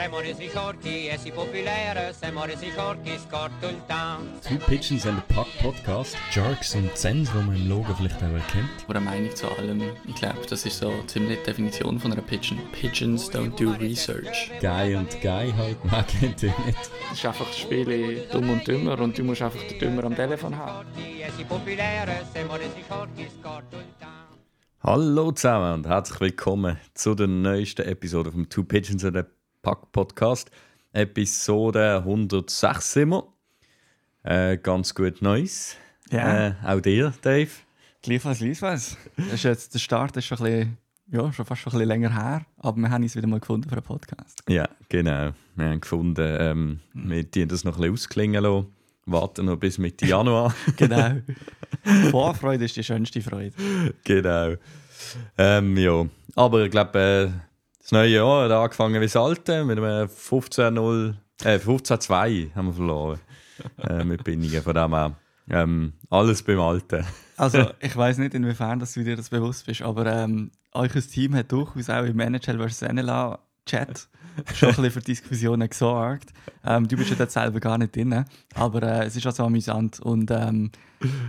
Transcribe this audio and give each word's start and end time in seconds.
Siamo 0.00 0.20
resi 0.20 0.48
forti 0.48 1.08
e 1.08 1.18
si 1.18 1.30
popolare, 1.30 2.14
siamo 2.18 2.46
resi 2.46 2.70
forti, 2.70 3.10
scorto 3.18 3.68
il 3.68 3.84
town. 3.84 4.40
Two 4.40 4.56
Pigeons 4.64 5.04
and 5.04 5.18
a 5.18 5.24
Puck 5.34 5.46
Podcast. 5.60 6.16
Jerks 6.32 6.74
und 6.74 6.96
Zens, 6.96 7.30
die 7.30 7.36
man 7.36 7.54
im 7.54 7.68
Logo 7.68 7.94
vielleicht 7.94 8.16
auch 8.16 8.32
erkennt. 8.32 8.70
Eine 8.88 9.00
Meinung 9.00 9.36
zu 9.36 9.46
allem, 9.46 9.82
ich 10.06 10.14
glaube, 10.14 10.40
das 10.48 10.64
ist 10.64 10.78
so 10.78 10.90
ziemlich 11.06 11.40
die 11.40 11.44
Definition 11.44 12.00
von 12.00 12.12
einer 12.12 12.22
Pigeon. 12.22 12.58
Pigeons 12.72 13.30
don't 13.30 13.54
do 13.62 13.72
research. 13.72 14.50
Guy 14.62 14.94
und 14.94 15.20
Guy 15.20 15.52
halt, 15.52 15.84
man 15.84 16.06
kennt 16.06 16.44
ihn 16.44 16.54
nicht. 16.64 16.78
Es 17.12 17.18
ist 17.18 17.26
einfach 17.26 17.46
das 17.46 17.58
Spiel 17.58 18.26
dumm 18.32 18.48
und 18.48 18.66
dümmer 18.66 18.98
und 18.98 19.18
du 19.18 19.22
musst 19.22 19.42
einfach 19.42 19.62
den 19.64 19.78
Dümmer 19.80 20.04
am 20.04 20.16
Telefon 20.16 20.56
haben. 20.56 20.88
Hallo 24.82 25.32
zusammen 25.32 25.74
und 25.74 25.86
herzlich 25.86 26.20
willkommen 26.20 26.78
zu 26.94 27.14
der 27.14 27.26
neuesten 27.26 27.82
Episode 27.82 28.32
vom 28.32 28.48
Two 28.48 28.64
Pigeons 28.64 29.04
and 29.04 29.18
a 29.18 29.26
Puck 29.62 29.92
Podcast. 29.92 30.50
Episode 30.92 31.98
106 31.98 32.92
sind 32.92 33.10
wir. 33.10 33.24
Äh, 34.22 34.56
ganz 34.56 34.94
gut 34.94 35.20
Neues. 35.20 35.76
Ja. 36.10 36.48
Äh, 36.48 36.54
auch 36.64 36.80
dir, 36.80 37.12
Dave. 37.22 37.50
Gleichfalls, 38.02 38.38
gleichfalls. 38.38 38.96
Das 39.16 39.26
ist 39.34 39.42
jetzt, 39.44 39.74
der 39.74 39.78
Start 39.78 40.16
ist 40.16 40.24
schon, 40.24 40.38
ein 40.38 40.44
bisschen, 40.44 40.78
ja, 41.12 41.32
schon 41.32 41.44
fast 41.44 41.60
schon 41.60 41.72
ein 41.72 41.78
bisschen 41.78 41.88
länger 41.88 42.14
her, 42.14 42.46
aber 42.58 42.78
wir 42.78 42.90
haben 42.90 43.02
uns 43.02 43.14
wieder 43.14 43.26
mal 43.26 43.38
gefunden 43.40 43.68
für 43.68 43.76
einen 43.76 43.84
Podcast. 43.84 44.42
Ja, 44.48 44.66
genau. 44.88 45.32
Wir 45.56 45.66
haben 45.66 45.80
gefunden, 45.80 46.36
ähm, 46.40 46.80
wir 46.94 47.30
tun 47.30 47.48
das 47.48 47.64
noch 47.64 47.74
ein 47.76 47.80
bisschen 47.80 47.92
ausklingen 47.92 48.42
lassen. 48.42 48.66
Warten 49.04 49.46
noch 49.46 49.56
bis 49.56 49.76
Mitte 49.78 50.06
Januar. 50.06 50.54
Genau. 50.76 51.20
Vorfreude 52.10 52.64
ist 52.64 52.76
die 52.76 52.84
schönste 52.84 53.20
Freude. 53.20 53.54
genau. 54.04 54.54
Ähm, 55.36 55.76
ja. 55.76 56.06
Aber 56.34 56.64
ich 56.64 56.70
glaube, 56.70 56.98
äh, 56.98 57.49
das 57.90 57.98
neue 57.98 58.10
Jahr 58.10 58.44
hat 58.44 58.52
angefangen 58.52 59.00
wie 59.00 59.06
das 59.06 59.16
alte. 59.16 59.64
Mit 59.64 59.78
einem 59.78 60.06
15-0, 60.06 61.14
äh, 61.42 61.56
15-2 61.56 62.54
haben 62.54 62.66
wir 62.66 62.72
verloren. 62.72 63.20
äh, 63.78 64.04
mit 64.04 64.22
Bindungen. 64.22 64.62
Von 64.62 64.74
dem 64.74 64.94
her, 64.94 65.16
ähm, 65.48 65.94
alles 66.08 66.44
beim 66.44 66.60
Alten. 66.60 67.04
Also, 67.36 67.68
ich 67.80 67.96
weiß 67.96 68.18
nicht, 68.18 68.34
inwiefern 68.34 68.78
dass 68.78 68.94
du 68.94 69.02
dir 69.02 69.16
das 69.16 69.30
bewusst 69.30 69.66
bist, 69.66 69.82
aber 69.82 70.06
ähm, 70.06 70.52
euer 70.72 70.88
Team 70.88 71.34
hat 71.34 71.50
durchaus 71.50 71.90
auch 71.90 72.04
im 72.04 72.20
NHL 72.20 72.68
vs. 72.68 72.82
NLA 72.82 73.40
Chat 73.66 74.08
schon 74.54 74.70
ein 74.70 74.74
bisschen 74.76 74.90
für 74.90 75.00
Diskussionen 75.00 75.68
gesorgt. 75.68 76.32
Ähm, 76.64 76.86
du 76.88 76.96
bist 76.96 77.10
ja 77.10 77.16
dort 77.16 77.30
selber 77.30 77.60
gar 77.60 77.78
nicht 77.78 77.94
drin, 77.94 78.24
aber 78.54 78.82
äh, 78.82 79.06
es 79.06 79.16
ist 79.16 79.26
auch 79.26 79.32
so 79.32 79.44
amüsant. 79.44 80.00
Und 80.00 80.30
ähm, 80.30 80.70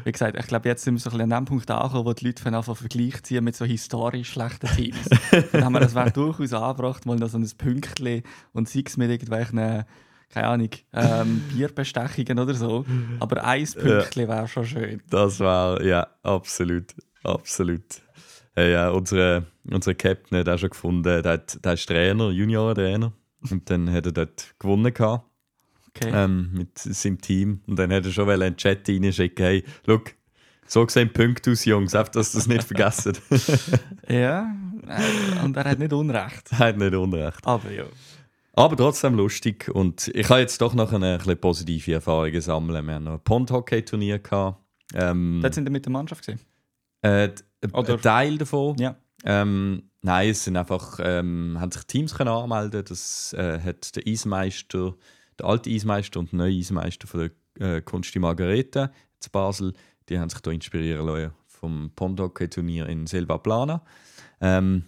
wie 0.03 0.11
gesagt, 0.11 0.37
ich 0.37 0.47
glaube, 0.47 0.67
jetzt 0.67 0.83
sind 0.83 0.95
wir 0.95 0.99
so 0.99 1.09
ein 1.09 1.17
bisschen 1.17 1.31
an 1.33 1.43
dem 1.43 1.47
Punkt 1.47 1.71
angekommen, 1.71 2.05
wo 2.05 2.13
die 2.13 2.25
Leute 2.25 2.43
von 2.43 2.53
Anfang 2.53 2.75
Vergleich 2.75 3.23
ziehen 3.23 3.43
mit 3.43 3.55
so 3.55 3.65
historisch 3.65 4.31
schlechten 4.31 4.67
Teams. 4.75 5.09
Dann 5.51 5.65
haben 5.65 5.73
wir 5.73 5.79
das 5.79 5.95
wäre 5.95 6.11
durchaus 6.11 6.53
angebracht, 6.53 7.05
mal 7.05 7.15
noch 7.15 7.29
so 7.29 7.37
ein 7.37 7.49
Pünktchen 7.57 8.23
und 8.53 8.67
sei 8.67 8.83
es 8.85 8.97
mit 8.97 9.09
irgendwelchen, 9.09 9.85
keine 10.29 10.47
Ahnung, 10.47 10.69
ähm, 10.93 11.41
Bierbestechungen 11.53 12.39
oder 12.39 12.53
so. 12.53 12.85
Aber 13.19 13.43
ein 13.45 13.65
Pünktchen 13.65 14.27
wäre 14.27 14.47
schon 14.47 14.65
schön. 14.65 15.01
Das 15.09 15.39
war, 15.39 15.81
ja, 15.81 16.07
absolut. 16.23 16.93
Absolut. 17.23 18.01
Äh, 18.55 18.71
ja, 18.73 18.89
unsere, 18.89 19.45
unsere 19.69 19.95
Captain 19.95 20.37
hat 20.39 20.49
auch 20.49 20.57
schon 20.57 20.69
gefunden, 20.71 21.03
der, 21.03 21.33
hat, 21.33 21.63
der 21.63 21.73
ist 21.73 21.85
Trainer, 21.87 22.29
Juniorentrainer. 22.31 23.13
Und 23.49 23.69
dann 23.69 23.91
hat 23.91 24.05
er 24.05 24.11
dort 24.11 24.53
gewonnen 24.59 24.93
gehabt, 24.93 25.25
Okay. 25.95 26.11
ähm, 26.13 26.51
mit 26.53 26.77
seinem 26.77 27.19
Team. 27.19 27.61
Und 27.67 27.77
dann 27.77 27.91
hat 27.91 28.05
er 28.05 28.11
schon 28.11 28.29
in 28.29 28.39
den 28.39 28.55
Chat 28.57 28.87
reinschicken, 28.87 29.43
hey, 29.45 29.63
look, 29.85 30.13
so 30.65 30.87
sehen 30.87 31.11
Punkte 31.11 31.51
aus, 31.51 31.65
Jungs, 31.65 31.93
einfach, 31.95 32.11
dass 32.13 32.31
das 32.31 32.47
nicht 32.47 32.63
vergessen. 32.63 33.17
Ja, 34.07 34.53
äh, 34.87 35.43
und 35.43 35.55
er 35.57 35.63
hat 35.65 35.79
nicht 35.79 35.91
Unrecht. 35.93 36.51
hat 36.53 36.77
nicht 36.77 36.93
unrecht. 36.95 37.45
Aber 37.45 37.71
ja. 37.71 37.83
Aber 38.53 38.75
trotzdem 38.75 39.15
lustig. 39.15 39.69
Und 39.73 40.09
ich 40.13 40.29
habe 40.29 40.41
jetzt 40.41 40.61
doch 40.61 40.73
noch 40.73 40.91
eine, 40.93 41.19
ein 41.25 41.37
positive 41.37 41.93
Erfahrungen 41.93 42.41
sammeln. 42.41 42.85
Wir 42.85 42.93
haben 42.95 43.03
noch 43.05 43.13
ein 43.13 43.19
Pond-Hockey-Turnier 43.23 44.19
gehabt. 44.19 44.59
Ähm, 44.93 45.39
Dort 45.41 45.53
sind 45.53 45.63
wir 45.65 45.71
mit 45.71 45.85
der 45.85 45.91
Mannschaft 45.91 46.25
gesehen. 46.25 46.39
Äh, 47.01 47.29
Oder- 47.73 47.93
ein 47.93 48.01
Teil 48.01 48.37
davon. 48.37 48.77
Ja. 48.77 48.95
Ähm, 49.23 49.83
nein, 50.01 50.29
es 50.29 50.43
sind 50.43 50.57
einfach, 50.57 50.99
ähm, 51.01 51.57
haben 51.59 51.71
sich 51.71 51.83
Teams 51.83 52.15
können 52.15 52.29
anmelden. 52.29 52.83
Das 52.87 53.33
äh, 53.33 53.59
hat 53.59 53.95
der 53.95 54.03
Eismeister, 54.07 54.95
der 55.39 55.45
alte 55.45 55.69
Eismeister 55.69 56.19
und 56.19 56.31
der 56.31 56.37
neue 56.37 56.57
Eismeister 56.57 57.07
von 57.07 57.31
der 57.59 57.77
äh, 57.77 57.81
Kunst 57.81 58.13
die 58.15 58.19
Margarete 58.19 58.91
zu 59.19 59.29
Basel, 59.29 59.73
die 60.09 60.19
haben 60.19 60.29
sich 60.29 60.39
da 60.39 60.51
inspirieren 60.51 61.05
lassen 61.05 61.31
vom 61.45 61.91
Pond-Hockey-Turnier 61.95 62.87
in 62.87 63.05
Selva 63.05 63.37
Plana. 63.37 63.83
Ähm, 64.39 64.85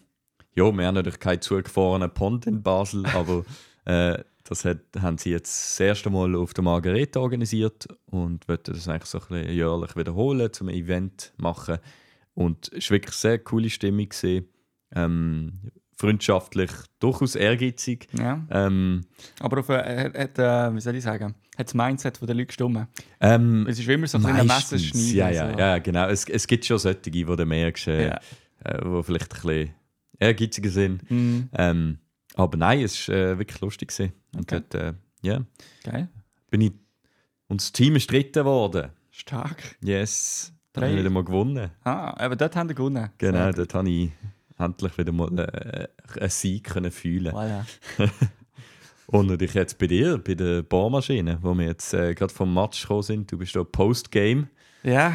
ja, 0.56 0.72
wir 0.72 0.86
haben 0.86 0.96
natürlich 0.96 1.20
keinen 1.20 1.42
zugefahrenen 1.42 2.12
Pond 2.12 2.48
in 2.48 2.64
Basel, 2.64 3.06
aber 3.14 3.46
äh, 3.86 4.24
das 4.44 4.66
hat, 4.66 4.80
haben 5.00 5.18
sie 5.18 5.32
jetzt 5.32 5.72
das 5.72 5.80
erste 5.80 6.10
Mal 6.10 6.36
auf 6.36 6.54
der 6.54 6.64
Margarete 6.64 7.22
organisiert 7.22 7.88
und 8.08 8.48
wollten 8.48 8.74
das 8.74 8.88
eigentlich 8.88 9.06
so 9.06 9.20
ein 9.20 9.28
bisschen 9.28 9.54
jährlich 9.56 9.96
wiederholen, 9.96 10.52
zum 10.52 10.70
Event 10.70 11.34
machen. 11.38 11.78
Und 12.34 12.72
es 12.74 12.90
war 12.90 12.96
wirklich 12.96 13.14
eine 13.14 13.20
sehr 13.20 13.40
coole 13.40 13.70
Stimmung. 13.70 14.10
gewesen. 14.10 14.48
Ähm, 14.96 15.54
freundschaftlich, 15.96 16.72
durchaus 17.00 17.36
ehrgeizig. 17.36 18.08
ja. 18.18 18.46
Ähm, 18.50 19.02
Aber 19.40 19.60
auf, 19.60 19.70
äh, 19.70 20.12
hat, 20.14 20.38
äh, 20.40 20.76
wie 20.76 20.82
soll 20.82 20.96
ich 20.96 21.04
sagen, 21.04 21.36
hat 21.58 21.68
das 21.68 21.74
Mindset 21.74 22.20
der 22.22 22.36
Leute 22.36 22.48
gestimmt. 22.48 22.88
ähm, 23.22 23.66
Es 23.70 23.80
ist 23.80 23.88
immer 23.88 24.08
so 24.08 24.18
ein 24.18 24.24
meistens, 24.48 24.72
Messerschneiden. 24.94 25.16
ja, 25.16 25.30
ja, 25.30 25.52
so. 25.54 25.60
ja, 25.60 25.78
genau. 25.78 26.08
Es, 26.10 26.26
es 26.28 26.48
gibt 26.48 26.66
schon 26.66 26.80
solche, 26.80 27.00
die 27.12 27.24
du 27.24 27.46
merkst, 27.46 27.88
äh, 27.88 28.08
Ja. 28.08 28.20
äh, 28.66 28.82
die 28.84 29.04
vielleicht 29.04 29.34
ein 29.34 29.42
bisschen 29.42 29.74
ehrgeiziger 30.20 30.70
sind. 30.70 31.10
Mhm. 31.12 31.50
Ähm, 31.54 31.98
aber 32.36 32.58
nein, 32.58 32.82
es 32.82 33.08
war 33.08 33.16
äh, 33.16 33.38
wirklich 33.40 33.62
lustig. 33.62 33.90
Gewesen. 33.90 34.14
Und 34.36 34.52
Okay. 34.52 34.64
dort, 34.72 34.76
äh, 34.84 34.94
ja, 35.22 35.42
Geil. 35.84 36.10
bin 36.50 36.62
ich, 36.62 36.72
und 37.48 37.62
das 37.62 37.72
Team 37.72 37.96
ist 37.96 38.12
dritten 38.12 38.34
geworden. 38.44 38.90
Stark. 39.12 39.78
Yes, 39.84 40.53
Drei. 40.74 40.86
habe 40.88 40.94
ich 40.96 41.00
wieder 41.00 41.10
mal 41.12 41.24
gewonnen. 41.24 41.70
Ah, 41.84 42.14
aber 42.18 42.36
dort 42.36 42.56
haben 42.56 42.68
wir 42.70 42.76
gewonnen. 42.76 43.10
Genau, 43.18 43.38
Sehr 43.44 43.54
dort 43.54 43.74
habe 43.76 43.90
ich 43.90 44.12
endlich 44.58 44.98
wieder 44.98 45.12
mal 45.12 45.40
äh, 45.40 45.88
einen 46.20 46.30
Sieg 46.30 46.64
können 46.66 46.92
fühlen. 46.92 47.34
Voilà. 47.34 47.64
Und 49.08 49.28
natürlich 49.28 49.54
jetzt 49.54 49.78
bei 49.78 49.88
dir, 49.88 50.18
bei 50.18 50.34
der 50.34 50.64
Bohrmaschine, 50.64 51.38
wo 51.42 51.54
wir 51.54 51.66
jetzt 51.68 51.94
äh, 51.94 52.16
gerade 52.16 52.34
vom 52.34 52.54
Match 52.54 52.82
gekommen 52.82 53.04
sind. 53.04 53.32
Du 53.32 53.38
bist 53.38 53.56
da 53.56 53.64
Postgame, 53.64 54.48
Ja, 54.84 55.10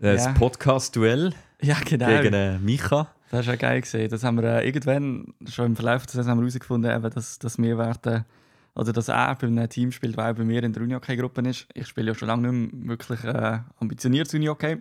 äh, 0.00 0.14
das 0.14 0.24
Ja. 0.24 0.32
Podcast-Duell 0.32 1.32
ja, 1.62 1.76
genau. 1.84 2.06
gegen 2.08 2.34
äh, 2.34 2.58
Micha. 2.58 3.08
Das 3.30 3.40
ist 3.40 3.46
ja 3.46 3.56
geil 3.56 3.82
gesehen. 3.82 4.08
Das 4.08 4.24
haben 4.24 4.36
wir 4.40 4.44
äh, 4.44 4.66
irgendwann 4.66 5.34
schon 5.46 5.66
im 5.66 5.76
Verlauf 5.76 6.06
der 6.06 6.14
Saison 6.14 6.30
haben 6.32 6.38
wir 6.38 6.42
herausgefunden, 6.44 6.90
eben, 6.90 7.10
dass, 7.10 7.38
dass 7.38 7.58
wir 7.58 7.76
werden, 7.78 8.24
also 8.74 8.92
dass 8.92 9.08
er 9.08 9.34
bei 9.34 9.46
einem 9.46 9.68
Team 9.68 9.92
spielt, 9.92 10.16
weil 10.16 10.34
bei 10.34 10.44
mir 10.44 10.62
in 10.62 10.72
der 10.72 10.82
Unihockey-Gruppe 10.82 11.42
ist. 11.42 11.66
Ich 11.74 11.86
spiele 11.88 12.08
ja 12.08 12.14
schon 12.14 12.28
lange 12.28 12.52
nicht 12.52 12.72
mehr 12.72 12.88
wirklich 12.88 13.24
äh, 13.24 13.58
ambitioniert 13.80 14.32
Unihockey. 14.32 14.78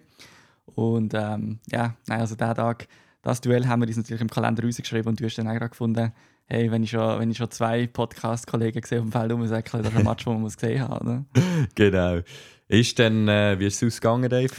Und 0.76 1.14
ähm, 1.14 1.60
ja, 1.72 1.96
nein, 2.08 2.20
also 2.20 2.36
der 2.36 2.54
Tag, 2.54 2.88
das 3.22 3.42
Duell 3.42 3.68
haben 3.68 3.82
wir 3.82 3.88
uns 3.88 3.98
natürlich 3.98 4.22
im 4.22 4.30
Kalender 4.30 4.64
rausgeschrieben 4.64 5.10
und 5.10 5.20
du 5.20 5.26
hast 5.26 5.38
dann 5.38 5.48
auch 5.48 5.70
gefunden, 5.70 6.12
hey, 6.46 6.72
wenn 6.72 6.84
ich 6.84 6.92
schon, 6.92 7.20
wenn 7.20 7.32
ich 7.32 7.38
schon 7.38 7.52
zwei 7.52 7.88
Podcast-Kollegen 7.88 8.82
gesehen 8.82 9.00
auf 9.00 9.06
dem 9.06 9.12
Feld 9.12 9.32
rumsäckeln, 9.32 9.84
das 9.84 9.92
ist 9.92 10.00
ein 10.00 10.06
Match, 10.06 10.26
wo 10.26 10.32
man 10.32 10.42
muss 10.42 10.58
gesehen 10.58 10.88
haben. 10.88 11.08
Ne? 11.08 11.26
Genau. 11.76 12.22
Ist 12.68 13.00
denn, 13.00 13.28
äh, 13.28 13.58
wie 13.60 13.68
ist 13.68 13.82
es 13.82 13.88
ausgegangen, 13.88 14.30
Dave? 14.30 14.54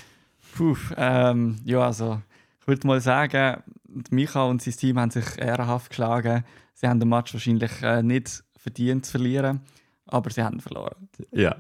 Puh, 0.55 0.77
ähm, 0.97 1.57
ja, 1.65 1.81
also 1.81 2.23
ich 2.61 2.67
würde 2.67 2.87
mal 2.87 3.01
sagen, 3.01 3.63
Micha 4.11 4.45
und 4.45 4.63
sein 4.63 4.75
Team 4.75 4.99
haben 4.99 5.11
sich 5.11 5.39
ehrenhaft 5.39 5.91
geschlagen. 5.91 6.45
Sie 6.75 6.87
haben 6.87 7.01
den 7.01 7.09
Match 7.09 7.33
wahrscheinlich 7.35 7.83
äh, 7.83 8.03
nicht 8.03 8.45
verdient 8.69 9.07
zu 9.07 9.13
verlieren, 9.13 9.61
aber 10.07 10.31
sie 10.31 10.43
haben 10.43 10.61
verloren. 10.61 11.09
Ja. 11.33 11.57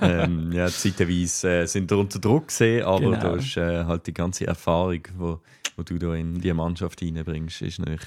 ähm, 0.00 0.52
ja, 0.52 0.68
zeitweise 0.68 1.62
äh, 1.62 1.66
sind 1.66 1.90
wir 1.90 1.98
unter 1.98 2.18
Druck 2.18 2.48
gesehen, 2.48 2.84
aber 2.84 3.00
Genau. 3.00 3.20
da 3.20 3.36
ist 3.36 3.56
äh, 3.56 3.84
halt 3.84 4.06
die 4.06 4.14
ganze 4.14 4.46
Erfahrung, 4.46 5.00
wo, 5.16 5.40
wo 5.76 5.82
du 5.82 5.98
da 5.98 6.14
in 6.14 6.40
die 6.40 6.52
Mannschaft 6.52 7.02
reinbringst, 7.02 7.62
ist 7.62 7.78
natürlich 7.78 8.06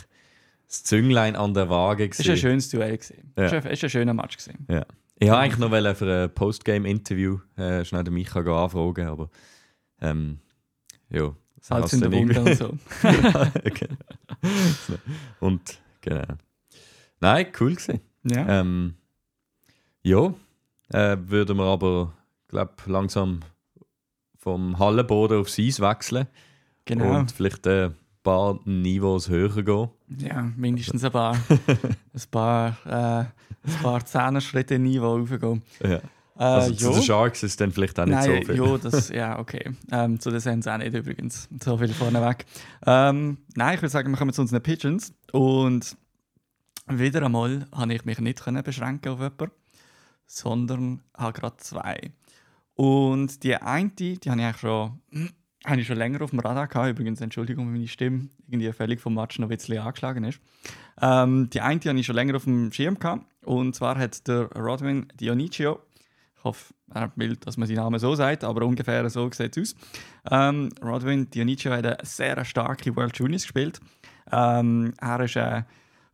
das 0.68 0.84
Zünglein 0.84 1.36
an 1.36 1.54
der 1.56 1.70
Waage 1.70 2.10
Es 2.10 2.20
war 2.20 2.34
ein 2.34 2.38
schönes 2.38 2.70
Duell. 2.70 2.98
Gewesen. 2.98 3.34
Ja. 3.36 3.44
Es 3.46 3.52
war 3.52 3.66
ein, 3.66 3.78
ein 3.82 3.90
schöner 3.90 4.14
Match. 4.14 4.38
Gewesen. 4.38 4.66
Ja. 4.70 4.86
Ich 5.22 5.28
wollte 5.28 5.40
eigentlich 5.40 5.86
noch 5.86 5.96
für 5.98 6.24
ein 6.24 6.34
Postgame-Interview 6.34 7.40
äh, 7.58 7.84
schnell 7.84 8.04
den 8.04 8.14
Micha 8.14 8.40
anfragen, 8.40 9.08
aber 9.08 9.30
ähm, 10.02 10.40
ja. 11.10 11.36
Halt 11.70 11.84
hat's 11.84 11.94
in 11.94 12.02
der 12.02 12.12
Wunde 12.12 12.40
und 12.40 12.56
so. 12.56 12.74
genau. 13.02 13.46
Und 15.42 15.80
genau. 16.02 16.24
Nein, 17.20 17.48
cool 17.60 17.72
gewesen. 17.76 18.00
Ja. 18.24 18.62
Ähm, 18.62 18.96
ja, 20.02 20.34
äh, 20.92 21.18
würden 21.20 21.58
wir 21.58 21.66
aber, 21.66 22.14
glaube 22.48 22.74
langsam 22.86 23.42
vom 24.38 24.80
Hallenboden 24.80 25.40
aufs 25.40 25.60
Eis 25.60 25.80
wechseln 25.80 26.28
genau. 26.86 27.20
und 27.20 27.32
vielleicht 27.32 27.66
äh, 27.68 27.86
ein 27.88 27.96
paar 28.24 28.60
Niveaus 28.66 29.30
höher 29.30 29.62
gehen. 29.64 29.90
Ja, 30.18 30.42
mindestens 30.56 31.04
ein 31.04 31.12
paar, 31.12 31.36
ein 32.14 32.22
paar, 32.32 32.78
äh, 32.86 33.26
ein 33.70 33.84
paar 33.84 34.06
Zehnerschritte 34.06 34.76
in 34.76 34.84
Niveau 34.84 35.18
raufgehen. 35.18 35.62
Ja. 35.84 35.96
Äh, 35.98 36.02
Also 36.38 36.74
zu 36.74 36.86
ja. 36.86 36.92
den 36.94 37.04
Sharks 37.04 37.44
ist 37.44 37.60
dann 37.60 37.72
vielleicht 37.72 38.00
auch 38.00 38.06
nicht 38.06 38.16
Nein, 38.16 38.46
so 38.46 38.54
viel. 38.54 38.64
ja, 38.66 38.78
das, 38.78 39.10
ja, 39.14 39.40
okay. 39.40 39.72
Ähm, 39.92 40.20
zu 40.20 40.32
den 40.32 40.40
Sens 40.40 40.68
auch 40.68 40.78
nicht 40.78 40.96
übrigens. 40.96 41.50
So 41.62 41.78
viel 41.78 41.90
vorneweg. 41.90 42.46
Ähm, 42.86 43.38
nein, 43.56 43.76
ich 43.76 43.82
würde 43.82 43.90
sagen, 43.90 44.10
wir 44.10 44.18
kommen 44.18 44.32
zu 44.32 44.42
unseren 44.42 44.64
Pigeons. 44.64 45.14
Und 45.34 45.98
wieder 46.98 47.24
einmal 47.24 47.68
habe 47.72 47.94
ich 47.94 48.06
mich 48.06 48.20
nicht 48.20 48.44
beschränken 48.64 49.10
auf 49.10 49.20
jemanden, 49.20 49.52
sondern 50.26 51.02
habe 51.16 51.34
gerade 51.34 51.58
zwei. 51.58 52.12
Und 52.74 53.44
die 53.44 53.56
eine, 53.56 53.90
die 53.90 54.16
habe 54.28 54.40
ich 54.40 54.46
eigentlich 54.46 54.58
schon, 54.58 55.02
habe 55.66 55.82
ich 55.82 55.88
schon 55.88 55.98
länger 55.98 56.22
auf 56.22 56.30
dem 56.30 56.40
Radar 56.40 56.68
gehabt. 56.68 56.90
Übrigens, 56.90 57.22
Entschuldigung, 57.22 57.66
wenn 57.66 57.74
meine 57.74 57.88
Stimme 57.88 58.30
irgendwie 58.48 58.72
völlig 58.72 59.02
vom 59.02 59.14
Match 59.14 59.38
noch 59.38 59.50
ein 59.50 59.56
bisschen 59.56 59.80
angeschlagen 59.80 60.24
ist. 60.24 60.40
Ähm, 61.02 61.50
die 61.50 61.62
eine 61.62 61.80
die 61.80 61.90
habe 61.90 62.00
ich 62.00 62.06
schon 62.06 62.16
länger 62.16 62.38
auf 62.38 62.46
dem 62.46 62.72
Schirm 62.72 62.98
gehabt. 62.98 63.26
Und 63.44 63.76
zwar 63.76 63.98
hat 63.98 64.28
der 64.28 64.50
Rodwin 64.56 65.08
Dionicio, 65.20 65.80
ich 66.38 66.44
hoffe, 66.44 66.74
er 66.94 67.12
will, 67.18 67.36
dass 67.36 67.58
man 67.58 67.68
seinen 67.68 67.78
Namen 67.78 68.00
so 68.00 68.16
sagt, 68.16 68.44
aber 68.44 68.66
ungefähr 68.66 69.10
so 69.10 69.30
sieht 69.32 69.58
es 69.58 69.76
aus. 69.76 69.82
Ähm, 70.32 70.70
Rodwin 70.82 71.30
Dionicio 71.30 71.72
hat 71.72 71.86
eine 71.86 71.98
sehr 72.04 72.44
starke 72.46 72.96
World 72.96 73.18
Juniors 73.18 73.44
gespielt. 73.44 73.80
Ähm, 74.32 74.94
er 75.00 75.20
ist 75.20 75.38
ein 75.38 75.66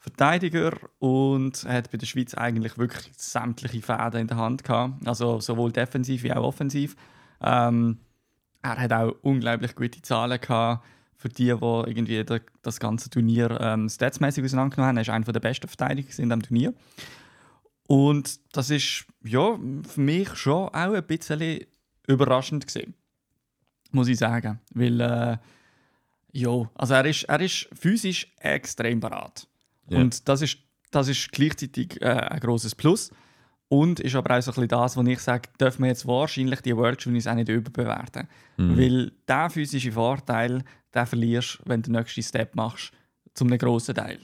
Verteidiger 0.06 0.78
und 1.00 1.66
hat 1.68 1.90
bei 1.90 1.98
der 1.98 2.06
Schweiz 2.06 2.36
eigentlich 2.36 2.78
wirklich 2.78 3.12
sämtliche 3.18 3.82
Fäden 3.82 4.22
in 4.22 4.28
der 4.28 4.38
Hand 4.38 4.64
gehabt. 4.64 5.08
Also 5.08 5.40
sowohl 5.40 5.72
defensiv 5.72 6.22
wie 6.22 6.32
auch 6.32 6.44
offensiv. 6.44 6.96
Ähm, 7.42 7.98
er 8.62 8.78
hat 8.78 8.94
auch 8.94 9.16
unglaublich 9.24 9.74
gute 9.74 10.04
Zahlen 10.04 10.40
gehabt 10.40 10.86
für 11.16 11.30
die, 11.30 11.46
die 11.46 11.50
irgendwie 11.52 12.24
das 12.62 12.80
ganze 12.80 13.10
Turnier 13.10 13.60
ähm, 13.60 13.90
statsmäßig 13.90 14.44
auseinandergenommen 14.44 14.90
haben. 14.90 14.98
Er 14.98 15.02
ist 15.02 15.10
einer 15.10 15.26
der 15.26 15.40
besten 15.40 15.68
Verteidiger 15.68 16.08
in 16.20 16.30
diesem 16.30 16.44
Turnier. 16.44 16.74
Und 17.88 18.40
das 18.56 18.70
ist 18.70 19.06
ja, 19.24 19.58
für 19.88 20.02
mich 20.02 20.36
schon 20.36 20.68
auch 20.68 20.94
ein 20.94 21.04
bisschen 21.04 21.66
überraschend 22.06 22.68
gewesen, 22.68 22.94
muss 23.90 24.08
ich 24.08 24.20
sagen. 24.20 24.60
Weil, 24.72 25.02
äh, 25.02 25.38
ja, 26.32 26.70
also 26.76 26.94
er 26.94 27.06
ist, 27.06 27.24
er 27.24 27.42
ist 27.42 27.70
physisch 27.74 28.32
extrem 28.40 29.00
bereit. 29.00 29.48
Ja. 29.90 30.00
Und 30.00 30.28
das 30.28 30.42
ist, 30.42 30.58
das 30.92 31.08
ist 31.08 31.32
gleichzeitig 31.32 32.02
äh, 32.02 32.06
ein 32.06 32.40
großes 32.40 32.76
Plus. 32.76 33.12
Und 33.68 34.00
ist 34.00 34.16
aber 34.16 34.38
auch 34.38 34.42
so 34.42 34.52
ein 34.52 34.56
bisschen 34.56 34.68
das, 34.70 34.96
was 34.96 35.08
ich 35.08 35.20
sage, 35.20 35.50
dürfen 35.60 35.84
wir 35.84 35.90
jetzt 35.90 36.08
wahrscheinlich 36.08 36.62
die 36.62 36.76
World 36.76 37.02
Juniors 37.02 37.28
auch 37.28 37.34
nicht 37.34 37.50
überbewerten. 37.50 38.28
Mhm. 38.58 38.78
Weil 38.78 39.12
der 39.28 39.50
physische 39.50 39.92
Vorteil, 39.92 40.64
den 40.94 41.06
verlierst 41.06 41.60
wenn 41.66 41.82
du 41.82 41.92
den 41.92 42.00
nächsten 42.00 42.22
Step 42.22 42.56
machst, 42.56 42.92
zum 43.34 43.48
einem 43.48 43.58
grossen 43.58 43.96
Teil. 43.96 44.20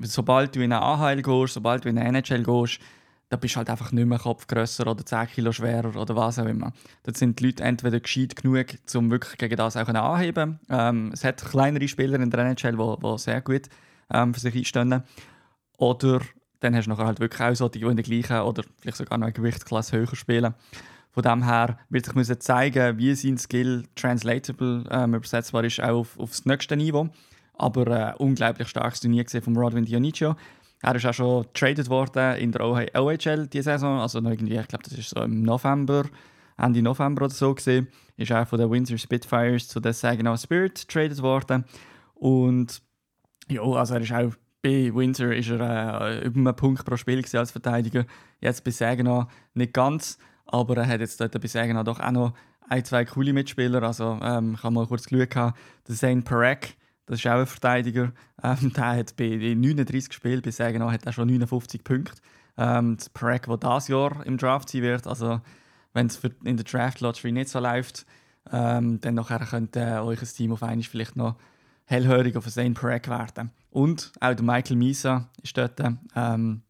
Sobald 0.00 0.54
du 0.54 0.60
in 0.60 0.72
eine 0.72 0.82
AHL 0.82 1.22
gehst, 1.22 1.54
sobald 1.54 1.84
du 1.84 1.88
in 1.88 1.98
eine 1.98 2.18
NHL 2.18 2.42
gehst, 2.42 2.80
da 3.30 3.36
bist 3.36 3.54
du 3.54 3.58
halt 3.58 3.70
einfach 3.70 3.90
nicht 3.90 4.06
mehr 4.06 4.18
Kopf 4.18 4.46
grösser 4.46 4.86
oder 4.86 5.04
10 5.04 5.28
Kilo 5.28 5.50
schwerer 5.50 5.96
oder 5.96 6.14
was 6.14 6.38
auch 6.38 6.46
immer. 6.46 6.72
Dort 7.04 7.16
sind 7.16 7.40
die 7.40 7.46
Leute 7.46 7.64
entweder 7.64 8.00
gescheit 8.00 8.36
genug, 8.36 8.66
um 8.94 9.10
wirklich 9.10 9.38
gegen 9.38 9.56
das 9.56 9.76
auch 9.76 9.88
anheben 9.88 10.60
ähm, 10.68 11.10
Es 11.12 11.24
hat 11.24 11.44
kleinere 11.44 11.88
Spieler 11.88 12.20
in 12.20 12.30
der 12.30 12.40
NHL, 12.40 12.76
die 12.76 13.18
sehr 13.18 13.40
gut 13.40 13.68
ähm, 14.12 14.34
für 14.34 14.40
sich 14.40 14.54
einstehen. 14.54 15.02
Oder 15.78 16.20
dann 16.60 16.74
hast 16.74 16.86
du 16.86 16.90
nachher 16.90 17.06
halt 17.06 17.20
wirklich 17.20 17.40
auch 17.40 17.54
solche, 17.54 17.78
die 17.78 17.84
in 17.84 17.96
der 17.96 18.04
gleichen 18.04 18.40
oder 18.40 18.62
vielleicht 18.80 18.96
sogar 18.96 19.18
noch 19.18 19.26
eine 19.26 19.32
Gewichtsklasse 19.32 19.98
höher 19.98 20.16
spielen. 20.16 20.54
Von 21.10 21.22
dem 21.22 21.44
her 21.44 21.78
wird 21.90 22.06
sich 22.06 22.14
müssen 22.14 22.40
zeigen, 22.40 22.98
wie 22.98 23.14
sein 23.14 23.38
Skill 23.38 23.84
translatable 23.94 24.84
ähm, 24.90 25.14
übersetzbar 25.14 25.62
ist, 25.64 25.80
auch 25.80 26.00
auf, 26.00 26.18
auf 26.18 26.30
das 26.30 26.44
nächste 26.44 26.76
Niveau. 26.76 27.08
Aber 27.56 27.86
äh, 27.86 28.14
unglaublich 28.18 28.66
starkes 28.66 29.00
Turnier 29.00 29.22
gesehen 29.22 29.42
von 29.42 29.56
Rodwin 29.56 29.84
Dionicio. 29.84 30.34
Er 30.82 30.96
ist 30.96 31.06
auch 31.06 31.14
schon 31.14 31.46
traded 31.54 31.88
worden 31.88 32.36
in 32.36 32.50
der 32.50 32.62
OHL 32.62 33.46
diese 33.46 33.62
Saison, 33.62 34.00
also 34.00 34.18
irgendwie, 34.18 34.56
ich 34.56 34.68
glaube, 34.68 34.84
das 34.84 34.98
ist 34.98 35.10
so 35.10 35.22
im 35.22 35.42
November, 35.42 36.04
Ende 36.58 36.82
November 36.82 37.26
oder 37.26 37.34
so 37.34 37.54
gesehen. 37.54 37.88
Ist 38.16 38.32
auch 38.32 38.46
von 38.46 38.58
den 38.58 38.70
Windsor 38.70 38.98
Spitfires 38.98 39.68
zu 39.68 39.80
der 39.80 39.92
Saginaw 39.92 40.36
Spirit 40.36 40.88
traded 40.88 41.22
worden. 41.22 41.64
Und 42.14 42.82
ja, 43.48 43.62
also 43.62 43.94
er 43.94 44.00
ist 44.00 44.12
auch 44.12 44.34
bei 44.64 44.94
Windsor 44.94 45.32
ist 45.32 45.50
er 45.50 46.00
äh, 46.00 46.24
über 46.24 46.38
einen 46.38 46.56
Punkt 46.56 46.86
pro 46.86 46.96
Spiel 46.96 47.22
als 47.34 47.50
Verteidiger. 47.50 48.06
Jetzt 48.40 48.64
bei 48.64 48.70
Saginaw 48.70 49.26
nicht 49.52 49.74
ganz, 49.74 50.18
aber 50.46 50.78
er 50.78 50.86
hat 50.86 51.00
jetzt 51.00 51.20
dort 51.20 51.38
bei 51.38 51.46
Saginaw 51.46 51.84
doch 51.84 52.00
auch 52.00 52.10
noch 52.10 52.34
ein, 52.70 52.82
zwei 52.82 53.04
coole 53.04 53.34
Mitspieler. 53.34 53.82
Also 53.82 54.18
ähm, 54.22 54.54
ich 54.54 54.62
habe 54.62 54.74
mal 54.74 54.86
kurz 54.86 55.04
Glück 55.04 55.30
gehabt. 55.32 55.58
Der 55.86 55.94
Zane 55.94 56.22
Perek, 56.22 56.78
das 57.04 57.20
ist 57.20 57.26
auch 57.26 57.40
ein 57.40 57.46
Verteidiger. 57.46 58.12
Ähm, 58.42 58.72
der 58.76 58.96
hat 58.96 59.16
bei 59.16 59.36
39 59.36 60.14
Spielen 60.14 60.40
bei 60.40 60.50
Saginaw 60.50 60.90
hat 60.90 61.04
er 61.04 61.12
schon 61.12 61.28
59 61.28 61.84
Punkte. 61.84 62.22
Ähm, 62.56 62.96
der 62.96 63.10
Perek, 63.12 63.46
der 63.46 63.56
dieses 63.58 63.88
Jahr 63.88 64.24
im 64.24 64.38
Draft 64.38 64.70
sein 64.70 64.80
wird, 64.80 65.06
also 65.06 65.42
wenn 65.92 66.06
es 66.06 66.22
in 66.42 66.56
der 66.56 66.64
Draft 66.64 67.00
Lottery 67.00 67.32
nicht 67.32 67.50
so 67.50 67.60
läuft, 67.60 68.06
ähm, 68.50 68.98
dann 69.02 69.14
nachher 69.14 69.40
könnte 69.40 69.80
äh, 69.80 69.98
euch 69.98 70.20
Team 70.32 70.52
auf 70.52 70.62
einmal 70.62 70.82
vielleicht 70.84 71.16
noch 71.16 71.36
hellhörig 71.86 72.36
auf 72.36 72.48
Zane 72.48 72.74
Perek 72.74 73.08
werden. 73.08 73.50
Und 73.70 74.12
auch 74.20 74.34
der 74.34 74.44
Michael 74.44 74.76
Misa 74.76 75.28
ist 75.42 75.56
dort. 75.56 75.80
Ähm, 76.14 76.62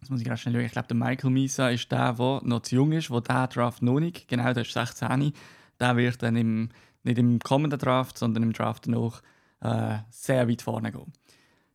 das 0.00 0.08
muss 0.08 0.20
ich 0.20 0.26
gerade 0.26 0.38
schnell 0.38 0.54
schauen. 0.54 0.64
Ich 0.64 0.72
glaube, 0.72 0.88
der 0.88 0.96
Michael 0.96 1.30
Misa 1.30 1.68
ist 1.68 1.90
der, 1.92 2.14
der 2.14 2.40
noch 2.42 2.62
zu 2.62 2.74
jung 2.74 2.92
ist, 2.92 3.10
der 3.10 3.20
diesen 3.20 3.48
Draft 3.50 3.82
noch 3.82 4.00
nicht, 4.00 4.28
genau, 4.28 4.52
der 4.52 4.62
ist 4.62 4.72
16. 4.72 5.32
Der 5.78 5.96
wird 5.96 6.22
dann 6.22 6.36
im, 6.36 6.70
nicht 7.02 7.18
im 7.18 7.38
kommenden 7.38 7.78
Draft, 7.78 8.18
sondern 8.18 8.42
im 8.42 8.52
Draft 8.52 8.86
noch 8.86 9.22
äh, 9.60 9.98
sehr 10.10 10.48
weit 10.48 10.62
vorne 10.62 10.90
gehen. 10.90 11.12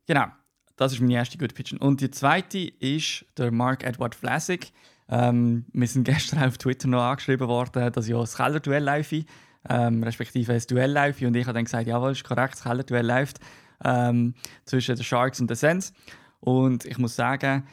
Genau, 0.06 0.26
das 0.76 0.92
ist 0.92 1.00
meine 1.00 1.14
erste 1.14 1.38
Good 1.38 1.54
Pitch. 1.54 1.72
Und 1.72 2.00
die 2.00 2.10
zweite 2.10 2.58
ist 2.58 3.24
der 3.36 3.50
Mark 3.50 3.84
Edward 3.84 4.14
Vlasic. 4.14 4.72
Ähm, 5.08 5.66
wir 5.72 5.86
sind 5.86 6.04
gestern 6.08 6.42
auf 6.42 6.58
Twitter 6.58 6.88
noch 6.88 7.02
angeschrieben 7.02 7.48
worden, 7.48 7.92
dass 7.92 8.08
ja 8.08 8.18
das 8.18 8.36
Keller-Duell 8.36 8.84
läuft 8.84 9.14
ähm, 9.68 10.02
respektive 10.02 10.52
ein 10.52 10.62
Duell 10.68 10.92
läuft. 10.92 11.22
Und 11.22 11.36
ich 11.36 11.46
habe 11.46 11.54
dann 11.54 11.64
gesagt, 11.64 11.86
jawohl, 11.86 12.12
ist 12.12 12.24
korrekt, 12.24 12.54
das 12.54 12.62
Keller-Duell 12.62 13.06
läuft 13.06 13.38
ähm, 13.84 14.34
zwischen 14.64 14.96
den 14.96 15.04
Sharks 15.04 15.40
und 15.40 15.48
den 15.48 15.56
Sens. 15.56 15.92
Und 16.40 16.84
ich 16.84 16.98
muss 16.98 17.16
sagen, 17.16 17.64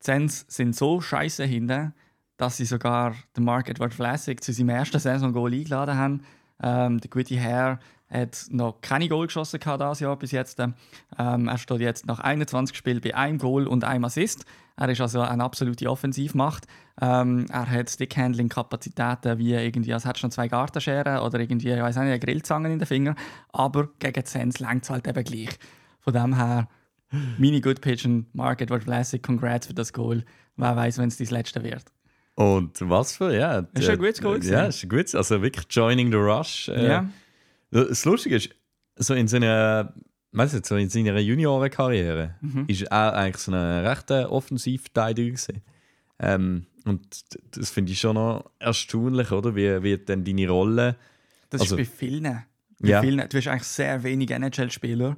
die 0.00 0.06
Sens 0.06 0.44
sind 0.48 0.76
so 0.76 1.00
scheiße 1.00 1.44
hinten, 1.44 1.94
dass 2.36 2.56
sie 2.56 2.64
sogar 2.64 3.14
den 3.36 3.44
Mark 3.44 3.68
Edward 3.68 3.94
Vlasic 3.94 4.42
zu 4.42 4.52
seinem 4.52 4.70
ersten 4.70 4.98
Saison-Goal 4.98 5.52
eingeladen 5.52 5.96
haben. 5.96 6.22
Ähm, 6.62 7.00
der 7.00 7.10
gute 7.10 7.36
Herr 7.36 7.78
hat 8.20 8.46
noch 8.50 8.80
keine 8.80 9.08
Goal 9.08 9.26
geschossen 9.26 9.60
dieses 9.60 10.00
Jahr 10.00 10.16
bis 10.16 10.32
jetzt. 10.32 10.58
Ähm, 10.60 11.48
er 11.48 11.58
steht 11.58 11.80
jetzt 11.80 12.06
nach 12.06 12.20
21 12.20 12.76
Spielen 12.76 13.00
bei 13.00 13.14
einem 13.14 13.38
Goal 13.38 13.66
und 13.66 13.84
einem 13.84 14.04
Assist. 14.04 14.44
Er 14.76 14.88
ist 14.88 15.00
also 15.00 15.20
eine 15.20 15.44
absolute 15.44 15.90
Offensivmacht. 15.90 16.66
Ähm, 17.00 17.46
er 17.50 17.68
hat 17.68 17.90
Stickhandling-Kapazitäten 17.90 19.38
wie 19.38 19.54
irgendwie, 19.54 19.92
als 19.92 20.04
hättest 20.04 20.22
du 20.22 20.26
noch 20.26 20.34
zwei 20.34 20.48
Gartenscheren 20.48 21.18
oder 21.18 21.40
irgendwie, 21.40 21.70
ich 21.70 21.80
weiß 21.80 21.96
nicht, 21.96 22.04
eine 22.04 22.18
Grillzange 22.18 22.72
in 22.72 22.78
den 22.78 22.86
Fingern. 22.86 23.16
Aber 23.52 23.88
gegen 23.98 24.24
Sens 24.24 24.60
längt 24.60 24.84
es 24.84 24.90
halt 24.90 25.06
eben 25.06 25.24
gleich. 25.24 25.50
Von 26.00 26.14
dem 26.14 26.34
her, 26.36 26.68
meine 27.38 27.60
Good 27.60 27.80
Pigeon, 27.80 28.26
Mark 28.32 28.60
Edward 28.60 28.84
Classic, 28.84 29.22
congrats 29.22 29.66
für 29.66 29.74
das 29.74 29.92
Goal. 29.92 30.24
Wer 30.56 30.76
weiß, 30.76 30.98
wenn 30.98 31.08
es 31.08 31.18
das 31.18 31.30
letzte 31.30 31.62
wird. 31.62 31.84
Und 32.34 32.78
was 32.88 33.16
für, 33.16 33.36
ja. 33.36 33.66
Ist 33.74 33.90
ein 33.90 33.98
gutes 33.98 34.20
Goal. 34.20 34.42
Ja, 34.44 34.64
ist 34.64 34.82
ein 34.82 34.88
gutes, 34.88 35.14
also 35.14 35.42
wirklich 35.42 35.66
joining 35.70 36.10
the 36.10 36.16
rush. 36.16 36.68
Äh, 36.68 36.86
ja. 36.86 37.08
Das 37.72 38.04
Lustige 38.04 38.36
ist, 38.36 38.50
so 38.96 39.14
in 39.14 39.26
seiner, 39.26 39.94
weißt 40.32 40.54
du, 40.54 40.60
so 40.62 40.76
in 40.76 40.90
seiner 40.90 41.18
Juniorenkarriere 41.18 42.36
mhm. 42.40 42.66
ist 42.68 42.82
er 42.82 43.14
eigentlich 43.14 43.42
so 43.42 43.52
ein 43.52 43.86
rechter 43.86 44.30
Offensivverteidiger 44.30 45.36
Ähm, 46.18 46.66
und 46.84 47.00
das 47.56 47.70
finde 47.70 47.92
ich 47.92 48.00
schon 48.00 48.14
noch 48.14 48.50
erstaunlich, 48.58 49.32
oder? 49.32 49.56
Wie, 49.56 49.82
wie 49.82 49.98
dann 49.98 50.24
deine 50.24 50.48
Rolle. 50.48 50.96
Das 51.50 51.62
also, 51.62 51.76
ist 51.76 51.90
bei 51.90 51.96
vielen. 51.96 52.44
Bei 52.80 52.88
ja. 52.88 53.00
vielen. 53.00 53.26
Du 53.28 53.38
hast 53.38 53.48
eigentlich 53.48 53.68
sehr 53.68 54.02
wenige 54.02 54.34
NHL-Spieler, 54.34 55.16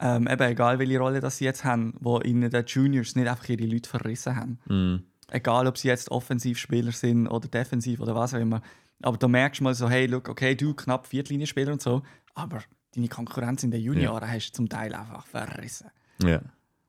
ähm, 0.00 0.28
eben 0.28 0.42
egal 0.42 0.78
welche 0.78 0.98
Rolle 0.98 1.20
das 1.20 1.38
sie 1.38 1.44
jetzt 1.44 1.64
haben, 1.64 1.94
wo 1.98 2.18
in 2.18 2.48
den 2.48 2.64
Juniors 2.66 3.16
nicht 3.16 3.28
einfach 3.28 3.48
ihre 3.48 3.64
Leute 3.64 3.90
verrissen 3.90 4.36
haben. 4.36 4.58
Mm. 4.66 5.04
Egal, 5.30 5.66
ob 5.66 5.76
sie 5.76 5.88
jetzt 5.88 6.10
Offensivspieler 6.10 6.92
sind 6.92 7.26
oder 7.26 7.48
defensiv 7.48 8.00
oder 8.00 8.14
was 8.14 8.34
auch 8.34 8.38
immer. 8.38 8.62
Aber 9.02 9.16
da 9.16 9.28
merkst 9.28 9.60
du 9.60 9.64
mal 9.64 9.74
so, 9.74 9.88
hey, 9.88 10.06
look, 10.06 10.28
okay, 10.28 10.54
du 10.54 10.74
knapp 10.74 11.06
Viertlinienspieler 11.06 11.72
und 11.72 11.82
so, 11.82 12.02
aber 12.34 12.62
deine 12.94 13.08
Konkurrenz 13.08 13.62
in 13.62 13.70
den 13.70 13.80
Junioren 13.80 14.22
ja. 14.22 14.28
hast 14.28 14.50
du 14.50 14.56
zum 14.56 14.68
Teil 14.68 14.94
einfach 14.94 15.26
verrissen. 15.26 15.90
Ja. 16.22 16.40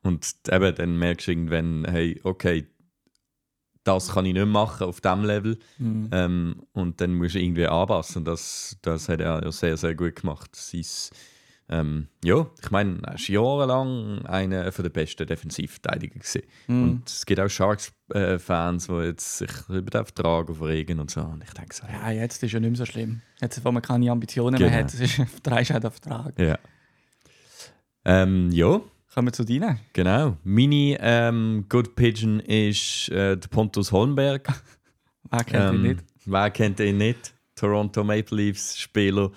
Und 0.02 0.34
eben, 0.50 0.76
dann 0.76 0.98
merkst 0.98 1.28
du 1.28 1.32
irgendwann, 1.32 1.86
hey, 1.86 2.20
okay, 2.24 2.68
das 3.84 4.14
kann 4.14 4.26
ich 4.26 4.34
nicht 4.34 4.46
machen 4.46 4.88
auf 4.88 5.02
diesem 5.02 5.24
Level. 5.24 5.60
Mhm. 5.78 6.10
Ähm, 6.12 6.64
und 6.74 7.02
dann 7.02 7.16
musst 7.16 7.36
du 7.36 7.40
irgendwie 7.40 7.68
anpassen. 7.68 8.24
Das, 8.24 8.78
das 8.82 9.10
hat 9.10 9.20
er 9.20 9.44
ja 9.44 9.52
sehr, 9.52 9.78
sehr 9.78 9.96
gut 9.96 10.16
gemacht. 10.16 10.56
Sein 10.56 10.86
ähm, 11.72 12.08
ja, 12.24 12.48
ich 12.62 12.72
meine, 12.72 13.00
er 13.04 13.14
ist 13.14 13.28
jahrelang 13.28 14.26
einer 14.26 14.72
der 14.72 14.90
besten 14.90 15.28
Defensivverteidiger 15.28 16.16
gewesen. 16.16 16.42
Mm. 16.68 16.84
Und 16.84 17.08
es 17.08 17.26
gibt 17.28 17.40
auch 17.40 17.48
Sharks-Fans, 17.48 18.90
äh, 18.90 18.92
die 18.92 19.08
jetzt 19.08 19.38
sich 19.38 19.52
über 19.70 19.92
den 19.92 20.06
Vertrag 20.06 20.50
aufregen 20.50 21.00
und 21.00 21.12
so. 21.12 21.22
Und 21.22 21.44
ich 21.44 21.54
denke 21.54 21.76
so, 21.76 21.86
ja, 21.88 22.10
jetzt 22.10 22.42
ist 22.42 22.52
ja 22.52 22.60
nicht 22.60 22.72
mehr 22.72 22.78
so 22.78 22.86
schlimm. 22.86 23.22
Jetzt, 23.40 23.64
wo 23.64 23.72
man 23.72 23.84
keine 23.84 24.10
Ambitionen 24.12 24.58
genau. 24.58 24.72
mehr 24.72 24.84
hat, 24.84 24.94
ist 24.94 25.14
vertreibst 25.14 25.72
halt 25.72 25.84
der 25.84 25.92
Vertrag. 25.92 26.40
Ja. 26.40 26.58
Ähm, 28.04 28.50
ja. 28.52 28.82
Kommen 29.14 29.28
wir 29.28 29.34
zu 29.34 29.44
deinen. 29.44 29.80
Genau. 29.94 30.38
Meine 30.44 30.98
ähm, 31.02 31.66
Good 31.70 31.96
Pigeon 31.96 32.40
ist 32.40 33.10
äh, 33.10 33.38
der 33.38 33.48
Pontus 33.48 33.92
Holmberg. 33.92 34.48
wer 35.30 35.44
kennt 35.44 35.74
ihn 35.74 35.76
ähm, 35.76 35.82
nicht? 35.84 36.04
Wer 36.26 36.50
kennt 36.52 36.80
ihn 36.80 36.98
nicht? 36.98 37.34
Toronto 37.56 38.04
Maple 38.04 38.38
Leafs 38.38 38.80
Spieler. 38.80 39.32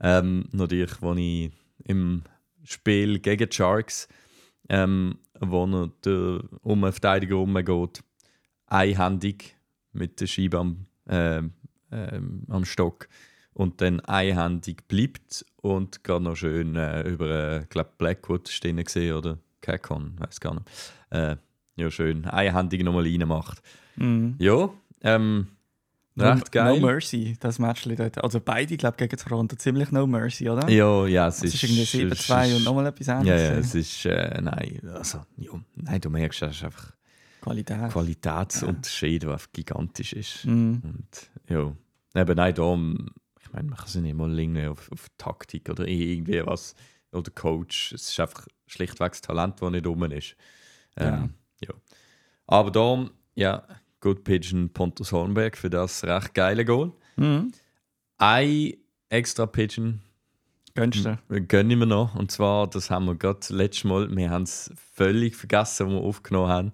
Ähm, 0.00 0.44
natürlich, 0.52 1.00
wo 1.00 1.14
ich 1.14 1.50
im 1.88 2.22
Spiel 2.62 3.18
gegen 3.18 3.48
die 3.48 3.54
Sharks 3.54 4.08
ähm, 4.68 5.18
wo 5.40 5.64
er 5.64 5.90
der, 6.04 6.40
um 6.62 6.84
einen 6.84 6.92
Verteidiger 6.92 7.36
rumgeht, 7.36 8.02
einhändig 8.66 9.56
mit 9.92 10.20
der 10.20 10.26
Scheibe 10.26 10.58
am, 10.58 10.86
äh, 11.08 11.38
äh, 11.90 12.20
am 12.48 12.64
Stock 12.64 13.08
und 13.52 13.80
dann 13.80 14.00
einhändig 14.00 14.86
bleibt 14.88 15.44
und 15.56 16.04
gerade 16.04 16.24
noch 16.24 16.36
schön 16.36 16.76
äh, 16.76 17.02
über, 17.08 17.30
äh, 17.30 17.66
glaube 17.68 17.90
Blackwood 17.98 18.48
stehen 18.48 18.82
gesehen 18.82 19.14
oder 19.14 19.38
Kakon, 19.60 20.14
weiß 20.18 20.40
gar 20.40 20.54
nicht. 20.54 20.66
Äh, 21.10 21.36
ja, 21.76 21.90
schön 21.90 22.24
einhändig 22.26 22.82
nochmal 22.84 23.04
reinmacht. 23.04 23.62
Mhm. 23.96 24.36
Ja, 24.38 24.70
ähm, 25.02 25.48
recht 26.20 26.52
geil. 26.52 26.80
No 26.80 26.86
Mercy, 26.86 27.36
das 27.40 27.58
Match 27.58 27.84
dort. 27.84 28.22
Also 28.22 28.40
beide, 28.40 28.76
glaube 28.76 28.96
ich, 28.98 29.08
gegen 29.08 29.16
Toronto 29.22 29.56
ziemlich 29.56 29.90
No 29.92 30.06
Mercy, 30.06 30.48
oder? 30.48 30.68
Ja, 30.70 31.06
ja, 31.06 31.28
es 31.28 31.38
Es 31.42 31.54
ist, 31.54 31.64
ist 31.64 31.94
irgendwie 31.94 32.14
7-2 32.14 32.56
und 32.56 32.64
nochmal 32.64 32.86
etwas 32.86 33.06
Ja, 33.06 33.18
anderes. 33.18 33.40
ja, 33.42 33.52
es 33.54 33.74
ist, 33.74 34.04
äh, 34.06 34.40
nein, 34.40 34.80
also, 34.94 35.24
ja, 35.36 35.52
nein, 35.76 36.00
du 36.00 36.10
merkst, 36.10 36.42
es 36.42 36.56
ist 36.56 36.64
einfach 36.64 36.92
Qualität. 37.40 37.90
Qualitätsunterschied, 37.92 39.22
der 39.22 39.30
einfach 39.32 39.52
gigantisch 39.52 40.12
ist. 40.12 40.44
Mhm. 40.44 40.82
Und 40.84 41.30
ja, 41.48 41.72
eben 42.20 42.36
nein, 42.36 42.54
da, 42.54 42.74
ich 43.40 43.52
meine, 43.52 43.68
man 43.68 43.78
kann 43.78 43.88
sich 43.88 44.02
nicht 44.02 44.16
mal 44.16 44.38
irgendwie 44.38 44.66
auf, 44.66 44.90
auf 44.92 45.06
Taktik 45.18 45.68
oder 45.70 45.86
irgendwie 45.86 46.44
was, 46.44 46.74
oder 47.12 47.30
Coach, 47.30 47.92
es 47.92 48.10
ist 48.10 48.20
einfach 48.20 48.46
schlichtweg 48.66 49.12
das 49.12 49.20
Talent, 49.22 49.62
das 49.62 49.70
nicht 49.70 49.86
rum 49.86 50.02
ist. 50.04 50.36
Ähm, 50.96 51.34
ja. 51.60 51.72
Aber 52.46 52.70
da, 52.70 53.08
ja, 53.34 53.62
Good 54.00 54.24
Pigeon 54.24 54.70
Pontus 54.70 55.12
Holmberg 55.12 55.56
für 55.56 55.70
das 55.70 56.04
recht 56.04 56.34
geile 56.34 56.64
Goal. 56.64 56.92
Mhm. 57.16 57.52
Ein 58.18 58.74
extra 59.08 59.46
Pigeon 59.46 60.00
Gönnst 60.74 61.04
du? 61.04 61.18
gönne 61.48 61.72
ich 61.72 61.78
mir 61.78 61.86
noch. 61.86 62.14
Und 62.14 62.30
zwar, 62.30 62.68
das 62.68 62.90
haben 62.90 63.06
wir 63.06 63.16
gerade 63.16 63.40
letztes 63.50 63.84
Mal, 63.84 64.14
wir 64.14 64.30
haben 64.30 64.44
es 64.44 64.72
völlig 64.94 65.34
vergessen, 65.34 65.88
wo 65.88 65.90
wir 65.94 66.00
aufgenommen 66.02 66.48
haben. 66.48 66.72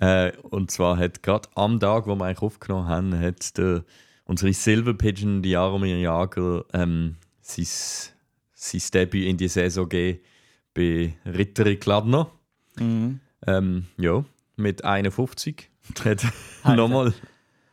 Äh, 0.00 0.36
und 0.42 0.72
zwar 0.72 0.98
hat 0.98 1.22
gerade 1.22 1.48
am 1.54 1.78
Tag, 1.78 2.08
wo 2.08 2.16
wir 2.16 2.24
eigentlich 2.24 2.42
aufgenommen 2.42 2.88
haben, 2.88 3.20
hat 3.20 3.56
der, 3.56 3.84
unsere 4.24 4.52
Silver 4.52 4.94
Pigeon, 4.94 5.40
die 5.42 5.50
Jaromir 5.50 6.00
Jager, 6.00 6.64
ähm, 6.72 7.14
sein, 7.40 7.66
sein 8.54 8.82
Debüt 8.92 9.28
in 9.28 9.36
die 9.36 9.46
Saison 9.46 9.88
gegeben 9.88 10.18
bei 10.74 11.14
Ritteri 11.24 11.76
Kladno. 11.76 12.32
Mhm. 12.76 13.20
Ähm, 13.46 13.86
ja, 13.98 14.24
mit 14.62 14.84
51. 14.84 15.70
Hat 16.04 16.24
Alter. 16.62 16.76
nochmal. 16.76 17.12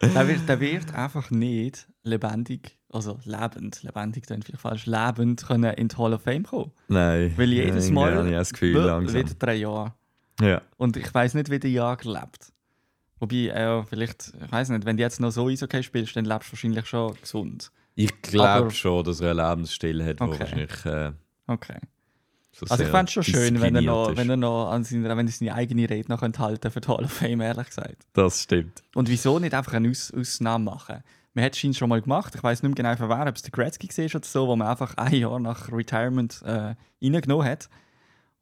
der, 0.02 0.28
wird, 0.28 0.50
der 0.50 0.60
wird 0.60 0.94
einfach 0.96 1.30
nicht 1.32 1.88
lebendig, 2.04 2.78
also 2.92 3.20
lebend, 3.24 3.84
lebendig 3.84 4.26
dann 4.28 4.42
vielleicht 4.42 4.62
falsch, 4.62 4.86
lebend 4.86 5.46
können 5.46 5.74
in 5.76 5.88
die 5.90 5.96
Hall 5.98 6.14
of 6.14 6.24
Fame 6.24 6.44
kommen. 6.44 6.72
Nein. 6.88 7.34
Weil 7.38 7.54
jedes 7.54 7.86
Nein, 7.86 7.94
Mal 7.94 8.16
habe 8.16 8.32
das 8.32 8.52
Gefühl 8.54 8.74
wird- 8.76 8.86
langsam. 8.86 9.16
wieder 9.22 9.34
drei 9.38 9.56
Jahre. 9.56 9.94
Ja. 10.42 10.62
Und 10.78 10.96
ich 10.98 11.14
weiß 11.14 11.34
nicht, 11.36 11.50
wie 11.52 11.60
der 11.60 11.70
Jager 11.72 12.12
lebt. 12.12 12.52
Wobei, 13.20 13.48
äh, 13.50 13.84
vielleicht, 13.84 14.32
ich 14.44 14.52
weiß 14.52 14.70
nicht, 14.70 14.86
wenn 14.86 14.96
du 14.96 15.04
jetzt 15.04 15.20
noch 15.20 15.32
so 15.32 15.48
Eishockey 15.50 15.84
spielst, 15.84 16.16
dann 16.16 16.24
lebst 16.24 16.48
du 16.50 16.54
wahrscheinlich 16.54 16.86
schon 16.88 17.14
gesund. 17.20 17.72
Ich 17.96 18.22
glaube 18.22 18.72
schon, 18.72 19.04
dass 19.04 19.20
er 19.20 19.32
einen 19.32 19.50
Lebensstil 19.50 20.06
hat, 20.06 20.22
Okay. 20.22 20.32
der 20.32 20.40
wahrscheinlich 20.40 20.86
äh, 20.86 21.12
Okay. 21.48 21.80
So 22.60 22.72
Also 22.72 22.84
ich 22.84 22.90
fände 22.90 23.06
es 23.06 23.12
schon 23.14 23.24
schön, 23.24 23.62
wenn 23.62 23.76
er 23.76 23.82
noch, 23.82 24.16
wenn 24.16 24.30
er 24.30 24.38
noch 24.38 24.72
an 24.72 24.84
seiner, 24.84 25.16
wenn 25.16 25.28
er 25.28 25.32
seine 25.32 25.54
eigene 25.54 25.90
Rede 25.90 26.10
noch 26.10 26.20
könnte 26.20 26.40
halten 26.40 26.72
für 26.72 26.82
die 26.82 26.88
Hall 26.88 27.04
of 27.04 27.12
Fame, 27.12 27.42
ehrlich 27.42 27.68
gesagt. 27.68 28.06
Das 28.14 28.44
stimmt. 28.44 28.84
Und 28.96 29.10
wieso 29.10 29.40
nicht 29.40 29.54
einfach 29.54 29.74
eine 29.74 29.90
Aus 29.90 30.14
Ausnahme 30.14 30.66
machen? 30.66 31.04
Man 31.34 31.46
hat 31.46 31.64
es 31.64 31.78
schon 31.78 31.90
mal 31.90 32.02
gemacht, 32.02 32.34
ich 32.36 32.44
weiß 32.44 32.64
nicht 32.64 32.78
mehr 32.78 32.96
genau 32.96 32.96
von 32.98 33.10
wer, 33.10 33.28
ob 33.28 33.36
es 33.36 33.44
der 33.44 33.52
Gretzky 33.52 33.88
war 33.88 34.16
oder 34.16 34.26
so, 34.26 34.48
wo 34.48 34.56
man 34.56 34.68
einfach 34.68 34.98
ein 34.98 35.14
Jahr 35.14 35.40
nach 35.40 35.72
Retirement 35.72 36.42
äh, 36.44 36.76
reingenommen 37.02 37.48
hat. 37.48 37.70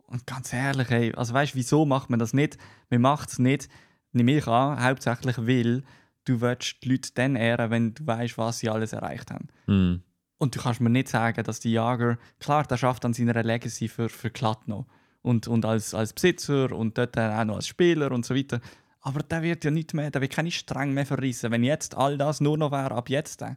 Und 0.08 0.26
ganz 0.26 0.54
ehrlich, 0.54 0.90
ey, 0.90 1.14
also 1.14 1.34
weißt 1.34 1.54
du, 1.54 1.58
wieso 1.58 1.86
macht 1.86 2.10
man 2.10 2.18
das 2.18 2.34
nicht? 2.34 2.58
Man 2.90 3.02
macht 3.02 3.30
es 3.30 3.40
nicht, 3.40 3.68
nehme 4.14 4.38
ich 4.38 4.48
an, 4.48 4.82
hauptsächlich 4.82 5.38
weil 5.38 5.84
du 6.24 6.42
willst 6.42 6.84
die 6.84 6.90
Leute 6.90 7.10
dann 7.14 7.36
ehren, 7.36 7.70
wenn 7.72 7.94
du 7.94 8.08
weißt, 8.08 8.38
was 8.38 8.60
sie 8.60 8.70
alles 8.70 8.94
erreicht 8.94 9.32
haben. 9.32 9.48
Hm. 9.66 10.02
Und 10.38 10.56
du 10.56 10.60
kannst 10.60 10.82
mir 10.82 10.90
nicht 10.90 11.08
sagen, 11.10 11.44
dass 11.44 11.60
die 11.60 11.72
Jager, 11.72 12.18
klar, 12.40 12.64
der 12.66 12.78
schafft 12.78 13.06
an 13.06 13.14
seiner 13.14 13.42
Legacy 13.42 13.88
für, 13.88 14.08
für 14.10 14.30
Klatno 14.30 14.86
und, 15.24 15.48
und 15.48 15.66
als, 15.66 15.94
als 15.94 16.14
Besitzer 16.14 16.72
und 16.72 16.98
dort 16.98 17.18
auch 17.18 17.44
noch 17.44 17.56
als 17.56 17.68
Spieler 17.68 18.12
und 18.12 18.26
so 18.26 18.36
weiter. 18.36 18.62
Aber 19.02 19.24
der 19.24 19.42
wird 19.42 19.64
ja 19.66 19.72
nicht 19.72 19.94
mehr, 19.94 20.12
der 20.12 20.22
wird 20.22 20.34
keine 20.34 20.52
Stränge 20.52 20.94
mehr 20.94 21.06
verrissen. 21.06 21.52
Wenn 21.52 21.64
jetzt 21.64 21.96
all 21.96 22.18
das 22.18 22.40
nur 22.42 22.58
noch 22.58 22.72
wäre, 22.72 22.92
ab 22.92 23.10
jetzt, 23.10 23.42
äh, 23.42 23.56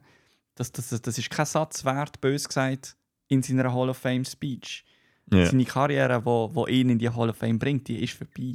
das, 0.55 0.71
das, 0.71 0.89
das 1.01 1.17
ist 1.17 1.29
kein 1.29 1.45
Satz 1.45 1.85
wert, 1.85 2.19
bös 2.21 2.47
gesagt, 2.47 2.95
in 3.27 3.43
seiner 3.43 3.73
Hall 3.73 3.89
of 3.89 3.97
Fame 3.97 4.25
Speech. 4.25 4.83
Ja. 5.31 5.45
Seine 5.45 5.65
Karriere, 5.65 6.25
wo, 6.25 6.49
wo 6.53 6.67
ihn 6.67 6.89
in 6.89 6.99
die 6.99 7.09
Hall 7.09 7.29
of 7.29 7.37
Fame 7.37 7.59
bringt, 7.59 7.87
die 7.87 8.03
ist 8.03 8.13
vorbei. 8.13 8.53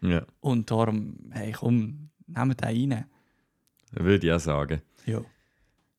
ja, 0.00 0.24
Und 0.40 0.70
darum, 0.70 1.16
hey, 1.32 1.52
komm, 1.52 2.10
nehmt 2.26 2.60
den 2.60 2.92
rein. 2.92 3.04
würde 3.90 4.26
ich 4.26 4.32
auch 4.32 4.40
sagen. 4.40 4.80
Ja. 5.06 5.20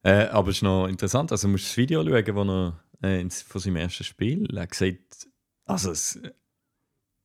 Äh, 0.05 0.27
aber 0.27 0.49
es 0.49 0.57
ist 0.57 0.61
noch 0.61 0.87
interessant, 0.87 1.31
also 1.31 1.47
du 1.47 1.53
musst 1.53 1.65
das 1.65 1.77
Video 1.77 2.03
schauen, 2.03 2.35
wo 2.35 2.43
er 2.43 2.79
äh, 3.09 3.21
ins- 3.21 3.41
von 3.41 3.59
seinem 3.59 3.77
ersten 3.77 4.03
Spiel 4.03 4.45
er 4.55 4.67
sieht, 4.71 5.27
also 5.65 5.91
es, 5.91 6.19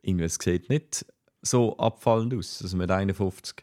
irgendwie, 0.02 0.24
es 0.24 0.38
sieht 0.42 0.70
nicht 0.70 1.04
so 1.42 1.76
abfallend 1.76 2.32
aus, 2.34 2.60
also 2.62 2.76
mit 2.78 2.90
51. 2.90 3.56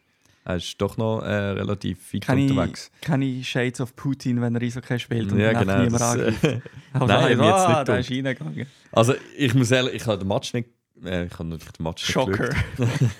Er 0.44 0.56
ist 0.56 0.80
doch 0.80 0.96
noch 0.96 1.20
äh, 1.22 1.26
relativ 1.34 2.14
weit 2.14 2.22
Keine, 2.22 2.42
unterwegs. 2.42 2.90
keine 3.00 3.42
Shades 3.44 3.80
of 3.80 3.94
Putin, 3.96 4.40
wenn 4.40 4.54
er 4.54 4.62
Eishockey 4.62 4.98
spielt 4.98 5.32
und 5.32 5.38
Ja, 5.40 5.52
genau. 5.52 5.78
niemand 5.82 6.00
Das, 6.00 6.12
angreift. 6.14 6.44
äh, 6.44 6.60
Aber 6.94 7.06
Nein, 7.06 7.40
ah, 7.40 7.78
nicht 7.78 7.88
da 7.88 7.96
ist 7.98 8.10
reingegangen. 8.10 8.66
also 8.92 9.14
ich 9.36 9.52
muss 9.54 9.70
ehrlich, 9.72 9.94
ich 9.94 10.06
habe 10.06 10.18
den 10.18 10.28
Match 10.28 10.54
nicht, 10.54 10.68
äh, 11.04 11.26
ich 11.26 11.32
habe 11.34 11.44
natürlich 11.48 11.72
den 11.72 11.82
Match 11.82 12.04
Schocker. 12.10 12.50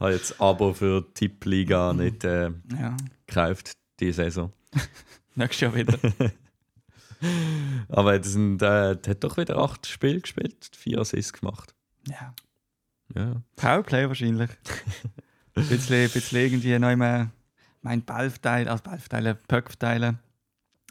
habe 0.00 0.12
jetzt 0.12 0.40
Abo 0.40 0.72
für 0.74 1.02
die 1.02 1.12
Tipp-Liga 1.14 1.92
nicht 1.94 2.24
äh, 2.24 2.50
Ja, 2.78 2.96
gekauft, 3.26 3.72
diese 4.00 4.24
Saison. 4.24 4.52
nächstes 5.34 5.60
Jahr 5.60 5.74
wieder. 5.74 5.98
Aber 7.88 8.22
sind, 8.22 8.60
äh, 8.62 8.96
hat 8.96 9.24
doch 9.24 9.36
wieder 9.36 9.58
acht 9.58 9.86
Spiele 9.86 10.20
gespielt, 10.20 10.70
vier 10.76 10.98
Assists 11.00 11.32
gemacht. 11.32 11.74
ja. 12.08 12.34
Ja. 13.14 13.40
Powerplay 13.54 14.08
wahrscheinlich. 14.08 14.50
ein 15.54 15.68
bisschen, 15.68 16.10
bisschen 16.10 16.40
irgendwie 16.40 16.76
neu 16.78 16.96
mehr 16.96 17.30
mein 17.82 18.04
Ball 18.04 18.30
verteilen, 18.30 18.68
also 18.68 18.82
Ball 18.82 18.98
verteilen, 18.98 19.38
Puck 19.46 19.68
verteilen. 19.68 20.18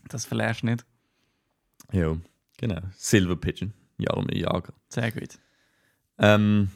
Das 0.08 0.25
verlierst 0.25 0.62
du 0.62 0.67
nicht. 0.67 0.86
Ja, 1.91 2.15
genau. 2.58 2.79
Silver 2.96 3.36
Pigeon, 3.36 3.74
Jaromir 3.98 4.38
Jager. 4.38 4.74
Sehr 4.88 5.12
gut. 5.12 5.39
Ähm, 6.17 6.70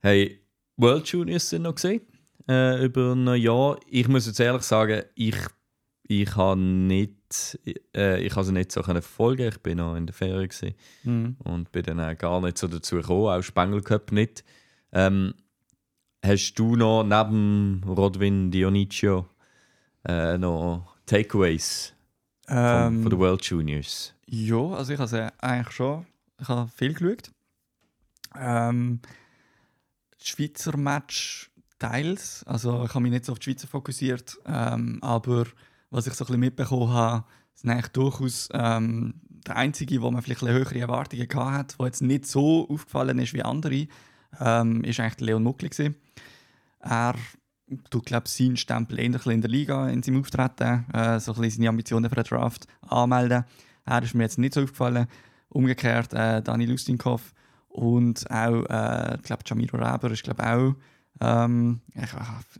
hey, 0.00 0.40
World 0.76 1.08
Juniors 1.08 1.50
sind 1.50 1.62
noch 1.62 1.74
gesehen 1.74 2.02
äh, 2.48 2.84
über 2.84 3.14
ein 3.14 3.34
Jahr. 3.34 3.80
Ich 3.88 4.06
muss 4.06 4.26
jetzt 4.26 4.38
ehrlich 4.38 4.62
sagen, 4.62 5.02
ich, 5.16 5.36
ich 6.08 6.34
habe 6.36 6.58
nicht, 6.60 7.58
äh, 7.94 8.20
ich 8.22 8.32
sie 8.34 8.52
nicht 8.52 8.72
so 8.72 8.82
verfolgen. 8.82 9.48
Ich 9.48 9.58
bin 9.60 9.76
noch 9.78 9.94
in 9.94 10.06
der 10.06 10.14
Ferien 10.14 10.74
Mhm. 11.04 11.36
und 11.44 11.70
bin 11.70 11.82
dann 11.84 12.00
auch 12.00 12.16
gar 12.16 12.40
nicht 12.40 12.58
so 12.58 12.66
dazu 12.66 12.96
gekommen, 12.96 13.28
auch 13.28 13.42
Spengel 13.42 13.82
Cup 13.82 14.10
nicht. 14.10 14.42
Ähm, 14.92 15.34
hast 16.24 16.54
du 16.54 16.76
noch 16.76 17.04
neben 17.04 17.84
Rodwin 17.86 18.50
Dionicio 18.50 19.26
äh, 20.06 20.38
noch 20.38 20.96
Takeaways 21.06 21.92
von, 22.46 22.56
Ähm, 22.56 23.02
von 23.02 23.10
den 23.10 23.18
World 23.18 23.44
Juniors? 23.44 24.14
Ja, 24.26 24.70
also 24.70 24.92
ich 24.94 24.98
habe 24.98 25.08
sie 25.08 25.32
eigentlich 25.42 25.74
schon 25.74 26.06
ich 26.40 26.48
habe 26.48 26.70
viel 26.74 26.94
geschaut. 26.94 27.30
Ähm, 28.38 29.00
das 30.16 30.28
Schweizer 30.28 30.76
Match 30.76 31.50
teils. 31.78 32.44
Also 32.46 32.84
ich 32.84 32.90
habe 32.90 33.00
mich 33.00 33.12
nicht 33.12 33.24
so 33.24 33.32
auf 33.32 33.38
die 33.40 33.50
Schweizer 33.50 33.66
fokussiert. 33.68 34.36
Ähm, 34.46 34.98
aber 35.02 35.46
was 35.90 36.06
ich 36.06 36.14
so 36.14 36.24
ein 36.24 36.26
bisschen 36.26 36.40
mitbekommen 36.40 36.90
habe, 36.90 37.24
sind 37.54 37.70
eigentlich 37.70 37.88
durchaus 37.88 38.48
ähm, 38.52 39.14
der 39.46 39.56
Einzige, 39.56 40.02
wo 40.02 40.10
man 40.10 40.22
vielleicht 40.22 40.42
höhere 40.42 40.78
Erwartungen 40.78 41.26
gehabt 41.26 41.52
hat, 41.52 41.78
der 41.78 41.86
jetzt 41.86 42.02
nicht 42.02 42.26
so 42.26 42.68
aufgefallen 42.68 43.18
ist 43.18 43.34
wie 43.34 43.42
andere, 43.42 43.88
ähm, 44.40 44.84
ist 44.84 45.00
eigentlich 45.00 45.20
Leon 45.20 45.42
Muckli. 45.42 45.68
gewesen. 45.68 45.96
Er 46.80 47.14
tut, 47.90 48.06
glaube 48.06 48.28
seinen 48.28 48.56
Stempel 48.56 48.96
bisschen 48.96 49.32
in 49.32 49.40
der 49.40 49.50
Liga 49.50 49.88
in 49.88 50.02
seinem 50.02 50.20
Auftreten, 50.20 50.86
äh, 50.92 51.18
so 51.20 51.32
ein 51.32 51.40
bisschen 51.40 51.62
seine 51.62 51.68
Ambitionen 51.70 52.08
für 52.08 52.16
den 52.16 52.24
Draft 52.24 52.66
anmelden. 52.82 53.44
Er 53.84 54.02
ist 54.02 54.14
mir 54.14 54.24
jetzt 54.24 54.38
nicht 54.38 54.54
so 54.54 54.62
aufgefallen. 54.62 55.06
Umgekehrt 55.48 56.12
äh, 56.12 56.42
Dani 56.42 56.66
Lustinkov 56.66 57.32
und 57.68 58.30
auch, 58.30 58.64
äh, 58.64 59.18
glaube, 59.22 59.42
Jamiro 59.46 59.78
Reber 59.78 60.10
ist, 60.10 60.22
glaube 60.22 60.44
auch, 60.44 60.74
ähm, 61.20 61.80
ich, 61.94 62.10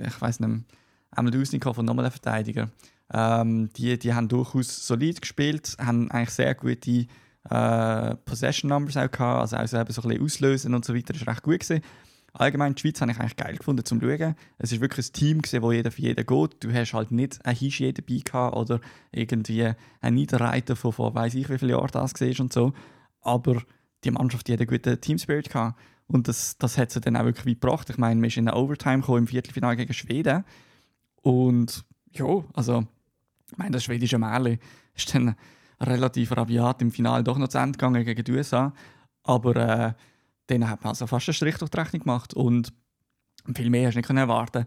ich 0.07 0.21
weiß 0.21 0.41
nicht 0.41 0.65
einmal 1.11 1.35
Lustinkov 1.35 1.79
und 1.79 1.85
nochmal 1.85 2.07
ein 2.07 2.11
Verteidiger. 2.11 2.71
Ähm, 3.13 3.71
die, 3.75 3.99
die 3.99 4.15
haben 4.15 4.29
durchaus 4.29 4.87
solid 4.87 5.21
gespielt, 5.21 5.77
haben 5.79 6.11
eigentlich 6.11 6.31
sehr 6.31 6.55
gute 6.55 7.07
äh, 7.51 8.15
Possession 8.25 8.69
Numbers 8.69 8.97
auch 8.97 9.11
gehabt, 9.11 9.41
also 9.41 9.57
auch 9.57 9.67
so 9.67 9.77
ein 9.79 9.87
bisschen 9.87 10.23
auslösen 10.23 10.75
und 10.75 10.85
so 10.85 10.95
weiter, 10.95 11.13
das 11.13 11.27
war 11.27 11.35
recht 11.35 11.43
gut 11.43 11.61
gewesen. 11.61 11.83
Allgemein 12.35 12.75
die 12.75 12.83
Schweiz 12.83 13.01
habe 13.01 13.11
ich 13.11 13.19
eigentlich 13.19 13.37
geil 13.37 13.57
gefunden 13.57 13.85
zum 13.85 14.01
Schauen. 14.01 14.35
Es 14.59 14.71
ist 14.71 14.81
wirklich 14.81 15.09
ein 15.09 15.13
Team, 15.13 15.43
gewesen, 15.43 15.63
wo 15.63 15.73
jeder 15.73 15.91
für 15.91 16.03
jeden 16.03 16.27
geht. 16.27 16.57
Du 16.61 16.73
hast 16.73 16.93
halt 16.93 17.11
nicht 17.11 17.45
ein 17.45 17.57
Hischier 17.57 17.93
dabei 17.93 18.21
gehabt 18.23 18.57
oder 18.57 18.81
irgendwie 19.11 19.73
einen 20.01 20.15
Niederreiter 20.15 20.77
von, 20.77 20.93
von 20.93 21.15
weiß 21.15 21.35
ich 21.35 21.49
wie 21.49 21.59
viele 21.59 21.73
Jahren 21.73 21.91
das 21.91 22.21
war 22.21 22.41
und 22.41 22.53
so. 22.53 22.75
Aber 23.23 23.63
die 24.05 24.11
Mannschaft 24.11 24.47
die 24.47 24.53
hat 24.53 24.61
einen 24.61 24.69
guten 24.69 25.01
Teamspirit 25.01 25.49
gehabt. 25.49 25.79
Und 26.07 26.29
das, 26.29 26.57
das 26.59 26.79
hat 26.79 26.91
sie 26.91 27.01
dann 27.01 27.17
auch 27.17 27.25
wirklich 27.25 27.47
weit 27.47 27.61
gebracht. 27.61 27.91
Ich 27.91 27.99
meine, 27.99 28.21
wir 28.23 28.31
sind 28.31 28.45
in 28.45 28.49
eine 28.49 28.59
Overtime 28.59 29.01
gekommen 29.01 29.19
im 29.19 29.27
Viertelfinale 29.27 29.77
gegen 29.77 29.93
Schweden. 29.93 30.45
Und 31.23 31.85
ja, 32.13 32.45
also, 32.55 32.87
ich 33.51 33.59
meine, 33.59 33.73
das 33.73 33.85
schwedische 33.85 34.19
Märchen 34.19 34.59
ist 34.95 35.15
dann 35.15 35.35
relativ 35.81 36.37
rabiat 36.37 36.83
im 36.83 36.91
Finale 36.91 37.25
doch 37.25 37.39
noch 37.39 37.49
zu 37.49 37.59
Ende 37.59 37.79
gegangen 37.79 38.05
gegen 38.05 38.25
die 38.25 38.33
USA. 38.33 38.73
Aber 39.23 39.57
äh, 39.57 39.93
dann 40.49 40.69
hat 40.69 40.83
man 40.83 40.91
also 40.91 41.07
fast 41.07 41.29
einen 41.29 41.35
Strich 41.35 41.59
durch 41.59 41.71
die 41.71 41.79
Rechnung 41.79 42.03
gemacht. 42.03 42.35
Und 42.35 42.73
viel 43.55 43.71
mehr 43.71 43.89
hast 43.89 43.95
du 43.95 44.01
nicht 44.01 44.11
erwarten 44.11 44.67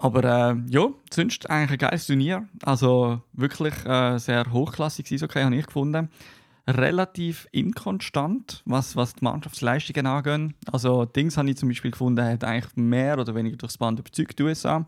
aber 0.00 0.24
äh, 0.24 0.56
ja, 0.68 0.88
sonst 1.10 1.48
eigentlich 1.50 1.72
ein 1.72 1.78
geiles 1.78 2.06
Turnier. 2.06 2.48
Also 2.62 3.20
wirklich 3.32 3.74
äh, 3.84 4.18
sehr 4.18 4.50
hochklassig 4.52 5.22
okay, 5.22 5.44
habe 5.44 5.56
ich 5.56 5.66
gefunden. 5.66 6.08
Relativ 6.66 7.48
inkonstant, 7.50 8.62
was, 8.66 8.94
was 8.94 9.14
die 9.14 9.24
Mannschaftsleistungen 9.24 10.06
angeht. 10.06 10.54
Also 10.70 11.04
Dings 11.06 11.36
habe 11.36 11.50
ich 11.50 11.56
zum 11.56 11.68
Beispiel 11.68 11.90
gefunden, 11.90 12.24
hat 12.24 12.44
eigentlich 12.44 12.76
mehr 12.76 13.18
oder 13.18 13.34
weniger 13.34 13.56
durchs 13.56 13.78
Band 13.78 13.98
überzeugt, 13.98 14.38
die 14.38 14.42
USA. 14.42 14.86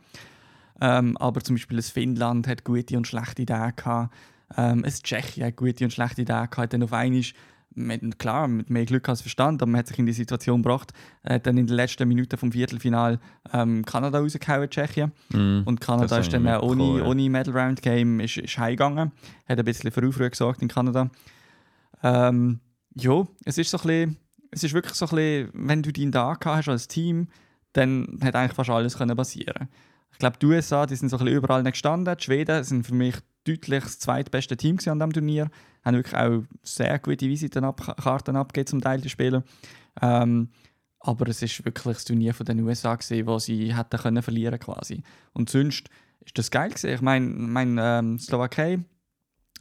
Ähm, 0.81 1.17
aber 1.19 1.41
zum 1.43 1.57
Beispiel 1.57 1.77
das 1.77 1.91
Finnland 1.91 2.47
hat 2.47 2.65
gute 2.65 2.97
und 2.97 3.07
schlechte 3.07 3.43
Ideen 3.43 3.73
gehabt. 3.77 4.15
Ähm, 4.57 4.83
das 4.83 5.03
Tschechien 5.03 5.47
hat 5.47 5.57
gute 5.57 5.85
und 5.85 5.93
schlechte 5.93 6.23
Ideen 6.23 6.49
gehabt. 6.51 6.73
Dann 6.73 6.83
auf 6.83 6.93
einmal 6.93 7.23
mit, 7.75 8.19
klar, 8.19 8.49
mit 8.49 8.71
mehr 8.71 8.85
Glück 8.85 9.09
als 9.09 9.21
Verstand, 9.21 9.63
aber 9.63 9.71
man 9.71 9.79
hat 9.79 9.87
sich 9.87 9.99
in 9.99 10.07
die 10.07 10.13
Situation 10.13 10.63
gebracht, 10.63 10.93
äh, 11.23 11.39
dann 11.39 11.57
in 11.57 11.67
den 11.67 11.77
letzten 11.77 12.09
Minuten 12.09 12.37
vom 12.37 12.53
Viertelfinal 12.53 13.21
ähm, 13.53 13.85
Kanada 13.85 14.19
rausgehauen, 14.19 14.69
Tschechien. 14.69 15.13
Mm, 15.33 15.63
und 15.65 15.81
Kanada 15.81 16.19
ist 16.19 16.33
dann 16.33 16.47
ohne, 16.47 16.83
cool, 16.83 17.01
ja. 17.01 17.07
ohne 17.07 17.31
Medal 17.31 17.57
Round 17.57 17.83
Game 17.83 18.21
ist, 18.21 18.39
ist 18.39 18.59
heimgegangen. 18.59 19.13
Hat 19.49 19.59
ein 19.59 19.65
bisschen 19.65 19.91
für 19.93 20.07
Aufruhr 20.07 20.31
gesorgt 20.31 20.63
in 20.63 20.69
Kanada. 20.69 21.11
Ähm, 22.03 22.61
ja, 22.95 23.27
es 23.45 23.59
ist 23.59 23.71
so 23.71 23.79
ein 23.79 23.87
bisschen, 23.87 24.17
es 24.51 24.65
ist 24.65 24.75
wirklich 24.75 24.95
so 24.95 25.07
ein 25.07 25.11
bisschen, 25.11 25.51
wenn 25.53 25.83
du 25.83 25.93
deinen 25.93 26.13
Tag 26.13 26.45
hast 26.47 26.69
als 26.69 26.89
Team, 26.89 27.29
dann 27.73 28.19
hat 28.23 28.35
eigentlich 28.35 28.55
fast 28.55 28.71
alles 28.71 28.99
können 28.99 29.17
passieren. 29.17 29.69
Ich 30.13 30.19
glaube, 30.19 30.39
die 30.39 30.47
USA, 30.47 30.87
die 30.87 30.97
sind 30.97 31.09
so 31.09 31.19
ein 31.19 31.27
überall 31.27 31.63
nicht 31.63 31.73
gestanden. 31.73 32.15
Die 32.17 32.23
Schweden 32.23 32.63
sind 32.65 32.87
für 32.87 32.95
mich 32.95 33.17
deutlich 33.45 33.85
das 33.85 33.99
zweitbeste 33.99 34.57
Team 34.57 34.79
an 34.87 34.99
diesem 34.99 35.13
Turnier. 35.13 35.51
Haben 35.85 35.97
wirklich 35.97 36.17
auch 36.17 36.43
sehr 36.63 36.99
gute 36.99 37.29
Visitenkarten 37.29 38.37
abgegeben 38.37 38.67
zum 38.67 38.81
Teil 38.81 39.01
der 39.01 39.09
Spieler. 39.09 39.43
Ähm, 40.03 40.51
aber 41.01 41.29
es 41.29 41.41
ist 41.41 41.65
wirklich 41.65 41.97
das 41.97 42.05
Turnier 42.05 42.35
von 42.35 42.45
den 42.45 42.61
USA 42.61 42.95
gesehen, 42.95 43.27
wo 43.27 43.39
sie 43.39 43.75
hätten 43.75 43.99
können 43.99 44.23
verlieren 44.23 44.59
quasi. 44.59 45.03
Und 45.33 45.49
sonst 45.49 45.89
ist 46.21 46.37
das 46.37 46.51
geil 46.51 46.69
gewesen. 46.69 46.91
Ich 46.91 47.01
meine, 47.01 47.27
mein, 47.27 47.79
ähm, 47.81 48.19
Slowakei 48.19 48.81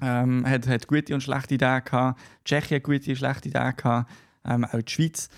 ähm, 0.01 0.45
hat, 0.45 0.67
hat 0.67 0.87
gute 0.87 1.13
und 1.13 1.21
schlechte 1.21 1.55
Ideen 1.55 1.83
gehabt. 1.85 2.19
Tschechien 2.43 2.77
hat 2.77 2.83
gute 2.83 3.09
und 3.09 3.15
schlechte 3.15 3.49
Ideen 3.49 3.75
gehabt. 3.75 4.11
Ähm, 4.45 4.65
auch 4.65 4.81
die 4.81 4.91
Schweiz. 4.91 5.29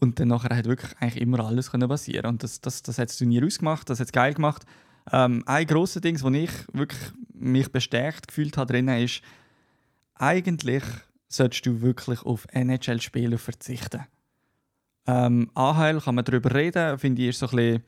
Und 0.00 0.20
dann 0.20 0.28
nachher 0.28 0.56
hat 0.56 0.66
wirklich 0.66 0.92
eigentlich 1.00 1.20
immer 1.20 1.40
alles 1.40 1.72
können 1.72 1.88
passieren. 1.88 2.26
Und 2.26 2.44
das, 2.44 2.60
das, 2.60 2.82
das 2.82 2.98
hat 2.98 3.08
das 3.08 3.18
Turnier 3.18 3.44
ausgemacht, 3.44 3.90
das 3.90 3.98
hat 3.98 4.06
es 4.06 4.12
geil 4.12 4.32
gemacht. 4.32 4.64
Ähm, 5.10 5.42
ein 5.46 5.66
grosses 5.66 6.02
Ding, 6.02 6.20
wo 6.22 6.28
ich 6.30 6.50
wirklich 6.72 7.00
mich 7.34 7.72
bestärkt 7.72 8.28
gefühlt 8.28 8.56
habe 8.56 8.72
drin, 8.72 8.86
ist, 8.88 9.22
eigentlich 10.14 10.84
solltest 11.28 11.66
du 11.66 11.80
wirklich 11.80 12.22
auf 12.22 12.46
NHL-Spieler 12.52 13.38
verzichten. 13.38 14.06
Ähm, 15.06 15.50
AHL 15.54 16.00
kann 16.00 16.14
man 16.14 16.24
darüber 16.24 16.54
reden, 16.54 16.96
finde 16.98 17.22
ich, 17.22 17.28
ist 17.28 17.40
so 17.40 17.48
ein 17.48 17.56
bisschen, 17.56 17.82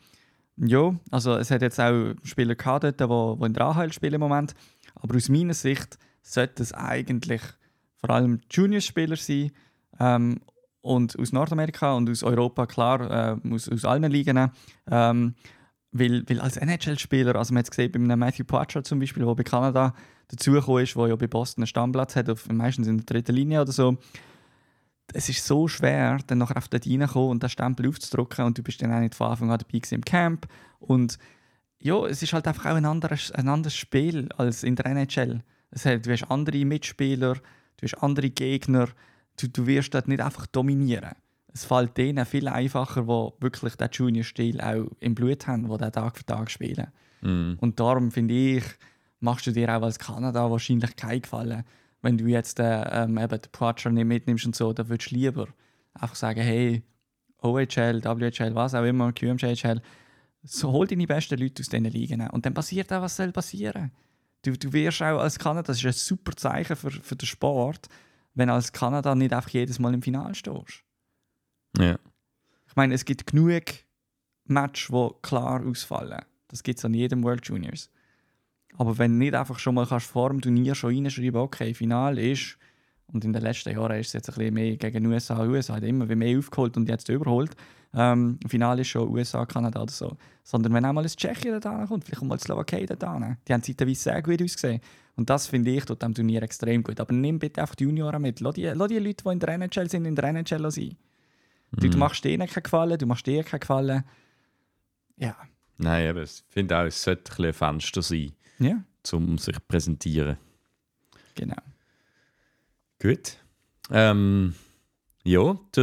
ja, 0.57 0.95
also 1.11 1.37
es 1.37 1.51
hat 1.53 1.63
jetzt 1.63 1.79
auch 1.79 2.15
Spieler 2.25 2.57
gehabt, 2.57 2.85
die, 2.85 3.07
die 3.07 3.45
in 3.47 3.53
der 3.53 3.67
AHL 3.67 3.93
spielen 3.93 4.15
im 4.15 4.21
Moment, 4.21 4.55
aber 4.97 5.17
aus 5.17 5.29
meiner 5.29 5.55
Sicht 5.55 5.97
sollte 6.23 6.63
es 6.63 6.73
eigentlich 6.73 7.43
vor 7.99 8.11
allem 8.11 8.41
Junior-Spieler 8.51 9.17
sein 9.17 9.53
ähm, 10.01 10.41
und 10.83 11.19
aus 11.19 11.33
Nordamerika 11.33 11.95
und 11.95 12.09
aus 12.09 12.23
Europa, 12.23 12.67
klar, 12.67 13.39
äh, 13.43 13.55
aus, 13.55 13.69
aus 13.69 13.85
allen 13.85 14.11
Ligen. 14.11 14.51
Ähm, 14.91 15.35
weil, 15.93 16.25
weil 16.29 16.41
als 16.41 16.57
NHL-Spieler, 16.57 17.35
also 17.37 17.53
man 17.53 17.61
hat 17.61 17.67
es 17.67 17.71
gesehen 17.71 17.93
bei 17.93 17.99
einem 17.99 18.19
Matthew 18.19 18.45
Poitras 18.45 18.85
zum 18.85 19.01
Beispiel, 19.01 19.25
der 19.25 19.35
bei 19.35 19.43
Kanada 19.43 19.95
dazugekommen 20.29 20.85
ist, 20.85 20.95
der 20.95 21.09
ja 21.09 21.17
bei 21.17 21.27
Boston 21.27 21.63
einen 21.63 21.67
Stammplatz 21.67 22.17
hat, 22.17 22.31
auf, 22.31 22.49
meistens 22.49 22.87
in 22.87 22.99
der 22.99 23.07
dritten 23.07 23.35
Linie 23.35 23.63
oder 23.63 23.73
so. 23.73 23.99
Es 25.13 25.29
ist 25.29 25.45
so 25.45 25.67
schwer, 25.67 26.19
dann 26.29 26.39
nachher 26.39 26.57
auf 26.57 26.69
dort 26.69 26.87
reinzukommen 26.87 27.31
und 27.31 27.43
den 27.43 27.51
Stempel 27.51 27.89
aufzudrücken 27.89 28.45
und 28.45 28.57
du 28.57 28.63
bist 28.63 28.81
dann 28.81 28.93
auch 28.93 29.01
nicht 29.01 29.17
von 29.17 29.29
Anfang 29.29 29.51
an 29.51 29.59
dabei 29.59 29.81
im 29.91 30.05
Camp. 30.05 30.47
Und 30.79 31.19
ja, 31.81 32.07
es 32.07 32.23
ist 32.23 32.33
halt 32.33 32.47
einfach 32.47 32.67
auch 32.67 32.77
ein 32.77 32.85
anderes, 32.85 33.33
ein 33.33 33.49
anderes 33.49 33.75
Spiel 33.75 34.29
als 34.37 34.63
in 34.63 34.77
der 34.77 34.87
NHL. 34.87 35.43
Es 35.73 35.85
hat, 35.85 36.07
du 36.07 36.13
hast 36.13 36.31
andere 36.31 36.65
Mitspieler, 36.65 37.35
du 37.35 37.83
hast 37.83 38.01
andere 38.01 38.31
Gegner, 38.31 38.89
du, 39.43 39.49
du 39.49 39.67
wirst 39.67 39.95
dort 39.95 40.09
nicht 40.09 40.21
einfach 40.21 40.47
dominieren 40.47 41.15
es 41.53 41.65
fällt 41.65 41.97
denen 41.97 42.25
viel 42.27 42.49
einfacher, 42.49 43.03
die 43.03 43.43
wirklich 43.43 43.75
den 43.77 43.89
Junior-Stil 43.91 44.61
auch 44.61 44.87
im 45.01 45.15
Blut 45.15 45.47
haben, 45.47 45.69
die 45.69 45.77
den 45.77 45.93
Tag 45.93 46.17
für 46.17 46.25
Tag 46.25 46.51
spielen. 46.51 46.89
Mm. 47.23 47.55
Und 47.59 47.81
darum 47.81 48.11
finde 48.11 48.35
ich, 48.35 48.65
machst 49.21 49.47
du 49.47 49.53
dir 49.53 49.77
auch 49.77 49.83
als 49.83 49.99
Kanada 49.99 50.51
wahrscheinlich 50.51 50.97
keinen 50.97 51.23
Gefallen. 51.23 51.65
Wenn 52.03 52.17
du 52.17 52.27
jetzt 52.27 52.61
äh, 52.61 53.05
ähm, 53.05 53.19
eben 53.19 53.41
den 53.41 53.53
Poacher 53.53 53.91
nicht 53.91 54.07
mitnimmst 54.07 54.47
und 54.47 54.57
so, 54.57 54.73
dann 54.73 54.89
würdest 54.89 55.11
du 55.11 55.17
lieber 55.17 55.49
einfach 55.95 56.15
sagen, 56.15 56.41
hey, 56.41 56.83
OHL, 57.43 58.03
WHL, 58.05 58.55
was 58.55 58.75
auch 58.75 58.85
immer, 58.85 59.13
QMJHL, 59.13 59.81
so 60.43 60.73
hol 60.73 60.87
deine 60.87 61.07
besten 61.07 61.39
Leute 61.39 61.63
aus 61.63 61.69
diesen 61.69 61.85
Ligen. 61.85 62.27
Und 62.29 62.47
dann 62.47 62.55
passiert 62.55 62.93
auch, 62.93 63.03
was 63.03 63.17
soll 63.17 63.33
passieren. 63.33 63.91
Du, 64.43 64.53
du 64.53 64.73
wirst 64.73 65.03
auch 65.03 65.19
als 65.19 65.39
Kanada, 65.39 65.67
das 65.67 65.79
ist 65.79 65.85
ein 65.85 65.93
super 65.93 66.35
Zeichen 66.35 66.77
für, 66.77 66.91
für 66.91 67.17
den 67.17 67.27
Sport, 67.27 67.89
wenn 68.35 68.51
als 68.51 68.73
Kanada 68.73 69.15
nicht 69.15 69.33
einfach 69.33 69.51
jedes 69.51 69.79
Mal 69.79 69.95
im 69.95 70.03
Finale 70.03 70.35
stehst. 70.35 70.85
Ja. 71.79 71.99
Ich 72.67 72.77
meine, 72.77 72.95
es 72.95 73.05
gibt 73.05 73.27
genug 73.27 73.65
Matches, 74.45 74.89
die 74.89 75.11
klar 75.23 75.65
ausfallen. 75.65 76.25
Das 76.49 76.63
gibt 76.63 76.79
es 76.79 76.85
an 76.85 76.95
jedem 76.95 77.23
World 77.23 77.47
Juniors. 77.47 77.91
Aber 78.77 78.99
wenn 78.99 79.13
du 79.13 79.19
nicht 79.19 79.35
einfach 79.35 79.59
schon 79.59 79.75
mal 79.75 79.87
kannst 79.87 80.07
vor 80.07 80.31
dem 80.31 80.41
Turnier 80.41 80.75
schon 80.75 80.95
reinschreiben 80.95 81.41
okay, 81.41 81.75
Final 81.75 82.19
ist, 82.19 82.57
und 83.13 83.25
in 83.25 83.33
den 83.33 83.43
letzten 83.43 83.75
Jahren 83.75 83.99
ist 83.99 84.09
es 84.09 84.13
jetzt 84.13 84.29
ein 84.31 84.37
bisschen 84.37 84.55
mehr 84.55 84.77
gegen 84.77 85.07
USA. 85.07 85.43
USA 85.43 85.75
hat 85.75 85.83
immer 85.83 86.07
mehr 86.07 86.39
aufgeholt 86.39 86.77
und 86.77 86.89
jetzt 86.89 87.09
überholt. 87.09 87.57
Ähm, 87.93 88.39
Final 88.47 88.79
ist 88.79 88.89
schon 88.89 89.09
USA, 89.09 89.45
Kanada 89.47 89.83
oder 89.83 89.93
so. 89.93 90.17
Sondern 90.45 90.73
wenn 90.75 90.85
auch 90.85 90.93
mal 90.93 91.05
ein 91.05 91.09
Tschechien 91.09 91.61
da 91.61 91.87
kommt, 91.87 92.05
vielleicht 92.05 92.23
auch 92.23 92.27
mal 92.27 92.39
Slowakei 92.39 92.87
da 92.87 93.37
Die 93.47 93.53
haben 93.53 93.63
zeitweise 93.63 93.95
sehr 93.95 94.23
gut 94.23 94.43
ausgesehen. 94.43 94.81
Und 95.17 95.29
das 95.29 95.49
finde 95.49 95.71
ich 95.71 95.85
tut 95.85 96.01
dem 96.03 96.15
Turnier 96.15 96.43
extrem 96.43 96.83
gut. 96.83 97.01
Aber 97.01 97.13
nimm 97.13 97.39
bitte 97.39 97.61
einfach 97.61 97.75
die 97.75 97.85
Junioren 97.85 98.23
mit. 98.23 98.41
Lass 98.41 98.55
die, 98.55 98.65
lass 98.67 98.89
die 98.89 98.99
Leute, 98.99 99.25
die 99.25 99.33
in 99.33 99.41
der 99.41 99.49
NHL 99.51 99.91
sind, 99.91 100.07
in 100.07 100.15
der 100.15 100.25
NHL 100.25 100.71
sein. 100.71 100.97
Du, 101.73 101.89
du 101.89 101.93
mhm. 101.93 101.99
machst 101.99 102.25
denen 102.25 102.49
keinen 102.49 102.63
Gefallen, 102.63 102.99
du 102.99 103.07
machst 103.07 103.27
dir 103.27 103.45
keinen 103.45 103.61
Gefallen. 103.61 104.05
Ja. 105.17 105.37
Nein, 105.77 106.11
aber 106.11 106.23
ich 106.23 106.43
finde 106.49 106.79
auch, 106.79 106.85
es 106.85 107.03
sollte 107.03 107.43
ein, 107.43 107.53
Fenster 107.53 108.03
sein, 108.03 108.33
ja. 108.59 108.83
um 109.13 109.39
sich 109.39 109.55
zu 109.55 109.61
präsentieren. 109.67 110.37
Genau. 111.35 111.57
Gut. 113.01 113.37
Ähm, 113.91 114.55
ja, 115.25 115.57
der 115.77 115.83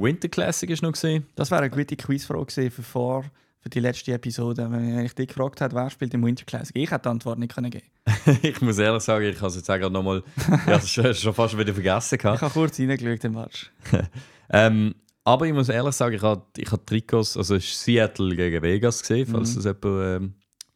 Winter 0.00 0.28
Classic 0.28 0.68
ist 0.68 0.82
noch 0.82 0.92
gesehen. 0.92 1.26
Das 1.34 1.50
wäre 1.50 1.62
eine 1.62 1.70
gute 1.70 1.96
Quizfrage 1.96 2.70
für 2.70 2.82
vor 2.82 3.24
für 3.66 3.70
die 3.70 3.80
letzte 3.80 4.12
Episode, 4.12 4.68
wenn 4.70 5.04
ich 5.04 5.12
dich 5.12 5.26
gefragt 5.26 5.60
hätte, 5.60 5.74
wer 5.74 5.90
spielt 5.90 6.14
im 6.14 6.24
Winter 6.24 6.44
Classic. 6.44 6.76
Ich 6.76 6.88
hätte 6.88 7.02
die 7.02 7.08
Antwort 7.08 7.40
nicht 7.40 7.52
können 7.52 7.68
geben. 7.68 7.86
ich 8.42 8.60
muss 8.60 8.78
ehrlich 8.78 9.02
sagen, 9.02 9.24
ich 9.24 9.38
habe 9.38 9.48
es 9.48 9.56
jetzt 9.56 9.66
gerade 9.66 9.90
nochmal, 9.90 10.22
ich 10.36 10.46
habe 10.48 11.10
es 11.10 11.20
schon 11.20 11.34
fast 11.34 11.58
wieder 11.58 11.74
vergessen 11.74 12.16
gehabt. 12.16 12.36
Ich 12.36 12.42
habe 12.42 12.52
kurz 12.52 12.78
reingeschaut 12.78 13.24
im 13.24 13.32
Match. 13.32 13.72
ähm, 14.50 14.94
aber 15.24 15.46
ich 15.46 15.52
muss 15.52 15.68
ehrlich 15.68 15.96
sagen, 15.96 16.14
ich 16.14 16.22
habe, 16.22 16.44
ich 16.56 16.70
habe 16.70 16.84
Trikots, 16.86 17.36
also 17.36 17.56
es 17.56 17.82
Seattle 17.82 18.36
gegen 18.36 18.62
Vegas 18.62 19.00
gesehen, 19.00 19.26
falls 19.26 19.50
mhm. 19.50 19.54
das 19.56 19.64
jemand 19.64 20.22
ähm, 20.22 20.34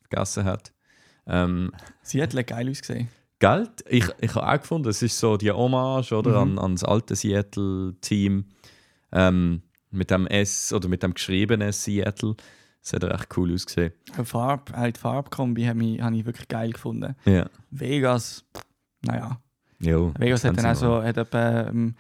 vergessen 0.09 0.45
hat. 0.45 0.73
Ähm, 1.29 1.71
Seattle 2.03 2.41
hat 2.41 2.49
geil 2.49 2.69
ausgesehen. 2.69 3.09
Geld? 3.41 3.85
Ich, 3.89 4.07
ich 4.21 4.35
habe 4.35 4.47
auch 4.47 4.61
gefunden, 4.61 4.89
es 4.89 5.03
ist 5.03 5.19
so 5.19 5.37
die 5.37 5.51
Hommage 5.51 6.13
oder, 6.13 6.45
mhm. 6.45 6.59
an, 6.59 6.65
an 6.65 6.73
das 6.75 6.85
alte 6.85 7.17
Seattle-Team 7.17 8.45
ähm, 9.13 9.63
mit 9.91 10.11
dem 10.11 10.27
S 10.27 10.73
oder 10.73 10.89
mit 10.89 11.03
dem 11.03 11.15
geschriebenen 11.15 11.73
Seattle. 11.73 12.37
Das 12.83 12.93
hat 12.93 13.05
echt 13.05 13.37
cool 13.37 13.53
ausgesehen. 13.53 13.93
Die 14.17 14.25
Farbe, 14.25 14.77
auch 14.77 14.91
die 14.91 14.99
Farbkombi 14.99 15.65
habe 15.65 15.85
ich, 15.85 16.01
hab 16.01 16.13
ich 16.13 16.25
wirklich 16.25 16.49
geil 16.49 16.71
gefunden. 16.71 17.17
Ja. 17.25 17.47
Vegas, 17.71 18.45
naja. 19.03 19.41
Jo, 19.81 20.13
Vegas 20.19 20.45
hat 20.45 20.57
dann 20.59 20.67
auch 20.67 20.75
so, 20.75 21.03
hat 21.03 21.17
etwa, 21.17 21.69
ähm, 21.69 21.95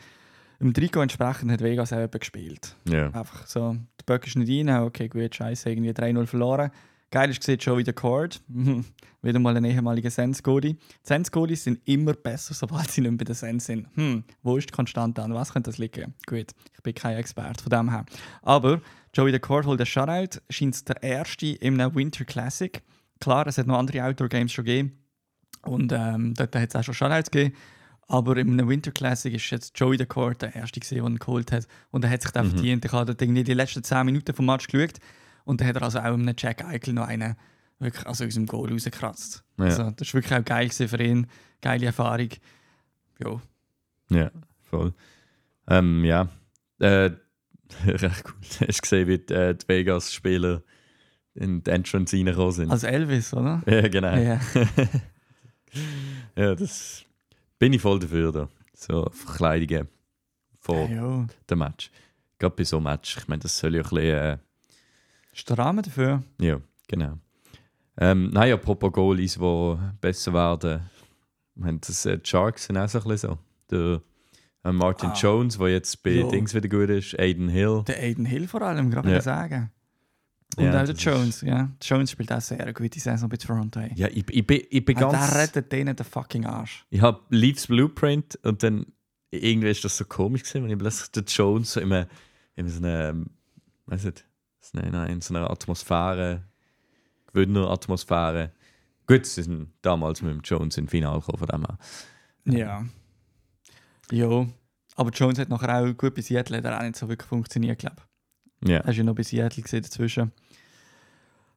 im 0.59 0.74
Trikot 0.74 1.00
entsprechend 1.00 1.50
hat 1.50 1.62
Vegas 1.62 1.92
auch 1.92 2.11
gespielt. 2.11 2.76
Ja. 2.87 3.07
Einfach 3.07 3.46
so, 3.46 3.72
der 3.98 4.05
Böck 4.05 4.26
ist 4.26 4.37
nicht 4.37 4.68
rein, 4.68 4.83
okay, 4.83 5.09
gut, 5.09 5.35
scheiße, 5.35 5.70
irgendwie 5.70 5.90
3-0 5.90 6.26
verloren. 6.26 6.70
Geil 7.11 7.31
ist 7.31 7.40
gesehen 7.40 7.61
schon 7.61 7.79
wieder 7.79 7.92
Cord. 7.92 8.40
wieder 9.23 9.38
mal 9.40 9.57
ein 9.57 9.64
ehemaliger 9.64 10.11
Sens-Godi. 10.11 10.77
Sens-Godis 11.03 11.64
sind 11.64 11.81
immer 11.87 12.12
besser, 12.14 12.55
sobald 12.55 12.90
sie 12.90 13.01
nicht 13.01 13.11
mehr 13.11 13.18
bei 13.18 13.25
den 13.25 13.35
Sens 13.35 13.66
sind. 13.66 13.88
Hm, 13.96 14.23
wo 14.42 14.57
ist 14.57 14.68
die 14.70 14.73
Konstante 14.73 15.23
an? 15.23 15.35
Was 15.35 15.53
könnte 15.53 15.70
das 15.70 15.79
liegen? 15.79 16.14
Gut, 16.27 16.46
ich 16.75 16.83
bin 16.83 16.94
kein 16.94 17.16
Experte 17.16 17.62
von 17.62 17.70
dem 17.70 17.90
her. 17.90 18.07
Aber 18.42 18.81
Joey 19.12 19.33
the 19.33 19.40
Cord 19.40 19.66
holt 19.66 19.81
den 19.81 19.87
Shutout, 19.87 20.38
scheint 20.51 20.88
der 20.88 21.03
erste 21.03 21.46
in 21.49 21.81
einem 21.81 21.94
Winter 21.96 22.25
Classic. 22.25 22.81
Klar, 23.18 23.46
es 23.49 23.59
hat 23.59 23.66
noch 23.66 23.79
andere 23.79 24.05
Outdoor-Games 24.05 24.53
schon 24.53 24.64
gegeben. 24.64 24.96
Und 25.62 25.92
ähm, 25.92 26.33
dort 26.35 26.55
hat 26.55 26.68
es 26.70 26.77
auch 26.77 26.85
schon 26.85 26.94
Shoutouts 26.94 27.31
gegeben. 27.31 27.57
Aber 28.07 28.37
in 28.37 28.53
einem 28.53 28.68
Winter 28.68 28.92
Classic 28.92 29.33
ist 29.35 29.51
jetzt 29.51 29.79
Joey 29.79 29.99
the 29.99 30.07
Court 30.07 30.42
der 30.42 30.55
erste 30.55 30.81
gesehen, 30.81 30.99
der 31.03 31.07
ihn 31.07 31.18
geholt 31.18 31.53
hat. 31.53 31.66
Und 31.90 32.05
er 32.05 32.11
hat 32.11 32.23
sich 32.23 32.31
da 32.31 32.42
Mhm. 32.42 32.51
verdient. 32.51 32.85
Ich 32.85 32.92
habe 32.92 33.16
irgendwie 33.18 33.44
die 33.44 33.55
letzten 33.55 33.83
10 33.85 34.07
Minuten 34.07 34.33
vom 34.35 34.46
Match 34.46 34.66
geschaut. 34.68 34.94
Und 35.44 35.61
dann 35.61 35.68
hat 35.68 35.76
er 35.76 35.83
also 35.83 35.98
auch 35.98 36.05
einem 36.05 36.35
Jack 36.37 36.64
Eichel 36.64 36.94
noch 36.94 37.09
einen 37.09 37.37
wirklich 37.79 38.07
also 38.07 38.24
aus 38.24 38.35
dem 38.35 38.46
Goal 38.46 38.70
rausgekratzt. 38.70 39.44
Ja. 39.59 39.64
Also, 39.64 39.90
das 39.90 40.09
war 40.09 40.22
wirklich 40.22 40.38
auch 40.38 40.44
geil 40.44 40.70
für 40.70 41.03
ihn. 41.03 41.26
Geile 41.61 41.87
Erfahrung. 41.87 42.29
Ja. 43.18 43.40
Ja, 44.11 44.31
voll. 44.62 44.92
Ähm, 45.68 46.05
ja, 46.05 46.29
äh, 46.79 47.11
recht 47.87 48.24
cool. 48.26 48.66
Hast 48.66 48.79
du 48.79 48.83
gesehen, 48.83 49.09
wie 49.09 49.18
die, 49.18 49.33
äh, 49.35 49.55
die 49.55 49.68
Vegas-Spieler 49.68 50.62
in 51.35 51.62
die 51.62 51.70
Entrance 51.70 52.16
reingekommen 52.16 52.53
sind? 52.53 52.70
Als 52.70 52.83
Elvis, 52.83 53.33
oder? 53.33 53.62
ja, 53.66 53.88
genau. 53.88 54.16
Ja. 54.16 54.40
Ja. 56.37 56.57
das 56.57 57.05
bin 57.61 57.72
ich 57.72 57.81
voll 57.81 58.00
dafür. 58.00 58.33
Da. 58.33 58.48
So 58.74 59.09
Verkleidungen 59.12 59.87
vor 60.59 60.88
ja. 60.88 61.26
dem 61.48 61.59
Match. 61.59 61.92
Gerade 62.40 62.57
bei 62.57 62.64
so 62.64 62.79
einem 62.79 62.85
Match. 62.85 63.18
Ich 63.18 63.29
meine, 63.29 63.42
das 63.42 63.57
soll 63.57 63.76
ja 63.76 63.83
ein 63.83 63.88
bisschen... 63.88 64.16
Äh, 64.16 64.38
Ist 65.40 65.48
der 65.48 65.57
Rahmen 65.59 65.83
dafür? 65.83 66.22
ja, 66.38 66.61
genau. 66.87 67.16
Ähm, 67.96 68.29
nein, 68.31 68.53
apropos 68.53 68.92
Goalies, 68.92 69.35
die 69.35 69.76
besser 70.00 70.35
werden. 70.35 70.83
Ich 71.55 71.62
meine, 71.62 71.79
das, 71.79 72.05
äh, 72.05 72.18
die 72.18 72.29
Sharks 72.29 72.64
sind 72.64 72.76
auch 72.76 72.88
so 72.90 72.98
ein 73.00 73.09
bisschen 73.09 73.31
so. 73.31 73.38
Der 73.70 74.03
äh, 74.64 74.72
Martin 74.72 75.09
Ah. 75.11 75.14
Jones, 75.14 75.57
der 75.57 75.68
jetzt 75.68 76.03
bei 76.03 76.11
Ja. 76.11 76.29
Dings 76.29 76.55
wieder 76.55 76.68
gut 76.68 76.90
ist, 76.90 77.18
Aiden 77.18 77.48
Hill. 77.48 77.83
Der 77.87 77.98
Aiden 78.03 78.26
Hill 78.26 78.48
vor 78.48 78.61
allem, 78.62 78.90
gerade 78.90 79.11
Ja. 79.12 79.20
sagen. 79.22 79.70
Und 80.59 80.64
Ja, 80.64 80.68
auch 80.70 80.72
der 80.74 80.81
das 80.83 80.90
ist- 80.90 81.03
Jones, 81.05 81.40
ja. 81.40 81.70
Jones 81.83 82.11
spielt 82.11 82.33
auch 82.33 82.40
sehr 82.42 82.70
gute 82.74 83.00
Saison 83.00 83.29
bei 83.31 83.37
Toronto. 83.38 83.81
Ja, 83.94 84.09
ich, 84.09 84.29
ich, 84.31 84.46
bin, 84.46 84.61
ich 84.68 84.85
bin 84.85 84.96
Ah, 84.98 85.00
ganz... 85.11 85.31
Der 85.33 85.40
rettet 85.42 85.72
denen 85.72 85.96
den 85.96 86.05
fucking 86.07 86.44
Arsch. 86.44 86.85
Ich 86.90 87.00
habe 87.00 87.20
Leafs 87.31 87.66
Blueprint 87.66 88.38
und 88.42 88.62
dann 88.62 88.85
irgendwie 89.31 89.70
ist 89.70 89.85
das 89.85 89.96
so 89.96 90.05
komisch 90.05 90.42
gewesen, 90.42 90.64
wenn 90.64 90.70
ich 90.70 90.79
plötzlich 90.79 91.11
den 91.12 91.24
Jones 91.26 91.72
so 91.72 91.81
in, 91.81 91.92
einem, 91.92 92.07
in 92.57 92.68
so 92.68 92.79
einer, 92.79 93.14
weiß 93.87 94.05
nicht, 94.05 94.24
so 94.61 94.79
einer- 94.79 95.09
in 95.09 95.20
so 95.20 95.35
einer 95.35 95.51
Atmosphäre, 95.51 96.42
Gewinner-Atmosphäre. 97.33 98.53
Gut, 99.07 99.27
sie 99.27 99.42
sind 99.42 99.73
damals 99.83 100.23
mit 100.23 100.33
dem 100.33 100.40
Jones 100.42 100.77
im 100.79 100.88
Finale 100.88 101.20
gekommen, 101.20 101.38
von 101.38 101.49
dem 101.49 101.66
her. 101.66 101.79
Ja. 102.44 102.85
Ja. 104.11 104.46
Aber 104.96 105.11
Jones 105.11 105.38
hat 105.38 105.49
nachher 105.49 105.75
auch 105.83 105.92
gut 105.96 106.14
bei 106.14 106.23
Seattle 106.23 106.59
hat 106.59 106.64
er 106.64 106.79
auch 106.79 106.83
nicht 106.83 106.96
so 106.96 107.09
wirklich 107.09 107.29
funktioniert, 107.29 107.79
glaube 107.79 107.96
ich. 108.62 108.68
Ja, 108.68 108.79
Er 108.79 108.88
ist 108.88 108.96
ja 108.96 109.05
noch 109.05 109.14
bei 109.14 109.23
Seattle 109.23 109.62
gesehen 109.62 109.83
dazwischen. 109.83 110.33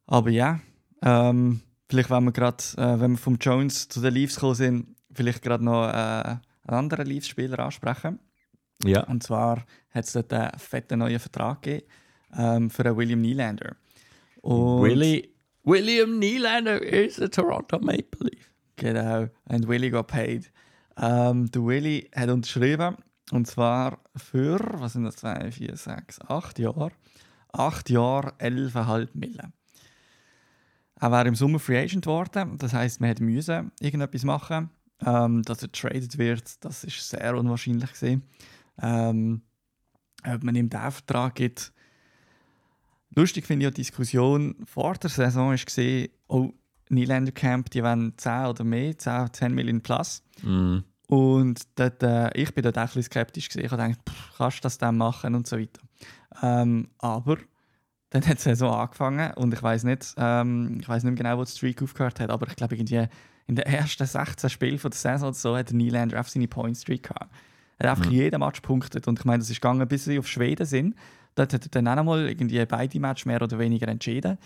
Aber 0.05 0.29
ja, 0.29 0.59
ähm, 1.01 1.61
vielleicht 1.89 2.09
wenn 2.09 2.23
wir 2.25 2.31
gerade, 2.31 2.63
äh, 2.77 2.99
wenn 2.99 3.11
wir 3.11 3.17
vom 3.17 3.37
Jones 3.39 3.87
zu 3.89 4.01
den 4.01 4.13
Leafs 4.13 4.35
gekommen 4.35 4.55
sind, 4.55 4.95
vielleicht 5.13 5.41
gerade 5.41 5.63
noch 5.63 5.87
äh, 5.87 5.91
einen 5.91 6.39
anderen 6.69 7.05
Leafs-Spieler 7.07 7.59
ansprechen. 7.59 8.19
ja. 8.83 9.03
Und 9.05 9.23
zwar 9.23 9.65
hat 9.91 10.05
es 10.05 10.13
dort 10.13 10.31
einen 10.33 10.57
fetten 10.59 10.99
neuen 10.99 11.19
Vertrag 11.19 11.61
gegeben 11.61 11.85
ähm, 12.37 12.69
für 12.69 12.85
einen 12.85 12.97
William 12.97 13.21
Nylander. 13.21 13.75
Und 14.41 14.81
Willie, 14.83 15.29
William 15.63 16.19
Nylander 16.19 16.81
is 16.81 17.19
a 17.19 17.27
Toronto 17.27 17.79
Maple 17.79 18.29
Leaf. 18.29 18.51
Genau, 18.75 19.29
und 19.45 19.67
Willy 19.67 19.89
got 19.89 20.07
paid. 20.07 20.51
Ähm, 20.97 21.49
der 21.51 21.63
Willy 21.63 22.09
hat 22.15 22.29
unterschrieben, 22.29 22.97
und 23.31 23.47
zwar 23.47 23.99
für, 24.15 24.59
was 24.73 24.93
sind 24.93 25.05
das, 25.05 25.15
2, 25.17 25.51
4, 25.51 25.77
6, 25.77 26.21
8 26.21 26.59
Jahre. 26.59 26.91
8 27.53 27.89
Jahre, 27.89 28.33
11,5 28.39 29.09
Millionen. 29.13 29.53
Er 30.99 31.11
war 31.11 31.25
im 31.25 31.35
Sommer 31.35 31.59
Free 31.59 31.77
Agent 31.77 32.05
geworden, 32.05 32.57
das 32.57 32.73
heisst, 32.73 33.01
man 33.01 33.09
hätte 33.09 33.23
müssen 33.23 33.71
irgendetwas 33.79 34.23
machen. 34.23 34.69
Ähm, 35.05 35.41
dass 35.43 35.61
er 35.61 35.71
traded 35.71 36.17
wird, 36.17 36.63
das 36.63 36.83
ist 36.85 37.09
sehr 37.09 37.35
unwahrscheinlich 37.35 37.91
gewesen. 37.91 38.23
Ähm, 38.81 39.41
ob 40.25 40.43
man 40.43 40.55
ihm 40.55 40.69
den 40.69 40.91
Vertrag 40.91 41.35
gibt. 41.35 41.73
Lustig 43.15 43.45
finde 43.45 43.65
ich 43.65 43.71
auch 43.71 43.75
die 43.75 43.81
Diskussion 43.81 44.55
vor 44.65 44.93
der 44.95 45.09
Saison 45.09 45.55
gesehen, 45.55 46.09
oh, 46.27 46.51
Nylander 46.89 47.31
Camp, 47.31 47.69
die 47.71 47.83
wollen 47.83 48.13
10 48.17 48.45
oder 48.45 48.63
mehr, 48.63 48.97
10, 48.97 49.33
10 49.33 49.53
Millionen 49.53 49.81
plus. 49.81 50.23
Mm. 50.41 50.79
Und 51.07 51.61
dort, 51.75 52.01
äh, 52.03 52.29
ich 52.35 52.53
bin 52.53 52.63
dort 52.63 52.77
auch 52.77 52.81
ein 52.81 52.87
bisschen 52.87 53.03
skeptisch 53.03 53.49
gewesen. 53.49 53.65
Ich 53.65 53.71
habe 53.71 53.83
gedacht, 53.83 53.99
pff, 54.09 54.37
kannst 54.37 54.57
du 54.57 54.61
das 54.63 54.77
dann 54.77 54.97
machen 54.97 55.35
und 55.35 55.47
so 55.47 55.57
weiter. 55.57 55.81
Ähm, 56.41 56.87
aber 56.97 57.37
dann 58.09 58.25
hat 58.27 58.37
die 58.37 58.41
Saison 58.41 58.73
angefangen 58.73 59.33
und 59.35 59.53
ich 59.53 59.61
weiß 59.61 59.83
nicht, 59.85 60.13
ähm, 60.17 60.77
ich 60.81 60.87
weiß 60.89 61.03
nicht 61.03 61.13
mehr 61.13 61.23
genau, 61.23 61.37
wo 61.39 61.43
die 61.43 61.51
Streak 61.51 61.81
aufgehört 61.81 62.19
hat, 62.19 62.29
aber 62.29 62.47
ich 62.47 62.55
glaube 62.55 62.75
irgendwie 62.75 63.07
in 63.47 63.55
den 63.55 63.65
ersten 63.65 64.05
16 64.05 64.49
Spielen 64.49 64.79
von 64.79 64.91
der 64.91 64.97
Saison 64.97 65.33
so 65.33 65.55
hat 65.57 65.69
der 65.69 65.75
Nylander 65.77 66.19
auf 66.19 66.29
seine 66.29 66.47
Point 66.47 66.77
Streak 66.77 67.03
gehabt. 67.03 67.31
Er 67.79 67.89
hat 67.89 67.97
einfach 67.97 68.11
Mhm. 68.11 68.17
jeden 68.17 68.39
Match 68.39 68.61
punktet 68.61 69.07
und 69.07 69.19
ich 69.19 69.25
meine, 69.25 69.39
das 69.39 69.49
ist 69.49 69.61
gegangen, 69.61 69.87
bis 69.87 70.05
sie 70.05 70.19
auf 70.19 70.27
Schweden 70.27 70.65
sind. 70.65 70.95
Dort 71.35 71.53
hat 71.53 71.63
er 71.65 71.69
dann 71.69 71.87
auch 71.87 71.95
noch 71.95 72.03
mal 72.03 72.27
irgendwie 72.29 72.63
beide 72.65 72.99
Matches 72.99 73.25
mehr 73.25 73.41
oder 73.41 73.57
weniger 73.59 73.87
entschieden. 73.87 74.37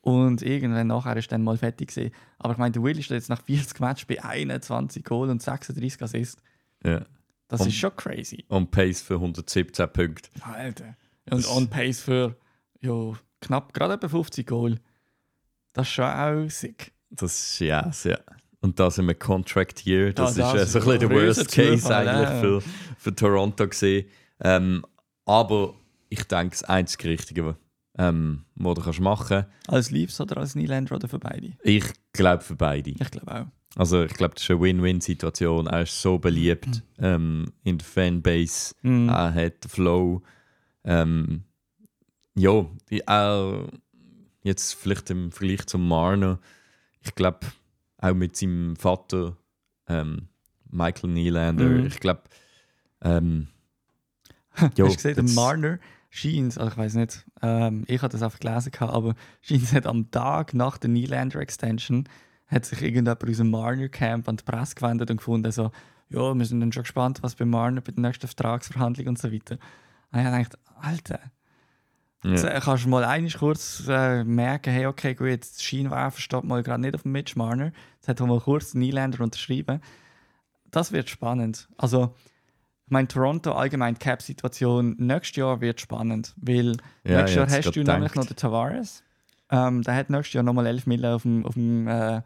Und 0.00 0.42
irgendwann 0.42 0.86
nachher 0.86 1.16
ist 1.16 1.30
dann 1.32 1.42
mal 1.42 1.56
fertig 1.58 1.88
gewesen. 1.88 2.12
Aber 2.38 2.52
ich 2.52 2.58
meine, 2.58 2.72
der 2.72 2.82
Will 2.82 2.98
ist 2.98 3.10
jetzt 3.10 3.28
nach 3.28 3.42
40 3.42 3.80
Matches 3.80 4.06
bei 4.06 4.22
21 4.22 5.04
Goal 5.04 5.28
und 5.30 5.42
36 5.42 6.00
Assists. 6.02 6.42
Ja. 6.84 7.04
Das 7.48 7.62
Und- 7.62 7.68
ist 7.68 7.76
schon 7.76 7.94
crazy. 7.96 8.44
On 8.48 8.70
Pace 8.70 9.02
für 9.02 9.14
117 9.18 9.88
Punkte. 9.92 10.30
Alter. 10.42 10.96
Und 11.30 11.42
Das- 11.44 11.50
on 11.50 11.68
pace 11.68 12.00
für 12.00 12.36
ja, 12.80 13.12
knapp 13.40 13.74
gerade 13.74 13.94
etwa 13.94 14.08
50 14.08 14.46
Goal. 14.46 14.76
Das 15.72 15.88
ist 15.88 15.92
schon 15.94 16.04
auch 16.04 16.48
sick. 16.48 16.92
Das 17.10 17.32
ist 17.38 17.58
ja, 17.60 17.90
sehr. 17.92 18.22
Und 18.60 18.78
das 18.78 18.98
im 18.98 19.16
Contract 19.18 19.84
Year, 19.86 20.12
das, 20.12 20.36
Ja, 20.36 20.52
das 20.52 20.62
ist 20.64 20.72
so 20.72 20.78
ist 20.78 20.84
ein 20.86 20.98
bisschen 20.98 21.08
der 21.08 21.26
Worst 21.26 21.50
Case 21.52 21.82
Zufall, 21.82 22.08
eigentlich 22.08 22.28
ja. 22.30 22.40
für, 22.40 22.62
für 22.98 23.14
Toronto 23.14 23.68
gesehen. 23.68 24.06
Ähm, 24.40 24.84
aber 25.24 25.74
ich 26.08 26.24
denke, 26.24 26.50
das 26.50 26.64
einzige 26.64 27.08
Richtige, 27.08 27.56
ähm, 27.98 28.44
was 28.54 28.74
du 28.74 28.80
kannst 28.82 29.00
machen 29.00 29.46
Als 29.66 29.90
Leafs 29.90 30.20
oder 30.20 30.36
als 30.38 30.54
Nylander 30.54 30.96
oder 30.96 31.08
für 31.08 31.18
beide? 31.18 31.52
ich 31.62 31.84
glaube 32.12 32.42
für 32.42 32.56
beide. 32.56 32.90
Ich 32.90 33.10
glaube 33.10 33.34
auch. 33.42 33.46
Also 33.76 34.02
ich 34.04 34.14
glaube, 34.14 34.34
das 34.34 34.44
ist 34.44 34.50
eine 34.50 34.60
Win-Win-Situation. 34.60 35.66
Er 35.66 35.82
ist 35.82 36.00
so 36.00 36.18
beliebt 36.18 36.82
ähm, 36.98 37.52
in 37.64 37.78
der 37.78 37.86
Fanbase. 37.86 38.74
Mhm. 38.82 39.08
Er 39.08 39.34
hat 39.34 39.64
Flow. 39.68 40.22
Ähm, 40.84 41.44
ja, 42.34 42.66
er 42.88 43.66
jetzt 44.42 44.74
vielleicht 44.74 45.10
im 45.10 45.30
Vergleich 45.30 45.66
zum 45.66 45.86
Marner, 45.86 46.38
ich 47.02 47.14
glaube, 47.14 47.40
auch 47.98 48.14
mit 48.14 48.36
seinem 48.36 48.76
Vater 48.76 49.36
ähm, 49.88 50.28
Michael 50.70 51.10
Nylander, 51.10 51.64
Mhm. 51.64 51.86
ich 51.86 52.00
glaube, 52.00 52.22
ähm, 53.02 53.48
Hast 54.52 54.78
jo, 54.78 54.86
du 54.88 54.94
gesehen, 54.94 55.14
der 55.14 55.24
Marner 55.34 55.78
Sheens, 56.10 56.56
also 56.58 56.72
ich 56.72 56.78
weiß 56.78 56.94
nicht, 56.94 57.26
ähm, 57.42 57.84
ich 57.86 58.00
habe 58.02 58.10
das 58.10 58.22
einfach 58.22 58.40
gelesen, 58.40 58.72
gehabt, 58.72 58.92
aber 58.92 59.14
Sheens 59.40 59.72
hat 59.72 59.86
am 59.86 60.10
Tag 60.10 60.54
nach 60.54 60.78
der 60.78 60.90
Nylander 60.90 61.40
Extension 61.40 62.08
hat 62.46 62.64
sich 62.64 62.80
irgendjemand 62.80 63.22
aus 63.22 63.36
dem 63.36 63.50
Marner 63.50 63.88
Camp 63.88 64.28
an 64.28 64.36
die 64.36 64.44
Presse 64.44 64.74
gewendet 64.74 65.10
und 65.10 65.18
gefunden, 65.18 65.52
so, 65.52 65.70
ja, 66.08 66.34
wir 66.34 66.44
sind 66.46 66.60
dann 66.60 66.72
schon 66.72 66.84
gespannt, 66.84 67.22
was 67.22 67.34
bei 67.34 67.44
Marner 67.44 67.82
bei 67.82 67.92
der 67.92 68.00
nächsten 68.00 68.26
Vertragsverhandlung 68.26 69.08
und 69.08 69.18
so 69.18 69.30
weiter. 69.30 69.58
Und 70.10 70.20
ich 70.20 70.24
habe 70.24 70.36
gedacht, 70.38 70.58
Alter, 70.80 71.20
ja, 72.24 72.30
Jetzt, 72.30 72.44
äh, 72.44 72.60
kannst 72.62 72.84
du 72.84 72.88
mal 72.88 73.04
einmal 73.04 73.30
kurz 73.30 73.84
äh, 73.88 74.24
merken, 74.24 74.72
hey, 74.72 74.86
okay, 74.86 75.14
gut, 75.14 75.28
jetzt 75.28 75.62
Scheinwerfer 75.62 76.20
steht 76.20 76.44
mal 76.44 76.62
gerade 76.62 76.80
nicht 76.80 76.94
auf 76.94 77.02
dem 77.02 77.12
Mitch 77.12 77.34
Marner. 77.36 77.72
Jetzt 77.94 78.08
hat 78.08 78.18
er 78.18 78.26
mal 78.26 78.40
kurz 78.40 78.72
den 78.72 78.80
Nylander 78.80 79.20
unterschrieben. 79.22 79.80
Das 80.70 80.90
wird 80.90 81.08
spannend. 81.08 81.68
Also, 81.76 82.14
ich 82.88 82.90
meine, 82.90 83.06
Toronto 83.06 83.52
allgemein 83.52 83.98
Cap-Situation 83.98 84.96
nächstes 84.98 85.36
Jahr 85.36 85.60
wird 85.60 85.78
spannend, 85.78 86.32
weil 86.40 86.74
Ja, 87.04 87.18
nächstes 87.18 87.34
Jahr 87.36 87.50
hast 87.50 87.66
du 87.76 87.84
grad 87.84 87.94
nämlich 87.96 88.14
noch 88.14 88.22
gedacht. 88.22 88.30
den 88.30 88.36
Tavares. 88.36 89.02
Ähm, 89.50 89.82
der 89.82 89.94
hat 89.94 90.08
nächstes 90.08 90.32
Jahr 90.32 90.42
nochmal 90.42 90.66
11 90.66 90.86
Millionen 90.86 91.14
auf 91.14 91.22
dem, 91.22 91.44
auf 91.46 91.52
dem, 91.54 91.86
äh, 91.86 92.22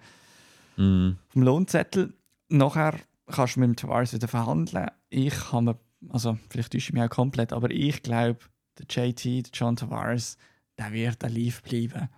mm, 0.77 1.16
auf 1.29 1.33
dem 1.35 1.42
Lohnzettel. 1.42 2.12
Nachher 2.48 2.94
kannst 3.27 3.57
du 3.57 3.61
mit 3.61 3.70
dem 3.70 3.77
Tavares 3.77 4.12
wieder 4.12 4.29
verhandeln. 4.29 4.87
Ich 5.11 5.53
habe 5.53 5.77
also 6.11 6.38
vielleicht 6.48 6.72
täusche 6.72 6.90
ich 6.90 6.92
mich 6.92 7.03
auch 7.03 7.11
komplett, 7.11 7.53
aber 7.53 7.70
ich 7.70 8.03
glaube, 8.03 8.38
der 8.79 8.87
JT, 8.88 9.25
der 9.25 9.51
John 9.53 9.75
Tavares, 9.77 10.37
der 10.79 10.92
wird 10.92 11.22
ein 11.25 11.33
Leaf 11.33 11.61
bleiben. 11.62 12.09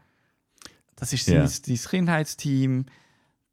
Das 0.96 1.12
ist 1.14 1.26
sein, 1.26 1.37
Ja. 1.37 1.46
sein 1.46 1.76
Kindheitsteam. 1.90 2.87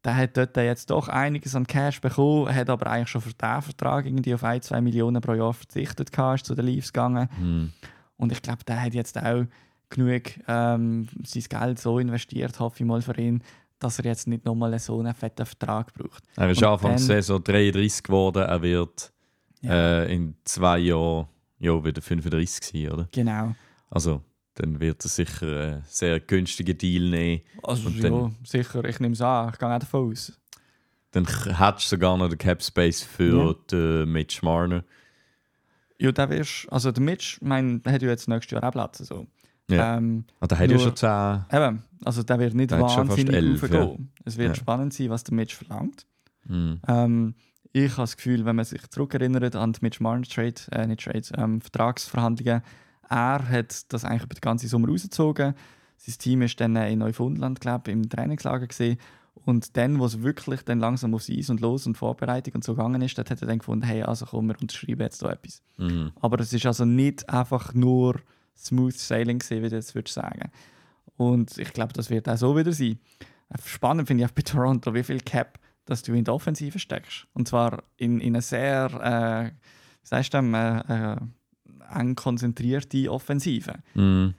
Der 0.04 0.16
hat 0.16 0.36
dort 0.36 0.56
jetzt 0.56 0.90
doch 0.90 1.08
einiges 1.08 1.54
an 1.54 1.66
Cash 1.66 2.00
bekommen, 2.00 2.52
hat 2.52 2.68
aber 2.68 2.88
eigentlich 2.88 3.08
schon 3.08 3.20
für 3.20 3.32
diesen 3.32 3.62
Vertrag 3.62 4.04
irgendwie 4.06 4.34
auf 4.34 4.42
1, 4.42 4.66
2 4.66 4.80
Millionen 4.80 5.20
pro 5.22 5.34
Jahr 5.34 5.54
verzichtet, 5.54 6.10
gehabt, 6.10 6.40
ist 6.40 6.46
zu 6.46 6.54
den 6.56 6.66
Leafs 6.66 6.92
gegangen. 6.92 7.28
mm. 7.38 7.72
Und 8.16 8.32
ich 8.32 8.42
glaube, 8.42 8.64
der 8.64 8.80
hat 8.82 8.94
jetzt 8.94 9.16
auch 9.18 9.44
genug 9.90 10.22
ähm, 10.48 11.08
sein 11.24 11.44
Geld 11.48 11.78
so 11.78 11.98
investiert, 11.98 12.58
hoffe 12.58 12.80
ich 12.80 12.86
mal 12.86 13.00
für 13.02 13.16
ihn, 13.18 13.42
dass 13.78 13.98
er 13.98 14.04
jetzt 14.06 14.26
nicht 14.28 14.44
nochmal 14.44 14.76
so 14.78 14.98
einen 15.00 15.14
fetten 15.14 15.44
Vertrag 15.46 15.92
braucht. 15.94 16.24
Er 16.36 16.50
ist 16.50 16.62
Anfang 16.62 16.90
der 16.92 16.98
Saison 16.98 17.42
33 17.42 18.02
geworden. 18.02 18.42
Er 18.42 18.62
wird 18.62 19.12
Ja. 19.60 20.02
äh, 20.02 20.14
in 20.14 20.34
zwei 20.44 20.78
Jahren 20.78 21.26
ja, 21.58 21.84
wieder 21.84 22.02
35 22.02 22.64
sein, 22.64 22.92
oder? 22.92 23.08
Genau. 23.12 23.54
Also, 23.90 24.22
dann 24.62 24.80
wird 24.80 25.04
er 25.04 25.08
sicher 25.08 25.46
einen 25.60 25.84
sehr 25.86 26.20
günstigen 26.20 26.76
Deal 26.78 27.10
nehmen. 27.10 27.42
Also 27.62 27.88
Und 27.88 27.96
ja, 27.98 28.08
dann- 28.10 28.36
sicher, 28.44 28.84
ich 28.84 29.00
nehme 29.00 29.14
es 29.14 29.20
an, 29.20 29.50
ich 29.52 29.58
gehe 29.58 29.68
auch 29.68 29.78
davon 29.78 30.10
aus. 30.12 30.32
Dann 31.10 31.26
hättest 31.26 31.86
du 31.92 31.96
sogar 31.96 32.16
noch 32.16 32.28
den 32.28 32.38
Cap 32.38 32.62
Space 32.62 33.02
für 33.02 33.54
den 33.70 34.10
Mitch 34.10 34.40
Marner. 34.44 34.84
Ja, 35.98 36.10
der 36.10 36.30
wirst, 36.30 36.66
also 36.72 36.90
der 36.90 37.02
Mitch, 37.02 37.38
mein, 37.42 37.82
der 37.82 37.92
hat 37.92 38.02
ja 38.02 38.08
jetzt 38.08 38.28
nächstes 38.28 38.52
Jahr 38.52 38.64
auch 38.64 38.72
Platz. 38.72 38.98
So. 38.98 39.26
Ja. 39.70 39.96
Ähm, 39.98 40.24
Ah, 40.40 40.46
der 40.46 40.58
hat 40.58 40.70
ja 40.70 40.78
schon 40.78 40.96
10. 40.96 41.44
eben, 41.52 41.82
also 42.04 42.22
der 42.22 42.38
wird 42.38 42.54
nicht 42.54 42.70
Der 42.70 42.80
wahnsinnig 42.80 43.34
elf, 43.34 43.62
raufgehen. 43.62 44.10
Es 44.24 44.36
wird 44.38 44.48
Ja. 44.48 44.54
spannend 44.54 44.94
sein, 44.94 45.10
was 45.10 45.22
der 45.24 45.34
Mitch 45.34 45.54
verlangt. 45.56 46.06
Hm. 46.46 46.80
Ähm, 46.88 47.34
ich 47.72 47.92
habe 47.92 48.02
das 48.02 48.16
Gefühl, 48.16 48.44
wenn 48.44 48.56
man 48.56 48.64
sich 48.64 48.82
zurückerinnert 48.90 49.54
an 49.54 49.72
die 49.72 49.78
Mitch 49.82 50.02
Marner 50.02 50.24
Trade, 50.26 50.54
äh, 50.72 50.86
nicht 50.86 51.04
Trade, 51.04 51.22
ähm, 51.36 51.60
Vertragsverhandlungen, 51.60 52.62
er 53.12 53.48
hat 53.48 53.92
das 53.92 54.04
eigentlich 54.04 54.24
über 54.24 54.34
den 54.34 54.40
ganzen 54.40 54.68
Sommer 54.68 54.88
rausgezogen. 54.88 55.54
Sein 55.96 56.14
Team 56.18 56.42
ist 56.42 56.60
dann 56.60 56.74
in 56.76 56.98
Neufundland, 56.98 57.60
glaube 57.60 57.90
ich, 57.90 57.96
im 57.96 58.08
Trainingslager 58.08 58.66
gesehen. 58.66 58.98
Und 59.34 59.76
dann, 59.76 59.98
wo 59.98 60.04
es 60.04 60.22
wirklich 60.22 60.62
dann 60.62 60.78
langsam 60.78 61.14
aufs 61.14 61.30
Eis 61.30 61.50
und 61.50 61.60
los 61.60 61.86
und 61.86 61.96
Vorbereitung 61.96 62.54
und 62.54 62.64
so 62.64 62.74
gegangen 62.74 63.02
ist, 63.02 63.16
dort 63.18 63.30
hat 63.30 63.40
er 63.40 63.48
dann 63.48 63.58
gefunden, 63.58 63.84
hey, 63.84 64.02
also 64.02 64.26
komm, 64.26 64.48
wir 64.48 64.60
unterschreiben 64.60 65.00
jetzt 65.00 65.22
da 65.22 65.30
etwas. 65.30 65.62
Mhm. 65.78 66.12
Aber 66.20 66.38
es 66.40 66.52
ist 66.52 66.66
also 66.66 66.84
nicht 66.84 67.28
einfach 67.28 67.74
nur 67.74 68.20
smooth 68.56 68.94
sailing 68.94 69.38
gewesen, 69.38 69.62
wie 69.62 69.68
du 69.68 69.76
jetzt 69.76 69.94
würdest 69.94 70.14
sagen. 70.14 70.50
Und 71.16 71.58
ich 71.58 71.72
glaube, 71.72 71.92
das 71.92 72.10
wird 72.10 72.28
auch 72.28 72.36
so 72.36 72.56
wieder 72.56 72.72
sein. 72.72 72.98
Äh, 73.48 73.58
Spannend 73.64 74.06
finde 74.06 74.24
ich 74.24 74.30
auch 74.30 74.34
bei 74.34 74.42
Toronto, 74.42 74.94
wie 74.94 75.02
viel 75.02 75.20
Cap 75.20 75.58
dass 75.84 76.02
du 76.02 76.12
in 76.14 76.24
der 76.24 76.34
Offensive 76.34 76.78
steckst. 76.78 77.26
Und 77.34 77.48
zwar 77.48 77.82
in, 77.96 78.20
in 78.20 78.34
eine 78.34 78.42
sehr, 78.42 78.86
äh, 79.02 79.50
wie 80.02 80.06
sagst 80.06 80.34
du, 80.34 80.38
äh, 80.38 80.78
äh, 80.78 81.16
eng 81.94 82.14
konzentrierte 82.14 83.10
Offensive. 83.10 83.74
Mhm. 83.94 84.34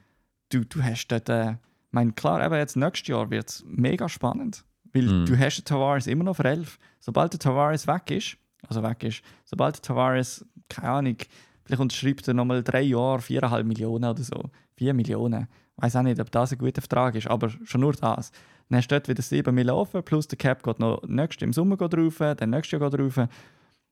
Du, 0.50 0.64
du 0.66 0.84
hast 0.84 1.08
dort, 1.08 1.30
äh, 1.30 1.52
ich 1.52 1.58
meine, 1.92 2.12
klar, 2.14 2.44
eben 2.46 2.56
jetzt 2.56 2.76
nächstes 2.76 3.08
Jahr 3.08 3.30
wird 3.30 3.50
es 3.50 3.64
mega 3.68 4.08
spannend, 4.10 4.64
weil 4.94 5.04
Mhm. 5.04 5.26
du 5.26 5.38
hast 5.38 5.58
den 5.58 5.66
Tavares 5.66 6.08
immer 6.08 6.24
noch 6.24 6.36
für 6.36 6.46
11. 6.46 6.78
Sobald 7.00 7.34
der 7.34 7.40
Tavares 7.40 7.88
weg 7.88 8.12
ist, 8.12 8.38
also 8.68 8.82
weg 8.84 9.04
ist, 9.04 9.22
sobald 9.46 9.76
der 9.76 9.82
Tavares, 9.82 10.46
keine 10.70 10.90
Ahnung, 10.90 11.18
vielleicht 11.66 11.82
unterschreibt 11.82 12.28
er 12.28 12.34
nochmal 12.34 12.64
drei 12.64 12.82
Jahre, 12.82 13.22
viereinhalb 13.22 13.66
Millionen 13.66 14.06
oder 14.10 14.24
so, 14.24 14.50
vier 14.76 14.94
Millionen. 14.94 15.48
Ich 15.78 15.84
weiß 15.84 15.96
auch 15.98 16.02
nicht, 16.04 16.20
ob 16.20 16.32
das 16.32 16.52
ein 16.52 16.58
guter 16.60 16.82
Vertrag 16.82 17.16
ist, 17.16 17.28
aber 17.28 17.50
schon 17.50 17.82
nur 17.82 17.94
das. 17.94 18.32
Dann 18.70 18.78
hast 18.78 18.88
du 18.90 18.96
dort 18.96 19.08
wieder 19.08 19.22
7 19.22 19.54
Millionen 19.54 19.80
offen, 19.80 20.04
plus 20.04 20.28
der 20.28 20.38
Cap 20.38 20.62
geht 20.64 20.80
noch 20.80 21.02
nächstes 21.08 21.42
im 21.46 21.52
Sommer 21.54 21.76
drauf, 21.78 22.18
dann 22.20 22.50
nächstes 22.52 22.80
Jahr 22.80 22.90
geht 22.90 23.00
drauf, 23.00 23.28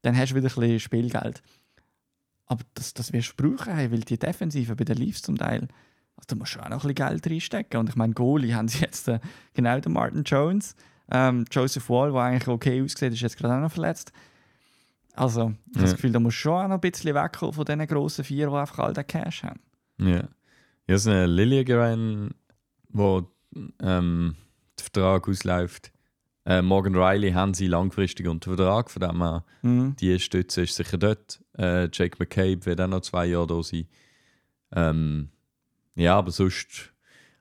dann 0.04 0.18
hast 0.18 0.32
du 0.32 0.36
wieder 0.36 0.48
ein 0.50 0.56
bisschen 0.56 0.80
Spielgeld. 0.80 1.42
Aber 2.52 2.64
das, 2.74 2.94
das 2.94 3.14
wirst 3.14 3.34
du 3.40 3.44
brauchen, 3.56 3.74
hey, 3.74 3.90
weil 3.92 4.02
die 4.02 4.20
Defensive 4.20 4.76
bei 4.76 4.84
den 4.84 4.98
Leafs 4.98 5.22
zum 5.22 5.38
Teil, 5.38 5.70
also 6.18 6.26
da 6.28 6.36
musst 6.36 6.56
du 6.56 6.60
auch 6.60 6.68
noch 6.70 6.84
ein 6.84 6.94
bisschen 6.94 6.96
Geld 6.96 7.28
reinstecken. 7.28 7.80
Und 7.80 7.88
ich 7.90 7.96
meine, 7.96 8.14
Goalie 8.14 8.54
haben 8.54 8.68
sie 8.68 8.80
jetzt 8.82 9.08
äh, 9.08 9.20
genau 9.54 9.80
den 9.80 9.94
Martin 9.94 10.24
Jones, 10.26 10.76
ähm, 11.10 11.46
Joseph 11.50 11.88
Wall, 11.90 12.12
der 12.12 12.22
eigentlich 12.22 12.48
okay 12.50 12.82
aussieht, 12.82 13.14
ist 13.14 13.22
jetzt 13.22 13.38
gerade 13.38 13.56
auch 13.56 13.62
noch 13.62 13.72
verletzt. 13.72 14.12
Also, 15.14 15.54
ich 15.70 15.76
habe 15.78 15.82
das 15.82 15.90
Ja. 15.92 15.96
Gefühl, 15.96 16.12
da 16.12 16.20
musst 16.20 16.38
du 16.38 16.42
schon 16.42 16.54
auch 16.54 16.68
noch 16.68 16.76
ein 16.76 16.82
bisschen 16.82 17.16
wegkommen 17.16 17.54
von 17.54 17.66
diesen 17.66 17.88
grossen 17.88 18.24
vier, 18.26 18.48
die 18.50 18.54
einfach 18.56 18.80
all 18.80 18.94
den 18.94 19.08
Cash 19.08 19.44
haben. 19.44 19.60
Ja. 20.00 20.28
Ja, 20.88 20.98
so 20.98 21.10
eine 21.10 21.28
Lilligren, 21.28 22.34
wo 22.90 23.30
ähm, 23.82 24.36
der 24.78 24.84
Vertrag 24.84 25.28
ausläuft. 25.30 25.92
Äh, 26.46 26.62
Morgan 26.62 26.96
Riley 26.96 27.32
haben 27.32 27.54
sie 27.54 27.68
langfristig 27.68 28.28
unter 28.28 28.56
Vertrag, 28.56 28.90
von 28.92 29.02
dem 29.02 29.22
her, 29.22 29.44
Mhm. 29.62 29.96
die 29.98 30.20
Stütze 30.20 30.64
ist 30.64 30.76
sicher 30.76 30.98
dort. 30.98 31.41
Äh, 31.62 31.90
Jake 31.94 32.18
McCabe 32.20 32.66
wird 32.66 32.82
auch 32.82 32.88
noch 32.88 33.02
zwei 33.02 33.28
Jahre 33.28 33.48
da 33.48 33.62
sein. 33.64 33.88
Ähm, 34.74 35.30
ja, 35.96 36.18
aber 36.18 36.32
sonst. 36.32 36.92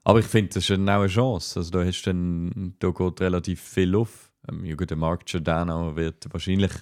Aber 0.05 0.19
ich 0.21 0.27
finde, 0.27 0.49
das 0.55 0.65
ist 0.65 0.71
dann 0.71 0.89
auch 0.89 1.01
eine 1.01 1.09
Chance. 1.09 1.59
Also 1.61 1.71
da, 1.71 1.85
hast 1.85 2.03
dann, 2.03 2.75
da 2.79 2.91
geht 2.91 3.21
relativ 3.21 3.61
viel 3.61 3.95
auf. 3.95 4.33
Ähm, 4.49 4.65
ja, 4.65 4.75
gut, 4.75 4.91
der 4.91 4.97
Mark 4.97 5.27
Giordano 5.27 5.95
wird 5.97 6.27
wahrscheinlich 6.33 6.73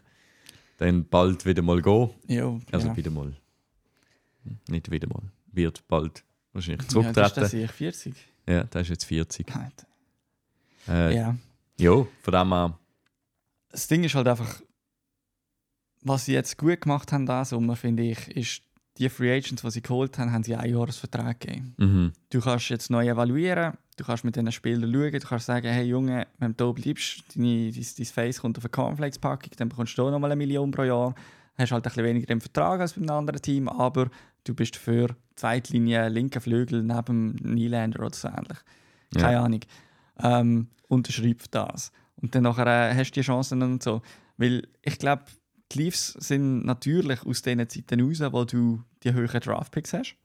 dann 0.79 1.05
bald 1.09 1.45
wieder 1.45 1.63
mal 1.63 1.83
gehen. 1.83 2.11
Ja, 2.29 2.59
Also 2.73 2.89
ja. 2.89 2.97
wieder 2.97 3.11
mal. 3.11 3.33
Nicht 4.69 4.91
wieder 4.91 5.09
mal. 5.09 5.23
Wird 5.53 5.87
bald 5.89 6.25
wahrscheinlich 6.53 6.81
Ja, 6.93 7.13
das 7.13 7.29
ist 7.31 7.35
zurücktreten. 7.35 7.41
das 7.41 7.53
ich 7.53 7.71
40. 7.71 8.15
Ja, 8.49 8.65
der 8.65 8.81
ist 8.81 8.89
jetzt 8.89 9.05
40. 9.05 9.47
Alter. 9.55 9.87
Äh, 10.89 11.17
Ja. 11.17 11.37
Jo, 11.79 12.09
von 12.23 12.33
dem 12.33 12.49
her. 12.53 12.79
Das 13.71 13.87
Ding 13.87 14.03
ist 14.05 14.15
halt 14.15 14.27
einfach, 14.27 14.61
was 16.09 16.25
sie 16.25 16.33
jetzt 16.33 16.59
gut 16.59 16.81
gemacht 16.81 17.13
haben, 17.13 17.27
da 17.27 17.45
Sommer, 17.45 17.77
finde 17.77 18.05
ich, 18.05 18.29
ist, 18.37 18.63
die 18.99 19.09
Free 19.09 19.33
Agents, 19.33 19.63
die 19.63 19.71
sie 19.71 19.83
geholt 19.83 20.19
haben, 20.19 20.33
haben 20.33 20.43
sie 20.43 20.57
einen 20.57 20.75
Jahresvertrag 20.75 21.39
gegeben. 21.39 21.75
Mhm. 21.77 22.13
Du 22.31 22.41
kannst 22.41 22.69
jetzt 22.69 22.91
neu 22.91 23.07
evaluieren, 23.07 23.75
du 23.97 24.05
kannst 24.05 24.25
mit 24.25 24.35
diesen 24.35 24.51
Spielern 24.51 24.93
schauen, 24.93 25.13
du 25.13 25.21
kannst 25.21 25.47
sagen, 25.47 25.69
hey 25.69 25.85
Junge, 25.85 26.27
wenn 26.39 26.57
du 26.57 26.75
hier 26.75 26.83
bleibst, 26.83 27.23
deine, 27.35 27.71
dein, 27.71 27.87
dein 27.97 28.07
Face 28.07 28.41
kommt 28.41 28.59
auf 28.59 28.65
eine 28.65 28.71
Cornflakes-Packung, 28.71 29.53
dann 29.57 29.69
bekommst 29.69 29.97
du 29.97 30.03
hier 30.03 30.11
nochmal 30.11 30.33
eine 30.33 30.39
Million 30.39 30.71
pro 30.73 30.83
Jahr, 30.83 31.15
hast 31.57 31.73
halt 31.73 31.85
ein 31.85 31.91
bisschen 31.91 32.05
weniger 32.05 32.31
im 32.31 32.41
Vertrag 32.41 32.81
als 32.81 32.95
bei 32.95 33.03
einem 33.03 33.11
anderen 33.11 33.41
Team, 33.41 33.69
aber 33.69 34.11
du 34.45 34.55
bist 34.55 34.77
für 34.77 35.15
Zweitlinie, 35.37 36.09
linken 36.09 36.41
Flügel 36.41 36.83
neben 36.83 37.37
dem 37.37 37.55
Nylander 37.55 38.01
oder 38.01 38.15
so 38.15 38.29
ähnlich. 38.29 38.59
Ja. 39.15 39.21
Keine 39.23 39.41
Ahnung. 39.41 39.61
Ähm, 40.21 40.69
unterschreib 40.89 41.43
das. 41.51 41.93
Und 42.17 42.35
dann 42.35 42.43
nachher, 42.43 42.67
äh, 42.67 42.95
hast 42.95 43.11
du 43.11 43.21
die 43.21 43.27
Chancen 43.27 43.63
und 43.63 43.83
so. 43.83 44.03
Weil 44.37 44.67
ich 44.83 44.99
glaube, 44.99 45.23
die 45.73 45.79
Leafs 45.79 46.15
sind 46.19 46.65
natürlich 46.65 47.25
aus 47.25 47.43
diesen 47.43 47.69
Zeiten 47.69 48.01
raus, 48.01 48.21
wo 48.33 48.45
du 48.45 48.83
die 49.03 49.13
höheren 49.13 49.41
Draftpicks 49.41 49.93
hast. 49.93 50.17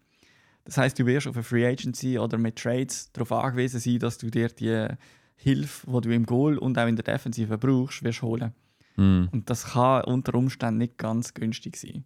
Das 0.65 0.77
heißt, 0.77 0.97
du 0.97 1.06
wirst 1.06 1.27
auf 1.27 1.36
eine 1.36 1.43
Free 1.43 1.67
Agency 1.67 2.17
oder 2.17 2.38
mit 2.38 2.56
Trades 2.56 3.12
darauf 3.12 3.32
angewiesen 3.34 3.79
sein, 3.79 3.99
dass 3.99 4.17
du 4.17 4.29
dir 4.29 4.47
die 4.47 4.88
Hilfe, 5.36 5.88
die 5.91 6.01
du 6.01 6.13
im 6.13 6.25
Goal 6.25 6.58
und 6.58 6.77
auch 6.77 6.88
in 6.88 6.95
der 6.95 7.03
Defensive 7.03 7.58
brauchst, 7.58 8.03
wirst 8.03 8.21
holen. 8.21 8.53
Mhm. 8.95 9.29
Und 9.32 9.49
das 9.49 9.71
kann 9.71 10.06
unter 10.06 10.36
Umständen 10.36 10.77
nicht 10.77 10.97
ganz 10.97 11.34
günstig 11.34 11.75
sein. 11.75 12.06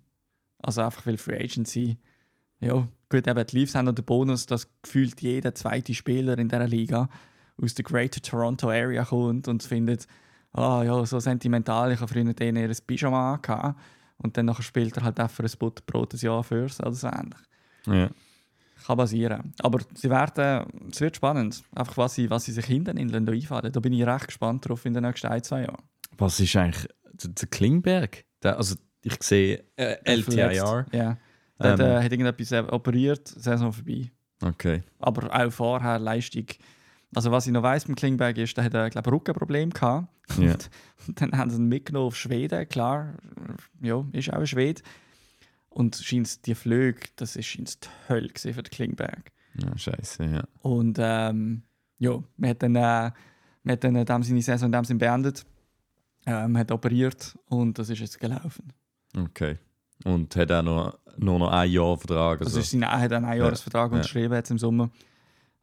Also 0.60 0.82
einfach 0.82 1.06
weil 1.06 1.18
Free 1.18 1.38
Agency, 1.38 1.98
ja, 2.60 2.88
gut, 3.10 3.28
eben 3.28 3.46
die 3.46 3.58
Leafs 3.58 3.76
haben 3.76 3.86
noch 3.86 3.94
den 3.94 4.06
Bonus, 4.06 4.48
dass 4.48 4.68
gefühlt 4.82 5.22
jeder 5.22 5.54
zweite 5.54 5.94
Spieler 5.94 6.38
in 6.40 6.50
dieser 6.50 6.68
Liga 6.68 7.10
aus 7.62 7.76
der 7.76 7.86
Greater 7.86 8.22
Toronto 8.22 8.70
Area 8.70 9.06
kommt 9.06 9.48
und 9.48 9.62
findet, 9.62 10.08
ah 10.58 10.84
ja, 10.84 11.06
so 11.06 11.20
sentimental, 11.20 11.92
ich 11.92 12.00
habe 12.00 12.12
früher 12.12 12.34
denen 12.34 12.70
ihr 12.70 12.76
Pyjama 12.86 13.36
angehabt. 13.36 13.80
Und 14.18 14.36
dann 14.36 14.48
nachher 14.48 14.64
spielt 14.64 14.98
er 14.98 15.04
halt 15.04 15.20
auch 15.20 15.30
für 15.30 15.44
ein 15.44 15.52
Butterbrot 15.60 16.14
ein 16.16 16.20
Jahr 16.20 16.44
fürs 16.44 16.80
oder 16.80 16.94
so 16.94 17.08
ähnlich. 17.08 17.40
Ja. 17.86 18.10
Kann 18.86 18.98
passieren. 18.98 19.54
Aber 19.60 19.80
sie 19.94 20.10
werden, 20.10 20.66
es 20.92 21.02
wird 21.02 21.16
spannend, 21.16 21.64
einfach 21.76 21.98
was 21.98 22.16
sie, 22.16 22.30
was 22.30 22.46
sie 22.46 22.52
sich 22.52 22.66
hinten 22.66 22.98
in 22.98 23.10
Ländern 23.10 23.36
einfallen. 23.36 23.72
Da 23.72 23.80
bin 23.80 23.94
ich 23.94 24.06
recht 24.06 24.28
gespannt 24.28 24.68
drauf 24.68 24.86
in 24.86 24.94
den 24.94 25.04
nächsten 25.04 25.28
ein, 25.28 25.44
zwei 25.44 25.62
Jahren. 25.62 25.84
Was 26.18 26.40
ist 26.40 26.56
eigentlich 26.56 26.88
der, 27.14 27.30
der 27.32 27.48
Klingberg? 27.48 28.26
Der, 28.44 28.58
also 28.58 28.76
ich 29.04 29.22
sehe 29.22 29.64
äh, 29.76 29.98
LTIR. 30.04 30.86
Ja. 30.92 31.18
Der 31.60 31.72
hat, 31.72 31.80
Ähm. 31.80 31.86
äh, 31.86 32.04
hat 32.04 32.12
irgendetwas 32.12 32.52
äh, 32.52 32.60
operiert, 32.70 33.28
Saison 33.28 33.72
vorbei. 33.72 34.12
Okay. 34.42 34.84
Aber 35.00 35.34
auch 35.34 35.52
vorher 35.52 36.00
Leistung. 36.00 36.46
Also 37.16 37.32
was 37.32 37.48
ich 37.48 37.54
noch 37.54 37.64
weiss 37.64 37.86
beim 37.86 37.96
Klingberg 37.96 38.38
ist, 38.38 38.58
der 38.58 38.66
hat 38.66 38.76
ein 38.76 38.90
glaube 38.90 39.12
Rückenproblem 39.12 39.70
gehabt. 39.72 40.08
Ja. 40.38 40.52
Und, 40.52 40.70
dann 41.16 41.38
haben 41.38 41.50
sie 41.50 41.58
ihn 41.58 41.68
mitgenommen 41.70 42.08
auf 42.08 42.18
Schweden, 42.18 42.68
klar. 42.68 43.14
Ja, 43.82 44.06
ist 44.12 44.32
auch 44.34 44.40
ein 44.40 44.48
Schwede. 44.48 44.82
Und 45.70 45.96
scheint 45.96 46.46
die 46.46 46.56
Flüge, 46.56 47.00
das 47.16 47.36
ist 47.36 47.56
die 47.58 47.70
Hölle 48.10 48.30
für 48.36 48.52
den 48.52 48.64
Klingberg. 48.72 49.32
Ja, 49.56 49.78
scheiße, 49.78 50.26
ja. 50.26 50.44
Und 50.62 50.98
ähm, 51.00 51.64
ja, 52.00 52.22
man 52.36 52.50
hat 52.50 52.62
dann, 52.64 52.76
äh, 52.76 53.12
man 53.64 53.74
hat 53.74 53.84
dann 53.84 53.96
äh, 53.96 54.06
dem 54.06 54.24
seine 54.24 54.42
Saison 54.42 54.72
dem 54.72 54.84
Sinn 54.84 54.98
beendet. 54.98 55.46
Ähm, 56.26 56.58
hat 56.58 56.72
operiert 56.72 57.38
und 57.46 57.80
das 57.80 57.90
ist 57.90 58.00
jetzt 58.00 58.20
gelaufen. 58.20 58.74
Okay. 59.18 59.58
Und 60.04 60.36
hat 60.36 60.52
auch 60.52 60.62
noch, 60.62 61.00
nur 61.18 61.40
noch 61.40 61.52
ein 61.52 61.72
Jahr 61.72 61.98
Vertrag. 61.98 62.40
Das 62.40 62.50
Also. 62.50 62.60
ist 62.60 62.72
sein, 62.72 62.82
er 62.84 63.00
hat 63.00 63.14
einen 63.14 63.26
Einjahresvertrag 63.26 63.92
Ja. 63.92 63.96
unterschrieben 63.98 64.34
jetzt 64.34 64.52
im 64.52 64.58
Sommer. 64.60 64.90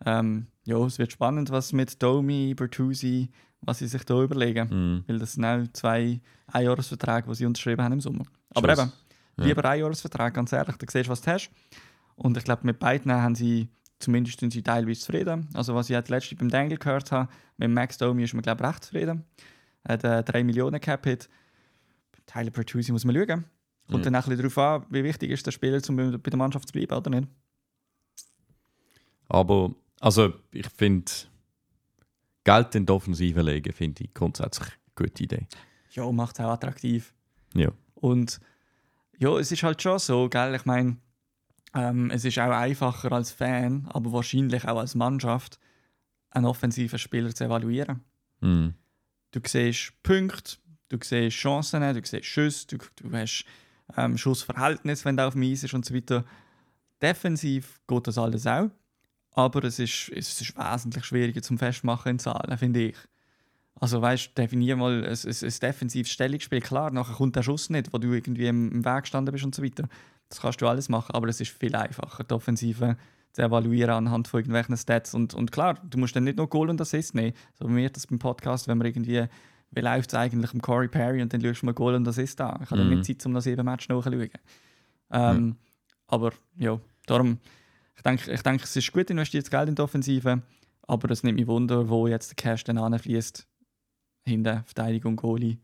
Ähm, 0.06 0.46
ja, 0.64 0.76
es 0.84 0.98
wird 0.98 1.12
spannend, 1.12 1.50
was 1.50 1.72
mit 1.72 2.02
Domi, 2.02 2.54
Bertuzzi, 2.54 3.30
was 3.60 3.78
sie 3.78 3.86
sich 3.86 4.04
da 4.04 4.22
überlegen. 4.22 4.68
Mhm. 4.68 5.04
Weil 5.06 5.18
das 5.18 5.32
sind 5.34 5.44
auch 5.44 5.62
zwei 5.72 6.20
Einjahresverträge, 6.48 7.28
die 7.28 7.34
sie 7.34 7.46
unterschrieben 7.46 7.82
haben 7.82 7.92
im 7.92 8.00
Sommer. 8.00 8.24
Aber 8.54 8.68
Schuss. 8.74 8.80
eben, 8.84 8.92
Ja. 9.38 9.44
lieber 9.46 9.64
Einjahresvertrag, 9.68 10.34
ganz 10.34 10.52
ehrlich, 10.52 10.76
da 10.76 10.86
siehst 10.90 11.06
du, 11.06 11.10
was 11.10 11.20
du 11.22 11.30
hast. 11.32 11.50
Und 12.16 12.36
ich 12.36 12.44
glaube, 12.44 12.62
mit 12.64 12.78
beiden 12.78 13.10
haben 13.12 13.34
sie, 13.34 13.68
zumindest 13.98 14.40
sind 14.40 14.52
sie 14.52 14.62
teilweise 14.62 15.00
zufrieden. 15.00 15.48
Also 15.54 15.74
was 15.74 15.88
ich 15.90 15.94
halt 15.96 16.08
letztens 16.08 16.38
beim 16.38 16.50
Dangle 16.50 16.78
gehört 16.78 17.10
habe, 17.12 17.28
mit 17.56 17.70
Max 17.70 17.98
Domi 17.98 18.22
ist 18.24 18.34
man, 18.34 18.42
glaube 18.42 18.62
ich, 18.62 18.68
recht 18.68 18.84
zufrieden. 18.84 19.24
Er 19.84 19.94
hat 19.94 20.04
äh, 20.04 20.22
3 20.22 20.44
Millionen 20.44 20.80
Cap-Hit. 20.80 21.28
Tyler 22.26 22.50
Bertuzzi 22.50 22.92
muss 22.92 23.04
man 23.04 23.14
schauen. 23.16 23.44
Kommt 23.90 24.04
Ja. 24.04 24.10
dann 24.10 24.14
ein 24.14 24.22
bisschen 24.22 24.36
darauf 24.38 24.58
an, 24.58 24.86
wie 24.90 25.04
wichtig 25.04 25.30
ist 25.30 25.44
der 25.46 25.50
Spieler, 25.52 25.80
um 25.88 25.96
bei 25.96 26.10
bei 26.16 26.30
der 26.30 26.38
Mannschaft 26.38 26.68
zu 26.68 26.72
bleiben 26.72 26.94
oder 26.94 27.10
nicht. 27.10 27.28
Aber, 29.28 29.74
also 30.04 30.34
ich 30.52 30.68
finde, 30.68 31.10
Geld 32.44 32.74
in 32.74 32.84
die 32.84 32.92
Offensive 32.92 33.40
legen, 33.40 33.72
finde 33.72 34.04
ich 34.04 34.12
grundsätzlich 34.12 34.68
eine 34.68 35.08
gute 35.08 35.22
Idee. 35.22 35.46
Ja, 35.92 36.12
macht 36.12 36.38
es 36.38 36.44
auch 36.44 36.50
attraktiv. 36.50 37.14
Ja. 37.54 37.72
Und 37.94 38.38
ja, 39.18 39.38
es 39.38 39.50
ist 39.50 39.62
halt 39.62 39.80
schon 39.80 39.98
so, 39.98 40.28
gell? 40.28 40.54
Ich 40.54 40.66
meine, 40.66 40.98
ähm, 41.74 42.10
es 42.10 42.26
ist 42.26 42.38
auch 42.38 42.50
einfacher 42.50 43.12
als 43.12 43.32
Fan, 43.32 43.88
aber 43.94 44.12
wahrscheinlich 44.12 44.68
auch 44.68 44.78
als 44.78 44.94
Mannschaft, 44.94 45.58
einen 46.30 46.44
offensiven 46.44 46.98
Spieler 46.98 47.34
zu 47.34 47.44
evaluieren. 47.44 48.02
Mhm. 48.40 48.74
du 49.30 49.40
siehst 49.46 49.94
Punkte, 50.02 50.56
du 50.90 50.98
siehst 51.02 51.38
Chancen, 51.38 51.80
du 51.80 52.04
siehst 52.04 52.26
Schüsse, 52.26 52.66
du, 52.66 52.78
du 52.96 53.10
hast 53.16 53.46
ähm, 53.96 54.18
Schussverhältnis, 54.18 55.06
wenn 55.06 55.16
du 55.16 55.26
auf 55.26 55.32
dem 55.32 55.44
Eis 55.44 55.64
ist 55.64 55.72
und 55.72 55.86
so 55.86 55.94
weiter. 55.94 56.26
Defensiv 57.00 57.80
geht 57.86 58.06
das 58.06 58.18
alles 58.18 58.46
auch, 58.46 58.68
aber 59.34 59.64
es 59.64 59.78
ist, 59.78 60.10
es 60.14 60.40
ist 60.40 60.56
wesentlich 60.56 61.04
schwieriger 61.04 61.42
zum 61.42 61.58
Festmachen 61.58 62.12
in 62.12 62.18
Zahlen, 62.18 62.56
finde 62.56 62.88
ich. 62.88 62.96
Also 63.80 64.00
weißt, 64.00 64.28
du, 64.28 64.42
definier 64.42 64.76
mal 64.76 65.04
ein, 65.04 65.10
ein, 65.10 65.14
ein 65.14 65.54
defensives 65.60 66.10
Stellungsspiel. 66.10 66.60
Klar, 66.60 66.90
nachher 66.92 67.14
kommt 67.14 67.36
der 67.36 67.42
Schuss 67.42 67.68
nicht, 67.70 67.92
wo 67.92 67.98
du 67.98 68.12
irgendwie 68.12 68.46
im, 68.46 68.70
im 68.70 68.84
Weg 68.84 69.02
gestanden 69.02 69.32
bist 69.32 69.44
und 69.44 69.54
so 69.54 69.62
weiter. 69.62 69.88
Das 70.28 70.40
kannst 70.40 70.62
du 70.62 70.68
alles 70.68 70.88
machen, 70.88 71.14
aber 71.14 71.28
es 71.28 71.40
ist 71.40 71.50
viel 71.50 71.74
einfacher, 71.74 72.24
die 72.24 72.32
Offensive 72.32 72.96
zu 73.32 73.42
evaluieren 73.42 73.90
anhand 73.90 74.28
von 74.28 74.38
irgendwelchen 74.38 74.76
Stats. 74.76 75.12
Und, 75.12 75.34
und 75.34 75.50
klar, 75.50 75.74
du 75.74 75.98
musst 75.98 76.14
dann 76.14 76.24
nicht 76.24 76.38
nur 76.38 76.48
Goal 76.48 76.70
und 76.70 76.80
Assist 76.80 77.14
nehmen. 77.14 77.34
So 77.58 77.68
wie 77.68 77.72
mir 77.72 77.90
das 77.90 78.06
beim 78.06 78.20
Podcast, 78.20 78.68
wenn 78.68 78.78
wir 78.78 78.86
irgendwie 78.86 79.26
wie 79.74 79.80
läuft 79.80 80.10
es 80.10 80.14
eigentlich 80.14 80.54
im 80.54 80.62
Corey 80.62 80.88
Perry 80.88 81.20
und 81.20 81.32
dann 81.32 81.40
schaust 81.40 81.62
du 81.62 81.66
mal 81.66 81.72
Goal 81.72 81.94
und 81.94 82.06
Assist 82.06 82.40
an. 82.40 82.60
Ich 82.62 82.70
habe 82.70 82.84
mhm. 82.84 82.90
nicht 82.90 83.04
Zeit, 83.04 83.26
um 83.26 83.34
das 83.34 83.44
sieben 83.44 83.64
Match 83.64 83.88
nachzuschauen. 83.88 84.30
Ähm, 85.10 85.36
mhm. 85.36 85.56
Aber 86.06 86.32
ja, 86.56 86.78
darum, 87.06 87.38
ich 87.96 88.02
denke, 88.02 88.32
ich 88.32 88.42
denke, 88.42 88.64
es 88.64 88.76
ist 88.76 88.92
gut 88.92 89.10
investiertes 89.10 89.50
Geld 89.50 89.68
in 89.68 89.74
die 89.74 89.82
Offensive, 89.82 90.42
aber 90.82 91.10
es 91.10 91.22
nimmt 91.22 91.38
mich 91.38 91.46
Wunder, 91.46 91.88
wo 91.88 92.06
jetzt 92.06 92.30
der 92.30 92.36
Cash 92.36 92.64
dann 92.64 92.78
anfließt. 92.78 93.46
Hinten 94.26 94.64
Verteidigung, 94.64 95.16
Goalie 95.16 95.58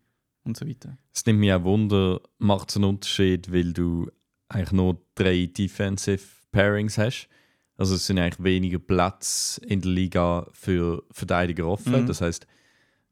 und 0.45 0.57
so 0.57 0.67
weiter. 0.67 0.97
Es 1.15 1.25
nimmt 1.27 1.41
mich 1.41 1.53
auch 1.53 1.65
Wunder, 1.65 2.21
macht 2.39 2.71
es 2.71 2.77
einen 2.77 2.85
Unterschied, 2.85 3.53
weil 3.53 3.73
du 3.73 4.11
eigentlich 4.49 4.73
nur 4.73 5.01
drei 5.15 5.47
Defensive 5.47 6.25
Pairings 6.53 6.99
hast. 6.99 7.29
Also 7.77 7.95
es 7.95 8.07
sind 8.07 8.19
eigentlich 8.19 8.43
weniger 8.45 8.79
Platz 8.79 9.59
in 9.65 9.81
der 9.81 9.91
Liga 9.91 10.47
für 10.53 11.03
Verteidiger 11.13 11.67
offen. 11.67 12.03
Mhm. 12.03 12.07
Das 12.07 12.21
heißt, 12.21 12.47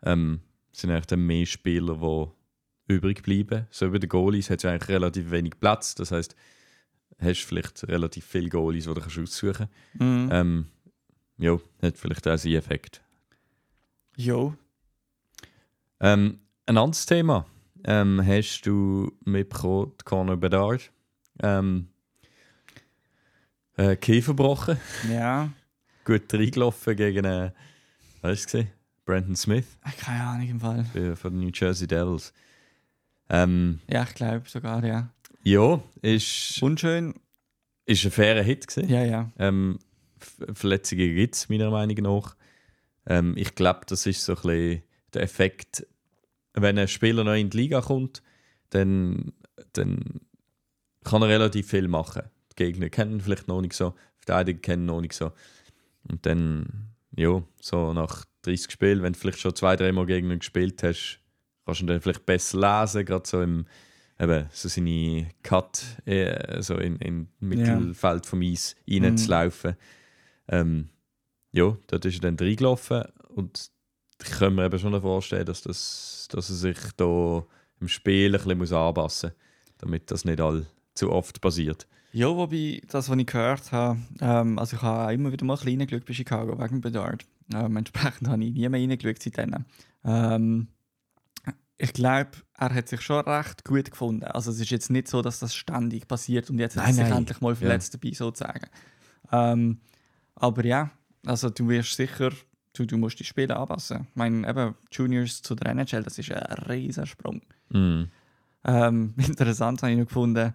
ähm, 0.03 0.41
es 0.73 0.81
sind 0.81 0.91
eigentlich 0.91 1.07
dann 1.07 1.27
mehr 1.27 1.47
Spieler, 1.47 1.95
die 1.97 2.93
übrig 2.93 3.23
bleiben. 3.23 3.67
So 3.71 3.91
bei 3.91 3.99
den 3.99 4.09
Goalies 4.09 4.51
hat 4.51 4.59
es 4.59 4.65
eigentlich 4.65 4.89
relativ 4.89 5.31
wenig 5.31 5.59
Platz. 5.59 5.95
Das 5.95 6.11
heißt, 6.11 6.35
hast 7.21 7.45
vielleicht 7.45 7.87
relativ 7.89 8.25
viele 8.25 8.49
Goalies, 8.49 8.85
die 8.85 8.95
du 8.95 9.01
kannst 9.01 9.19
aussuchen 9.19 9.55
kannst. 9.55 9.73
Mhm. 9.95 10.29
Ähm, 10.33 10.67
ja, 11.39 11.59
hat 11.83 11.97
vielleicht 11.99 12.27
auch 12.29 12.37
seinen 12.37 12.55
Effekt. 12.55 13.01
Jo. 14.17 14.55
Ähm, 16.01 16.41
ein 16.67 16.79
anderes 16.79 17.07
Thema. 17.07 17.47
Ähm, 17.85 18.21
hast 18.25 18.63
du 18.63 19.13
mitbekommen, 19.25 19.93
Conor 20.05 20.37
Bedard? 20.37 20.91
Ähm, 21.41 21.89
äh, 23.77 23.97
Knie 23.97 24.23
verbrochen. 24.23 24.79
Ja. 25.09 25.51
Gut 26.05 26.33
reingelaufen 26.33 26.97
gegen, 26.97 27.25
äh, 27.25 27.53
was 28.23 28.53
war 28.53 28.65
Brandon 29.05 29.37
Smith. 29.37 29.67
Keine 29.99 30.25
Ahnung 30.25 30.49
im 30.49 30.61
Fall. 30.61 30.85
Von 31.17 31.33
den 31.33 31.41
New 31.41 31.51
Jersey 31.55 31.87
Devils. 31.87 32.33
Ähm, 33.31 33.81
ja, 33.89 34.03
ich 34.03 34.15
glaube 34.15 34.49
sogar, 34.49 34.85
ja. 34.85 35.11
Ja, 35.43 35.83
ist. 36.03 36.63
Unschön. 36.63 37.15
Ist 37.87 38.05
ein 38.05 38.11
fairer 38.11 38.43
Hit 38.43 38.67
gewesen. 38.67 38.91
Ja, 38.91 39.05
ja. 39.05 39.31
Ähm, 39.39 39.79
Verletzungen 40.53 41.15
gibt 41.15 41.35
es 41.35 41.49
meiner 41.49 41.71
Meinung 41.71 41.97
nach. 41.97 42.37
Ähm, 43.07 43.35
ich 43.37 43.55
glaube, 43.55 43.81
das 43.87 44.07
ist 44.07 44.25
so 44.25 44.33
ein 44.35 44.43
bisschen 44.43 44.83
der 45.15 45.23
Effekt, 45.23 45.87
wenn 46.55 46.79
ein 46.79 46.89
Spieler 46.89 47.25
neu 47.25 47.41
in 47.41 47.51
die 47.51 47.57
Liga 47.57 47.81
kommt, 47.81 48.23
dann, 48.71 49.33
dann 49.73 50.21
kann 51.05 51.23
er 51.23 51.29
relativ 51.29 51.69
viel 51.69 51.89
machen. 51.89 52.23
Die 52.53 52.57
Gegner 52.57 52.91
kennen 52.91 53.21
vielleicht 53.21 53.49
noch 53.49 53.61
nicht 53.61 53.73
so, 53.73 53.91
die 53.91 54.27
Verteidiger 54.27 54.61
kennen 54.61 54.87
noch 54.87 55.01
nicht 55.01 55.15
so. 55.15 55.33
Und 56.09 56.27
dann, 56.27 56.91
ja, 57.17 57.43
so 57.61 57.93
nach 57.93 58.25
30 58.43 58.71
Spielen, 58.71 59.03
wenn 59.03 59.15
du 59.15 59.19
vielleicht 59.19 59.41
schon 59.41 59.55
zwei, 59.55 59.77
drei 59.77 59.93
Mal 59.93 60.07
gegen 60.07 60.31
ihn 60.31 60.41
gespielt 60.41 60.83
hast, 60.83 61.21
kannst 61.65 61.81
du 61.81 61.85
ihn 61.85 61.89
dann 61.89 62.01
vielleicht 62.01 62.27
besser 62.27 62.59
lesen, 62.59 63.05
gerade 63.05 63.27
so 63.27 63.41
im 63.41 63.67
eben, 64.19 64.47
so 64.53 64.69
seine 64.69 65.29
Cut 65.43 65.83
äh, 66.07 66.61
so 66.63 66.75
in, 66.75 66.97
in 66.97 67.29
Mittelfeld 67.41 68.27
vom 68.27 68.43
Eis 68.43 68.77
reinzulaufen. 68.89 69.73
Mm. 69.73 70.55
Ähm, 70.55 70.89
ja, 71.53 71.77
dort 71.87 72.05
ist 72.05 72.17
er 72.17 72.31
dann 72.31 72.37
reingelaufen 72.37 73.05
und 73.29 73.71
ich 74.23 74.31
kann 74.31 74.55
mir 74.55 74.67
eben 74.67 74.79
schon 74.79 75.01
vorstellen, 75.01 75.47
dass, 75.47 75.63
das, 75.63 76.29
dass 76.31 76.51
er 76.51 76.57
sich 76.57 76.79
da 76.97 77.45
im 77.81 77.89
Spiel 77.89 78.35
ein 78.35 78.59
bisschen 78.59 78.77
anpassen 78.77 79.31
muss, 79.31 79.37
damit 79.79 80.11
das 80.11 80.25
nicht 80.25 80.41
all 80.41 80.67
zu 80.95 81.13
oft 81.13 81.41
passiert. 81.41 81.87
Ja, 82.13 82.29
wobei, 82.29 82.81
das, 82.89 83.09
was 83.09 83.19
ich 83.19 83.27
gehört 83.27 83.71
habe, 83.71 83.99
ähm, 84.21 84.59
also 84.59 84.77
ich 84.77 84.83
habe 84.83 85.13
immer 85.13 85.31
wieder 85.31 85.45
mal 85.45 85.55
ein 85.55 85.59
bisschen 85.59 85.81
reingeschaut 85.81 86.07
bei 86.07 86.15
Chicago 86.15 86.59
wegen 86.59 86.81
Bedard. 86.81 87.25
Ähm, 87.55 87.77
entsprechend 87.77 88.29
habe 88.29 88.43
ich 88.45 88.53
nie 88.53 88.69
mehr 88.69 88.81
reingeschaut 88.81 89.23
seitdem. 89.23 89.65
Ähm, 90.05 90.69
ich 91.77 91.93
glaube, 91.93 92.31
er 92.59 92.75
hat 92.75 92.89
sich 92.89 93.01
schon 93.01 93.21
recht 93.25 93.65
gut 93.65 93.91
gefunden. 93.91 94.25
Also 94.25 94.51
es 94.51 94.61
ist 94.61 94.71
jetzt 94.71 94.91
nicht 94.91 95.09
so, 95.09 95.23
dass 95.23 95.39
das 95.39 95.55
ständig 95.55 96.09
passiert 96.09 96.51
und 96.51 96.59
jetzt 96.59 96.77
nein, 96.77 96.87
hat 96.87 96.91
er 96.91 96.95
sich 96.95 97.05
nein. 97.05 97.19
endlich 97.19 97.41
mal 97.41 97.55
verletzt 97.55 97.95
ja. 97.95 98.01
dabei, 98.01 98.15
sozusagen. 98.15 98.67
Ähm, 99.31 99.81
aber 100.35 100.65
ja, 100.65 100.91
also 101.25 101.51
du 101.51 101.69
wirst 101.69 101.95
sicher, 101.95 102.31
du, 102.73 102.85
du 102.85 102.99
musst 102.99 103.21
die 103.21 103.25
Spiele 103.25 103.57
anpassen. 103.57 104.09
Ich 104.11 104.17
meine, 104.17 104.49
eben 104.49 104.75
Juniors 104.91 105.41
zu 105.41 105.55
der 105.55 105.71
NHL, 105.71 106.03
das 106.03 106.19
ist 106.19 106.33
ein 106.33 106.59
riesiger 106.69 107.07
Sprung. 107.07 107.43
Mm. 107.71 108.05
Ähm, 108.65 109.15
interessant 109.17 109.83
habe 109.83 109.93
ich 109.93 109.99
noch 109.99 110.07
gefunden, 110.07 110.53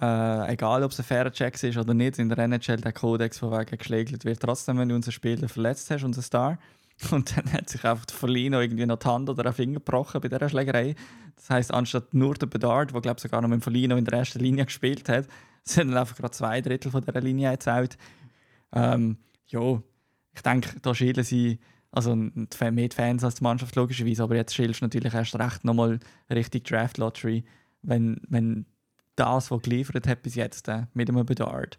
äh, 0.00 0.52
egal 0.52 0.82
ob 0.82 0.90
es 0.90 0.98
ein 0.98 1.04
fairer 1.04 1.30
Check 1.30 1.62
ist 1.62 1.76
oder 1.76 1.94
nicht, 1.94 2.18
in 2.18 2.28
der 2.28 2.38
NHL 2.38 2.78
der 2.78 2.92
Kodex 2.92 3.38
von 3.38 3.52
wegen 3.52 3.78
geschlägelt 3.78 4.24
wird, 4.24 4.40
trotzdem, 4.40 4.78
wenn 4.78 4.88
du 4.88 4.96
unseren 4.96 5.12
Spieler 5.12 5.48
verletzt 5.48 5.88
hast, 5.92 6.02
unseren 6.02 6.24
Star, 6.24 6.58
und 7.10 7.36
dann 7.36 7.52
hat 7.52 7.68
sich 7.68 7.84
einfach 7.84 8.06
Verlino 8.10 8.60
irgendwie 8.60 8.86
noch 8.86 8.98
die 8.98 9.06
Hand 9.06 9.28
oder 9.28 9.44
einen 9.44 9.54
Finger 9.54 9.74
gebrochen 9.74 10.20
bei 10.20 10.28
dieser 10.28 10.48
Schlägerei. 10.48 10.94
Das 11.36 11.50
heisst, 11.50 11.74
anstatt 11.74 12.14
nur 12.14 12.34
der 12.34 12.46
Bedard, 12.46 12.92
der 12.92 13.00
glaube 13.00 13.20
sogar 13.20 13.42
noch 13.42 13.48
mit 13.48 13.60
dem 13.60 13.62
Verlino 13.62 13.96
in 13.96 14.04
der 14.04 14.18
ersten 14.18 14.40
Linie 14.40 14.64
gespielt 14.66 15.08
hat, 15.08 15.26
sind 15.64 15.88
dann 15.88 15.98
einfach 15.98 16.16
gerade 16.16 16.32
zwei 16.32 16.60
Drittel 16.60 16.90
von 16.90 17.04
dieser 17.04 17.20
Linie 17.20 17.50
erzählt. 17.50 17.96
Ähm, 18.72 19.18
ja, 19.46 19.82
ich 20.34 20.42
denke, 20.42 20.80
da 20.80 20.94
schälen 20.94 21.24
sie 21.24 21.58
also 21.90 22.16
mehr 22.16 22.88
die 22.88 22.90
Fans 22.90 23.22
als 23.22 23.36
die 23.36 23.44
Mannschaft 23.44 23.76
logischerweise, 23.76 24.24
aber 24.24 24.34
jetzt 24.34 24.54
schälst 24.54 24.80
du 24.80 24.84
natürlich 24.84 25.14
erst 25.14 25.38
recht 25.38 25.64
nochmal 25.64 26.00
richtig 26.28 26.64
Draft 26.64 26.98
Lottery, 26.98 27.44
wenn, 27.82 28.20
wenn 28.28 28.66
das, 29.14 29.52
was 29.52 29.62
geliefert 29.62 30.08
hat 30.08 30.22
bis 30.22 30.34
jetzt 30.34 30.66
äh, 30.68 30.86
mit 30.92 31.08
einem 31.08 31.24
Bedard 31.24 31.78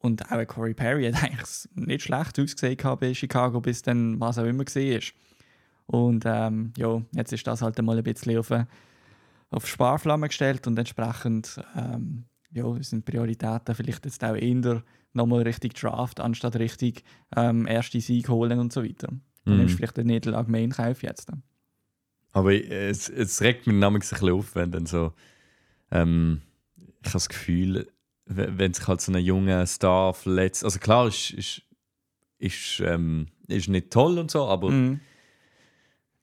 und 0.00 0.30
auch 0.30 0.46
Corey 0.46 0.74
Perry 0.74 1.10
hat 1.10 1.22
eigentlich 1.22 1.68
nicht 1.74 2.02
schlecht 2.04 2.38
ausgesehen 2.38 2.98
bei 2.98 3.14
Chicago, 3.14 3.60
bis 3.60 3.82
dann 3.82 4.18
was 4.20 4.38
auch 4.38 4.44
immer 4.44 4.64
war. 4.64 5.00
Und 5.86 6.24
ähm, 6.26 6.72
ja, 6.76 7.02
jetzt 7.12 7.32
ist 7.32 7.46
das 7.46 7.62
halt 7.62 7.78
einmal 7.78 7.98
ein 7.98 8.04
bisschen 8.04 8.38
auf, 8.38 8.52
auf 9.50 9.66
Sparflamme 9.66 10.28
gestellt 10.28 10.66
und 10.66 10.78
entsprechend 10.78 11.60
ähm, 11.76 12.24
ja, 12.52 12.82
sind 12.82 13.04
Prioritäten 13.04 13.74
vielleicht 13.74 14.04
jetzt 14.04 14.24
auch 14.24 14.36
eher 14.36 14.82
nochmal 15.12 15.42
richtig 15.42 15.74
Draft, 15.74 16.20
anstatt 16.20 16.56
richtig 16.56 17.02
ähm, 17.36 17.66
erste 17.66 18.00
Sieg 18.00 18.28
holen 18.28 18.58
und 18.58 18.72
so 18.72 18.84
weiter. 18.84 19.08
Dann 19.44 19.54
mm. 19.54 19.58
nimmst 19.58 19.74
du 19.74 19.76
vielleicht 19.78 19.96
den 19.96 20.06
Niederlage 20.06 20.50
mehr 20.50 20.62
in 20.62 20.70
Kauf 20.70 21.02
jetzt. 21.02 21.32
Aber 22.32 22.52
es, 22.52 23.08
es 23.08 23.40
regt 23.40 23.66
mich 23.66 23.74
ein 23.84 23.98
bisschen 23.98 24.30
auf, 24.30 24.54
wenn 24.54 24.70
dann 24.70 24.86
so 24.86 25.12
ähm, 25.90 26.42
ich 26.76 27.06
habe 27.06 27.12
das 27.12 27.28
Gefühl, 27.28 27.88
wenn 28.32 28.72
sich 28.72 28.86
halt 28.86 29.00
so 29.00 29.12
ein 29.12 29.18
junger 29.18 29.66
Star 29.66 30.14
verletzt, 30.14 30.64
also 30.64 30.78
klar, 30.78 31.08
ist, 31.08 31.32
ist, 31.32 31.62
ist, 32.38 32.80
ähm, 32.84 33.26
ist 33.48 33.68
nicht 33.68 33.90
toll 33.90 34.18
und 34.18 34.30
so, 34.30 34.46
aber 34.46 34.70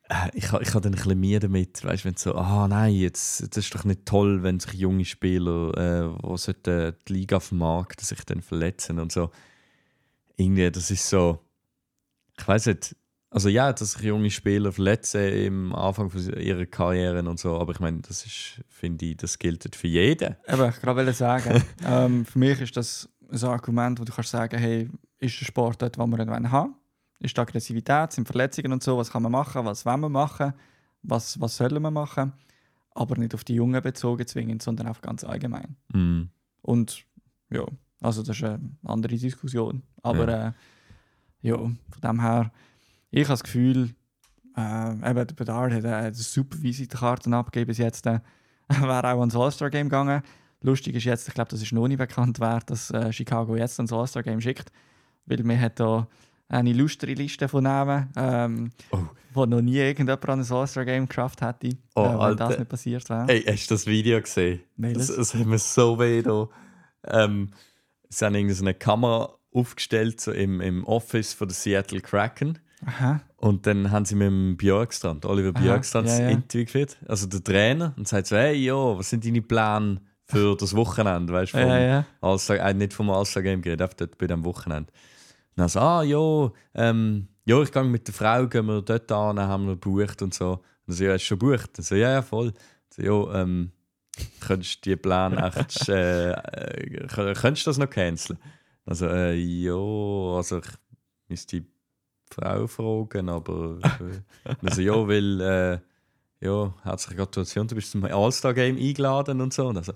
äh, 0.09 0.29
ich, 0.33 0.45
ich 0.45 0.51
habe 0.51 0.81
dann 0.81 0.93
ein 0.93 0.95
bisschen 0.95 1.19
mehr 1.19 1.39
damit, 1.39 1.83
weißt 1.83 2.05
wenn 2.05 2.15
so, 2.15 2.35
ah 2.35 2.67
nein, 2.67 2.93
jetzt, 2.93 3.41
das 3.41 3.65
ist 3.65 3.75
doch 3.75 3.83
nicht 3.83 4.05
toll, 4.05 4.41
wenn 4.43 4.59
sich 4.59 4.73
junge 4.73 5.05
Spieler, 5.05 5.71
äh, 5.77 6.27
die 6.31 6.37
sollten 6.37 6.95
die 7.07 7.13
Liga 7.13 7.39
vermarkten, 7.39 8.05
sich 8.05 8.23
dann 8.25 8.41
verletzen 8.41 8.99
und 8.99 9.11
so. 9.11 9.31
Irgendwie, 10.37 10.71
das 10.71 10.91
ist 10.91 11.09
so, 11.09 11.39
ich 12.39 12.47
weiß 12.47 12.67
nicht, 12.67 12.95
also 13.37 13.49
ja, 13.49 13.71
dass 13.71 13.91
sich 13.91 14.01
junge 14.01 14.31
Spieler 14.31 14.71
verletzen 14.71 15.21
im 15.21 15.75
Anfang 15.75 16.11
ihrer 16.39 16.65
Karriere 16.65 17.19
und 17.19 17.39
so, 17.39 17.59
aber 17.59 17.71
ich 17.71 17.79
meine, 17.79 17.99
das 17.99 18.25
ist, 18.25 18.63
finde 18.67 19.05
ich, 19.05 19.17
das 19.17 19.37
gilt 19.37 19.75
für 19.75 19.85
jeden. 19.85 20.35
Aber 20.47 20.69
ich 20.69 20.81
gerade 20.81 21.13
sagen, 21.13 21.63
ähm, 21.85 22.25
für 22.25 22.39
mich 22.39 22.59
ist 22.61 22.75
das 22.75 23.07
ein 23.29 23.43
Argument, 23.43 23.99
wo 23.99 24.05
du 24.05 24.11
kannst 24.11 24.31
sagen, 24.31 24.57
hey, 24.57 24.89
ist 25.19 25.39
der 25.39 25.45
Sport 25.45 25.83
dort, 25.83 25.99
wo 25.99 26.07
wir 26.07 26.17
haben? 26.49 26.73
Ist 27.19 27.37
die 27.37 27.41
Aggressivität, 27.41 28.11
sind 28.11 28.25
Verletzungen 28.25 28.73
und 28.73 28.81
so, 28.81 28.97
was 28.97 29.11
kann 29.11 29.21
man 29.21 29.31
machen, 29.31 29.63
was 29.65 29.85
wollen 29.85 29.99
wir 29.99 30.09
machen, 30.09 30.53
was, 31.03 31.39
was 31.39 31.57
sollen 31.57 31.83
wir 31.83 31.91
machen? 31.91 32.33
Aber 32.95 33.17
nicht 33.17 33.35
auf 33.35 33.43
die 33.43 33.53
Jungen 33.53 33.83
bezogen 33.83 34.25
zwingend, 34.25 34.63
sondern 34.63 34.87
auf 34.87 35.01
ganz 35.01 35.23
allgemein. 35.23 35.75
Mm. 35.93 36.23
Und 36.63 37.05
ja, 37.51 37.65
also 38.01 38.23
das 38.23 38.35
ist 38.35 38.43
eine 38.43 38.71
andere 38.83 39.15
Diskussion. 39.15 39.83
Aber 40.01 40.27
ja, 40.27 40.47
äh, 40.47 40.51
ja 41.41 41.55
von 41.55 42.01
dem 42.03 42.19
her 42.19 42.51
ich 43.11 43.23
habe 43.23 43.33
das 43.33 43.43
Gefühl, 43.43 43.91
äh, 44.55 44.91
eben, 44.91 45.15
der 45.27 45.35
Bedard 45.35 45.73
hat 45.73 45.85
eine 45.85 46.13
super 46.13 46.61
Visitenkarten 46.61 47.33
abgegeben 47.33 47.67
bis 47.67 47.77
jetzt. 47.77 48.05
Äh, 48.07 48.19
wäre 48.69 49.13
auch 49.13 49.19
ans 49.19 49.35
All-Star-Game 49.35 49.87
gegangen. 49.89 50.21
Lustig 50.61 50.95
ist 50.95 51.03
jetzt, 51.03 51.27
ich 51.27 51.33
glaube, 51.33 51.49
das 51.51 51.61
ist 51.61 51.71
noch 51.71 51.87
nicht 51.87 51.99
bekannt, 51.99 52.39
wer 52.39 52.59
dass 52.65 52.89
äh, 52.91 53.13
Chicago 53.13 53.55
jetzt 53.55 53.79
ans 53.79 53.93
All-Star-Game 53.93 54.41
schickt. 54.41 54.71
Weil 55.25 55.43
man 55.43 55.59
hat 55.59 55.79
da 55.79 56.07
eine 56.49 56.73
lustere 56.73 57.13
Liste 57.13 57.47
von 57.47 57.63
Namen, 57.63 58.09
ähm, 58.15 58.71
Oh. 58.91 58.99
wo 59.33 59.45
noch 59.45 59.61
nie 59.61 59.77
irgendjemand 59.77 60.27
an 60.29 60.39
ein 60.41 60.51
All-Star-Game 60.51 61.07
geschafft 61.07 61.41
hätte, 61.41 61.77
Oh, 61.95 62.01
äh, 62.03 62.09
wenn 62.09 62.19
Alter. 62.19 62.47
das 62.49 62.59
nicht 62.59 62.69
passiert 62.69 63.09
wäre. 63.09 63.25
Ey, 63.29 63.41
hast 63.43 63.69
du 63.69 63.75
das 63.75 63.85
Video 63.85 64.19
gesehen? 64.21 64.61
Es, 64.81 65.09
es 65.09 65.33
hat 65.35 65.45
mir 65.45 65.59
so 65.59 65.99
weh 65.99 66.21
da. 66.21 66.47
Ähm, 67.03 67.51
sie 68.09 68.25
haben 68.25 68.35
eine 68.35 68.73
Kamera 68.73 69.33
aufgestellt 69.53 70.19
so 70.21 70.31
im, 70.31 70.61
im 70.61 70.83
Office 70.85 71.33
von 71.33 71.47
der 71.47 71.55
Seattle 71.55 72.01
Kraken. 72.01 72.59
Aha. 72.85 73.21
Und 73.37 73.65
dann 73.65 73.91
haben 73.91 74.05
sie 74.05 74.15
mit 74.15 74.27
dem 74.27 74.55
Björkstrand, 74.57 75.25
Oliver 75.25 75.51
Björkstrand, 75.53 76.07
ja, 76.07 76.13
das 76.13 76.19
ja. 76.21 76.29
Interview 76.29 76.65
geführt. 76.65 76.97
Also 77.07 77.27
der 77.27 77.43
Trainer. 77.43 77.93
Und 77.97 78.07
sagt 78.07 78.27
so: 78.27 78.35
Hey, 78.35 78.55
jo, 78.55 78.97
was 78.97 79.09
sind 79.09 79.25
deine 79.25 79.41
Pläne 79.41 80.01
für 80.25 80.55
das 80.55 80.75
Wochenende? 80.75 81.33
Weißt 81.33 81.53
du, 81.53 81.57
Ja, 81.59 81.79
ja. 81.79 82.05
All-Star- 82.21 82.57
äh, 82.59 82.73
nicht 82.73 82.93
vom 82.93 83.09
All-Star-Game 83.09 83.61
geredet, 83.61 83.81
einfach 83.81 83.95
dort 83.95 84.17
bei 84.17 84.27
dem 84.27 84.45
Wochenende. 84.45 84.91
Und 84.91 85.57
dann 85.57 85.69
so: 85.69 85.79
Ah, 85.79 86.03
jo, 86.03 86.53
ähm, 86.75 87.27
jo, 87.45 87.63
ich 87.63 87.71
gehe 87.71 87.83
mit 87.83 88.07
der 88.07 88.13
Frau, 88.13 88.47
gehen 88.47 88.65
wir 88.67 88.81
dort 88.81 89.11
an, 89.11 89.39
haben 89.39 89.65
wir 89.67 89.73
gebucht 89.73 90.21
und 90.21 90.33
so. 90.33 90.61
Und 90.85 90.93
so, 90.93 91.03
ja, 91.03 91.13
hast 91.13 91.23
du 91.23 91.27
schon 91.27 91.39
gebucht? 91.39 91.71
Und 91.77 91.83
so, 91.83 91.95
ja, 91.95 92.11
ja, 92.11 92.21
voll. 92.21 92.53
So, 92.95 93.01
jo, 93.01 93.31
ähm, 93.33 93.71
könntest 94.39 94.85
du 94.85 94.91
die 94.91 94.95
Pläne 94.97 95.51
echt, 95.55 95.89
äh, 95.89 96.31
äh, 96.31 97.07
kö- 97.07 97.33
könntest 97.33 97.65
du 97.65 97.69
das 97.71 97.77
noch 97.79 97.89
canceln? 97.89 98.37
Also, 98.85 99.07
äh, 99.07 99.33
jo, 99.33 100.35
also 100.37 100.59
ich 100.59 100.67
müsste 101.27 101.59
die 101.61 101.67
Frau 102.29 102.67
fragen, 102.67 103.29
aber 103.29 103.77
äh, 104.01 104.55
also, 104.65 104.81
ja, 104.81 105.07
weil, 105.07 105.41
äh, 105.41 106.45
ja, 106.45 106.73
herzliche 106.83 107.17
Gratulation, 107.17 107.67
du 107.67 107.75
bist 107.75 107.91
zum 107.91 108.03
All-Star-Game 108.05 108.77
eingeladen 108.77 109.41
und 109.41 109.53
so. 109.53 109.67
Und 109.67 109.77
also, 109.77 109.93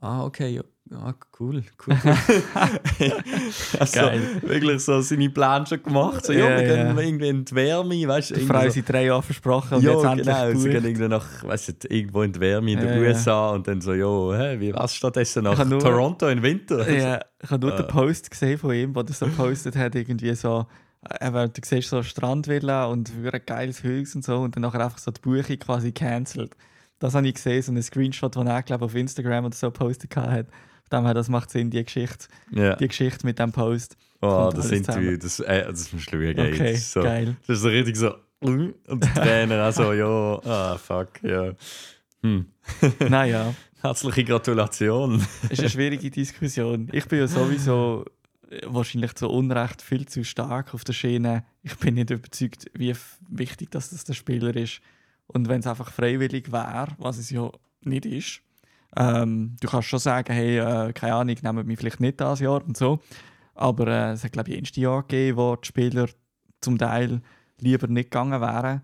ah, 0.00 0.24
okay, 0.24 0.48
ja, 0.50 0.62
ah, 0.96 1.14
cool, 1.38 1.62
cool. 1.86 1.96
also, 3.78 4.00
Geil. 4.00 4.20
Wirklich 4.42 4.82
so 4.84 5.00
seine 5.00 5.30
Pläne 5.30 5.66
schon 5.66 5.82
gemacht. 5.82 6.24
So, 6.26 6.32
ja, 6.32 6.48
Ja, 6.50 6.56
wir 6.60 6.66
gehen 6.66 6.96
ja. 6.96 7.02
irgendwie 7.02 7.28
in 7.28 7.44
die 7.44 7.54
Wärme, 7.54 8.08
weißt 8.08 8.30
du? 8.30 8.34
Die 8.34 8.40
Frau 8.46 8.68
so. 8.68 8.80
drei 8.84 9.04
Jahren 9.06 9.22
versprochen 9.22 9.74
und 9.76 9.82
ja, 9.84 9.92
jetzt 9.92 10.04
endlich 10.04 10.26
genau. 10.26 10.46
Sie 10.46 10.52
gebucht. 10.54 10.70
gehen 10.72 10.84
irgendwie 10.84 11.08
nach, 11.08 11.44
weißt 11.44 11.68
du, 11.84 11.94
irgendwo 11.94 12.22
in 12.22 12.32
die 12.32 12.40
Wärme 12.40 12.72
in 12.72 12.80
den 12.80 12.88
Ja. 12.94 13.08
USA 13.08 13.50
und 13.50 13.66
dann 13.68 13.80
so, 13.80 13.92
ja, 13.94 14.36
hä, 14.38 14.60
wie 14.60 14.74
was 14.74 14.94
stattdessen 14.94 15.44
nach 15.44 15.64
nur- 15.64 15.78
Toronto 15.78 16.28
im 16.28 16.42
Winter? 16.42 16.88
Ja, 16.90 17.20
ich 17.42 17.50
habe 17.50 17.64
nur 17.66 17.76
den 17.76 17.84
Äh. 17.86 17.88
Post 17.88 18.30
gesehen 18.30 18.58
von 18.58 18.74
ihm, 18.74 18.94
wo 18.94 19.00
er 19.00 19.12
so 19.12 19.26
gepostet 19.26 19.76
hat, 19.76 19.94
irgendwie 19.94 20.34
so, 20.34 20.66
weil 21.20 21.48
du 21.48 21.60
siehst 21.64 21.88
so 21.90 22.02
Strandvilla 22.02 22.86
und 22.86 23.10
ein 23.10 23.40
geiles 23.46 23.84
Haus 23.84 24.14
und 24.14 24.24
so 24.24 24.38
und 24.38 24.56
dann 24.56 24.62
nachher 24.62 24.84
einfach 24.84 24.98
so 24.98 25.10
die 25.10 25.20
Buche 25.20 25.56
quasi 25.56 25.92
cancelled. 25.92 26.56
Das 26.98 27.14
habe 27.14 27.28
ich 27.28 27.34
gesehen, 27.34 27.62
so 27.62 27.72
ein 27.72 27.82
Screenshot, 27.82 28.34
den 28.34 28.46
er, 28.48 28.62
glaube 28.62 28.84
auf 28.84 28.94
Instagram 28.94 29.44
oder 29.46 29.54
so 29.54 29.70
gepostet 29.70 30.14
hat. 30.16 30.46
Von 30.90 31.00
dem 31.00 31.04
her, 31.04 31.14
das 31.14 31.28
macht 31.28 31.50
Sinn, 31.50 31.70
die 31.70 31.84
Geschichte, 31.84 32.26
Ja. 32.50 32.74
die 32.76 32.88
Geschichte 32.88 33.24
mit 33.26 33.38
dem 33.38 33.52
Post. 33.52 33.96
Oh, 34.20 34.50
das 34.52 34.70
Interview, 34.72 35.16
das, 35.16 35.38
äh, 35.40 35.64
das 35.66 35.90
du 35.90 35.98
schauen. 35.98 36.22
ey. 36.22 36.52
Okay, 36.54 36.72
das 36.72 36.78
ist 36.80 36.92
so, 36.92 37.02
geil. 37.02 37.36
Das 37.46 37.56
ist 37.58 37.62
so 37.62 37.68
richtig 37.68 37.96
so, 37.96 38.14
und 38.40 38.74
der 38.88 39.14
Trainer 39.14 39.68
auch 39.68 39.72
so, 39.72 39.92
ja, 39.92 40.40
ah, 40.44 40.76
fuck, 40.78 41.22
ja. 41.22 41.52
Hm. 42.22 42.46
naja, 43.08 43.54
Herzliche 43.82 44.24
Gratulation. 44.24 45.24
ist 45.50 45.60
eine 45.60 45.70
schwierige 45.70 46.10
Diskussion. 46.10 46.88
Ich 46.90 47.06
bin 47.06 47.20
ja 47.20 47.28
sowieso 47.28 48.04
wahrscheinlich 48.66 49.14
zu 49.14 49.28
Unrecht 49.28 49.82
viel 49.82 50.06
zu 50.06 50.24
stark 50.24 50.74
auf 50.74 50.84
der 50.84 50.92
Schiene. 50.92 51.44
Ich 51.62 51.76
bin 51.76 51.94
nicht 51.94 52.10
überzeugt, 52.10 52.70
wie 52.74 52.94
wichtig 53.28 53.70
dass 53.70 53.90
das 53.90 54.04
der 54.04 54.14
Spieler 54.14 54.54
ist. 54.56 54.80
Und 55.26 55.48
wenn 55.48 55.60
es 55.60 55.66
einfach 55.66 55.92
freiwillig 55.92 56.50
wäre, 56.52 56.88
was 56.98 57.18
es 57.18 57.30
ja 57.30 57.50
nicht 57.82 58.06
ist, 58.06 58.40
ähm, 58.96 59.56
du 59.60 59.68
kannst 59.68 59.88
schon 59.88 59.98
sagen, 59.98 60.32
hey, 60.32 60.58
äh, 60.58 60.92
keine 60.92 61.14
Ahnung, 61.14 61.36
nehmen 61.42 61.66
mich 61.66 61.78
vielleicht 61.78 62.00
nicht 62.00 62.20
das 62.20 62.40
Jahr 62.40 62.64
und 62.64 62.76
so. 62.76 63.00
Aber 63.54 63.86
äh, 63.88 64.12
es 64.12 64.24
hat, 64.24 64.32
glaube 64.32 64.50
ich, 64.50 64.58
erste 64.58 64.80
Jahr 64.80 65.02
gegeben, 65.02 65.36
wo 65.36 65.56
die 65.56 65.66
Spieler 65.66 66.08
zum 66.60 66.78
Teil 66.78 67.20
lieber 67.60 67.86
nicht 67.88 68.10
gegangen 68.10 68.40
wären. 68.40 68.82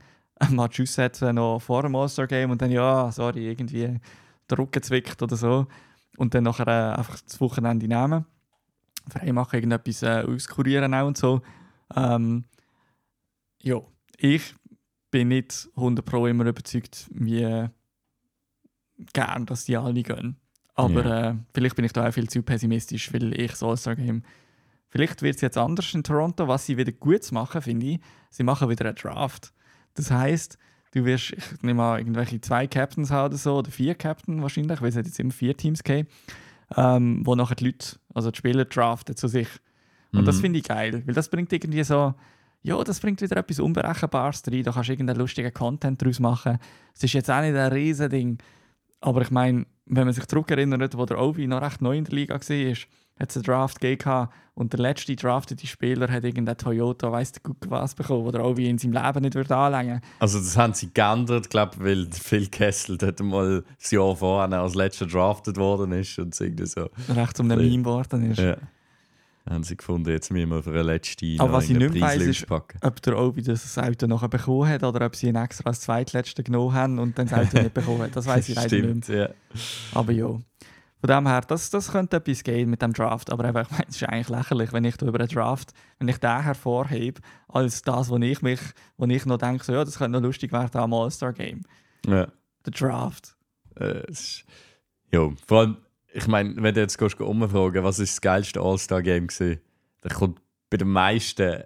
Man 0.51 0.69
hat 0.69 1.23
äh, 1.23 1.33
noch 1.33 1.61
vor 1.61 1.83
dem 1.83 1.97
All-Star-Game 1.97 2.51
und 2.51 2.61
dann, 2.61 2.71
ja, 2.71 3.11
sorry, 3.12 3.49
irgendwie 3.49 3.99
der 4.51 4.59
Rücken 4.59 4.83
zwickt 4.83 5.23
oder 5.23 5.37
so. 5.37 5.67
Und 6.17 6.35
dann 6.35 6.45
nachher 6.45 6.67
äh, 6.67 6.99
einfach 6.99 7.21
das 7.21 7.41
Wochenende 7.41 7.89
nehmen. 7.89 8.27
Frei 9.11 9.33
machen, 9.33 9.57
irgendetwas 9.57 10.03
äh, 10.03 10.25
auskurieren 10.27 10.95
auch 10.95 11.07
und 11.07 11.19
so. 11.19 11.43
Ähm, 11.95 12.45
ja, 13.63 13.81
ich 14.17 14.55
bin 15.11 15.29
nicht 15.29 15.69
100 15.77 16.05
Pro 16.05 16.27
immer 16.27 16.47
überzeugt, 16.47 17.09
wie 17.13 17.69
gern, 19.13 19.47
dass 19.47 19.65
die 19.65 19.77
alle 19.77 20.03
gehen. 20.03 20.37
Aber 20.75 21.07
äh, 21.07 21.35
vielleicht 21.53 21.77
bin 21.77 21.85
ich 21.85 21.93
da 21.93 22.09
auch 22.09 22.13
viel 22.13 22.29
zu 22.29 22.43
pessimistisch, 22.43 23.13
weil 23.13 23.39
ich 23.39 23.53
das 23.53 23.63
All-Star-Game. 23.63 24.23
Vielleicht 24.89 25.23
wird 25.23 25.37
es 25.37 25.41
jetzt 25.41 25.59
anders 25.59 25.95
in 25.95 26.03
Toronto. 26.03 26.49
Was 26.49 26.67
sie 26.67 26.77
wieder 26.77 26.93
gut 26.93 27.31
machen, 27.33 27.63
finde 27.63 27.87
ich, 27.87 28.01
sie 28.31 28.43
machen 28.43 28.69
wieder 28.69 28.87
einen 28.87 28.97
Draft. 28.97 29.53
Das 29.95 30.11
heißt, 30.11 30.59
du 30.93 31.05
wirst, 31.05 31.33
ich 31.33 31.63
nehme 31.63 31.79
mal 31.79 31.99
irgendwelche 31.99 32.41
zwei 32.41 32.67
Captains 32.67 33.11
haben 33.11 33.27
oder 33.27 33.37
so, 33.37 33.57
oder 33.59 33.71
vier 33.71 33.95
Captains 33.95 34.43
wahrscheinlich, 34.43 34.81
weil 34.81 34.89
es 34.89 34.97
hat 34.97 35.07
jetzt 35.07 35.21
immer 35.21 35.33
vier 35.33 35.57
Teams 35.57 35.83
gegeben, 35.83 36.09
ähm, 36.77 37.25
wo 37.25 37.35
nachher 37.35 37.57
die 37.57 37.67
Leute, 37.67 37.97
also 38.15 38.31
die 38.31 38.39
Spieler 38.39 38.65
draften 38.65 39.17
zu 39.17 39.29
sich. 39.29 39.49
Und 40.12 40.27
das 40.27 40.37
Mhm. 40.37 40.41
finde 40.43 40.59
ich 40.61 40.65
geil, 40.65 41.03
weil 41.05 41.15
das 41.15 41.29
bringt 41.29 41.53
irgendwie 41.53 41.83
so, 41.85 42.15
ja, 42.62 42.83
das 42.83 43.01
bringt 43.01 43.21
wieder 43.21 43.37
etwas 43.37 43.59
Unberechenbares 43.61 44.43
rein. 44.51 44.62
Da 44.62 44.73
kannst 44.73 44.89
du 44.89 44.93
irgendeinen 44.93 45.19
lustigen 45.19 45.53
Content 45.53 46.01
daraus 46.01 46.21
machen. 46.21 46.59
Es 46.95 47.03
ist 47.03 47.12
jetzt 47.12 47.31
auch 47.31 47.41
nicht 47.43 47.55
ein 47.55 47.73
riesen 47.73 48.09
Ding, 48.09 48.39
aber 49.01 49.23
ich 49.23 49.31
meine, 49.31 49.67
wenn 49.87 50.05
man 50.05 50.15
sich 50.15 50.27
zurückerinnert, 50.27 50.97
wo 50.97 51.05
der 51.05 51.21
Ovi 51.21 51.47
noch 51.47 51.61
recht 51.61 51.83
neu 51.83 51.99
in 51.99 52.05
der 52.05 52.15
Liga 52.15 52.35
war, 52.41 52.77
hat 53.19 53.31
es 53.31 53.37
einen 53.37 53.45
Draft 53.45 53.81
gegeben 53.81 54.29
und 54.55 54.73
der 54.73 54.81
letzte 54.81 55.17
draftete 55.17 55.67
Spieler 55.67 56.11
hat 56.11 56.25
irgendeinen 56.25 56.57
Toyota, 56.57 57.11
weiss 57.11 57.33
der 57.33 57.43
Guck 57.43 57.57
was 57.69 57.95
bekommen, 57.95 58.25
wo 58.25 58.31
der 58.31 58.45
Ovi 58.45 58.69
in 58.69 58.79
seinem 58.79 58.93
Leben 58.93 59.23
nicht 59.23 59.35
würde 59.35 59.57
anlängen 59.57 60.01
Also 60.21 60.39
das 60.39 60.57
haben 60.57 60.75
sie 60.75 60.93
geändert, 60.93 61.51
glaube 61.51 61.77
weil 61.79 62.07
Phil 62.12 62.47
Kessel 62.49 62.97
dort 62.97 63.21
mal 63.21 63.65
das 63.81 63.91
Jahr 63.91 64.15
vorher 64.17 64.61
als 64.61 64.75
letzter 64.75 65.07
drafted 65.07 65.57
worden 65.57 65.93
ist 65.93 66.19
und 66.19 66.39
irgendwie 66.41 66.67
so. 66.67 66.89
recht 67.09 67.39
um 67.41 67.49
den 67.49 67.59
Meme 67.59 67.79
geworden 67.79 68.31
ist. 68.31 68.39
Ja. 68.39 68.57
Haben 69.49 69.62
sie 69.62 69.77
gefunden, 69.77 70.09
jetzt 70.09 70.33
müssen 70.33 70.49
wir 70.49 70.62
für 70.62 70.71
eine 70.71 70.83
letzte 70.85 71.37
Aber 71.39 71.53
was 71.53 71.69
ich 71.69 71.77
nicht 71.77 72.01
weiss, 72.01 72.23
ist-. 72.23 72.47
Ob 72.51 73.03
der 73.03 73.19
Obi 73.19 73.43
das 73.43 73.77
Auto 73.77 74.07
nachher 74.07 74.29
bekommen 74.29 74.67
hat 74.67 74.83
oder 74.83 75.05
ob 75.05 75.15
sie 75.15 75.29
ihn 75.29 75.37
extra 75.37 75.69
als 75.69 75.81
zweitletzte 75.81 76.43
genommen 76.43 76.73
haben 76.73 76.99
und 76.99 77.19
dann 77.19 77.29
das 77.29 77.39
Auto 77.39 77.61
nicht 77.61 77.75
bekommen 77.75 78.03
hat. 78.03 78.17
Das 78.17 78.25
weiß 78.25 78.49
ich 78.49 78.55
leider 78.55 78.75
nicht 78.77 78.87
mehr. 78.87 79.03
Stimmt, 79.03 79.09
ja. 79.09 79.29
Aber 79.93 80.12
ja. 80.12 80.39
Von 81.05 81.09
dem 81.17 81.27
her, 81.27 81.43
das, 81.43 81.69
das 81.69 81.93
könnte 81.93 82.17
etwas 82.17 82.43
gehen 82.43 82.71
mit 82.71 82.81
dem 82.81 82.95
Draft. 82.95 83.31
Aber 83.31 83.45
eben, 83.47 83.61
ich 83.61 83.71
meine, 83.71 83.85
es 83.91 83.97
ist 83.97 84.05
eigentlich 84.05 84.31
lächerlich, 84.31 84.73
wenn 84.73 84.85
ich 84.85 85.03
über 85.03 85.19
einen 85.21 85.29
Draft, 85.29 85.75
wenn 85.99 86.09
ich 86.09 86.17
den 86.17 86.43
hervorhebe, 86.43 87.21
als 87.47 87.83
das, 87.83 88.09
wo 88.09 88.17
ich 88.17 88.41
mich, 88.41 88.59
wo 88.97 89.05
ich 89.05 89.27
noch 89.27 89.37
denke, 89.37 89.63
so, 89.65 89.75
ja, 89.75 89.85
das 89.85 89.99
könnte 89.99 90.19
noch 90.19 90.27
lustig 90.27 90.51
werden 90.53 90.81
am 90.81 90.95
All-Star-Game. 90.95 91.61
ja. 92.07 92.27
Der 92.65 92.73
Draft. 92.73 93.37
Äh, 93.79 94.11
ist- 94.11 94.47
ja, 95.13 95.29
vor 95.47 95.61
allem, 95.61 95.77
ich 96.15 96.27
meine, 96.27 96.55
wenn 96.63 96.75
du 96.75 96.81
jetzt 96.81 96.97
gehst, 96.97 97.19
geh 97.19 97.25
umfragen, 97.25 97.85
was 97.85 97.99
ist 97.99 98.15
das 98.15 98.21
geilste 98.23 98.63
All-Star-Game 98.63 99.27
gewesen, 99.27 99.61
dann 100.01 100.13
kommt 100.15 100.41
bei 100.71 100.79
den 100.79 100.89
meisten 100.89 101.65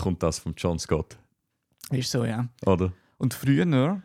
kommt 0.00 0.22
das 0.22 0.38
von 0.38 0.54
John 0.56 0.78
Scott, 0.78 1.18
Ist 1.90 2.10
so, 2.10 2.24
ja. 2.24 2.48
oder? 2.64 2.90
Und 3.18 3.34
früher, 3.34 4.00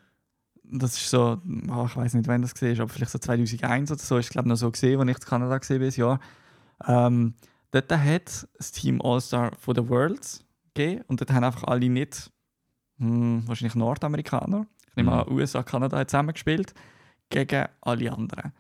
das 0.80 0.98
ist 0.98 1.10
so, 1.10 1.40
ah, 1.70 1.86
ich 1.88 1.96
weiß 1.96 2.14
nicht, 2.16 2.28
wann 2.28 2.42
das 2.42 2.60
war, 2.62 2.80
aber 2.80 2.90
vielleicht 2.90 3.12
so 3.12 3.20
2001 3.20 3.92
oder 3.92 4.00
so, 4.00 4.18
ist 4.18 4.26
es 4.26 4.32
glaube 4.32 4.48
ich 4.48 4.50
noch 4.50 4.56
so 4.58 4.72
gesehen, 4.72 5.00
als 5.00 5.10
ich 5.10 5.18
in 5.18 5.24
Kanada 5.24 5.52
war, 5.52 5.60
das 5.60 5.98
Jahr. 5.98 6.20
Ähm, 6.88 7.36
dort 7.72 7.92
hat 7.92 8.48
das 8.58 8.72
Team 8.72 9.02
All-Star 9.02 9.52
von 9.58 9.76
the 9.76 9.88
Worlds 9.88 10.44
gegeben 10.74 11.04
und 11.08 11.22
dort 11.22 11.32
haben 11.32 11.44
einfach 11.44 11.64
alle 11.66 11.90
nicht, 11.90 12.32
hm, 12.98 13.48
wahrscheinlich 13.48 13.76
Nordamerikaner, 13.76 14.66
ich 14.90 14.96
nehme 14.96 15.12
Mhm. 15.12 15.18
an, 15.20 15.32
USA, 15.32 15.64
Kanada 15.64 15.98
hat 15.98 16.10
zusammengespielt, 16.10 16.74
gegen 17.30 17.66
alle 17.82 18.12
anderen. 18.12 18.52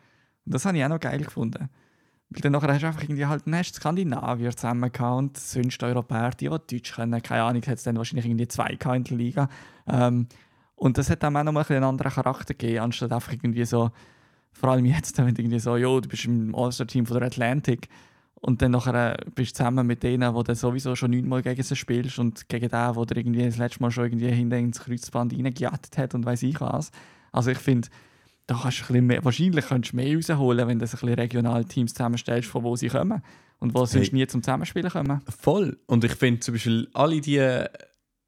Und 0.45 0.53
das 0.53 0.65
habe 0.65 0.77
ich 0.77 0.83
auch 0.83 0.89
noch 0.89 0.99
geil 0.99 1.21
gefunden. 1.23 1.69
Weil 2.29 2.41
dann 2.41 2.53
nachher 2.53 2.73
hast 2.73 2.81
du 2.81 2.87
einfach 2.87 3.03
irgendwie 3.03 3.25
halt, 3.25 3.43
hast 3.51 3.75
Skandinavier 3.75 4.55
zusammen 4.55 4.91
gehabt 4.91 5.17
und 5.19 5.37
sonst 5.37 5.83
Europäer, 5.83 6.31
die, 6.31 6.49
die 6.49 6.77
Deutsch 6.77 6.95
können. 6.95 7.21
Keine 7.21 7.43
Ahnung, 7.43 7.61
hat 7.61 7.77
es 7.77 7.83
dann 7.83 7.95
wahrscheinlich 7.97 8.25
irgendwie 8.25 8.47
zwei 8.47 8.75
gehabt 8.75 8.97
in 8.97 9.03
der 9.03 9.17
Liga. 9.17 9.49
Ähm, 9.87 10.27
und 10.83 10.97
das 10.97 11.09
hat 11.09 11.23
dann 11.23 11.37
auch 11.37 11.43
noch 11.45 11.53
mal 11.53 11.65
einen 11.69 11.85
anderen 11.85 12.11
Charakter 12.11 12.53
gegeben, 12.53 12.79
anstatt 12.79 13.13
einfach 13.13 13.31
irgendwie 13.31 13.63
so, 13.63 13.91
vor 14.51 14.69
allem 14.71 14.83
jetzt, 14.83 15.17
wenn 15.17 15.33
du 15.33 15.41
irgendwie 15.41 15.59
so, 15.59 15.77
jo, 15.77 16.01
du 16.01 16.09
bist 16.09 16.25
im 16.25 16.53
All-Star-Team 16.53 17.05
von 17.05 17.19
der 17.19 17.27
Atlantic 17.27 17.87
und 18.41 18.61
dann 18.61 18.71
nachher 18.71 19.17
äh, 19.17 19.25
bist 19.33 19.51
du 19.51 19.57
zusammen 19.59 19.87
mit 19.87 20.03
denen, 20.03 20.35
wo 20.35 20.43
du 20.43 20.53
sowieso 20.53 20.93
schon 20.97 21.11
neunmal 21.11 21.41
gegen 21.41 21.63
sie 21.63 21.77
spielst 21.77 22.19
und 22.19 22.49
gegen 22.49 22.67
den, 22.67 22.95
wo 22.97 23.05
der 23.05 23.15
irgendwie 23.15 23.45
das 23.45 23.55
letzte 23.55 23.81
Mal 23.81 23.91
schon 23.91 24.03
irgendwie 24.03 24.27
hinten 24.27 24.59
ins 24.59 24.81
Kreuzband 24.81 25.31
reingejattet 25.31 25.97
hat 25.97 26.15
und 26.15 26.25
weiß 26.25 26.43
ich 26.43 26.59
was. 26.59 26.91
Also 27.31 27.51
ich 27.51 27.59
finde, 27.59 27.87
da 28.47 28.59
kannst 28.61 28.79
du 28.79 28.83
ein 28.83 28.87
bisschen 28.87 29.07
mehr, 29.07 29.23
wahrscheinlich 29.23 29.65
könntest 29.65 29.93
du 29.93 29.95
mehr 29.95 30.17
rausholen, 30.17 30.67
wenn 30.67 30.79
du 30.79 30.85
so 30.85 30.97
ein 30.97 30.99
bisschen 30.99 31.15
regionale 31.15 31.63
Teams 31.63 31.93
zusammenstellst, 31.93 32.49
von 32.49 32.61
wo 32.61 32.75
sie 32.75 32.89
kommen 32.89 33.23
und 33.59 33.73
wo 33.73 33.85
sie 33.85 34.01
Hey. 34.01 34.09
nie 34.11 34.27
zum 34.27 34.43
Zusammenspielen 34.43 34.91
kommen. 34.91 35.21
Voll. 35.39 35.77
Und 35.87 36.03
ich 36.03 36.15
finde 36.15 36.41
zum 36.41 36.55
Beispiel, 36.55 36.89
alle 36.93 37.21
die 37.21 37.39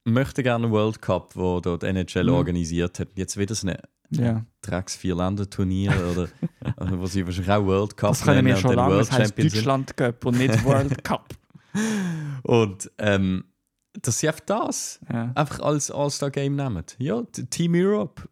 möchten 0.06 0.44
gerne 0.44 0.70
World 0.72 1.02
Cup, 1.02 1.36
wo 1.36 1.60
dort 1.60 1.84
NHL 1.84 2.24
Mhm. 2.26 2.30
organisiert 2.34 3.00
hat, 3.00 3.10
jetzt 3.16 3.38
wieder 3.38 3.54
so 3.56 3.68
eine 3.68 3.80
Ja. 4.12 4.46
Drecks 4.62 4.96
Vier-Länder-Turnier 4.96 5.92
oder 6.12 6.30
also, 6.78 7.00
wo 7.00 7.06
sie 7.08 7.26
wahrscheinlich 7.26 7.52
auch 7.52 7.66
World 7.66 7.98
Cup 7.98 8.10
Das 8.12 8.22
können 8.24 8.46
wir 8.46 8.56
schon 8.56 8.74
lange, 8.76 8.94
World 8.96 9.10
das 9.12 9.28
sind. 9.30 9.38
Deutschland 9.38 9.98
Cup 9.98 10.26
und 10.26 10.38
nicht 10.38 10.64
World 10.64 11.04
Cup. 11.04 11.34
Und 12.44 12.92
ähm, 13.00 13.46
dass 14.02 14.20
sie 14.20 14.28
einfach 14.28 14.42
das 14.46 15.00
Ja. 15.12 15.32
einfach 15.36 15.60
als 15.62 15.90
All-Star-Game 15.92 16.56
nehmen. 16.56 16.84
Ja, 17.00 17.24
Team 17.50 17.74
Europe. 17.76 18.24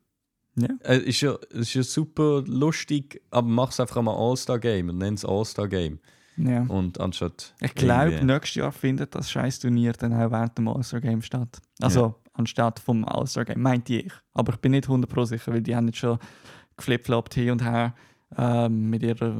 Ja. 0.55 0.67
Äh, 0.83 0.99
ist, 0.99 1.21
ja, 1.21 1.33
ist 1.49 1.73
ja 1.73 1.81
super 1.83 2.43
lustig, 2.45 3.21
aber 3.31 3.47
mach 3.47 3.71
es 3.71 3.79
einfach 3.79 4.01
mal 4.01 4.15
All-Star-Game 4.15 4.89
und 4.89 4.99
nenn 4.99 5.15
es 5.15 5.25
All-Star-Game. 5.25 5.99
Ja. 6.37 6.63
Und 6.63 6.99
anstatt. 6.99 7.53
Ich 7.61 7.75
glaube, 7.75 8.23
nächstes 8.23 8.55
Jahr 8.55 8.71
findet 8.71 9.15
das 9.15 9.29
scheiß 9.31 9.59
Turnier 9.59 9.93
dann 9.93 10.13
auch 10.13 10.31
während 10.31 10.57
dem 10.57 10.67
All-Star-Game 10.67 11.21
statt. 11.21 11.61
Also 11.81 12.15
anstatt 12.33 12.79
vom 12.79 13.05
All-Star-Game, 13.05 13.61
meinte 13.61 13.93
ich. 13.95 14.13
Aber 14.33 14.53
ich 14.53 14.59
bin 14.59 14.71
nicht 14.71 14.87
100% 14.87 15.25
sicher, 15.25 15.53
weil 15.53 15.61
die 15.61 15.75
haben 15.75 15.87
jetzt 15.87 15.99
schon 15.99 16.17
geflipfloppt 16.77 17.35
hin 17.35 17.51
und 17.51 17.63
her 17.63 17.93
ähm, 18.37 18.89
mit, 18.89 19.03
ihrer, 19.03 19.35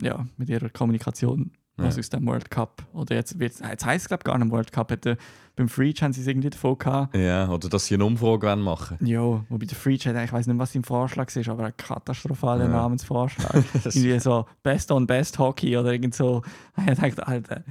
ja, 0.00 0.26
mit 0.36 0.48
ihrer 0.48 0.70
Kommunikation, 0.70 1.50
was 1.78 1.96
Ja. 1.96 2.00
aus 2.00 2.08
dem 2.10 2.26
World 2.26 2.50
Cup. 2.50 2.82
Oder 2.92 3.14
jetzt, 3.14 3.38
wird's- 3.38 3.60
jetzt 3.60 3.86
heisst 3.86 4.04
es, 4.04 4.08
glaube 4.08 4.20
ich, 4.20 4.24
gar 4.24 4.36
nicht 4.38 4.50
World 4.50 4.70
Cup. 4.72 4.90
Äh, 5.06 5.16
beim 5.56 5.68
Freach 5.68 6.02
haben 6.02 6.12
sie 6.12 6.20
es 6.20 6.26
irgendwie 6.28 6.50
davon 6.50 6.78
gehabt. 6.78 7.16
Ja, 7.16 7.48
oder 7.48 7.68
dass 7.68 7.86
sie 7.86 7.94
eine 7.94 8.04
Umfrage 8.04 8.54
machen 8.54 8.96
Ja, 9.00 9.18
wobei 9.48 9.66
der 9.66 9.76
Freach 9.76 10.06
hat, 10.06 10.14
ich 10.24 10.32
weiß 10.32 10.46
nicht, 10.46 10.58
was 10.58 10.72
sein 10.72 10.84
Vorschlag 10.84 11.34
ist, 11.34 11.48
aber 11.48 11.64
ein 11.64 11.76
katastrophaler 11.76 12.64
Ja. 12.66 12.70
Namensvorschlag. 12.70 13.54
Irgendwie 13.84 14.20
so 14.20 14.46
Best 14.62 14.92
on 14.92 15.06
Best 15.06 15.38
Hockey 15.38 15.76
oder 15.76 15.92
irgend 15.92 16.14
so. 16.14 16.42
Ich 16.88 16.98
dachte, 16.98 17.26
Alter, 17.26 17.64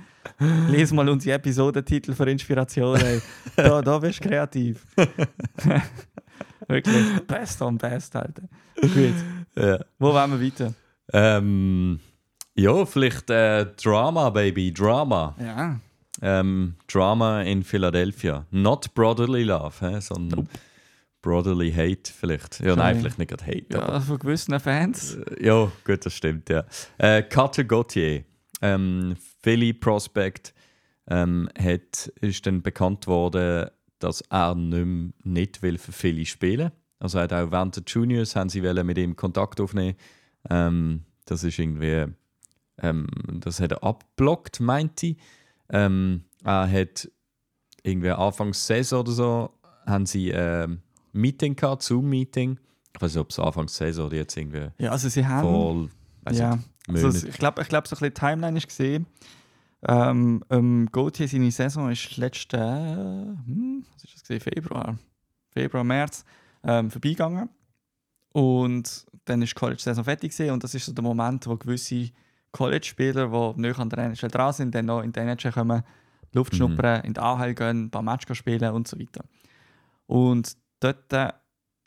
les 0.69 0.91
mal 0.91 1.07
unsere 1.07 1.35
Episodentitel 1.37 2.13
für 2.13 2.29
Inspiration. 2.29 2.97
Ey. 2.99 3.21
Da, 3.55 3.81
da 3.81 3.97
bist 3.99 4.23
du 4.23 4.27
kreativ. 4.27 4.85
Wirklich, 6.67 7.21
Best 7.27 7.61
on 7.61 7.77
Best, 7.77 8.15
Alter. 8.15 8.43
Gut, 8.81 9.13
ja. 9.55 9.79
wo 9.97 10.13
wollen 10.13 10.31
wir 10.31 10.45
weiter? 10.45 10.73
Ähm, 11.13 11.99
ja, 12.57 12.85
vielleicht 12.85 13.29
äh, 13.29 13.65
Drama, 13.81 14.29
Baby, 14.29 14.73
Drama. 14.73 15.35
Ja, 15.39 15.79
Ähm, 16.21 16.75
Drama 16.87 17.41
in 17.43 17.63
Philadelphia. 17.63 18.45
Not 18.51 18.93
brotherly 18.95 19.43
love, 19.43 19.75
hä, 19.81 19.99
sondern 19.99 20.49
brotherly 21.21 21.71
hate 21.71 22.11
vielleicht. 22.11 22.59
Ja, 22.59 22.69
Schon 22.69 22.79
nein, 22.79 22.99
vielleicht 22.99 23.19
nicht 23.19 23.29
gerade 23.29 23.45
hate. 23.45 23.65
ja 23.71 23.81
aber, 23.83 24.01
von 24.01 24.17
gewissen 24.19 24.59
Fans. 24.59 25.15
äh, 25.15 25.45
ja, 25.45 25.71
gut, 25.85 26.05
das 26.05 26.13
stimmt, 26.13 26.49
ja. 26.49 26.63
Äh, 26.97 27.21
Carter 27.23 27.63
Gauthier, 27.65 28.23
ähm, 28.61 29.15
Philly 29.43 29.73
Prospect, 29.73 30.53
ähm, 31.09 31.47
hat, 31.57 32.07
ist 32.21 32.45
dann 32.47 32.61
bekannt 32.63 33.05
worden, 33.07 33.69
dass 33.99 34.21
er 34.29 34.55
nicht, 34.55 34.85
mehr- 34.85 35.11
nicht 35.23 35.61
will 35.61 35.77
für 35.77 35.91
Philly 35.91 36.25
spielen 36.25 36.71
Also 36.99 37.19
er 37.19 37.25
hat 37.25 37.33
auch 37.33 37.51
während 37.51 37.75
der 37.75 37.83
Juniors 37.85 38.35
haben 38.35 38.49
sie 38.49 38.61
mit 38.61 38.97
ihm 38.97 39.15
Kontakt 39.15 39.61
aufnehmen. 39.61 39.95
Ähm, 40.49 41.03
das 41.25 41.43
ist 41.43 41.59
irgendwie, 41.59 42.05
ähm, 42.81 43.07
das 43.39 43.59
hat 43.59 43.71
er 43.71 43.83
abblockt, 43.83 44.59
meinte 44.59 45.07
ich. 45.07 45.17
Ähm, 45.69 46.23
er 46.43 46.69
hat 46.69 47.09
irgendwie 47.83 48.11
Anfangs 48.11 48.65
Saison 48.65 49.01
oder 49.01 49.11
so, 49.11 49.49
haben 49.85 50.05
sie 50.05 50.29
ähm, 50.29 50.81
Meeting 51.13 51.55
gehabt, 51.55 51.83
Zoom-Meeting. 51.83 52.59
Ich 52.95 53.01
weiß 53.01 53.13
nicht, 53.13 53.21
ob 53.21 53.29
es 53.29 53.39
Anfangs 53.39 53.75
Saison 53.75 54.07
oder 54.07 54.17
jetzt 54.17 54.35
irgendwie 54.37 54.69
Ja, 54.77 54.91
also 54.91 55.09
sie 55.09 55.25
haben. 55.25 55.47
voll, 55.47 55.89
ja, 56.31 56.59
nicht, 56.87 57.03
also, 57.03 57.27
ich 57.27 57.37
glaube, 57.37 57.61
ich 57.61 57.69
glaub, 57.69 57.87
so 57.87 57.95
ein 57.95 57.99
bisschen 57.99 58.13
die 58.13 58.19
Timeline 58.19 58.57
ist 58.57 58.67
gesehen. 58.67 59.05
Ähm, 59.87 60.43
ähm, 60.49 60.89
Gauthier, 60.91 61.27
seine 61.27 61.51
Saison 61.51 61.91
ist 61.91 62.17
letzten, 62.17 62.55
äh, 62.55 63.49
hm, 63.49 63.85
was 63.93 64.03
ist 64.03 64.15
das 64.15 64.21
gesehen? 64.21 64.39
Februar, 64.39 64.97
Februar, 65.51 65.83
März 65.83 66.25
ähm, 66.63 66.89
vorbeigegangen. 66.89 67.49
Und 68.33 69.05
dann 69.25 69.41
ist 69.41 69.51
die 69.51 69.59
College-Saison 69.59 70.03
fertig 70.03 70.31
gewesen, 70.31 70.51
und 70.51 70.63
das 70.63 70.73
ist 70.73 70.85
so 70.85 70.93
der 70.93 71.03
Moment, 71.03 71.45
wo 71.47 71.55
gewisse 71.55 72.09
College-Spieler, 72.51 73.27
die 73.55 73.61
nicht 73.61 73.79
an 73.79 73.89
der 73.89 73.99
NHL 73.99 74.29
dran 74.29 74.53
sind, 74.53 74.73
dann 74.75 74.85
noch 74.85 75.01
in 75.01 75.11
die 75.11 75.19
NHL 75.19 75.51
kommen, 75.51 75.83
Luft 76.33 76.53
Mhm. 76.53 76.57
schnuppern, 76.57 77.01
in 77.03 77.13
die 77.13 77.19
AHL 77.19 77.53
gehen, 77.53 77.85
ein 77.85 77.89
paar 77.91 78.01
Matches 78.01 78.37
spielen 78.37 78.71
und 78.73 78.87
so 78.87 78.99
weiter. 78.99 79.23
Und 80.05 80.57
dort 80.79 81.11
äh, 81.13 81.31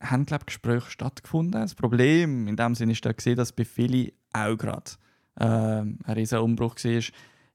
haben, 0.02 0.26
glaube 0.26 0.42
ich, 0.42 0.46
Gespräche 0.46 0.90
stattgefunden. 0.90 1.60
Das 1.60 1.74
Problem 1.74 2.46
in 2.48 2.56
dem 2.56 2.74
Sinne 2.74 2.92
ist 2.92 3.04
da 3.04 3.12
gesehen, 3.12 3.36
dass 3.36 3.52
bei 3.52 3.64
vielen 3.64 4.10
auch 4.32 4.56
gerade 4.56 4.90
ähm, 5.38 5.98
ein 6.04 6.14
riesiger 6.14 6.42
Umbruch 6.42 6.76
war. 6.76 6.90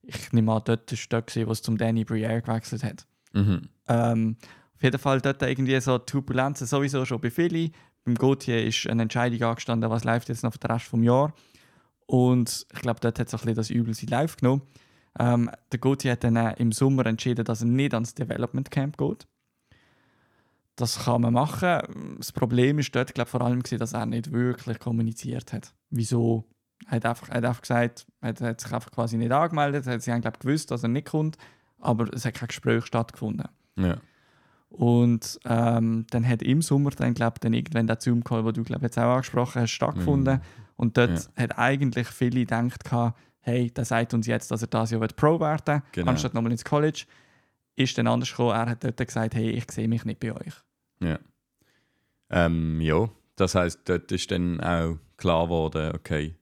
Ich 0.07 0.31
nehme 0.33 0.51
an, 0.53 0.61
dort 0.65 0.91
war 0.91 0.97
dort, 1.09 1.27
gewesen, 1.27 1.47
wo 1.47 1.51
es 1.51 1.61
zum 1.61 1.77
Danny 1.77 2.03
Briere 2.03 2.41
gewechselt 2.41 2.83
hat. 2.83 3.07
Mhm. 3.33 3.61
Ähm, 3.87 4.37
auf 4.75 4.83
jeden 4.83 4.99
Fall 4.99 5.21
dort 5.21 5.41
irgendwie 5.41 5.79
so 5.79 5.97
Turbulenzen 5.97 6.67
sowieso 6.67 7.05
schon 7.05 7.19
bei 7.21 7.31
vielen. 7.31 7.71
Beim 8.03 8.15
Gauthier 8.15 8.63
ist 8.63 8.87
eine 8.87 9.03
Entscheidung 9.03 9.41
angestanden, 9.49 9.89
was 9.89 10.03
läuft 10.03 10.29
jetzt 10.29 10.43
noch 10.43 10.53
für 10.53 10.59
den 10.59 10.71
Rest 10.71 10.91
des 10.93 11.03
Jahres. 11.03 11.31
Und 12.07 12.67
ich 12.71 12.81
glaube, 12.81 12.99
dort 12.99 13.19
hat 13.19 13.31
bisschen 13.31 13.55
das 13.55 13.69
Übel 13.69 13.93
sein 13.93 14.09
Lauf 14.09 14.37
genommen. 14.37 14.61
Ähm, 15.17 15.49
der 15.71 15.79
Gauthier 15.79 16.13
hat 16.13 16.23
dann 16.23 16.35
im 16.35 16.71
Sommer 16.71 17.05
entschieden, 17.05 17.45
dass 17.45 17.61
er 17.61 17.67
nicht 17.67 17.93
ans 17.93 18.13
Development 18.13 18.69
Camp 18.69 18.97
geht. 18.97 19.25
Das 20.75 21.05
kann 21.05 21.21
man 21.21 21.33
machen. 21.33 22.17
Das 22.17 22.33
Problem 22.33 22.79
ist 22.79 22.93
dort 22.93 23.13
glaub, 23.13 23.29
vor 23.29 23.41
allem, 23.41 23.63
gewesen, 23.63 23.79
dass 23.79 23.93
er 23.93 24.05
nicht 24.05 24.31
wirklich 24.31 24.79
kommuniziert 24.79 25.53
hat. 25.53 25.73
Wieso? 25.89 26.43
Er 26.87 26.97
hat 26.97 27.05
einfach, 27.05 27.29
er 27.29 27.35
hat 27.35 27.45
einfach 27.45 27.61
gesagt, 27.61 28.05
er 28.19 28.29
hat, 28.29 28.41
hat 28.41 28.61
sich 28.61 28.73
einfach 28.73 28.91
quasi 28.91 29.17
nicht 29.17 29.31
angemeldet. 29.31 29.85
Sie 30.01 30.11
haben 30.11 30.21
glaub, 30.21 30.39
gewusst, 30.39 30.71
dass 30.71 30.83
er 30.83 30.89
nicht 30.89 31.07
kommt, 31.07 31.37
aber 31.79 32.13
es 32.13 32.25
hat 32.25 32.33
kein 32.33 32.49
Gespräch 32.49 32.85
stattgefunden. 32.85 33.47
Ja. 33.77 33.97
Und 34.67 35.39
ähm, 35.45 36.05
dann 36.09 36.27
hat 36.27 36.41
im 36.41 36.61
Sommer 36.61 36.89
dann, 36.89 37.13
glaub, 37.13 37.39
dann 37.39 37.53
irgendwann 37.53 37.87
der 37.87 38.01
Zoom-Call, 38.01 38.43
den 38.43 38.53
du 38.55 38.63
glaub, 38.63 38.81
jetzt 38.81 38.99
auch 38.99 39.15
angesprochen 39.15 39.61
hast, 39.61 39.71
stattgefunden. 39.71 40.35
Mhm. 40.35 40.64
Und 40.75 40.97
dort 40.97 41.29
hat 41.37 41.57
eigentlich 41.57 42.07
viele 42.07 42.41
gedacht, 42.41 42.83
hey, 43.41 43.71
der 43.71 43.85
sagt 43.85 44.13
uns 44.13 44.27
jetzt, 44.27 44.51
dass 44.51 44.61
er 44.61 44.67
das 44.67 44.91
Jahr 44.91 45.07
Pro 45.07 45.39
werden 45.39 45.81
Genau. 45.91 46.11
anstatt 46.11 46.33
nochmal 46.33 46.51
ins 46.51 46.65
College. 46.65 47.05
Ist 47.75 47.97
dann 47.97 48.07
anders 48.07 48.29
gekommen. 48.31 48.51
Er 48.51 48.69
hat 48.69 48.83
dort 48.83 48.97
gesagt, 48.97 49.35
hey, 49.35 49.49
ich 49.51 49.69
sehe 49.71 49.87
mich 49.87 50.03
nicht 50.05 50.19
bei 50.19 50.33
euch. 50.33 50.53
Ja. 51.01 51.19
Ähm, 52.29 52.81
ja, 52.81 53.09
das 53.35 53.55
heißt, 53.55 53.81
dort 53.85 54.11
ist 54.11 54.31
dann 54.31 54.59
auch 54.61 54.97
klar 55.17 55.45
geworden, 55.45 55.91
okay, 55.95 56.35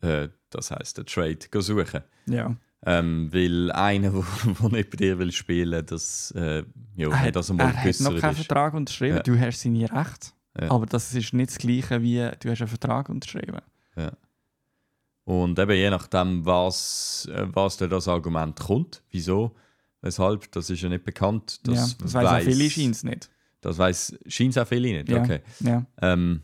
äh, 0.00 0.28
das 0.50 0.70
heißt, 0.70 0.98
der 0.98 1.04
Trade 1.06 1.38
suchen. 1.60 2.02
Ja. 2.26 2.56
Ähm, 2.84 3.32
weil 3.32 3.70
einer, 3.70 4.10
der 4.60 4.68
nicht 4.70 4.90
bei 4.90 4.96
dir 4.96 5.18
will 5.18 5.30
spielen, 5.30 5.86
das, 5.86 6.32
äh, 6.32 6.64
ja, 6.96 7.08
Er, 7.10 7.20
hat, 7.20 7.36
das 7.36 7.48
er 7.48 7.52
einmal 7.52 7.68
hat 7.76 8.00
noch 8.00 8.18
keinen 8.18 8.32
ist. 8.32 8.46
Vertrag 8.46 8.74
unterschrieben. 8.74 9.16
Ja. 9.18 9.22
Du 9.22 9.38
hast 9.38 9.60
seine 9.60 9.82
Rechte. 9.92 10.30
Ja. 10.60 10.70
Aber 10.70 10.86
das 10.86 11.14
ist 11.14 11.32
nicht 11.32 11.50
das 11.50 11.58
Gleiche 11.58 12.02
wie 12.02 12.16
du 12.40 12.50
hast 12.50 12.60
einen 12.60 12.68
Vertrag 12.68 13.08
unterschrieben. 13.08 13.58
Und 15.24 15.58
eben 15.58 15.72
je 15.76 15.88
nachdem, 15.90 16.44
was, 16.44 17.28
äh, 17.32 17.46
was 17.52 17.76
dann 17.76 17.90
das 17.90 18.08
Argument 18.08 18.58
kommt, 18.58 19.02
wieso, 19.10 19.54
weshalb, 20.00 20.50
das 20.50 20.68
ist 20.68 20.82
ja 20.82 20.88
nicht 20.88 21.04
bekannt. 21.04 21.60
Das, 21.66 21.92
ja, 21.92 21.96
das 22.02 22.14
weiß 22.14 22.26
auch 22.26 22.40
viele 22.40 22.68
scheint 22.70 22.96
es 22.96 23.04
nicht. 23.04 23.30
Das 23.60 23.78
weiß 23.78 24.18
scheint 24.26 24.58
auch 24.58 24.66
viele 24.66 24.88
nicht. 24.92 25.08
Ja. 25.08 25.22
Okay. 25.22 25.40
Ja, 25.60 25.86
Ähm, 26.00 26.42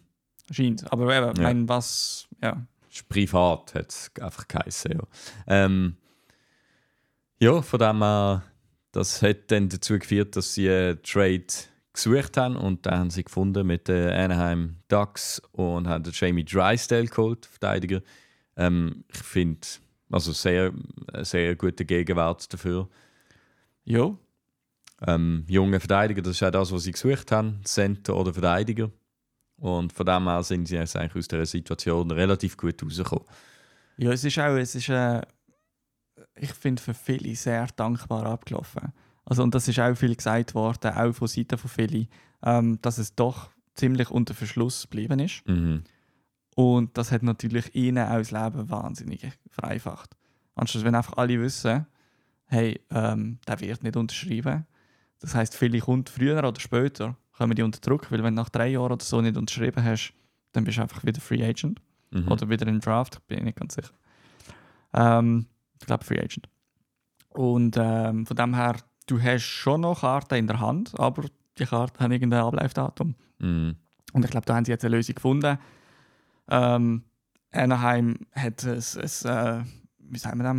scheint 0.50 0.90
Aber 0.92 1.12
eben, 1.16 1.36
Ja. 1.36 1.42
mein, 1.42 1.68
was, 1.68 2.28
ja. 2.40 2.64
ist 2.88 3.08
privat 3.08 3.74
hat 3.74 3.90
es 3.90 4.10
einfach 4.20 4.46
geheißen. 4.46 4.92
Ja. 4.92 5.02
Ähm, 5.48 5.96
ja, 7.40 7.60
von 7.62 7.80
dem 7.80 7.98
her, 7.98 8.44
das 8.92 9.22
hat 9.22 9.50
dann 9.50 9.68
dazu 9.68 9.98
geführt, 9.98 10.36
dass 10.36 10.54
sie 10.54 10.70
einen 10.70 11.02
Trade 11.02 11.44
gesucht 12.04 12.36
haben 12.36 12.56
und 12.56 12.86
dann 12.86 12.98
haben 12.98 13.10
sie 13.10 13.24
gefunden 13.24 13.66
mit 13.66 13.88
den 13.88 14.10
Anaheim 14.10 14.76
Ducks 14.88 15.40
und 15.52 15.86
haben 15.86 16.04
den 16.04 16.12
Jamie 16.14 16.44
Drysdale 16.44 17.06
geholt, 17.06 17.46
Verteidiger. 17.46 18.00
Ähm, 18.56 19.04
ich 19.12 19.18
finde, 19.18 19.66
also 20.10 20.32
sehr, 20.32 20.72
sehr 21.22 21.54
guter 21.56 21.84
Gegenwert 21.84 22.52
dafür. 22.52 22.88
Ja, 23.84 24.16
Ähm, 25.06 25.44
junge 25.46 25.78
Verteidiger, 25.78 26.22
das 26.22 26.32
ist 26.32 26.42
auch 26.42 26.50
das, 26.50 26.72
was 26.72 26.82
sie 26.82 26.90
gesucht 26.92 27.30
haben, 27.30 27.60
Center 27.64 28.16
oder 28.16 28.32
Verteidiger. 28.32 28.90
Und 29.56 29.92
von 29.92 30.06
dem 30.06 30.24
her 30.24 30.42
sind 30.42 30.66
sie 30.66 30.76
jetzt 30.76 30.96
eigentlich 30.96 31.16
aus 31.16 31.28
dieser 31.28 31.46
Situation 31.46 32.10
relativ 32.10 32.56
gut 32.56 32.82
rausgekommen. 32.82 33.24
Ja, 33.96 34.10
es 34.12 34.24
ist 34.24 34.38
auch, 34.38 34.56
es 34.56 34.74
ist, 34.74 34.88
äh, 34.88 35.22
ich 36.34 36.52
finde, 36.52 36.82
für 36.82 36.94
viele 36.94 37.34
sehr 37.36 37.66
dankbar 37.76 38.26
abgelaufen. 38.26 38.92
Also, 39.28 39.42
und 39.42 39.54
das 39.54 39.68
ist 39.68 39.78
auch 39.78 39.94
viel 39.94 40.16
gesagt 40.16 40.54
worden, 40.54 40.90
auch 40.94 41.12
von 41.12 41.28
Seiten 41.28 41.58
von 41.58 41.68
vielen, 41.68 42.08
ähm, 42.42 42.78
dass 42.80 42.96
es 42.96 43.14
doch 43.14 43.50
ziemlich 43.74 44.10
unter 44.10 44.32
Verschluss 44.32 44.84
geblieben 44.84 45.18
ist. 45.20 45.46
Mhm. 45.46 45.84
Und 46.56 46.96
das 46.96 47.12
hat 47.12 47.22
natürlich 47.22 47.74
ihnen 47.74 48.08
auch 48.08 48.16
das 48.16 48.30
Leben 48.30 48.70
wahnsinnig 48.70 49.30
vereinfacht. 49.50 50.16
Anstatt 50.54 50.82
wenn 50.84 50.94
einfach 50.94 51.18
alle 51.18 51.38
wissen, 51.42 51.86
hey, 52.46 52.80
ähm, 52.90 53.38
der 53.46 53.60
wird 53.60 53.82
nicht 53.82 53.96
unterschrieben. 53.96 54.66
Das 55.20 55.34
heißt, 55.34 55.54
viele 55.54 55.78
kommt 55.80 56.08
früher 56.08 56.42
oder 56.42 56.58
später, 56.58 57.14
kommen 57.36 57.54
die 57.54 57.62
unter 57.62 57.80
Druck, 57.80 58.10
weil 58.10 58.22
wenn 58.22 58.34
du 58.34 58.40
nach 58.40 58.48
drei 58.48 58.68
Jahren 58.68 58.92
oder 58.92 59.04
so 59.04 59.20
nicht 59.20 59.36
unterschrieben 59.36 59.84
hast, 59.84 60.14
dann 60.52 60.64
bist 60.64 60.78
du 60.78 60.82
einfach 60.82 61.04
wieder 61.04 61.20
Free 61.20 61.44
Agent. 61.44 61.82
Mhm. 62.12 62.28
Oder 62.28 62.48
wieder 62.48 62.66
im 62.66 62.80
Draft, 62.80 63.24
bin 63.26 63.38
ich 63.38 63.44
nicht 63.44 63.58
ganz 63.58 63.74
sicher. 63.74 63.92
Ähm, 64.94 65.44
ich 65.78 65.86
glaube 65.86 66.02
Free 66.02 66.18
Agent. 66.18 66.48
Und 67.28 67.76
ähm, 67.78 68.24
von 68.24 68.36
dem 68.36 68.54
her, 68.54 68.76
du 69.08 69.20
hast 69.20 69.42
schon 69.42 69.80
noch 69.80 70.00
Karten 70.00 70.36
in 70.36 70.46
der 70.46 70.60
Hand, 70.60 70.98
aber 70.98 71.24
die 71.58 71.64
Karten 71.64 71.98
haben 71.98 72.12
irgendein 72.12 72.42
Ablaufdatum. 72.42 73.14
Mhm. 73.40 73.76
Und 74.12 74.24
ich 74.24 74.30
glaube, 74.30 74.46
da 74.46 74.54
haben 74.54 74.64
sie 74.64 74.70
jetzt 74.70 74.84
eine 74.84 74.96
Lösung 74.96 75.16
gefunden. 75.16 75.58
Ähm, 76.48 77.02
Anaheim 77.50 78.26
hat 78.32 78.62
es, 78.64 78.94
es 78.94 79.24
äh, 79.24 79.62
wie 79.98 80.18
sagen 80.18 80.38
wir 80.38 80.44
das? 80.44 80.56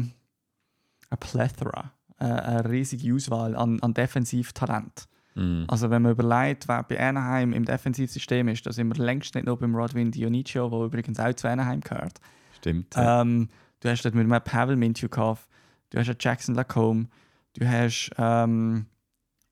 Eine 1.09 1.17
Plethora 1.19 1.91
äh, 2.19 2.25
eine 2.25 2.69
riesige 2.69 3.13
Auswahl 3.13 3.55
an, 3.55 3.79
an 3.81 3.93
Defensivtalent. 3.93 5.07
Mhm. 5.35 5.65
Also 5.67 5.89
wenn 5.89 6.01
man 6.01 6.11
überlegt, 6.11 6.67
wer 6.67 6.83
bei 6.83 6.99
Anaheim 6.99 7.53
im 7.53 7.65
Defensivsystem 7.65 8.47
ist, 8.49 8.65
da 8.65 8.71
sind 8.71 8.89
wir 8.89 9.03
längst 9.03 9.35
nicht 9.35 9.45
noch 9.45 9.57
beim 9.57 9.75
Rodwin 9.75 10.11
Dionicio, 10.11 10.69
der 10.69 10.79
übrigens 10.79 11.19
auch 11.19 11.33
zu 11.33 11.47
Anaheim 11.47 11.81
gehört. 11.81 12.19
Stimmt. 12.57 12.95
ja. 12.95 13.21
Ähm, 13.21 13.49
du 13.79 13.89
hast 13.89 14.03
dort 14.03 14.15
mit 14.15 14.25
einem 14.25 14.43
Pavel 14.43 14.75
Mintyukov, 14.75 15.47
du 15.91 15.99
hast 15.99 16.09
einen 16.09 16.17
Jackson 16.19 16.55
Lacombe, 16.55 17.09
du 17.53 17.67
hast 17.67 18.11
ähm, 18.17 18.85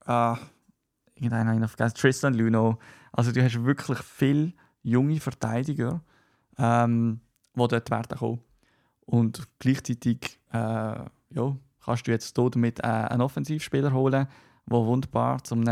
ah, 0.05 0.37
irgendeinen 1.15 1.47
habe 1.47 1.55
ich 1.55 1.61
noch 1.61 1.69
vergessen, 1.69 1.97
Tristan 1.97 2.33
Luno. 2.33 2.79
Also 3.11 3.31
du 3.31 3.43
hast 3.43 3.63
wirklich 3.63 3.99
viele 3.99 4.53
junge 4.83 5.19
Verteidiger, 5.19 6.01
ähm, 6.57 7.19
die 7.55 7.67
dort 7.67 7.89
werden 7.89 8.17
kommen. 8.17 8.41
Und 9.05 9.47
gleichzeitig 9.59 10.39
äh, 10.51 10.57
ja, 10.57 11.57
kannst 11.83 12.07
du 12.07 12.11
jetzt 12.11 12.35
hier 12.35 12.49
damit 12.49 12.79
äh, 12.79 12.83
einen 12.83 13.21
Offensivspieler 13.21 13.93
holen, 13.93 14.27
der 14.65 14.77
wunderbar 14.77 15.43
zum 15.43 15.63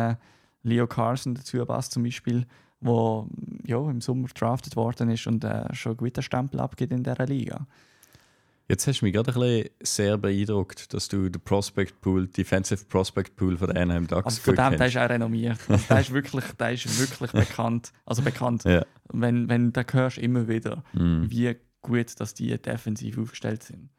Leo 0.63 0.87
Carson 0.87 1.35
dazu 1.35 1.63
passt, 1.65 1.91
zum 1.91 2.03
Beispiel, 2.03 2.45
wo 2.79 3.27
ja, 3.65 3.77
im 3.89 4.01
Sommer 4.01 4.27
drafted 4.27 4.75
worden 4.75 5.09
ist 5.09 5.27
und 5.27 5.43
äh, 5.43 5.73
schon 5.73 5.91
einen 5.91 5.97
guten 5.97 6.23
Stempel 6.23 6.59
abgibt 6.59 6.91
in 6.91 7.03
dieser 7.03 7.25
Liga. 7.25 7.67
Jetzt 8.67 8.87
hast 8.87 9.01
du 9.01 9.05
mich 9.05 9.13
gerade 9.13 9.31
ein 9.31 9.39
bisschen 9.39 9.69
sehr 9.83 10.17
beeindruckt, 10.17 10.91
dass 10.93 11.07
du 11.07 11.29
den 11.29 11.39
Prospect 11.41 12.01
Pool, 12.01 12.25
Defensive 12.27 12.83
Prospect 12.85 13.35
Pool 13.35 13.57
von 13.57 13.67
der 13.71 13.79
Anaheim 13.83 14.07
Ducks 14.07 14.25
Also 14.25 14.41
von 14.41 14.55
dem, 14.55 14.69
der 14.71 14.77
kennst. 14.79 14.95
ist 14.95 15.01
auch 15.01 15.09
renommiert. 15.09 15.59
Der 15.89 15.99
ist 15.99 16.11
wirklich, 16.11 16.43
der 16.59 16.71
ist 16.73 16.99
wirklich 16.99 17.31
bekannt. 17.31 17.91
Also 18.05 18.23
bekannt. 18.23 18.63
Ja. 18.63 18.83
Wenn, 19.13 19.47
wenn 19.49 19.71
da 19.71 19.83
hörst 19.91 20.17
du 20.17 20.21
immer 20.21 20.47
wieder, 20.47 20.83
Mhm. 20.93 21.29
wie 21.29 21.55
gut 21.81 22.19
dass 22.19 22.33
die 22.33 22.57
defensiv 22.59 23.19
aufgestellt 23.19 23.61
sind. 23.61 23.89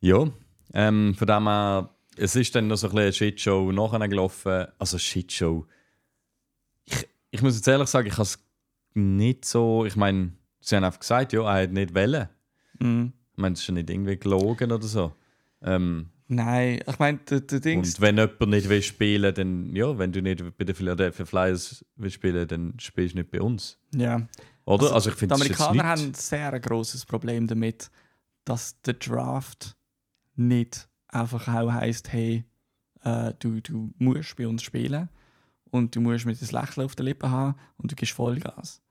Ja, 0.00 0.28
ähm, 0.72 1.14
von 1.16 1.26
dem 1.26 1.48
her, 1.48 1.90
es 2.16 2.36
ist 2.36 2.54
dann 2.54 2.68
noch 2.68 2.76
so 2.76 2.86
ein 2.88 2.94
bisschen 2.94 3.02
eine 3.06 3.12
Shitshow 3.12 3.72
nachher 3.72 4.08
gelaufen. 4.08 4.66
Also 4.78 4.98
Shitshow. 4.98 5.66
Ich, 6.84 7.08
ich 7.32 7.42
muss 7.42 7.56
jetzt 7.56 7.66
ehrlich 7.66 7.88
sagen, 7.88 8.06
ich 8.06 8.12
habe 8.14 8.22
es 8.22 8.38
nicht 8.94 9.44
so. 9.44 9.84
Ich 9.84 9.96
meine, 9.96 10.32
sie 10.60 10.76
haben 10.76 10.84
einfach 10.84 11.00
gesagt, 11.00 11.32
ja, 11.32 11.42
er 11.42 11.64
hat 11.64 11.72
nicht 11.72 11.92
wollen. 11.94 12.28
Mhm. 12.78 13.12
Ich 13.36 13.42
das 13.42 13.60
ist 13.60 13.66
ja 13.68 13.74
nicht 13.74 13.90
irgendwie 13.90 14.16
gelogen 14.16 14.72
oder 14.72 14.86
so. 14.86 15.12
Ähm, 15.62 16.10
Nein, 16.28 16.80
ich 16.84 16.98
meine, 16.98 17.18
der, 17.18 17.40
der 17.40 17.60
Ding 17.60 17.78
und 17.80 18.00
wenn 18.00 18.16
jemand 18.16 18.40
nicht 18.48 18.68
will 18.68 18.82
spielen 18.82 19.32
dann, 19.32 19.76
ja, 19.76 19.96
wenn 19.96 20.10
du 20.10 20.20
nicht 20.20 20.42
bei 20.58 20.64
den 20.64 20.74
Philadelphia 20.74 21.24
Flyers 21.24 21.84
willst 21.94 22.16
spielen 22.16 22.48
dann 22.48 22.74
spielst 22.80 23.14
du 23.14 23.18
nicht 23.18 23.30
bei 23.30 23.40
uns. 23.40 23.78
ja. 23.94 24.26
Oder? 24.64 24.92
Also, 24.92 25.10
ich 25.10 25.14
die 25.14 25.20
finde 25.20 25.36
das 25.36 25.46
jetzt 25.46 25.60
Amerikaner 25.60 25.88
haben 25.88 26.02
ein 26.06 26.14
sehr 26.14 26.58
grosses 26.58 27.06
Problem 27.06 27.46
damit, 27.46 27.88
dass 28.44 28.80
der 28.82 28.94
Draft 28.94 29.76
nicht 30.34 30.88
einfach 31.06 31.46
auch 31.46 31.72
heisst, 31.72 32.12
hey, 32.12 32.44
äh, 33.04 33.32
du, 33.38 33.60
du 33.60 33.94
musst 33.98 34.36
bei 34.36 34.48
uns 34.48 34.64
spielen 34.64 35.08
und 35.70 35.94
du 35.94 36.00
musst 36.00 36.26
mit 36.26 36.42
einem 36.42 36.50
Lächeln 36.50 36.84
auf 36.84 36.96
den 36.96 37.06
Lippen 37.06 37.30
haben 37.30 37.56
und 37.76 37.92
du 37.92 37.94
gibst 37.94 38.14
Vollgas. 38.14 38.82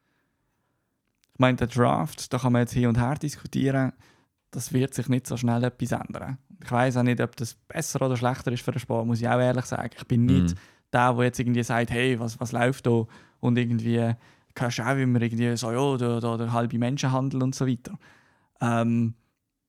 Ich 1.36 1.39
meine, 1.39 1.57
der 1.57 1.67
Draft, 1.67 2.31
da 2.33 2.39
kann 2.39 2.53
man 2.53 2.61
jetzt 2.61 2.73
hin 2.73 2.88
und 2.88 2.97
her 2.97 3.15
diskutieren, 3.15 3.91
das 4.51 4.71
wird 4.71 4.93
sich 4.93 5.09
nicht 5.09 5.27
so 5.27 5.36
schnell 5.36 5.65
etwas 5.65 5.91
ändern. 5.91 6.38
Ich 6.63 6.71
weiß 6.71 6.95
auch 6.95 7.03
nicht, 7.03 7.19
ob 7.19 7.36
das 7.36 7.55
besser 7.67 8.01
oder 8.01 8.15
schlechter 8.15 8.53
ist 8.53 8.63
für 8.63 8.71
den 8.71 8.79
Sport, 8.79 9.05
muss 9.05 9.19
ich 9.19 9.27
auch 9.27 9.39
ehrlich 9.39 9.65
sagen. 9.65 9.89
Ich 9.97 10.07
bin 10.07 10.25
nicht 10.25 10.55
Mhm. 10.55 10.59
der, 10.93 11.13
der 11.13 11.23
jetzt 11.25 11.39
irgendwie 11.39 11.63
sagt, 11.63 11.91
hey, 11.91 12.17
was, 12.19 12.39
was 12.39 12.53
läuft 12.53 12.88
da? 12.88 13.05
Und 13.41 13.57
irgendwie 13.57 14.13
hörst 14.57 14.77
du 14.77 14.83
auch 14.83 14.95
immer 14.95 15.21
irgendwie 15.21 15.57
so, 15.57 15.71
ja, 15.71 15.97
der, 15.97 16.21
der, 16.21 16.38
der 16.38 16.53
halbe 16.53 16.79
Menschenhandel 16.79 17.43
und 17.43 17.53
so 17.53 17.67
weiter. 17.67 17.99
Ähm, 18.61 19.13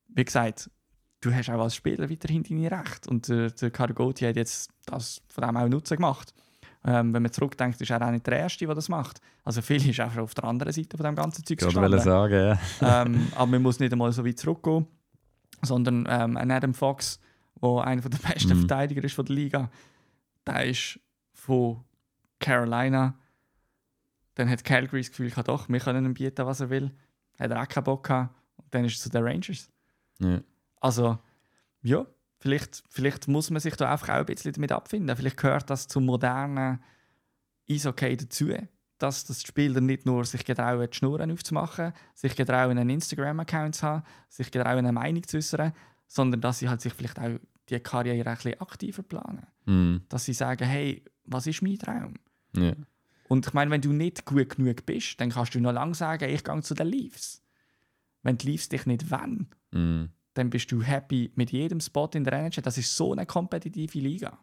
wie 0.07 0.23
gesagt, 0.23 0.71
du 1.19 1.33
hast 1.35 1.49
auch 1.49 1.61
als 1.61 1.75
Spieler 1.75 2.09
weiterhin 2.09 2.43
deine 2.43 2.71
Rechte. 2.71 3.09
Und 3.09 3.27
der, 3.27 3.51
der 3.51 3.71
Cargotti 3.71 4.23
hat 4.23 4.37
jetzt 4.37 4.71
das 4.85 5.21
von 5.27 5.45
dem 5.45 5.57
auch 5.57 5.67
Nutzen 5.67 5.97
gemacht. 5.97 6.33
Ähm, 6.85 7.13
wenn 7.13 7.21
man 7.21 7.31
zurückdenkt, 7.31 7.81
ist 7.81 7.89
er 7.89 8.01
auch 8.01 8.11
nicht 8.11 8.25
der 8.27 8.37
Erste, 8.39 8.65
der 8.65 8.75
das 8.75 8.87
macht. 8.87 9.19
Also 9.43 9.61
viel 9.61 9.89
ist 9.89 9.99
auch 9.99 10.15
auf 10.17 10.33
der 10.33 10.45
anderen 10.45 10.71
Seite 10.71 10.95
von 10.95 11.05
dem 11.05 11.15
ganzen 11.15 11.43
Zeug 11.43 11.61
Ich 11.61 11.75
wollte 11.75 11.99
sagen, 11.99 12.57
ja. 12.81 13.01
ähm, 13.01 13.27
aber 13.35 13.47
man 13.47 13.61
muss 13.61 13.79
nicht 13.79 13.91
einmal 13.91 14.11
so 14.11 14.25
weit 14.25 14.39
zurückgehen, 14.39 14.85
sondern 15.61 16.07
ähm, 16.09 16.37
ein 16.37 16.51
Adam 16.51 16.73
Fox, 16.73 17.19
der 17.61 17.83
einer 17.83 18.01
der 18.01 18.17
besten 18.17 18.53
Mhm. 18.53 18.59
Verteidiger 18.59 19.03
ist 19.03 19.15
von 19.15 19.25
der 19.25 19.35
Liga, 19.35 19.69
der 20.45 20.65
ist 20.65 20.99
von 21.33 21.83
Carolina. 22.39 23.15
Dann 24.35 24.49
hat 24.49 24.63
Calgary 24.63 25.01
das 25.01 25.09
Gefühl 25.09 25.29
gehabt, 25.31 25.47
doch, 25.47 25.67
wir 25.67 25.79
können 25.79 26.05
ihm 26.05 26.13
bieten, 26.13 26.45
was 26.45 26.59
er 26.59 26.69
will. 26.69 26.91
Hat 27.39 27.51
er 27.51 27.61
auch 27.61 27.67
keinen 27.67 27.83
Bock 27.85 28.05
gehabt. 28.05 28.33
Und 28.57 28.73
dann 28.73 28.85
ist 28.85 28.97
er 28.99 29.03
zu 29.03 29.09
den 29.09 29.23
Rangers. 29.23 29.69
ja. 30.19 30.39
Also, 30.79 31.17
ja, 31.81 32.05
vielleicht, 32.39 32.83
vielleicht 32.89 33.27
muss 33.27 33.49
man 33.49 33.59
sich 33.59 33.75
da 33.75 33.91
einfach 33.91 34.09
auch 34.09 34.13
ein 34.19 34.25
bisschen 34.25 34.53
damit 34.53 34.71
abfinden. 34.71 35.15
Vielleicht 35.15 35.37
gehört 35.37 35.69
das 35.69 35.87
zum 35.87 36.05
modernen 36.05 36.79
Eishockey 37.69 38.17
dazu, 38.17 38.49
dass 38.97 39.25
das 39.25 39.43
Spieler 39.43 39.81
nicht 39.81 40.05
nur 40.05 40.25
sich 40.25 40.43
getrauen, 40.45 40.87
die 40.89 40.95
Schnurren 40.95 41.31
aufzumachen, 41.31 41.93
sich 42.15 42.35
getrauen, 42.35 42.77
einen 42.77 42.89
Instagram-Account 42.89 43.75
zu 43.75 43.83
haben, 43.85 44.03
sich 44.29 44.49
getrauen, 44.51 44.79
eine 44.79 44.91
Meinung 44.91 45.27
zu 45.27 45.37
äußern, 45.37 45.73
sondern 46.07 46.41
dass 46.41 46.59
sie 46.59 46.69
halt 46.69 46.81
sich 46.81 46.93
vielleicht 46.93 47.19
auch 47.19 47.37
die 47.69 47.79
Karriere 47.79 48.29
ein 48.29 48.35
bisschen 48.35 48.61
aktiver 48.61 49.03
planen. 49.03 49.45
Mhm. 49.65 50.01
Dass 50.09 50.25
sie 50.25 50.33
sagen, 50.33 50.65
hey, 50.65 51.03
was 51.25 51.47
ist 51.47 51.61
mein 51.61 51.77
Traum? 51.77 52.13
ja. 52.55 52.73
Und 53.29 53.45
ich 53.45 53.53
meine, 53.53 53.69
wenn 53.71 53.81
du 53.81 53.91
nicht 53.91 54.23
gut 54.23 54.55
genug 54.55 54.85
bist, 54.85 55.19
dann 55.19 55.31
kannst 55.31 55.53
du 55.53 55.59
noch 55.59 55.73
lange 55.73 55.93
sagen, 55.93 56.29
ich 56.29 56.45
gehe 56.45 56.61
zu 56.61 56.73
den 56.73 56.87
Leafs. 56.87 57.43
Wenn 58.23 58.37
die 58.37 58.51
Leafs 58.51 58.69
dich 58.69 58.85
nicht 58.85 59.11
wollen, 59.11 59.49
Mhm. 59.71 60.09
Dann 60.37 60.49
bist 60.49 60.71
du 60.71 60.81
happy 60.81 61.31
mit 61.35 61.51
jedem 61.51 61.79
Spot 61.79 62.09
in 62.13 62.23
der 62.23 62.33
NHL. 62.33 62.61
Das 62.61 62.77
ist 62.77 62.95
so 62.95 63.11
eine 63.11 63.25
kompetitive 63.25 63.99
Liga. 63.99 64.39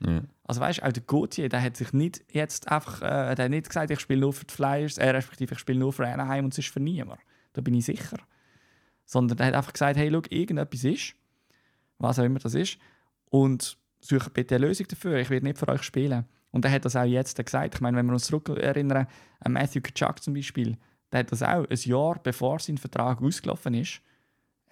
ja. 0.00 0.22
Also 0.44 0.60
weißt 0.60 0.80
du, 0.80 0.86
auch 0.86 0.92
der 0.92 1.02
Gauthier, 1.02 1.48
der 1.48 1.62
hat 1.62 1.76
sich 1.76 1.92
nicht 1.92 2.24
jetzt 2.32 2.70
einfach, 2.70 3.02
äh, 3.02 3.34
der 3.34 3.44
hat 3.44 3.50
nicht 3.50 3.68
gesagt, 3.68 3.90
ich 3.90 4.00
spiele 4.00 4.20
nur 4.20 4.32
für 4.32 4.44
die 4.44 4.54
Flyers, 4.54 4.98
äh, 4.98 5.10
respektive 5.10 5.54
ich 5.54 5.58
spiele 5.58 5.78
nur 5.78 5.92
für 5.92 6.06
Anaheim 6.06 6.46
und 6.46 6.54
sonst 6.54 6.68
für 6.68 6.80
niemand. 6.80 7.20
Da 7.52 7.60
bin 7.60 7.74
ich 7.74 7.84
sicher. 7.84 8.18
Sondern 9.04 9.36
der 9.36 9.46
hat 9.46 9.54
einfach 9.54 9.72
gesagt, 9.72 9.96
hey, 9.96 10.10
schau, 10.10 10.22
irgendetwas 10.30 10.84
ist, 10.84 11.14
was 11.98 12.18
auch 12.18 12.24
immer 12.24 12.38
das 12.38 12.54
ist, 12.54 12.78
und 13.30 13.78
suche 14.00 14.30
bitte 14.30 14.56
eine 14.56 14.66
Lösung 14.66 14.86
dafür. 14.88 15.18
Ich 15.18 15.30
werde 15.30 15.46
nicht 15.46 15.58
für 15.58 15.68
euch 15.68 15.82
spielen. 15.82 16.24
Und 16.50 16.64
er 16.64 16.70
hat 16.70 16.84
das 16.84 16.96
auch 16.96 17.04
jetzt 17.04 17.42
gesagt. 17.44 17.74
Ich 17.74 17.80
meine, 17.80 17.96
wenn 17.96 18.06
wir 18.06 18.12
uns 18.12 18.26
zurück 18.26 18.48
erinnern 18.48 19.06
an 19.40 19.52
Matthew 19.52 19.80
Kachuk 19.80 20.22
zum 20.22 20.34
Beispiel, 20.34 20.76
der 21.10 21.20
hat 21.20 21.32
das 21.32 21.42
auch 21.42 21.68
ein 21.68 21.78
Jahr 21.84 22.18
bevor 22.22 22.58
sein 22.58 22.78
Vertrag 22.78 23.20
ausgelaufen 23.20 23.74
ist, 23.74 24.00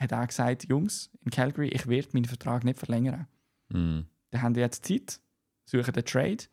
hat 0.02 0.12
er 0.12 0.26
gesagt, 0.26 0.68
Jungs, 0.68 1.10
in 1.24 1.30
Calgary, 1.30 1.68
ich 1.68 1.86
werde 1.86 2.08
meinen 2.12 2.24
Vertrag 2.24 2.64
nicht 2.64 2.78
verlängern. 2.78 3.26
Mhm. 3.68 4.06
Dann 4.30 4.42
haben 4.42 4.54
die 4.54 4.60
jetzt 4.60 4.86
Zeit, 4.86 5.20
suchen 5.64 5.92
den 5.92 6.04
Trade. 6.04 6.44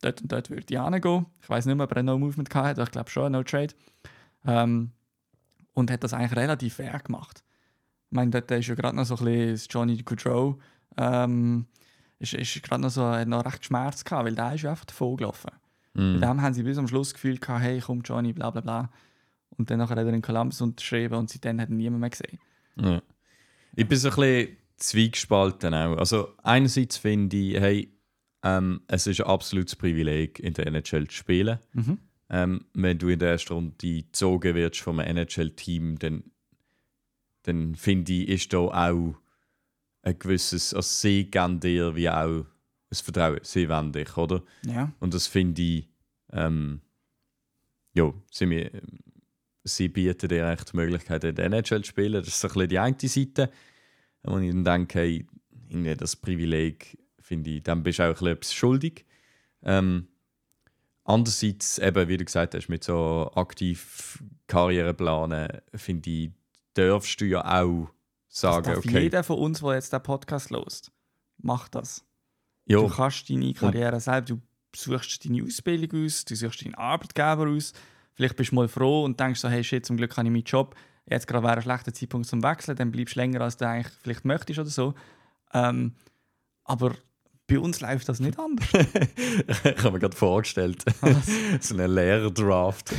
Dort 0.00 0.22
und 0.22 0.32
dort 0.32 0.50
würde 0.50 0.66
ich 0.68 0.80
hingehen. 0.80 1.26
Ich 1.40 1.48
weiß 1.48 1.66
nicht 1.66 1.76
mehr, 1.76 1.84
ob 1.84 1.92
er 1.92 1.98
ein 1.98 2.04
No-Movement 2.04 2.54
hatte, 2.54 2.80
aber 2.80 2.88
ich 2.88 2.92
glaube 2.92 3.10
schon, 3.10 3.26
ein 3.26 3.32
No-Trade. 3.32 3.74
Ähm, 4.46 4.90
und 5.72 5.90
hat 5.90 6.04
das 6.04 6.12
eigentlich 6.12 6.36
relativ 6.36 6.74
fair 6.74 6.98
gemacht. 7.00 7.42
Ich 8.10 8.16
meine, 8.16 8.30
dort 8.30 8.50
ist 8.50 8.66
ja 8.66 8.74
gerade 8.74 8.96
noch 8.96 9.06
so 9.06 9.16
ein 9.16 9.24
bisschen 9.24 9.50
das 9.50 9.66
Johnny 9.70 9.96
Gaudreau, 10.02 10.58
ähm, 10.96 11.66
ist, 12.18 12.34
ist 12.34 12.62
gerade 12.62 12.82
noch 12.82 12.90
so, 12.90 13.04
hat 13.04 13.28
noch 13.28 13.44
recht 13.44 13.60
geschmerzt 13.60 14.04
gehabt, 14.04 14.24
weil 14.24 14.34
der 14.34 14.54
ist 14.54 14.62
ja 14.62 14.70
einfach 14.70 14.84
davon 14.84 15.16
gelaufen. 15.16 15.50
Mhm. 15.94 16.12
Mit 16.14 16.22
dem 16.22 16.42
haben 16.42 16.54
sie 16.54 16.62
bis 16.62 16.78
am 16.78 16.88
Schluss 16.88 17.12
gefühlt 17.12 17.40
gehabt, 17.40 17.62
hey, 17.62 17.80
komm 17.80 18.02
Johnny, 18.02 18.32
bla 18.32 18.50
bla 18.50 18.60
bla. 18.60 18.90
Und 19.56 19.70
dann 19.70 19.78
nachher 19.78 19.96
hat 19.96 20.06
er 20.06 20.12
in 20.12 20.22
Columbus 20.22 20.60
unterschrieben 20.60 21.18
und 21.18 21.30
seitdem 21.30 21.60
hat 21.60 21.70
ihn 21.70 21.76
niemand 21.76 22.00
mehr 22.00 22.10
gesehen. 22.10 22.38
Ja. 22.80 23.02
Ich 23.76 23.86
bin 23.88 23.98
so 23.98 24.08
ein 24.10 24.14
bisschen 24.16 24.56
zwiegespalten 24.76 25.74
auch. 25.74 25.96
Also 25.96 26.28
einerseits 26.42 26.96
finde 26.96 27.36
ich, 27.36 27.54
hey, 27.60 27.92
ähm, 28.42 28.82
es 28.88 29.06
ist 29.06 29.20
ein 29.20 29.26
absolutes 29.26 29.76
Privileg, 29.76 30.38
in 30.40 30.52
der 30.54 30.66
NHL 30.66 31.08
zu 31.08 31.16
spielen. 31.16 31.58
Mhm. 31.72 31.98
Ähm, 32.30 32.64
wenn 32.74 32.98
du 32.98 33.08
in 33.08 33.18
der 33.18 33.30
ersten 33.30 33.52
Runde 33.54 33.74
gezogen 33.78 34.54
wirst 34.54 34.80
vom 34.80 34.98
NHL-Team, 35.00 35.98
dann, 35.98 36.24
dann 37.42 37.74
finde 37.74 38.12
ich, 38.12 38.28
ist 38.28 38.52
da 38.52 38.58
auch 38.58 39.14
ein 40.02 40.18
gewisses, 40.18 40.74
also 40.74 40.86
sie 40.88 41.30
geben 41.30 41.60
dir 41.60 41.94
wie 41.96 42.08
auch 42.10 42.44
ein 42.44 42.46
Vertrauen, 42.92 43.40
sie 43.42 43.68
wollen 43.68 43.92
dich, 43.92 44.16
oder? 44.16 44.42
Ja. 44.66 44.92
Und 45.00 45.14
das 45.14 45.26
finde 45.26 45.62
ich, 45.62 45.88
ähm, 46.32 46.80
ja, 47.92 48.12
sie, 48.30 48.46
mir- 48.46 48.70
sie 49.64 49.88
bieten 49.88 50.28
dir 50.28 50.46
eigentlich 50.46 50.70
die 50.70 50.76
Möglichkeit, 50.76 51.24
in 51.24 51.34
der 51.34 51.46
NHL 51.46 51.82
zu 51.82 51.88
spielen. 51.90 52.12
Das 52.12 52.28
ist 52.28 52.40
so 52.40 52.48
ein 52.48 52.54
bisschen 52.54 52.68
die 52.68 52.78
eine 52.78 52.96
Seite. 53.00 53.50
Und 54.22 54.42
ich 54.42 54.52
dann 54.52 54.64
denke, 54.64 54.98
hey, 55.00 55.26
irgendwie 55.68 55.94
das 55.96 56.16
Privileg, 56.16 56.98
finde 57.20 57.50
ich, 57.50 57.62
dann 57.62 57.82
bist 57.82 57.98
du 57.98 58.02
auch 58.04 58.08
ein 58.08 58.12
bisschen 58.14 58.28
etwas 58.28 58.54
schuldig. 58.54 59.06
Ähm, 59.62 60.08
andererseits, 61.04 61.78
eben, 61.78 62.08
wie 62.08 62.16
du 62.18 62.24
gesagt 62.24 62.54
hast, 62.54 62.68
mit 62.68 62.84
so 62.84 63.30
aktiv 63.34 64.22
Karriereplanen, 64.46 65.48
finde 65.74 66.10
ich, 66.10 66.30
darfst 66.74 67.20
du 67.20 67.24
ja 67.26 67.40
auch 67.62 67.88
Das 68.28 68.40
sagen, 68.40 68.66
darf 68.66 68.78
okay, 68.78 69.02
jeder 69.02 69.24
von 69.24 69.38
uns, 69.38 69.60
der 69.60 69.74
jetzt 69.74 69.92
den 69.92 70.02
Podcast 70.02 70.50
lost, 70.50 70.92
macht 71.38 71.74
das. 71.74 72.04
ja, 72.66 72.78
Du 72.78 72.88
kannst 72.88 73.28
deine 73.30 73.52
Karriere 73.54 74.00
selbst, 74.00 74.30
du 74.30 74.40
suchst 74.76 75.24
deine 75.24 75.44
Ausbildung 75.44 76.04
aus, 76.04 76.24
du 76.24 76.34
suchst 76.34 76.64
deinen 76.64 76.74
Arbeitgeber 76.74 77.48
aus. 77.48 77.72
Vielleicht 78.14 78.36
bist 78.36 78.52
du 78.52 78.56
mal 78.56 78.68
froh 78.68 79.04
und 79.04 79.18
denkst 79.18 79.40
so, 79.40 79.48
hey 79.48 79.64
shit, 79.64 79.84
zum 79.84 79.96
Glück 79.96 80.16
habe 80.16 80.26
ich 80.26 80.32
meinen 80.32 80.44
Job. 80.44 80.74
Jetzt 81.06 81.26
gerade 81.26 81.44
wäre 81.44 81.56
ein 81.56 81.62
schlechter 81.62 81.92
Zeitpunkt 81.92 82.26
zum 82.26 82.42
Wechseln, 82.42 82.76
dann 82.76 82.90
bleibst 82.90 83.16
du 83.16 83.20
länger, 83.20 83.40
als 83.42 83.56
du 83.56 83.68
eigentlich 83.68 83.92
vielleicht 84.02 84.24
möchtest 84.24 84.58
oder 84.58 84.70
so. 84.70 84.94
Ähm, 85.52 85.94
aber 86.64 86.94
bei 87.46 87.58
uns 87.58 87.80
läuft 87.80 88.08
das 88.08 88.20
nicht 88.20 88.38
anders. 88.38 88.66
ich 88.72 89.78
habe 89.78 89.92
mir 89.92 89.98
gerade 89.98 90.16
vorgestellt, 90.16 90.82
so 91.60 91.74
einen 91.74 91.94
Lehrerdraft. 91.94 92.90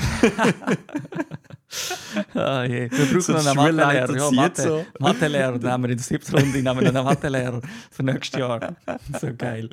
ah, 2.35 2.63
je. 2.63 2.91
Wir 2.91 3.05
brauchen 3.05 3.21
So 3.21 3.33
noch 3.33 3.45
einen 3.45 3.75
Mathelehrer. 3.75 4.15
Ja, 4.17 4.31
Mathe, 4.31 4.61
so. 4.61 4.85
Mathelehrer 4.99 5.57
nehmen 5.57 5.83
wir 5.83 5.89
in 5.89 5.97
der 5.97 6.05
siebten 6.05 6.35
Runde 6.35 6.61
nehmen 6.61 6.79
wir 6.79 6.87
einen 6.89 7.03
Mathelehrer 7.03 7.61
für 7.89 8.03
nächstes 8.03 8.39
Jahr. 8.39 8.75
So 9.19 9.33
geil. 9.35 9.71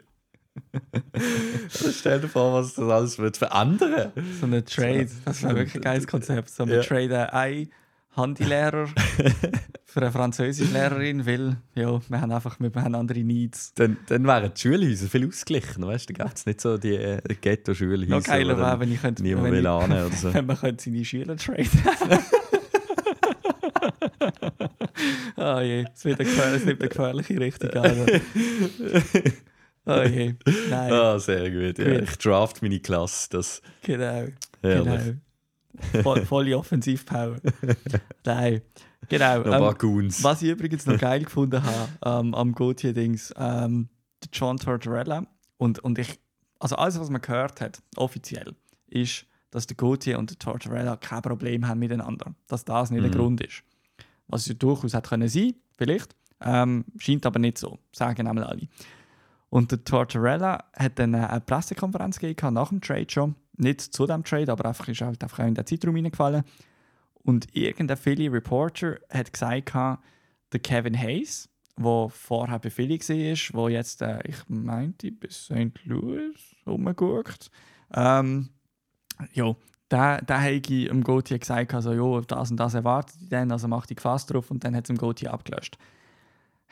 Stell 1.92 2.20
dir 2.20 2.28
vor, 2.28 2.52
was 2.54 2.74
das 2.74 2.88
alles 2.88 3.18
wird 3.18 3.36
verändern. 3.36 4.12
So 4.40 4.46
eine 4.46 4.64
Trade. 4.64 5.08
Das 5.24 5.42
wäre 5.42 5.56
wirklich 5.56 5.76
ein 5.76 5.80
geiles 5.82 6.06
Konzept. 6.08 6.50
So, 6.50 6.66
wir 6.66 6.76
Ja. 6.76 6.82
traden 6.82 7.12
einen 7.30 7.68
Handylehrer 8.16 8.88
für 9.86 10.00
eine 10.02 10.12
Französischlehrerin, 10.12 11.24
weil 11.26 11.56
ja, 11.74 11.98
wir 12.08 12.20
haben 12.20 12.30
einfach 12.32 12.58
wir 12.60 12.70
haben 12.74 12.94
andere 12.94 13.20
Needs. 13.20 13.72
Dann, 13.74 13.96
dann 14.08 14.26
wären 14.26 14.52
die 14.54 14.60
Schulhäuser 14.60 15.06
viel 15.08 15.26
ausgeglichener. 15.28 15.86
Weißt 15.88 16.10
du, 16.10 16.12
da 16.14 16.24
gibt 16.24 16.36
es 16.38 16.44
nicht 16.46 16.60
so 16.60 16.76
die 16.76 16.94
äh, 16.96 17.20
Ghetto-Schulhäuser. 17.40 18.06
Noch 18.16 18.22
geiler 18.24 18.58
wäre, 18.58 18.80
wenn 18.80 18.92
ich 18.92 19.00
könnte, 19.00 19.22
Niemand 19.22 19.46
wenn 19.46 19.52
will 19.52 19.60
ich, 19.64 19.70
oder 19.70 20.10
so. 20.10 20.34
wenn 20.34 20.44
man 20.46 20.58
könnte 20.58 20.84
seine 20.84 21.04
Schüler 21.04 21.36
traden. 21.36 21.68
Ah 25.36 25.60
je, 25.62 25.86
es 25.94 26.04
wird 26.04 26.20
eine, 26.20 26.28
es 26.28 26.64
nimmt 26.64 26.80
eine 26.80 26.88
gefährliche 26.88 27.40
Richtung 27.40 27.70
an. 27.70 28.06
Oh 29.84 30.02
je, 30.02 30.34
nein, 30.70 30.92
Ah, 30.92 31.18
sehr 31.18 31.50
gut. 31.50 31.78
Ja. 31.78 32.00
Ich 32.00 32.16
draft 32.18 32.62
meine 32.62 32.78
Klasse. 32.80 33.28
Das 33.30 33.62
genau. 33.82 34.26
herrlich. 34.62 35.16
genau. 35.92 36.02
Voll, 36.02 36.24
volle 36.26 36.56
Offensivpower. 36.56 37.38
nein, 38.24 38.62
genau. 39.08 39.42
Ähm, 39.42 40.10
was 40.22 40.42
ich 40.42 40.50
übrigens 40.50 40.86
noch 40.86 40.98
geil 40.98 41.24
gefunden 41.24 41.62
habe 41.62 41.88
ähm, 42.04 42.34
am 42.34 42.52
Gauthier-Dings, 42.52 43.34
ähm, 43.36 43.88
der 44.22 44.30
John 44.32 44.58
Tortorella 44.58 45.26
und, 45.56 45.78
und 45.80 45.98
ich, 45.98 46.20
also 46.60 46.76
alles, 46.76 47.00
was 47.00 47.10
man 47.10 47.20
gehört 47.20 47.60
hat, 47.60 47.82
offiziell, 47.96 48.54
ist, 48.86 49.26
dass 49.50 49.66
der 49.66 49.76
Gauthier 49.76 50.18
und 50.18 50.30
der 50.30 50.38
Tortorella 50.38 50.96
kein 50.96 51.22
Problem 51.22 51.66
haben 51.66 51.80
miteinander. 51.80 52.34
Dass 52.46 52.64
das 52.64 52.90
nicht 52.90 53.02
der 53.02 53.10
Mhm. 53.10 53.16
Grund 53.16 53.40
ist. 53.40 53.62
Was 54.28 54.46
ja 54.46 54.54
durchaus 54.54 54.94
hätte 54.94 55.08
können 55.08 55.28
sein, 55.28 55.54
vielleicht. 55.76 56.14
Ähm, 56.40 56.84
scheint 56.98 57.26
aber 57.26 57.38
nicht 57.38 57.58
so, 57.58 57.78
sagen 57.92 58.26
einmal 58.26 58.44
alle. 58.44 58.68
Und 59.52 59.70
der 59.70 59.84
Tortorella 59.84 60.64
hat 60.74 60.98
dann 60.98 61.14
eine 61.14 61.40
Pressekonferenz 61.42 62.18
gegeben 62.18 62.54
nach 62.54 62.70
dem 62.70 62.80
Trade 62.80 63.06
schon. 63.10 63.34
Nicht 63.58 63.82
zu 63.82 64.06
dem 64.06 64.24
Trade, 64.24 64.50
aber 64.50 64.64
einfach 64.64 64.88
ist 64.88 65.02
halt 65.02 65.22
einfach 65.22 65.40
in 65.40 65.54
den 65.54 65.66
Zeitraum 65.66 65.94
hineingefallen. 65.94 66.42
Und 67.22 67.54
irgendein 67.54 67.98
Philly 67.98 68.28
Reporter 68.28 68.98
hat 69.10 69.30
gesagt, 69.30 69.74
der 69.74 70.60
Kevin 70.62 70.98
Hayes, 70.98 71.50
der 71.76 72.08
vorher 72.08 72.60
bei 72.60 72.70
Philly 72.70 72.98
war, 72.98 73.68
der 73.68 73.76
jetzt, 73.76 74.00
äh, 74.00 74.20
ich 74.26 74.36
meinte, 74.48 75.12
bis 75.12 75.44
St. 75.44 75.84
Louis 75.84 76.56
rumgeguckt. 76.66 77.50
Ähm, 77.92 78.48
ja, 79.34 79.54
der, 79.90 80.22
der 80.22 80.40
habe 80.40 80.52
im 80.86 81.04
Gauthier 81.04 81.38
gesagt, 81.38 81.74
also, 81.74 81.92
ja, 81.92 82.22
das 82.22 82.50
und 82.50 82.56
das 82.56 82.72
erwartet 82.72 83.16
ich 83.20 83.28
dann, 83.28 83.52
also 83.52 83.68
mach 83.68 83.84
dich 83.84 83.98
gefasst 83.98 84.32
drauf 84.32 84.50
und 84.50 84.64
dann 84.64 84.74
hat 84.74 84.84
es 84.84 84.90
im 84.90 84.96
Gauthier 84.96 85.30
abgelöscht. 85.30 85.76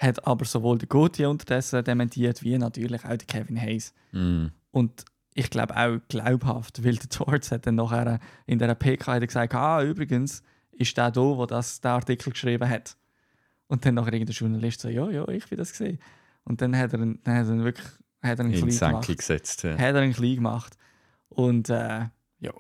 Hat 0.01 0.27
aber 0.27 0.45
sowohl 0.45 0.79
der 0.79 0.89
Gauthier 0.89 1.29
unterdessen 1.29 1.85
dementiert, 1.85 2.43
wie 2.43 2.57
natürlich 2.57 3.05
auch 3.05 3.17
der 3.17 3.27
Kevin 3.27 3.61
Hayes. 3.61 3.93
Mm. 4.13 4.47
Und 4.71 5.05
ich 5.35 5.51
glaube 5.51 5.77
auch 5.77 5.99
glaubhaft, 6.09 6.83
weil 6.85 6.97
der 6.97 7.09
George 7.09 7.49
hat 7.51 7.67
dann 7.67 7.75
nachher 7.75 8.19
in 8.47 8.59
der 8.59 8.75
PK 8.75 9.15
hat 9.15 9.27
gesagt, 9.27 9.55
ah, 9.55 9.83
übrigens 9.83 10.43
ist 10.73 10.97
der 10.97 11.11
da, 11.11 11.35
der 11.37 11.47
das, 11.47 11.81
den 11.81 11.91
Artikel 11.91 12.33
geschrieben 12.33 12.69
hat. 12.69 12.97
Und 13.67 13.85
dann 13.85 13.95
nachher 13.95 14.15
irgendein 14.15 14.35
Journalist 14.35 14.81
so, 14.81 14.89
ja, 14.89 15.09
ja, 15.11 15.29
ich 15.29 15.51
will 15.51 15.59
das 15.59 15.73
gesehen. 15.73 15.99
Und 16.45 16.63
dann 16.63 16.77
hat 16.77 16.93
er, 16.93 16.99
dann 16.99 17.21
hat 17.27 17.47
er 17.47 17.65
wirklich 17.65 17.87
hat 18.23 18.39
er 18.39 18.45
ihn 18.45 18.53
In 18.53 18.69
klein 18.69 18.91
gemacht. 18.91 19.17
gesetzt. 19.17 19.63
Ja. 19.63 19.73
Hat 19.73 19.95
er 19.95 20.03
ihn 20.03 20.13
klein 20.13 20.37
gemacht. 20.37 20.77
Und 21.29 21.71
äh, 21.71 22.07
ja, 22.41 22.53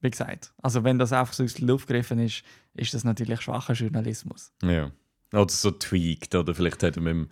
wie 0.00 0.10
gesagt, 0.10 0.52
also 0.62 0.84
wenn 0.84 0.98
das 0.98 1.12
einfach 1.12 1.34
so 1.34 1.44
aus 1.44 1.54
der 1.54 1.66
Luft 1.66 1.88
gegriffen 1.88 2.18
ist, 2.18 2.44
ist 2.74 2.94
das 2.94 3.04
natürlich 3.04 3.40
schwacher 3.40 3.74
Journalismus. 3.74 4.52
Ja. 4.62 4.90
Oder 5.32 5.48
so 5.48 5.70
tweaked. 5.70 6.34
Oder 6.34 6.54
vielleicht 6.54 6.82
hat 6.82 6.96
er 6.96 7.02
mit 7.02 7.10
dem, 7.12 7.28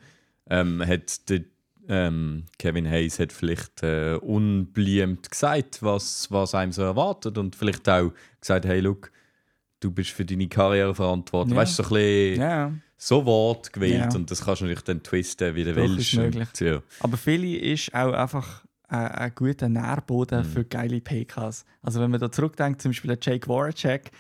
ähm, 0.51 0.83
hat 0.87 1.29
der, 1.29 1.41
ähm, 1.89 2.45
Kevin 2.59 2.89
Hayes 2.89 3.19
hat 3.19 3.33
vielleicht 3.33 3.83
äh, 3.83 4.15
unbliemt 4.15 5.31
gesagt, 5.31 5.83
was, 5.83 6.31
was 6.31 6.55
einem 6.55 6.73
so 6.73 6.83
erwartet. 6.83 7.37
Und 7.39 7.57
vielleicht 7.57 7.89
auch 7.89 8.13
gesagt, 8.41 8.65
hey, 8.65 8.81
look, 8.81 9.11
du 9.81 9.91
bist 9.91 10.11
für 10.11 10.25
deine 10.25 10.49
Karriere 10.49 10.95
verantwortlich. 10.95 11.55
Ja. 11.55 11.63
Weißt 11.63 11.79
du, 11.79 11.83
so 11.83 11.89
ein 11.95 12.01
bisschen 12.01 12.41
Ja, 12.41 12.73
so 12.97 13.25
Wort 13.27 13.73
gewählt. 13.73 14.13
Ja. 14.13 14.15
Und 14.15 14.31
das 14.31 14.45
kannst 14.45 14.63
du 14.63 14.65
natürlich 14.65 14.85
dann 14.85 15.03
twisten, 15.03 15.55
wie 15.55 15.65
du 15.65 15.75
Doch, 15.75 15.83
willst. 15.83 16.15
Und, 16.15 16.61
ja. 16.61 16.83
Aber 17.01 17.17
Philly 17.19 17.55
ist 17.57 17.95
auch 17.95 18.13
einfach 18.15 18.65
ein, 18.89 19.07
ein 19.09 19.33
guter 19.35 19.69
Nährboden 19.69 20.41
Mhm. 20.41 20.45
für 20.45 20.65
geile 20.65 21.01
PKs. 21.01 21.65
Also 21.83 22.01
wenn 22.01 22.11
man 22.11 22.21
da 22.21 22.31
zurückdenkt, 22.33 22.81
zum 22.81 22.91
Beispiel 22.93 23.11
an 23.13 23.19
Jake 23.21 23.47
Voracek, 23.47 24.11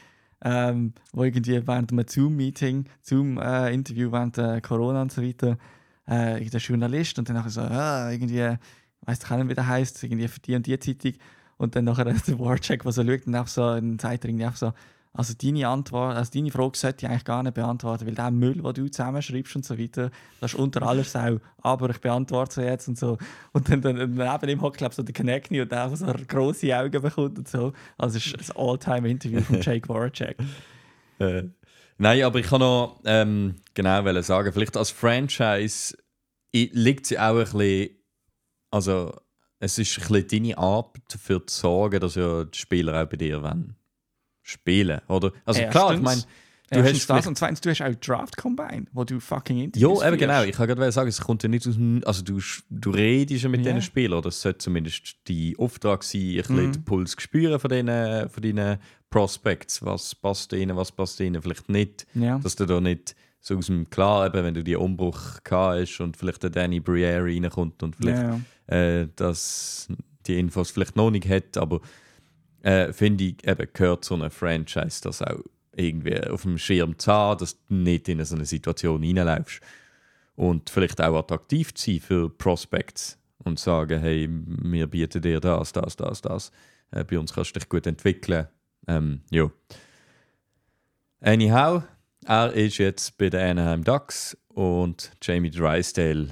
ähm, 0.45 0.92
wo 1.12 1.24
irgendwie 1.24 1.66
während 1.66 1.90
einem 1.90 2.07
Zoom-Meeting, 2.07 2.84
Zoom-Interview 3.03 4.12
während 4.12 4.38
äh, 4.38 4.61
Corona 4.61 5.03
und 5.03 5.11
so 5.11 5.22
weiter, 5.22 5.57
äh, 6.07 6.45
der 6.45 6.61
Journalist 6.61 7.18
und 7.18 7.28
dann 7.28 7.49
so, 7.49 7.62
ah, 7.62 8.11
irgendwie, 8.11 8.57
weiss 9.01 9.24
ich 9.24 9.30
auch 9.30 9.36
nicht, 9.38 9.49
wie 9.49 9.55
der 9.55 9.66
heisst, 9.66 10.03
irgendwie 10.05 10.28
für 10.28 10.40
die 10.40 10.55
und 10.55 10.66
die 10.66 10.78
Zeitung. 10.78 11.14
Und 11.57 11.74
dann 11.74 11.84
nachher 11.84 12.05
der 12.28 12.36
Voracek, 12.36 12.82
der 12.82 12.92
so 12.92 13.03
schaut 13.03 13.26
und 13.26 13.34
einfach 13.34 13.49
so, 13.49 13.62
dann 13.62 13.99
sagt 13.99 14.24
er 14.24 14.30
einfach 14.30 14.57
so, 14.57 14.72
also 15.17 15.33
deine 15.41 15.69
Antwort, 15.69 16.17
also 16.17 16.33
deine 16.33 16.51
Frage 16.51 16.77
sollte 16.77 17.07
ich 17.07 17.11
eigentlich 17.11 17.25
gar 17.25 17.45
nicht 17.45 17.55
beantworten, 17.55 18.05
weil 18.05 18.17
der 18.17 18.33
Müll, 18.33 18.55
den 18.55 18.75
du 18.75 18.91
zusammenschreibst 18.91 19.55
und 19.55 19.65
so 19.65 19.79
weiter, 19.79 20.11
das 20.41 20.55
ist 20.55 20.59
unter 20.59 20.83
aller 20.83 21.05
Sau. 21.05 21.39
Aber 21.59 21.89
ich 21.91 22.01
beantworte 22.01 22.57
sie 22.57 22.62
jetzt 22.62 22.89
und 22.89 22.99
so. 22.99 23.17
Und 23.53 23.71
dann, 23.71 23.81
dann 23.81 23.97
neben 23.97 24.49
ihm 24.49 24.61
hockt, 24.61 24.79
glaube 24.79 24.91
ich, 24.91 24.97
so 24.97 25.05
der 25.05 25.15
Connectney 25.15 25.61
und 25.61 25.71
der 25.71 25.85
einfach 25.85 25.97
so 25.97 26.12
grosse 26.27 26.77
Augen 26.77 27.01
bekommt 27.01 27.39
und 27.39 27.49
so. 27.49 27.73
Also 27.97 28.19
es 28.19 28.27
ist 28.27 28.57
ein 28.57 28.57
All-Time-Interview 28.57 29.41
von 29.43 29.61
Jake 29.62 29.87
Voracek. 29.87 30.37
Äh, 31.21 31.45
nein, 31.97 32.25
aber 32.25 32.41
ich 32.41 32.47
kann 32.49 32.59
noch 32.59 33.01
ähm, 33.05 33.55
genau 33.73 34.21
sagen, 34.21 34.53
vielleicht 34.53 34.77
als 34.77 34.91
Franchise 34.91 35.97
liegt 36.53 37.07
sie 37.07 37.21
auch 37.21 37.37
ein 37.37 37.45
bisschen, 37.45 37.91
also 38.73 39.15
es 39.61 39.79
ist 39.79 39.97
ein 39.97 40.09
bisschen 40.09 40.43
deine 40.43 40.59
Art 40.59 40.97
dafür 41.09 41.47
zu 41.47 41.57
sorgen, 41.57 42.01
dass 42.01 42.17
ja 42.17 42.43
die 42.43 42.59
Spieler 42.59 43.01
auch 43.01 43.09
bei 43.09 43.17
dir 43.17 43.41
wollen 43.41 43.77
spielen, 44.45 45.01
oder? 45.09 45.32
Also 45.45 45.62
klar, 45.70 45.92
ich 45.95 46.01
meine, 46.01 46.20
du 46.70 46.78
Erstens 46.78 47.01
hast 47.01 47.11
das 47.11 47.26
und 47.26 47.38
zweitens, 47.38 47.61
du 47.61 47.70
hast 47.70 47.82
auch 47.82 47.95
Draft 47.97 48.36
Combine, 48.36 48.84
wo 48.92 49.05
du 49.05 49.18
fucking 49.20 49.59
Interviews 49.59 50.01
ja, 50.03 50.09
eben 50.09 50.18
genau. 50.18 50.42
Ich 50.45 50.53
kann 50.57 50.66
gerade 50.68 50.92
sagen, 50.92 51.09
es 51.09 51.20
kommt 51.20 51.42
ja 51.42 51.49
nicht 51.49 51.66
aus 51.66 51.74
dem, 51.74 52.03
also 52.05 52.22
du, 52.22 52.38
du 52.70 52.90
redest 52.90 53.42
ja 53.42 53.49
mit 53.49 53.61
Ja. 53.64 53.72
diesen 53.72 53.82
Spielern, 53.82 54.22
das 54.22 54.40
sollte 54.40 54.59
zumindest 54.59 55.16
dein 55.28 55.55
Auftrag 55.59 56.03
sein, 56.05 56.20
ein 56.20 56.36
bisschen 56.36 56.57
Mhm. 56.57 56.72
den 56.72 56.84
Puls 56.84 57.16
spüren 57.18 57.59
von 57.59 57.70
diesen, 57.70 58.28
von 58.28 58.42
deinen 58.42 58.78
Prospects, 59.11 59.84
was 59.84 60.14
passt 60.14 60.53
ihnen, 60.53 60.76
was 60.76 60.92
passt 60.92 61.20
ihnen 61.20 61.40
vielleicht 61.42 61.68
nicht. 61.68 62.07
Ja. 62.14 62.38
dass 62.38 62.55
du 62.57 62.66
da 62.66 62.80
nicht 62.80 63.14
so 63.40 63.57
aus 63.59 63.66
dem 63.66 63.88
klar 63.90 64.26
eben, 64.26 64.42
wenn 64.45 64.55
du 64.55 64.64
die 64.64 64.74
Umbruch 64.76 65.38
hast 65.51 66.01
und 66.01 66.16
vielleicht 66.16 66.42
der 66.42 66.51
Danny 66.51 66.80
Briere 66.80 67.24
reinkommt 67.24 67.82
und 67.82 67.95
vielleicht 67.95 68.22
ja. 68.68 68.74
äh, 68.74 69.09
dass 69.16 69.88
die 70.26 70.38
Infos 70.38 70.70
vielleicht 70.70 70.97
noch 70.97 71.11
nicht 71.11 71.28
hat, 71.28 71.59
aber 71.59 71.80
äh, 72.65 72.93
finde 72.93 73.25
ich 73.25 73.47
eben 73.47 73.69
gehört 73.73 74.05
zu 74.05 74.15
einer 74.15 74.31
Franchise, 74.31 75.01
das 75.03 75.23
auch 75.23 75.41
irgendwie 75.77 76.21
auf 76.23 76.43
dem 76.43 76.57
Schirm 76.59 76.99
zu 76.99 77.12
haben, 77.12 77.39
dass 77.39 77.59
du 77.67 77.75
nicht 77.75 78.09
in 78.09 78.25
so 78.25 78.35
eine 78.37 78.47
Situation 78.47 79.03
reinläufst 79.05 79.61
und 80.35 80.71
vielleicht 80.71 81.01
auch 81.01 81.19
attraktiv 81.19 81.75
zu 81.75 81.91
sein 81.93 82.01
für 82.01 82.31
Prospects 82.31 83.19
und 83.39 83.59
sagen, 83.59 84.01
hey, 84.01 84.29
wir 84.31 84.87
bieten 84.87 85.21
dir 85.21 85.41
das, 85.41 85.73
das, 85.73 85.97
das, 85.97 86.23
das. 86.23 86.53
Äh, 86.91 87.05
bei 87.05 87.19
uns 87.19 87.35
kannst 87.35 87.55
du 87.55 87.61
dich 87.61 87.69
gut 87.69 87.87
entwickeln. 87.87 88.49
Ähm, 88.89 89.21
ja. 89.31 89.51
Anyhow, 91.21 91.83
er 92.25 92.53
ist 92.53 92.79
jetzt 92.79 93.19
bei 93.19 93.29
den 93.29 93.59
Anaheim 93.59 93.85
Ducks 93.85 94.37
und 94.49 95.12
Jamie 95.21 95.51
Drysdale 95.51 96.31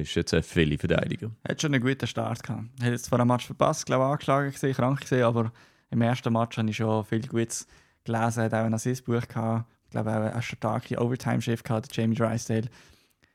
ist 0.00 0.14
jetzt 0.14 0.32
ein 0.34 0.42
Philly-Verteidiger. 0.42 1.30
Hat 1.46 1.60
schon 1.60 1.74
einen 1.74 1.82
guten 1.82 2.06
Start 2.06 2.42
gehabt. 2.42 2.64
Hat 2.80 2.90
jetzt 2.90 3.06
zwar 3.06 3.20
einen 3.20 3.28
Match 3.28 3.46
verpasst, 3.46 3.86
glaube 3.86 4.04
ich, 4.04 4.10
angeschlagen 4.10 4.50
gesehen, 4.50 4.74
krank 4.74 5.00
gesehen, 5.00 5.24
aber 5.24 5.52
im 5.90 6.00
ersten 6.00 6.32
Match 6.32 6.56
habe 6.56 6.70
ich 6.70 6.76
schon 6.76 7.04
viel 7.04 7.26
Gutes 7.26 7.66
gelesen. 8.04 8.44
Hat 8.44 8.54
auch 8.54 8.64
ein 8.64 8.74
Assistbuch 8.74 9.28
gehabt. 9.28 9.66
Ich 9.84 9.90
glaube 9.90 10.10
auch 10.10 10.32
eine 10.32 10.42
starke 10.42 10.98
Overtime-Shift 10.98 11.64
gehabt, 11.64 11.94
Jamie 11.94 12.16
Drysdale. 12.16 12.68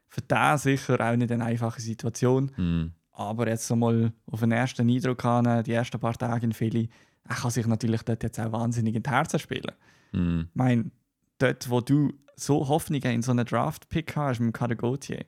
Für 0.09 0.21
den 0.21 0.57
sicher 0.57 0.99
auch 0.99 1.15
nicht 1.15 1.31
eine 1.31 1.45
einfache 1.45 1.81
Situation. 1.81 2.51
Hm. 2.55 2.91
Aber 3.11 3.47
jetzt 3.47 3.69
mal 3.75 4.11
auf 4.31 4.39
den 4.39 4.51
ersten 4.51 4.89
Eindruck 4.89 5.23
haben, 5.23 5.63
die 5.63 5.73
ersten 5.73 5.99
paar 5.99 6.17
Tage 6.17 6.45
in 6.45 6.53
Philly, 6.53 6.89
er 7.27 7.35
kann 7.35 7.51
sich 7.51 7.67
natürlich 7.67 8.03
dort 8.03 8.23
jetzt 8.23 8.39
auch 8.39 8.51
wahnsinnig 8.51 8.95
in 8.95 9.03
die 9.03 9.09
Herzen 9.09 9.39
spielen. 9.39 9.73
Hm. 10.11 10.47
Ich 10.49 10.55
meine, 10.55 10.91
dort, 11.37 11.69
wo 11.69 11.81
du 11.81 12.13
so 12.35 12.67
Hoffnungen 12.67 13.11
in 13.11 13.21
so 13.21 13.31
einen 13.31 13.45
Draft-Pick 13.45 14.15
hast 14.15 14.39
mit 14.39 14.47
dem 14.47 14.53
Kader 14.53 14.75
Gauthier 14.75 15.25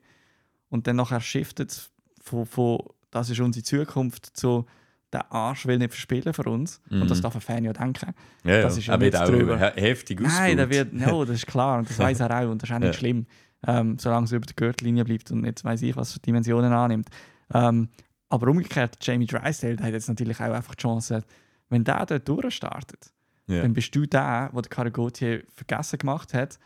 und 0.70 0.88
dann 0.88 0.96
nachher 0.98 1.22
shiftet 1.22 1.90
von, 2.22 2.46
von 2.46 2.80
das 3.12 3.30
ist 3.30 3.40
unsere 3.40 3.64
Zukunft 3.64 4.26
zu 4.38 4.66
der 5.12 5.32
Arsch 5.32 5.66
will 5.66 5.80
nicht 5.80 5.90
verspielen 5.92 6.34
für 6.34 6.44
uns 6.44 6.80
Mhm. 6.90 7.02
und 7.02 7.10
das 7.12 7.20
darf 7.22 7.34
ein 7.34 7.42
Fan 7.42 7.64
ja 7.66 7.74
denken. 7.74 8.14
Ja, 8.44 8.62
Das 8.62 8.76
ja. 8.76 8.80
ist 8.80 8.86
ja 8.88 8.94
er 8.94 9.00
wird 9.02 9.14
nicht 9.14 9.28
drüber. 9.28 9.58
he 9.58 9.82
heftig 9.82 10.20
Nein, 10.20 10.30
ausgebaut. 10.30 10.58
der 10.58 10.70
wird, 10.70 10.94
ja, 11.02 11.26
das 11.26 11.36
ist 11.38 11.48
klar 11.48 11.80
und 11.80 11.90
das 11.90 11.98
weiß 12.00 12.20
er 12.20 12.32
auch 12.40 12.50
und 12.52 12.62
das 12.62 12.70
ist 12.70 12.76
auch 12.76 12.80
nicht 12.80 12.88
Ja. 12.88 12.94
schlimm. 12.94 13.26
ähm, 13.68 13.98
solange 14.00 14.24
es 14.26 14.32
über 14.32 14.46
der 14.46 14.56
Gürtellinie 14.56 15.04
bleibt 15.04 15.32
und 15.32 15.42
nicht 15.42 15.64
weiß 15.66 15.82
ich, 15.82 15.94
was 15.98 16.14
für 16.14 16.20
Dimensionen 16.20 16.72
annimmt. 16.72 17.10
Ähm, 17.54 17.90
aber 18.30 18.48
umgekehrt, 18.48 18.98
Jamie 19.02 19.26
Drysdale 19.26 19.78
hat 19.80 19.92
jetzt 19.92 20.08
natürlich 20.08 20.40
auch 20.40 20.54
einfach 20.54 20.76
die 20.76 20.82
Chance, 20.84 21.24
wenn 21.70 21.84
der 21.84 22.06
dort 22.06 22.26
durchstartet, 22.30 23.12
Ja. 23.48 23.64
dann 23.64 23.74
bist 23.74 23.94
du 23.96 24.06
der, 24.06 24.50
der 24.54 24.62
Karel 24.70 24.92
Gauthier 24.92 25.44
vergessen 25.56 25.98
gemacht 26.00 26.34
hat 26.34 26.58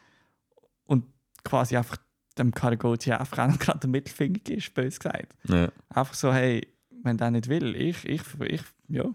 und 0.86 1.06
quasi 1.44 1.78
einfach 1.78 1.98
dem 2.38 2.52
Gauthier 2.52 3.20
einfach 3.20 3.38
auch 3.50 3.60
gerade 3.60 3.80
den 3.80 3.92
Mittelfinger 3.92 4.40
gibst, 4.44 4.74
bös 4.74 5.00
gesagt. 5.00 5.34
Ja. 5.48 5.70
Einfach 5.90 6.14
so, 6.14 6.34
hey, 6.34 6.68
wenn 7.04 7.18
der 7.18 7.32
nicht 7.32 7.48
will, 7.48 7.76
ich, 7.76 8.06
ich, 8.06 8.22
ich, 8.40 8.62
ja. 8.88 9.06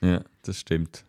ja, 0.00 0.22
das 0.42 0.60
stimmt. 0.60 1.04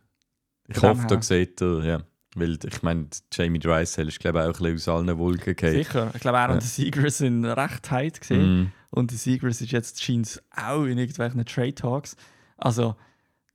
Ich 0.68 0.82
hoffe, 0.82 1.08
da 1.08 1.22
seht 1.22 1.62
ihr, 1.62 1.84
ja. 1.84 2.02
Weil 2.36 2.60
ich 2.64 2.84
meine, 2.84 3.08
Jamie 3.34 3.58
Drysdale 3.58 4.10
ist, 4.10 4.20
glaube 4.20 4.38
ich, 4.39 4.45
auch 4.45 4.60
ein 4.60 4.74
bisschen 4.76 4.93
aus 4.93 5.08
allen 5.08 5.18
Wolken 5.18 5.56
gefallen. 5.56 5.78
Sicher. 5.84 6.12
Ich 6.14 6.22
glaube, 6.22 6.38
er 6.38 6.47
Ja. 6.47 6.54
und 6.54 6.62
der 6.62 6.68
Seagrass 6.70 7.18
sind 7.18 7.43
recht 7.43 7.89
gesehen. 8.22 8.62
Mm, 8.62 8.72
Und 8.91 9.10
der 9.12 9.18
Seagrass 9.18 9.62
ist 9.62 9.72
jetzt 9.72 10.04
scheint 10.04 10.41
auch 10.56 10.84
in 10.84 11.00
irgendwelchen 11.00 11.43
Trade 11.45 11.74
Talks. 11.74 12.16
Also, 12.58 12.95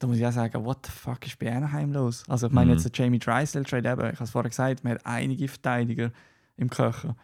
da 0.00 0.08
muss 0.08 0.16
ich 0.16 0.26
auch 0.26 0.32
sagen, 0.32 0.64
what 0.64 0.84
the 0.86 0.90
fuck 0.90 1.24
ist 1.24 1.38
bei 1.38 1.54
Anaheim 1.54 1.92
los? 1.92 2.24
Also, 2.28 2.48
ich 2.48 2.52
meine 2.52 2.72
Mhm. 2.72 2.78
jetzt 2.78 2.84
der 2.98 3.04
Jamie 3.04 3.20
Drysdale 3.20 3.64
Trade 3.64 3.88
eben, 3.92 4.00
ich 4.00 4.14
habe 4.14 4.24
es 4.24 4.30
vorher 4.30 4.48
gesagt, 4.50 4.82
man 4.82 4.94
hat 4.94 5.06
einige 5.06 5.46
Verteidiger 5.46 6.10
im 6.56 6.68
Köcher. 6.68 7.16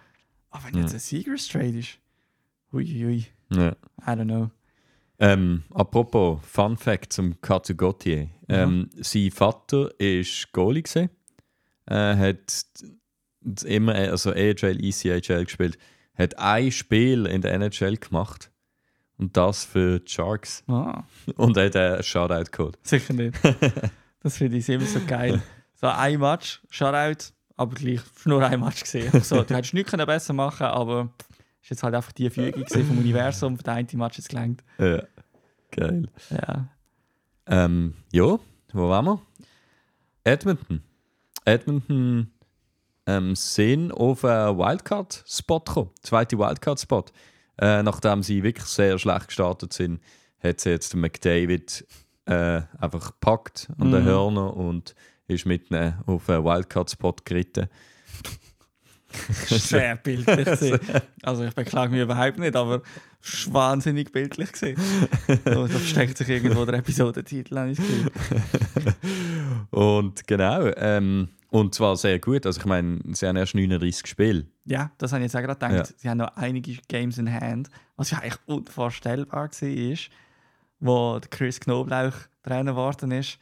Aber 0.50 0.64
wenn 0.66 0.80
jetzt 0.82 0.94
ein 0.94 1.00
Seagrass 1.00 1.48
Trade 1.48 1.78
ist, 1.78 1.98
huiuiui, 2.72 3.26
ja. 3.50 3.70
I 4.02 4.10
don't 4.10 4.24
know. 4.24 4.50
Ähm, 5.18 5.64
apropos 5.70 6.40
Fun 6.46 6.76
Fact 6.76 7.12
zum 7.12 7.40
Katsu 7.42 7.74
Gauthier. 7.74 8.28
Ähm, 8.48 8.88
sein 9.00 9.30
Vater 9.30 9.90
ist 10.00 10.50
Goalie 10.52 10.82
gewesen. 10.82 11.10
Äh, 11.86 12.16
hat 12.16 12.64
immer 13.64 13.94
also 13.94 14.30
AHL, 14.30 14.78
ECHL 14.82 15.44
gespielt. 15.44 15.78
Hat 16.14 16.38
ein 16.38 16.70
Spiel 16.72 17.26
in 17.26 17.42
der 17.42 17.52
NHL 17.54 17.96
gemacht 17.96 18.50
und 19.18 19.36
das 19.36 19.64
für 19.64 20.00
die 20.00 20.10
Sharks 20.10 20.64
Ah, 20.68 21.04
und 21.36 21.56
hat 21.56 21.76
einen 21.76 22.02
Shoutout 22.02 22.50
geholt. 22.50 22.78
sicher 22.82 23.12
nicht. 23.12 23.38
das 24.20 24.38
finde 24.38 24.56
ich 24.56 24.68
immer 24.68 24.86
so 24.86 25.00
geil. 25.06 25.42
So 25.74 25.86
ein 25.88 26.18
Match, 26.20 26.62
Shoutout, 26.70 27.32
aber 27.60 27.74
gleich 27.74 28.00
nur 28.24 28.44
ein 28.44 28.60
Match 28.60 28.82
gesehen. 28.82 29.12
So, 29.22 29.42
du 29.42 29.54
hättest 29.54 29.74
nichts 29.74 29.90
können 29.90 30.06
besser 30.06 30.32
machen 30.32 30.66
aber 30.66 31.10
ist 31.62 31.70
jetzt 31.70 31.82
halt 31.82 31.94
einfach 31.94 32.12
die 32.12 32.30
Fügung 32.30 32.66
vom 32.68 32.98
Universum, 32.98 33.56
für 33.56 33.62
den 33.62 33.74
einen 33.74 33.88
Match 33.94 34.16
jetzt 34.16 34.30
gelangt. 34.30 34.64
Ja, 34.78 35.02
geil. 35.70 36.08
Ja. 36.30 36.68
Ähm, 37.46 37.94
ja, 38.12 38.38
wo 38.72 38.88
waren 38.88 39.04
wir? 39.04 39.22
Edmonton. 40.24 40.82
Edmonton 41.44 42.30
ähm, 43.06 43.34
sind 43.36 43.92
auf 43.92 44.24
einen 44.24 44.56
Wildcard-Spot 44.56 45.60
gekommen. 45.60 45.90
Zweite 46.02 46.38
Wildcard-Spot. 46.38 47.04
Äh, 47.58 47.82
nachdem 47.82 48.22
sie 48.22 48.42
wirklich 48.42 48.66
sehr 48.66 48.98
schlecht 48.98 49.26
gestartet 49.28 49.72
sind, 49.72 50.00
hat 50.42 50.60
sie 50.60 50.70
jetzt 50.70 50.94
den 50.94 51.00
McDavid 51.00 51.86
äh, 52.24 52.62
einfach 52.78 53.12
gepackt 53.12 53.68
an 53.78 53.90
den 53.90 54.02
Mhm. 54.02 54.06
Hörner 54.08 54.56
und 54.56 54.94
ist 55.30 55.46
mit 55.46 55.70
ihnen 55.70 55.94
auf 56.06 56.28
einen 56.28 56.44
Wildcard-Spot 56.44 57.16
geritten. 57.24 57.68
Sehr 59.48 59.96
bildlich 60.02 60.44
gewesen. 60.44 60.80
Also 61.22 61.44
ich 61.44 61.54
beklage 61.54 61.92
mich 61.92 62.02
überhaupt 62.02 62.38
nicht, 62.38 62.54
aber 62.56 62.82
wahnsinnig 63.48 64.12
bildlich 64.12 64.52
gesehen. 64.52 64.80
Da 65.44 65.66
versteckt 65.66 66.16
sich 66.16 66.28
irgendwo 66.28 66.64
der 66.64 66.76
Episodentitel, 66.76 67.54
und 69.70 70.26
genau, 70.26 70.70
ähm, 70.76 71.28
und 71.50 71.74
zwar 71.74 71.96
sehr 71.96 72.18
gut. 72.18 72.46
Also 72.46 72.60
ich 72.60 72.66
meine, 72.66 73.00
sie 73.12 73.26
haben 73.26 73.36
erst 73.36 73.54
39 73.54 74.06
Spiele. 74.06 74.46
Ja, 74.64 74.90
das 74.98 75.12
habe 75.12 75.22
ich 75.22 75.32
jetzt 75.32 75.36
auch 75.36 75.46
gerade 75.46 75.74
gedacht. 75.74 75.94
Sie 75.98 76.08
haben 76.08 76.18
noch 76.18 76.36
einige 76.36 76.76
Games 76.88 77.18
in 77.18 77.30
Hand, 77.30 77.68
was 77.96 78.10
ja 78.10 78.18
eigentlich 78.18 78.38
unvorstellbar 78.46 79.50
war, 79.50 79.96
wo 80.78 81.20
Chris 81.30 81.60
Knoblauch 81.60 82.14
Trainer 82.42 82.72
geworden 82.72 83.10
ist, 83.10 83.38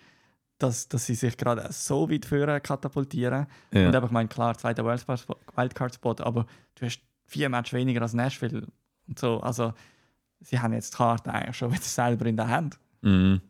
dass, 0.59 0.89
dass 0.89 1.07
sie 1.07 1.15
sich 1.15 1.37
gerade 1.37 1.67
so 1.73 2.11
weit 2.11 2.25
führen 2.27 2.63
katapultieren. 2.63 3.47
Ja. 3.73 3.89
Und 3.89 3.95
aber 3.95 4.07
ich 4.07 4.13
meine, 4.13 4.29
klar, 4.29 4.57
zweiter 4.59 4.85
Wildcard-Spot, 4.85 6.17
aber 6.21 6.47
du 6.75 6.87
hast 6.87 7.01
vier 7.27 7.49
Matches 7.49 7.75
weniger 7.75 8.03
als 8.03 8.15
Nashville 8.15 8.67
und 9.07 9.19
so. 9.19 9.41
Also, 9.41 9.73
sie 10.41 10.59
haben 10.59 10.73
jetzt 10.73 10.95
die 10.95 10.97
Karte 10.97 11.33
eigentlich 11.33 11.57
schon 11.57 11.73
wieder 11.73 11.83
selber 11.83 12.27
in 12.27 12.37
der 12.37 12.49
Hand. 12.49 12.79
Mhm. 13.03 13.41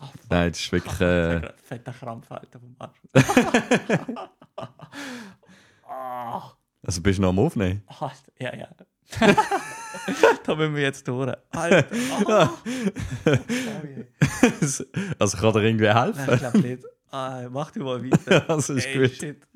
Oh, 0.00 0.06
Nein, 0.28 0.50
das 0.50 0.60
ist 0.60 0.72
wirklich. 0.72 1.00
Äh, 1.00 1.52
Fetter 1.62 1.92
Krampf, 1.92 2.30
Alter, 2.30 2.60
vom 2.60 2.76
Arsch. 2.78 3.00
Ah, 5.88 6.52
also 6.82 7.02
bist 7.02 7.18
du 7.18 7.22
noch 7.22 7.28
am 7.30 7.38
Aufnehmen? 7.38 7.82
Alter, 7.86 8.32
ja, 8.38 8.56
ja. 8.56 8.68
da 10.46 10.54
müssen 10.54 10.74
wir 10.74 10.82
jetzt 10.82 11.06
durch. 11.06 11.32
Alter. 11.50 11.84
Sorry. 13.24 14.06
also 15.18 15.36
kann 15.38 15.52
dir 15.52 15.62
irgendwie 15.62 15.84
Nein, 15.86 16.10
ich 16.10 16.16
helfen? 16.18 16.38
glaube 16.38 16.58
nicht. 16.60 16.84
Ah, 17.10 17.42
mach 17.50 17.70
du 17.72 17.80
mal 17.84 18.02
weiter. 18.02 18.44
Also 18.48 18.72
ist 18.74 18.86
Ey, 18.86 18.98
gut. 19.06 19.10
shit. 19.12 19.46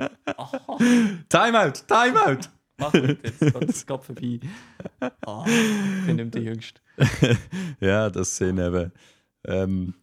Timeout! 1.29 1.73
Timeout! 1.89 2.49
mach 2.79 2.93
weiter, 2.93 3.17
jetzt 3.23 3.41
es 3.43 3.87
geht 3.87 4.05
vorbei. 4.05 4.41
Ah, 5.27 5.45
ich 5.47 6.07
bin 6.07 6.17
nicht 6.17 6.35
der 6.35 6.43
Jüngste. 6.43 6.81
ja, 7.81 8.11
das 8.11 8.37
sind 8.37 8.59
eben 8.59 8.93
ähm, 9.47 9.95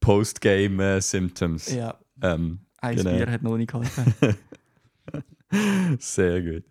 Postgame-Symptoms. 0.00 1.72
Ja, 1.74 1.98
Ähm, 2.22 2.60
ein 2.80 2.96
Genau. 2.96 3.10
Bier 3.10 3.30
hat 3.30 3.42
noch 3.42 3.56
nicht 3.58 3.70
geholfen. 3.70 4.14
sehr 5.98 6.40
gut. 6.40 6.64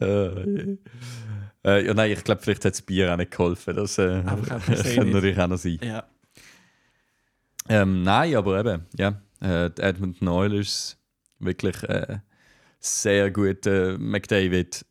Äh, 0.00 0.76
äh, 1.64 1.86
ja, 1.86 1.94
nein, 1.94 2.10
ich 2.12 2.24
glaube, 2.24 2.42
vielleicht 2.42 2.64
hat 2.64 2.74
das 2.74 2.82
Bier 2.82 3.12
auch 3.12 3.16
nicht 3.16 3.30
geholfen. 3.30 3.76
Das 3.76 3.98
äh, 3.98 4.22
kann 4.22 4.40
natürlich 5.10 5.38
auch 5.38 5.48
noch 5.48 5.58
sein. 5.58 5.78
ja. 5.82 6.04
Ähm, 7.68 8.02
nein, 8.02 8.34
aber 8.34 8.58
eben, 8.60 8.86
ja. 8.96 9.22
Äh, 9.40 9.70
die 9.70 9.82
Edmonton 9.82 10.28
Oilers, 10.28 10.98
wirklich 11.38 11.80
äh, 11.84 12.18
sehr 12.80 13.30
gut. 13.30 13.66
Äh, 13.66 13.96
McDavid 13.98 14.84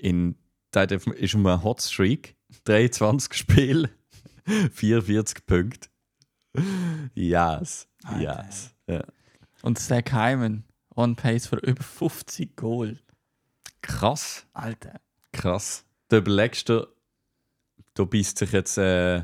in, 0.00 0.34
der 0.74 0.82
hat 0.82 0.92
auf- 0.92 1.06
ist 1.06 1.34
um 1.34 1.46
einen 1.46 1.62
Hotstreak, 1.62 2.36
23 2.64 3.34
Spiele, 3.34 3.90
44 4.72 5.46
Punkte. 5.46 5.88
Yes, 7.14 7.86
yes. 8.18 8.74
Ja. 8.88 9.04
Und 9.62 9.78
Zach 9.78 10.10
Hyman, 10.12 10.64
on 10.96 11.14
pace 11.14 11.46
für 11.46 11.56
über 11.58 11.82
50 11.82 12.56
Goal. 12.56 12.98
Krass, 13.82 14.46
Alter. 14.52 15.00
Krass. 15.32 15.84
Du 16.08 16.16
überlegst 16.16 16.68
dir, 16.68 16.88
da 17.94 18.04
beißt 18.04 18.38
sich 18.38 18.52
jetzt 18.52 18.78
äh, 18.78 19.22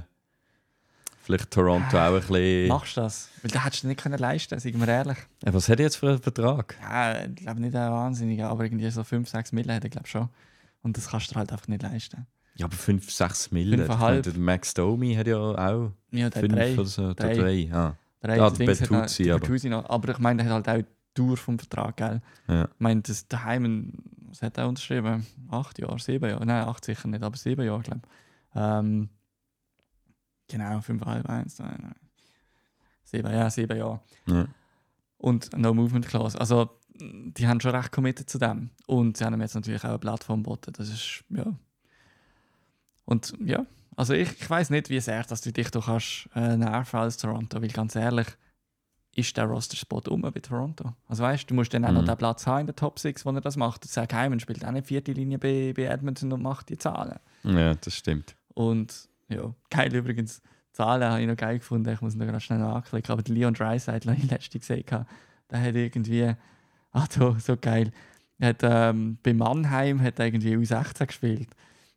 vielleicht 1.23 1.51
Toronto 1.51 1.99
auch 1.99 2.15
ein 2.15 2.21
bisschen. 2.21 2.69
Machst 2.69 2.97
du 2.97 3.01
das? 3.03 3.29
Weil 3.43 3.51
da 3.51 3.65
hättest 3.65 3.83
du 3.85 3.89
nicht 3.89 4.01
können 4.01 4.19
leisten, 4.19 4.59
sagen 4.59 4.81
wir 4.81 4.89
ehrlich. 4.89 5.19
Äh, 5.45 5.53
Was 5.53 5.69
hat 5.69 5.79
er 5.81 5.85
jetzt 5.87 5.97
für 5.97 6.09
einen 6.11 6.23
Vertrag? 6.23 6.77
Ja, 6.83 7.25
ich 7.25 7.35
glaube 7.37 7.61
nicht 7.61 7.75
ein 7.75 7.91
wahnsinniger, 7.93 8.49
aber 8.51 8.65
irgendwie 8.65 8.89
so 8.91 9.03
5, 9.05 9.29
6 9.29 9.53
Millionen 9.53 9.75
hätte 9.75 9.89
ich 9.89 9.93
glaube 9.93 10.09
schon. 10.09 10.29
Und 10.83 10.97
das 10.97 11.09
kannst 11.09 11.29
du 11.31 11.35
dir 11.35 11.41
halt 11.41 11.53
einfach 11.53 11.69
nicht 11.69 11.83
leisten. 11.83 12.27
Ja, 12.55 12.67
aber 12.67 12.77
5, 12.77 13.11
6 13.11 13.51
Millionen. 13.51 14.45
Max 14.45 14.73
Domi 14.75 15.15
hat 15.15 15.27
ja 15.27 15.37
auch 15.37 15.91
Ja, 16.11 16.31
der 16.31 16.41
5 16.41 16.55
drei. 16.55 16.75
oder 16.75 16.85
so. 16.87 17.13
Drei. 17.15 17.35
Drei. 17.35 17.69
drei. 17.69 17.71
Ah. 17.73 17.97
Der 18.23 18.37
Ja, 18.37 18.51
der 18.51 18.65
Bertuzzi, 18.67 19.31
aber- 19.31 19.69
noch. 19.69 19.91
Aber 19.91 20.09
ich 20.11 20.19
meine, 20.19 20.43
der 20.43 20.53
hat 20.55 20.67
halt 20.67 20.85
auch 20.85 20.89
die 20.89 21.21
Dauer 21.23 21.37
vom 21.37 21.59
Vertrag, 21.59 21.97
gell? 21.97 22.21
Ja. 22.49 22.65
Ich 22.65 22.71
meine, 22.81 23.03
das 23.03 23.27
daheim, 23.29 23.93
was 24.29 24.43
hat 24.43 24.59
er 24.59 24.69
unterschrieben? 24.69 25.27
Acht 25.51 25.79
Jahre, 25.79 25.99
sieben 25.99 26.29
Jahre? 26.29 26.45
Nein, 26.45 26.65
acht 26.65 26.85
sicher 26.85 27.09
nicht, 27.09 27.23
aber 27.23 27.37
sieben 27.37 27.65
Jahre, 27.65 27.83
glaube 27.83 28.01
ich. 28.05 28.61
Ähm, 28.61 29.09
genau, 30.49 30.81
fünfeinhalb, 30.81 31.29
eins, 31.29 31.59
nein, 31.59 31.79
nein. 31.81 31.95
Sieben, 33.05 33.33
ja, 33.33 33.49
sieben 33.51 33.77
Jahre. 33.77 34.01
Ja. 34.27 34.47
Und 35.19 35.57
No 35.57 35.73
Movement 35.73 36.07
Clause. 36.07 36.39
Also, 36.39 36.71
die 36.99 37.47
haben 37.47 37.61
schon 37.61 37.75
recht 37.75 37.93
committed 37.93 38.29
zu 38.29 38.39
dem. 38.39 38.71
Und 38.87 39.17
sie 39.17 39.25
haben 39.25 39.35
ihm 39.35 39.41
jetzt 39.41 39.55
natürlich 39.55 39.85
auch 39.85 39.91
eine 39.91 39.99
Plattform 39.99 40.43
geboten. 40.43 40.73
Das 40.77 40.89
ist, 40.89 41.25
ja. 41.31 41.55
Und 43.05 43.35
ja, 43.41 43.65
also 43.95 44.13
ich, 44.13 44.31
ich 44.41 44.51
weiß 44.51 44.71
nicht, 44.71 44.91
wie 44.91 45.01
sehr 45.01 45.23
dass 45.23 45.41
du 45.41 45.53
dich 45.53 45.71
da 45.71 45.81
kannst 45.81 46.29
äh, 46.35 46.57
nerven 46.57 47.01
als 47.01 47.17
Toronto, 47.17 47.63
weil 47.63 47.69
ganz 47.69 47.95
ehrlich, 47.95 48.27
ist 49.17 49.37
der 49.37 49.45
Roster-Spot 49.47 50.03
um 50.11 50.21
bei 50.23 50.31
Toronto. 50.31 50.93
Also 51.09 51.23
weißt 51.23 51.45
du, 51.45 51.47
du 51.49 51.55
musst 51.55 51.73
dann 51.75 51.85
auch 51.85 51.93
noch 51.93 52.03
Mhm. 52.03 52.07
den 52.07 52.17
Platz 52.19 52.47
haben 52.47 52.61
in 52.61 52.67
der 52.67 52.77
Top 52.77 52.99
6, 52.99 53.25
wo 53.25 53.31
er 53.31 53.41
das 53.41 53.57
macht. 53.57 53.85
Zach 53.85 54.07
Hyman 54.13 54.39
spielt 54.41 54.65
auch 54.65 54.71
nicht 54.71 54.87
vierte 54.87 55.13
Linie 55.13 55.39
bei, 55.39 55.73
bei 55.77 55.85
Edmonton 55.85 56.33
und 56.33 56.43
macht 56.43 56.69
die 56.69 56.77
Zahlen. 56.79 57.19
ja, 57.45 57.75
das 57.75 57.95
stimmt. 57.95 58.37
Und 58.55 59.09
ja, 59.29 59.53
geil 59.71 59.95
übrigens. 59.95 60.43
Zahlen 60.73 61.09
habe 61.09 61.23
ich 61.23 61.27
noch 61.27 61.37
geil 61.37 61.59
gefunden. 61.59 61.89
Ich 61.91 62.01
muss 62.03 62.15
noch 62.15 62.27
gerade 62.27 62.41
schnell 62.41 62.61
anklicken. 62.63 63.11
Aber 63.11 63.23
der 63.23 63.35
Leon 63.35 63.55
Draisaitl 63.55 64.11
habe 64.11 64.21
ich 64.23 64.31
letzte 64.31 64.59
gesehen. 64.59 64.85
gehabt. 64.85 65.11
Der 65.51 65.63
hat 65.63 65.75
irgendwie. 65.75 66.35
Ah, 66.93 67.07
so, 67.11 67.35
so 67.39 67.57
geil. 67.57 67.93
Er 68.39 68.51
hat, 68.51 68.61
ähm, 68.63 69.17
bei 69.23 69.33
Mannheim 69.33 70.03
hat 70.03 70.19
er 70.19 70.27
irgendwie 70.27 70.55
U16 70.57 71.07
gespielt. 71.07 71.49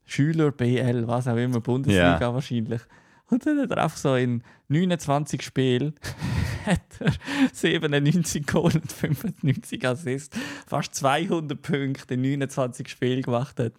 Schüler, 0.05 0.51
BL, 0.51 1.07
was 1.07 1.27
auch 1.27 1.35
immer, 1.35 1.59
Bundesliga 1.59 2.19
Ja. 2.21 2.33
wahrscheinlich. 2.33 2.81
Und 3.31 3.45
dann 3.45 3.59
hat 3.59 3.71
er 3.71 3.83
einfach 3.83 3.97
so 3.97 4.15
in 4.15 4.43
29 4.69 5.41
Spielen 5.41 5.93
hat 6.65 6.81
er 6.99 7.13
97 7.53 8.45
Goal 8.45 8.71
und 8.75 8.91
95 8.91 9.87
Assists, 9.87 10.37
fast 10.67 10.95
200 10.95 11.61
Punkte 11.61 12.13
in 12.15 12.21
29 12.21 12.87
Spielen 12.87 13.21
gemacht 13.21 13.59
hat. 13.59 13.73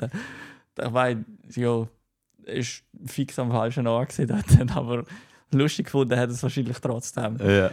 Ich 0.79 0.91
meine, 0.91 1.25
ja, 1.55 1.87
ist 2.45 2.83
fix 3.05 3.39
am 3.39 3.51
falschen 3.51 3.87
Ort 3.87 4.17
gewesen, 4.17 4.71
aber 4.75 5.05
lustig 5.53 5.87
gefunden 5.87 6.19
hat 6.19 6.31
es 6.31 6.43
wahrscheinlich 6.43 6.79
trotzdem. 6.79 7.37
Ja. 7.39 7.71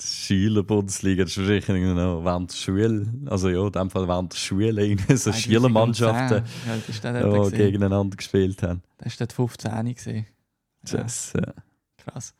Die 0.00 0.06
Schülerbundesliga, 0.06 1.24
das 1.24 1.36
ist 1.36 1.46
wahrscheinlich 1.46 1.94
noch 1.94 2.24
während 2.24 2.50
der 2.50 2.56
Schule, 2.56 3.06
also 3.26 3.50
ja, 3.50 3.66
in 3.66 3.72
dem 3.72 3.90
Fall 3.90 4.08
während 4.08 4.32
der 4.32 4.38
Schule, 4.38 4.96
so 5.14 5.32
Schülermannschaften 5.32 6.42
ja, 6.66 7.48
die 7.50 7.56
gegeneinander 7.56 8.16
gespielt 8.16 8.62
haben. 8.62 8.82
Das 8.96 9.20
war 9.20 9.26
dort 9.26 9.32
15 9.34 9.94
gesehen. 9.94 10.26
Das, 10.82 11.32
ja. 11.34 11.52
Krass. 11.98 12.34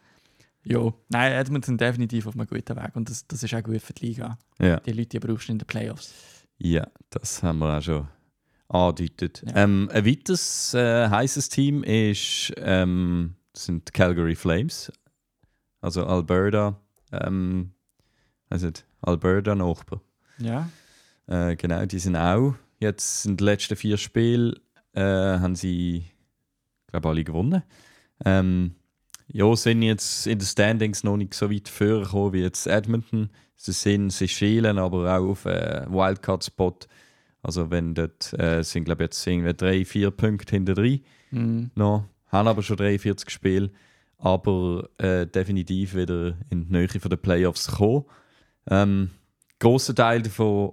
Ja, 0.63 0.93
nein, 1.09 1.33
Edmonds 1.33 1.67
sind 1.67 1.81
definitiv 1.81 2.27
auf 2.27 2.35
einem 2.35 2.47
guten 2.47 2.77
Weg 2.77 2.95
und 2.95 3.09
das, 3.09 3.27
das 3.27 3.43
ist 3.43 3.55
auch 3.55 3.63
gut 3.63 3.81
für 3.81 3.95
die 3.95 4.07
Liga. 4.07 4.39
Ja. 4.59 4.79
Die 4.81 4.93
Leute 4.93 5.09
die 5.09 5.19
brauchst 5.19 5.49
du 5.49 5.53
in 5.53 5.59
den 5.59 5.67
Playoffs. 5.67 6.13
Ja, 6.59 6.87
das 7.09 7.43
haben 7.43 7.59
wir 7.61 7.79
auch 7.79 7.83
schon 7.83 8.09
angedeutet. 8.69 9.43
Ja. 9.47 9.65
Ähm, 9.65 9.89
ein 9.93 10.05
weiteres 10.05 10.75
äh, 10.75 11.09
heißes 11.09 11.49
Team 11.49 11.83
ist, 11.83 12.53
ähm, 12.59 13.37
sind 13.55 13.89
die 13.89 13.93
Calgary 13.93 14.35
Flames, 14.35 14.93
also 15.81 16.05
Alberta, 16.05 16.79
ähm, 17.13 17.73
also 18.51 18.71
Alberta 19.01 19.55
Nachbar. 19.55 20.03
Ja. 20.39 20.69
Äh, 21.27 21.57
genau, 21.57 21.87
die 21.87 21.99
sind 21.99 22.17
auch 22.17 22.55
jetzt 22.81 23.25
in 23.25 23.39
den 23.39 23.47
letzten 23.47 23.77
vier 23.77 23.97
Spielen 23.97 24.55
äh, 24.93 25.03
haben 25.03 25.55
sie, 25.57 26.05
glaube 26.89 27.09
alle 27.09 27.25
gewonnen. 27.25 27.63
Ähm, 28.25 28.75
ja, 29.29 29.55
sind 29.57 29.83
jetzt 29.83 30.27
in 30.27 30.39
den 30.39 30.47
Standings 30.47 31.05
noch 31.05 31.17
nicht 31.17 31.35
so 31.35 31.51
weit 31.51 31.69
vorgekommen 31.69 32.33
wie 32.33 32.43
jetzt 32.43 32.67
Edmonton. 32.67 33.31
Sie 33.57 33.73
sind, 33.73 34.11
sie 34.11 34.29
schälen 34.29 34.79
aber 34.79 35.17
auch 35.17 35.31
auf 35.31 35.47
einen 35.47 35.93
Wildcard-Spot. 35.93 36.79
Also 37.43 37.71
wenn 37.71 37.95
dort 37.95 38.33
äh, 38.39 38.63
sind, 38.63 38.85
glaube 38.85 39.05
jetzt 39.05 39.27
irgendwie 39.27 39.55
drei, 39.55 39.85
vier 39.85 40.11
Punkte 40.11 40.57
hinter 40.57 40.75
drin. 40.75 41.01
Mhm. 41.31 41.71
Noch, 41.75 42.05
haben 42.29 42.49
aber 42.49 42.63
schon 42.63 42.77
43 42.77 43.31
Spiele, 43.31 43.71
aber 44.19 44.89
äh, 44.99 45.27
definitiv 45.27 45.95
wieder 45.95 46.37
in 46.51 46.67
die 46.67 46.73
Nähe 46.73 46.87
der 46.87 47.17
Playoffs 47.17 47.69
gekommen. 47.69 48.05
Ähm, 48.69 49.11
großer 49.59 49.95
Teil 49.95 50.23
davon 50.23 50.73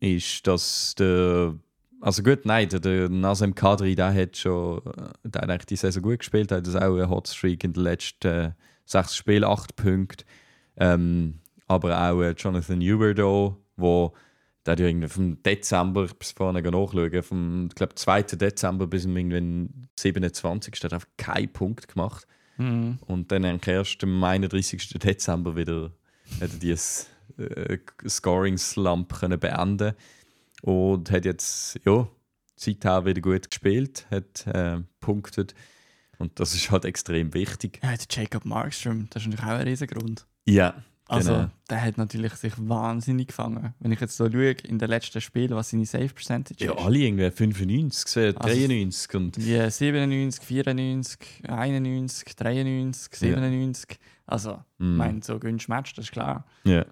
ist, 0.00 0.46
dass 0.46 0.94
der 0.96 1.54
also 2.02 2.22
gut, 2.24 2.44
nein, 2.44 2.68
der, 2.68 2.80
der 2.80 3.08
Nazem 3.08 3.54
Kadri, 3.54 3.94
der 3.94 4.12
hat 4.12 4.36
schon 4.36 4.78
äh, 4.78 5.10
der 5.24 5.42
hat 5.42 5.50
eigentlich 5.50 5.66
die 5.66 5.76
Saison 5.76 6.02
gut 6.02 6.18
gespielt, 6.18 6.50
hat 6.50 6.66
das 6.66 6.74
auch 6.74 6.96
einen 6.96 7.08
Hotstreak 7.08 7.62
in 7.62 7.72
den 7.72 7.82
letzten 7.84 8.28
äh, 8.28 8.50
sechs 8.84 9.16
Spielen, 9.16 9.44
acht 9.44 9.76
Punkte. 9.76 10.24
Ähm, 10.76 11.38
aber 11.68 11.96
auch 11.96 12.20
äh, 12.20 12.32
Jonathan 12.32 12.80
Huberdeau, 12.80 13.56
wo 13.76 14.12
der 14.66 14.72
hat 14.72 14.80
ja 14.80 14.86
irgendwie 14.86 15.08
vom 15.08 15.42
Dezember 15.42 16.06
bis 16.06 16.32
vorne 16.32 16.60
nachschauen, 16.60 17.22
vom 17.22 17.66
ich 17.68 17.74
glaube, 17.74 17.94
2. 17.94 18.22
Dezember 18.22 18.86
bis 18.86 19.02
zum 19.02 19.88
27. 19.98 20.74
hat 20.82 20.92
einfach 20.92 21.08
keinen 21.16 21.52
Punkt 21.52 21.88
gemacht. 21.88 22.26
Mhm. 22.58 22.98
Und 23.06 23.32
dann 23.32 23.44
erst 23.44 24.04
am 24.04 24.22
31. 24.22 24.98
Dezember 25.00 25.56
wieder 25.56 25.92
hat 26.40 26.52
er 26.52 26.58
dieses 26.58 27.08
äh, 27.38 27.78
Scoring-Slump 28.06 29.40
beenden 29.40 29.94
und 30.62 31.10
hat 31.10 31.24
jetzt 31.26 31.78
ja, 31.84 32.08
seither 32.56 33.04
wieder 33.04 33.20
gut 33.20 33.50
gespielt, 33.50 34.06
hat 34.10 34.46
äh, 34.46 34.80
punktet 35.00 35.54
und 36.18 36.38
das 36.40 36.54
ist 36.54 36.70
halt 36.70 36.84
extrem 36.86 37.34
wichtig. 37.34 37.80
Ja, 37.82 37.90
der 37.96 38.06
Jacob 38.10 38.44
Markström, 38.46 39.08
das 39.10 39.22
ist 39.22 39.28
natürlich 39.28 39.44
auch 39.44 39.58
ein 39.58 39.66
riesen 39.68 39.86
Grund. 39.88 40.26
Ja, 40.46 40.74
Also, 41.08 41.32
genau. 41.34 41.50
der 41.68 41.82
hat 41.82 41.98
natürlich 41.98 42.32
sich 42.34 42.52
wahnsinnig 42.56 43.28
gefangen. 43.28 43.74
Wenn 43.80 43.92
ich 43.92 44.00
jetzt 44.00 44.16
so 44.16 44.30
schaue, 44.30 44.52
in 44.52 44.78
den 44.78 44.88
letzten 44.88 45.20
Spielen, 45.20 45.50
was 45.54 45.70
seine 45.70 45.84
Save 45.84 46.08
Percentage 46.08 46.64
Ja, 46.64 46.72
ist. 46.72 46.78
alle 46.84 46.98
irgendwie 46.98 47.30
95, 47.30 48.16
äh, 48.16 48.26
Also, 48.36 48.38
93 48.48 49.14
und 49.14 49.36
Die 49.36 49.70
97, 49.70 50.44
94, 50.44 51.18
91, 51.48 52.36
93, 52.36 53.14
97. 53.18 53.98
Also, 54.26 54.52
ich 54.78 54.84
Mm. 54.86 54.96
meine, 54.96 55.22
so 55.22 55.38
gönnst 55.38 55.68
Match, 55.68 55.92
das 55.94 56.06
ist 56.06 56.12
klar. 56.12 56.46
ja. 56.64 56.86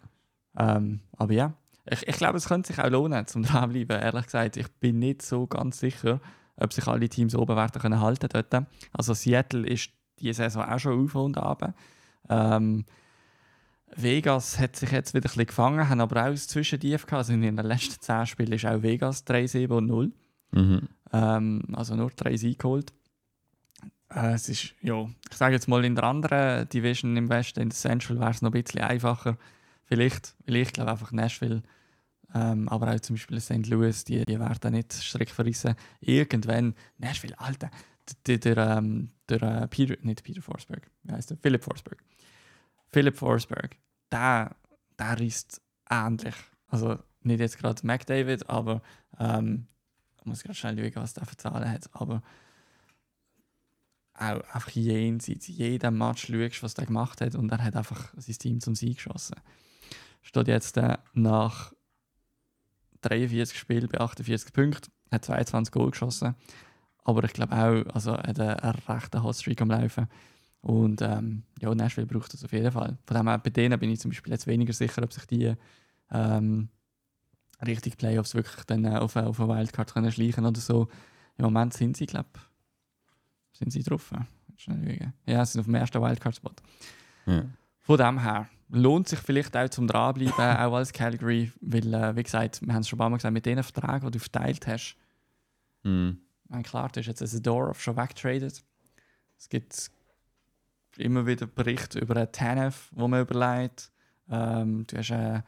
Ähm, 0.59 1.01
aber 1.17 1.33
ja, 1.33 1.55
ich, 1.91 2.07
ich 2.07 2.17
glaube, 2.17 2.39
es 2.39 2.49
könnte 2.49 2.69
sich 2.69 2.83
auch 2.83 2.91
lohnen, 2.91 3.27
zum 3.27 3.43
dranbleiben. 3.45 4.01
Ehrlich 4.01 4.25
gesagt, 4.25 4.57
ich 4.57 4.69
bin 4.75 4.99
nicht 4.99 5.23
so 5.23 5.47
ganz 5.47 5.81
sicher, 5.81 6.21
ob 6.57 6.73
sich 6.73 6.87
alle 6.87 7.09
Teams 7.09 7.35
oben 7.35 7.57
werden 7.57 7.81
können 7.81 8.01
halten 8.01 8.29
dort. 8.33 8.67
Also 8.93 9.15
Seattle 9.15 9.67
ist 9.67 9.91
diese 10.19 10.45
Saison 10.45 10.65
auch 10.65 10.79
schon 10.79 11.05
auf 11.05 11.15
und 11.15 11.39
ab. 11.39 11.75
Ähm, 12.29 12.85
Vegas 13.97 14.59
hat 14.59 14.77
sich 14.77 14.93
jetzt 14.93 15.15
wieder 15.15 15.21
ein 15.21 15.33
bisschen 15.33 15.47
gefangen, 15.47 15.89
haben 15.89 16.01
aber 16.01 16.23
auch 16.23 16.27
ein 16.27 16.37
Zwischentief 16.37 17.07
gehabt. 17.07 17.19
Also 17.19 17.33
in 17.33 17.43
den 17.43 17.57
letzten 17.57 18.01
10 18.01 18.27
Spielen 18.27 18.53
ist 18.53 18.67
auch 18.67 18.83
Vegas 18.83 19.27
3-7 19.27 19.71
und 19.71 19.87
0. 19.87 20.13
Mhm. 20.53 20.89
Ähm, 21.13 21.63
also 21.73 21.97
nur 21.97 22.11
3 22.11 22.37
Siege 22.37 22.57
geholt. 22.57 22.93
Äh, 24.11 24.35
es 24.35 24.49
ist, 24.49 24.75
ja, 24.83 25.09
ich 25.31 25.37
sage 25.37 25.55
jetzt 25.55 25.69
mal, 25.69 25.85
in 25.85 25.95
der 25.95 26.05
anderen 26.05 26.69
Division 26.69 27.17
im 27.17 27.29
Westen, 27.29 27.61
in 27.61 27.71
der 27.71 27.77
Central, 27.77 28.21
wäre 28.21 28.31
es 28.31 28.43
noch 28.43 28.53
ein 28.53 28.63
bisschen 28.63 28.83
einfacher. 28.83 29.37
Vielleicht, 29.85 30.37
weil 30.47 30.57
ich 30.57 30.73
glaube 30.73 30.91
einfach 30.93 31.11
Nashville, 31.11 31.63
ähm, 32.35 32.69
aber 32.69 32.95
auch 32.95 33.01
zum 33.01 33.17
Beispiel 33.17 33.41
St. 33.41 33.67
Louis, 33.67 34.05
die, 34.05 34.25
die 34.25 34.39
werden 34.39 34.73
nicht 34.73 34.93
Strick 34.93 35.31
verrissen. 35.31 35.75
Irgendwann, 36.01 36.75
Nashville, 36.99 37.39
Alter, 37.39 37.71
der, 38.27 38.39
der, 38.39 38.57
ähm, 38.57 39.11
der 39.29 39.43
äh, 39.43 39.69
Peter, 39.69 39.97
nicht 40.03 40.23
Peter 40.23 40.43
Forsberg, 40.43 40.91
wie 41.03 41.13
heißt 41.13 41.31
der? 41.31 41.37
Philip 41.39 41.63
Forsberg. 41.63 42.03
Philip 42.93 43.17
Forsberg, 43.17 43.77
der, 44.11 44.57
der 44.99 45.21
ist 45.21 45.61
ähnlich. 45.89 46.35
Also 46.69 46.99
nicht 47.23 47.41
jetzt 47.41 47.59
gerade 47.59 47.87
McDavid, 47.87 48.49
aber 48.49 48.83
ähm, 49.19 49.67
ich 50.19 50.27
muss 50.27 50.43
gerade 50.43 50.55
schnell 50.55 50.93
schauen, 50.93 51.03
was 51.03 51.15
der 51.15 51.27
für 51.27 51.37
Zahlen 51.37 51.71
hat, 51.71 51.89
aber 51.93 52.23
auch 54.15 54.41
einfach 54.53 54.71
jenseits, 54.71 55.49
jedem 55.49 55.99
Match 55.99 56.27
schaust, 56.27 56.63
was 56.63 56.75
der 56.75 56.87
gemacht 56.87 57.21
hat 57.21 57.35
und 57.35 57.51
er 57.51 57.63
hat 57.63 57.77
einfach 57.77 58.13
sein 58.17 58.37
Team 58.37 58.61
zum 58.61 58.75
Sieg 58.75 58.97
geschossen. 58.97 59.37
Steht 60.23 60.49
jetzt 60.49 60.77
äh, 60.77 60.99
nach 61.15 61.73
43 63.03 63.59
Spielen 63.59 63.89
bei 63.89 64.01
48 64.01 64.53
Punkten, 64.53 64.93
hat 65.11 65.25
22 65.25 65.73
Goal 65.73 65.91
geschossen, 65.91 66.35
aber 67.05 67.25
ich 67.25 67.33
glaube 67.33 67.55
auch, 67.55 67.95
also 67.95 68.13
er 68.13 68.29
hat 68.29 68.41
einen, 68.41 68.75
rechten 68.89 69.23
Hotstreak 69.23 69.61
am 69.63 69.71
Laufen 69.71 70.07
und 70.61 71.01
ähm, 71.03 71.45
ja, 71.61 71.75
Nashville 71.75 72.07
braucht 72.07 72.35
das 72.35 72.45
auf 72.45 72.53
jeden 72.53 72.71
Fall. 72.71 72.99
Von 73.07 73.17
dem 73.17 73.29
her, 73.29 73.39
bei 73.39 73.51
denen 73.51 73.79
bin 73.79 73.91
ich 73.91 74.01
zum 74.01 74.11
Beispiel 74.11 74.33
jetzt 74.33 74.47
weniger 74.47 74.73
sicher, 74.73 75.03
ob 75.03 75.13
sich 75.13 75.27
die 75.27 75.55
ähm, 76.11 76.69
richtig 77.67 77.97
Playoffs 77.97 78.35
wirklich 78.35 78.65
dann 78.65 78.85
äh, 78.85 78.97
auf, 78.97 79.17
auf 79.17 79.41
eine 79.41 79.49
Wildcard 79.49 79.93
können 79.93 80.13
schleichen 80.13 80.45
oder 80.45 80.61
so. 80.61 80.89
Im 81.37 81.45
Moment 81.47 81.73
sind 81.73 81.97
sie, 81.97 82.07
glaube 82.07 82.29
sind 83.53 83.73
sie 83.73 83.83
drauf. 83.83 84.13
Ja, 85.27 85.45
sie 85.45 85.53
sind 85.53 85.61
auf 85.61 85.67
dem 85.67 85.75
ersten 85.75 86.03
Wildcard-Spot. 86.03 86.53
Ja. 87.27 87.45
Von 87.83 87.99
dem 87.99 88.21
her 88.23 88.49
lohnt 88.69 89.09
sich 89.09 89.19
vielleicht 89.19 89.57
auch 89.57 89.69
zum 89.69 89.87
dranbleiben, 89.87 90.33
auch 90.39 90.75
als 90.75 90.93
Calgary, 90.93 91.53
weil, 91.61 91.93
äh, 91.93 92.15
wie 92.17 92.23
gesagt, 92.23 92.61
wir 92.65 92.73
haben 92.73 92.83
es 92.83 92.89
schon 92.89 92.97
ein 92.97 93.01
paar 93.01 93.11
Mal 93.11 93.17
gesagt, 93.17 93.33
mit 93.35 93.47
den 93.47 93.63
Verträgen, 93.63 94.07
die 94.11 94.19
du 94.19 94.19
verteilt 94.19 94.67
hast, 94.67 94.97
Mhm. 95.83 96.19
ich 96.45 96.51
meine, 96.51 96.63
klar, 96.63 96.91
du 96.93 97.01
hast 97.01 97.07
jetzt 97.07 97.27
Zadorov 97.27 97.81
schon 97.83 97.97
weggetradet. 97.97 98.63
Es 99.39 99.49
gibt 99.49 99.91
immer 100.99 101.27
wieder 101.27 101.47
Berichte 101.47 101.99
über 101.99 102.17
einen 102.17 102.31
Tanev, 102.33 102.91
wo 102.93 103.09
man 103.09 103.23
überlegt. 103.23 103.91
Ähm, 104.29 104.87
du 104.87 104.99
hast, 104.99 105.11
äh, 105.11 105.41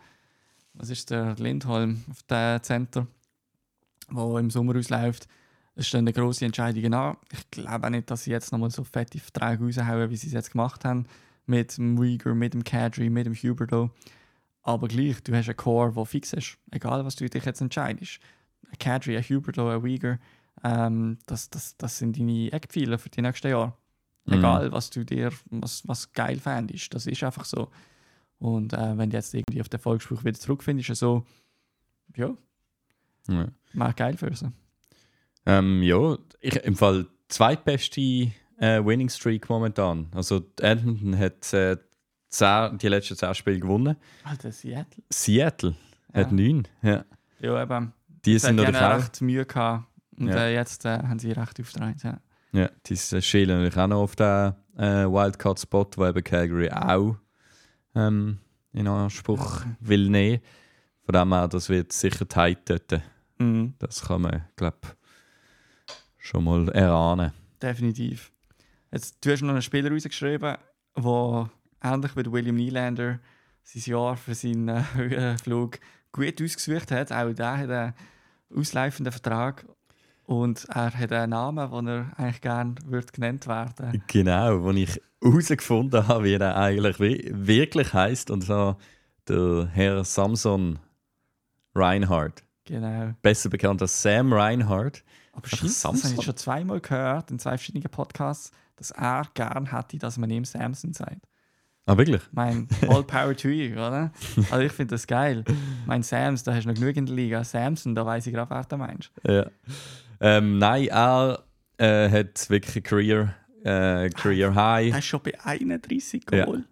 was 0.72 0.88
ist 0.88 1.10
der 1.10 1.34
Lindholm 1.36 2.02
auf 2.10 2.22
dem 2.22 2.62
Center, 2.62 3.06
wo 4.08 4.38
im 4.38 4.50
Sommer 4.50 4.74
ausläuft. 4.76 5.28
Es 5.74 5.88
stehen 5.88 6.06
grosse 6.06 6.46
Entscheidungen 6.46 6.94
an. 6.94 7.16
Ich 7.30 7.50
glaube 7.50 7.86
auch 7.86 7.90
nicht, 7.90 8.10
dass 8.10 8.24
sie 8.24 8.30
jetzt 8.30 8.52
nochmal 8.52 8.70
so 8.70 8.84
fette 8.84 9.18
Verträge 9.18 9.64
raushauen, 9.64 10.10
wie 10.10 10.16
sie 10.16 10.28
es 10.28 10.32
jetzt 10.32 10.52
gemacht 10.52 10.84
haben. 10.84 11.06
Mit 11.46 11.76
dem 11.76 11.98
Uyghur, 11.98 12.34
mit 12.34 12.54
dem 12.54 12.64
Kadri, 12.64 13.10
mit 13.10 13.26
dem 13.26 13.34
Huberto. 13.34 13.90
Aber 14.62 14.86
gleich, 14.88 15.22
du 15.22 15.34
hast 15.34 15.48
einen 15.48 15.56
Core, 15.56 15.92
der 15.92 16.04
fix 16.04 16.32
ist. 16.32 16.56
Egal, 16.70 17.04
was 17.04 17.16
du 17.16 17.28
dich 17.28 17.44
jetzt 17.44 17.60
entscheidest. 17.60 18.20
Ein 18.70 18.78
Kadri, 18.78 19.16
ein 19.16 19.24
Huberto, 19.24 19.68
ein 19.68 19.82
Uyghur. 19.82 20.18
Ähm, 20.62 21.18
das, 21.26 21.50
das, 21.50 21.76
das 21.76 21.98
sind 21.98 22.16
deine 22.16 22.52
Eckpfeiler 22.52 22.98
für 22.98 23.08
die 23.10 23.22
nächsten 23.22 23.48
Jahre. 23.48 23.74
Mhm. 24.26 24.34
Egal, 24.34 24.70
was 24.72 24.90
du 24.90 25.04
dir 25.04 25.32
was, 25.50 25.86
was 25.88 26.12
geil 26.12 26.38
fändest. 26.38 26.94
Das 26.94 27.06
ist 27.06 27.24
einfach 27.24 27.44
so. 27.44 27.70
Und 28.38 28.72
äh, 28.72 28.96
wenn 28.96 29.10
du 29.10 29.16
jetzt 29.16 29.34
irgendwie 29.34 29.60
auf 29.60 29.68
den 29.68 29.80
Volksspruch 29.80 30.22
wieder 30.24 30.38
zurückfindest, 30.38 30.94
so, 30.96 31.24
ja, 32.16 32.36
Ja. 33.28 33.48
mach 33.72 33.96
geil 33.96 34.16
für 34.16 34.34
sie. 34.34 34.52
Ähm, 35.46 35.82
ja, 35.82 36.16
ich, 36.40 36.54
im 36.56 36.76
Fall 36.76 37.06
zweitbeste 37.28 38.30
äh, 38.62 38.84
Winning 38.84 39.08
Streak 39.08 39.48
momentan. 39.48 40.06
Also 40.14 40.42
Edmonton 40.60 41.18
hat 41.18 41.52
äh, 41.52 41.76
zehn, 42.28 42.78
die 42.78 42.88
letzten 42.88 43.16
10 43.16 43.34
Spiele 43.34 43.60
gewonnen. 43.60 43.96
Alter, 44.24 44.52
Seattle. 44.52 45.02
Seattle 45.10 45.74
Ja. 46.14 46.20
hat 46.20 46.32
9. 46.32 46.68
Ja. 46.82 47.04
Ja, 47.40 47.62
eben. 47.62 47.92
Die 48.08 48.32
Die 48.32 48.38
sind 48.38 48.50
haben 48.50 48.56
natürlich 48.72 48.80
auch. 48.80 48.96
recht 48.98 49.20
Mühe 49.20 49.44
gehabt. 49.44 49.84
Und 50.16 50.28
Ja. 50.28 50.36
äh, 50.36 50.54
jetzt 50.54 50.84
äh, 50.84 50.98
haben 50.98 51.18
sie 51.18 51.32
recht 51.32 51.58
aufgedreht. 51.60 52.02
Ja. 52.04 52.20
Ja, 52.52 52.70
die 52.86 52.96
schälen 52.96 53.56
natürlich 53.58 53.76
auch 53.78 53.86
noch 53.88 54.02
auf 54.02 54.14
den 54.16 54.54
äh, 54.76 55.06
Wildcard-Spot, 55.06 55.88
wo 55.96 56.06
eben 56.06 56.22
Calgary 56.22 56.70
auch 56.70 57.16
ähm, 57.94 58.38
in 58.72 58.86
Anspruch 58.86 59.62
will 59.80 60.08
nehmen. 60.10 60.40
Von 61.04 61.14
dem 61.14 61.32
her, 61.32 61.48
das 61.48 61.68
wird 61.70 61.92
sicher 61.92 62.28
tight 62.28 62.58
dort. 62.70 63.02
Mhm. 63.38 63.74
Das 63.78 64.02
kann 64.02 64.20
man, 64.22 64.44
glaube 64.56 64.78
schon 66.18 66.44
mal 66.44 66.68
erahnen. 66.68 67.32
Definitiv. 67.60 68.30
Jetzt, 68.92 69.24
du 69.24 69.30
hast 69.32 69.42
noch 69.42 69.50
einen 69.50 69.62
Spieler 69.62 69.90
rausgeschrieben, 69.90 70.56
der 70.96 71.50
ähnlich 71.82 72.16
wie 72.16 72.32
William 72.32 72.56
Nylander 72.56 73.18
sein 73.62 73.82
Jahr 73.86 74.16
für 74.16 74.34
seinen 74.34 74.68
äh, 74.68 74.82
Höhenflug 74.94 75.78
gut 76.12 76.42
ausgesucht 76.42 76.90
hat. 76.90 77.10
Auch 77.12 77.32
der 77.32 77.58
hat 77.58 77.70
einen 77.70 77.94
auslaufenden 78.54 79.12
Vertrag 79.12 79.64
und 80.26 80.66
er 80.68 80.92
hat 80.92 81.12
einen 81.12 81.30
Namen, 81.30 81.70
den 81.70 81.86
er 81.88 82.12
eigentlich 82.18 82.40
gerne 82.42 82.74
wird 82.86 83.12
genannt 83.12 83.46
werden 83.46 84.02
Genau, 84.08 84.62
wo 84.62 84.70
ich 84.72 85.00
herausgefunden 85.22 86.06
habe, 86.06 86.24
wie 86.24 86.34
er 86.34 86.56
eigentlich 86.56 87.00
wi- 87.00 87.30
wirklich 87.32 87.92
heißt 87.94 88.30
und 88.30 88.42
so 88.42 88.76
der 89.28 89.68
Herr 89.72 90.04
Samson 90.04 90.78
Reinhardt, 91.74 92.42
Genau. 92.64 93.14
besser 93.22 93.48
bekannt 93.48 93.80
als 93.82 94.02
Sam 94.02 94.32
Reinhardt. 94.32 95.02
Aber 95.32 95.46
stimmt, 95.46 95.62
das 95.70 95.84
habe 95.84 95.96
Samson? 95.96 96.18
ich 96.18 96.24
schon 96.24 96.36
zweimal 96.36 96.80
gehört 96.80 97.30
in 97.30 97.38
zwei 97.38 97.52
verschiedenen 97.52 97.88
Podcasts, 97.90 98.50
dass 98.82 98.90
er 98.92 99.26
gern 99.34 99.70
hätte, 99.72 99.98
dass 99.98 100.18
man 100.18 100.30
ihm 100.30 100.44
Samson 100.44 100.92
sagt. 100.92 101.26
Ah, 101.86 101.96
wirklich? 101.96 102.22
Mein 102.32 102.68
All 102.88 103.02
Power 103.02 103.36
to 103.36 103.48
you, 103.48 103.72
oder? 103.72 104.12
Also 104.50 104.60
ich 104.64 104.72
finde 104.72 104.94
das 104.94 105.06
geil. 105.06 105.44
Mein 105.86 106.02
Sams, 106.04 106.44
da 106.44 106.54
hast 106.54 106.64
du 106.64 106.68
noch 106.68 106.74
genug 106.76 106.96
in 106.96 107.06
der 107.06 107.14
Liga. 107.16 107.42
Samson, 107.42 107.94
da 107.94 108.06
weiß 108.06 108.26
ich 108.26 108.32
gerade, 108.32 108.50
wer 108.50 108.62
du 108.64 108.76
meinst. 108.76 109.10
Ja. 109.26 109.46
Ähm, 110.20 110.58
nein, 110.58 110.86
er 110.88 111.42
äh, 111.78 112.08
hat 112.08 112.48
wirklich 112.50 112.76
ein 112.76 112.82
Career, 112.84 113.34
äh, 113.64 114.10
Career 114.10 114.48
Er 114.48 114.54
High. 114.54 114.98
ist 114.98 115.04
schon 115.06 115.20
bei 115.24 115.40
31 115.44 116.24
Ja. 116.30 116.44
Goal. 116.44 116.64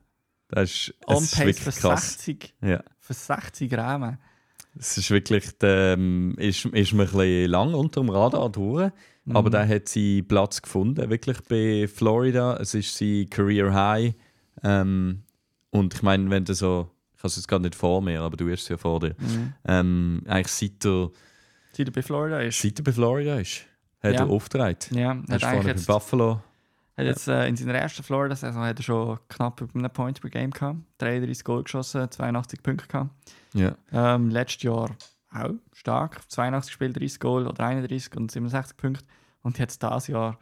Das 0.48 0.70
ist, 0.70 0.94
On 1.06 1.22
ist 1.22 1.36
pace 1.36 1.58
für 1.58 1.72
krass. 1.72 2.12
60, 2.12 2.54
Ja. 2.62 2.80
für 3.00 3.14
60 3.14 3.72
Rahmen. 3.76 4.18
Es 4.78 4.96
ist 4.96 5.10
wirklich, 5.10 5.44
ähm, 5.64 6.34
ist, 6.38 6.64
ist 6.66 6.92
mir 6.92 7.02
ein 7.02 7.10
bisschen 7.10 7.50
lang 7.50 7.74
unter 7.74 8.00
dem 8.00 8.10
Radar 8.10 8.48
durch. 8.50 8.92
Aber 9.32 9.48
Mhm. 9.48 9.52
da 9.52 9.66
hat 9.66 9.88
sie 9.88 10.22
Platz 10.22 10.60
gefunden, 10.62 11.08
wirklich 11.10 11.38
bei 11.48 11.86
Florida. 11.88 12.56
Es 12.56 12.74
ist 12.74 12.96
sein 12.96 13.26
Career 13.30 13.72
High. 13.72 14.14
Ähm, 14.62 15.22
und 15.70 15.94
ich 15.94 16.02
meine, 16.02 16.28
wenn 16.30 16.44
du 16.44 16.54
so, 16.54 16.90
ich 17.14 17.18
habe 17.20 17.28
es 17.28 17.36
jetzt 17.36 17.48
gerade 17.48 17.62
nicht 17.62 17.74
vor 17.74 18.02
mir, 18.02 18.20
aber 18.22 18.36
du 18.36 18.50
hast 18.50 18.62
es 18.62 18.68
ja 18.68 18.76
vor 18.76 19.00
dir. 19.00 19.14
Mhm. 19.18 19.52
Ähm, 19.64 20.22
eigentlich 20.26 20.48
seit 20.48 20.84
er, 20.84 21.10
Seit 21.72 21.86
er 21.88 21.92
bei 21.92 22.02
Florida 22.02 22.40
ist. 22.40 22.60
seit 22.60 22.78
er 22.78 22.82
bei 22.84 22.92
Florida 22.92 23.38
ist, 23.38 23.62
hat 24.02 24.14
Ja. 24.14 24.20
er 24.20 24.28
aufgetragen. 24.30 24.76
Ja, 24.90 25.12
Er 25.28 25.34
hat 25.34 25.40
bei 25.42 25.68
jetzt, 25.70 25.86
Buffalo. 25.86 26.40
hat 26.96 27.04
jetzt 27.06 27.28
äh, 27.28 27.46
in 27.46 27.56
seiner 27.56 27.74
ersten 27.74 28.02
Florida-Saison 28.02 28.62
hat 28.64 28.78
er 28.78 28.82
schon 28.82 29.18
knapp 29.28 29.60
über 29.60 29.74
einen 29.78 29.90
Point 29.90 30.20
per 30.20 30.30
Game 30.30 30.50
gehabt. 30.50 30.78
33 30.98 31.44
Goal 31.44 31.62
geschossen, 31.62 32.10
82 32.10 32.62
Punkte 32.62 32.86
gehabt. 32.88 33.10
Ja. 33.54 33.76
Ähm, 33.92 34.30
letztes 34.30 34.62
Jahr 34.64 34.90
auch 35.32 35.50
stark. 35.72 36.20
82 36.28 36.72
Spiele, 36.72 36.92
30 36.92 37.20
Goal 37.20 37.46
oder 37.46 37.64
31 37.64 38.16
und 38.16 38.30
67 38.32 38.76
Punkte. 38.76 39.04
Und 39.42 39.58
jetzt 39.58 39.82
dieses 39.82 40.06
Jahr 40.08 40.38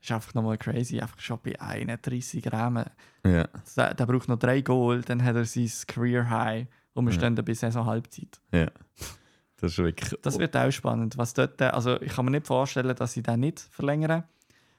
ist 0.00 0.10
einfach 0.12 0.34
nochmal 0.34 0.58
crazy. 0.58 1.00
Einfach 1.00 1.18
schon 1.20 1.38
bei 1.42 1.58
31 1.60 2.52
Rahmen. 2.52 2.84
ja. 3.24 3.48
Der, 3.76 3.94
der 3.94 4.06
braucht 4.06 4.28
noch 4.28 4.38
drei 4.38 4.60
Goal, 4.60 5.00
dann 5.02 5.22
hat 5.24 5.36
er 5.36 5.44
sein 5.44 5.70
Career 5.86 6.28
High 6.28 6.66
und 6.94 7.06
wir 7.06 7.12
Ja. 7.12 7.18
stehen 7.18 7.34
bis 7.36 7.60
Saison 7.60 7.86
Halbzeit. 7.86 8.40
Ja. 8.52 8.66
Das 9.60 9.72
ist 9.72 9.78
wirklich. 9.78 10.14
Das 10.22 10.38
wird 10.38 10.56
auch 10.56 10.70
spannend. 10.70 11.16
Was 11.16 11.32
dort, 11.32 11.60
also 11.62 12.00
ich 12.02 12.12
kann 12.12 12.24
mir 12.26 12.32
nicht 12.32 12.46
vorstellen, 12.46 12.94
dass 12.94 13.12
sie 13.14 13.22
den 13.22 13.40
nicht 13.40 13.60
verlängern. 13.60 14.24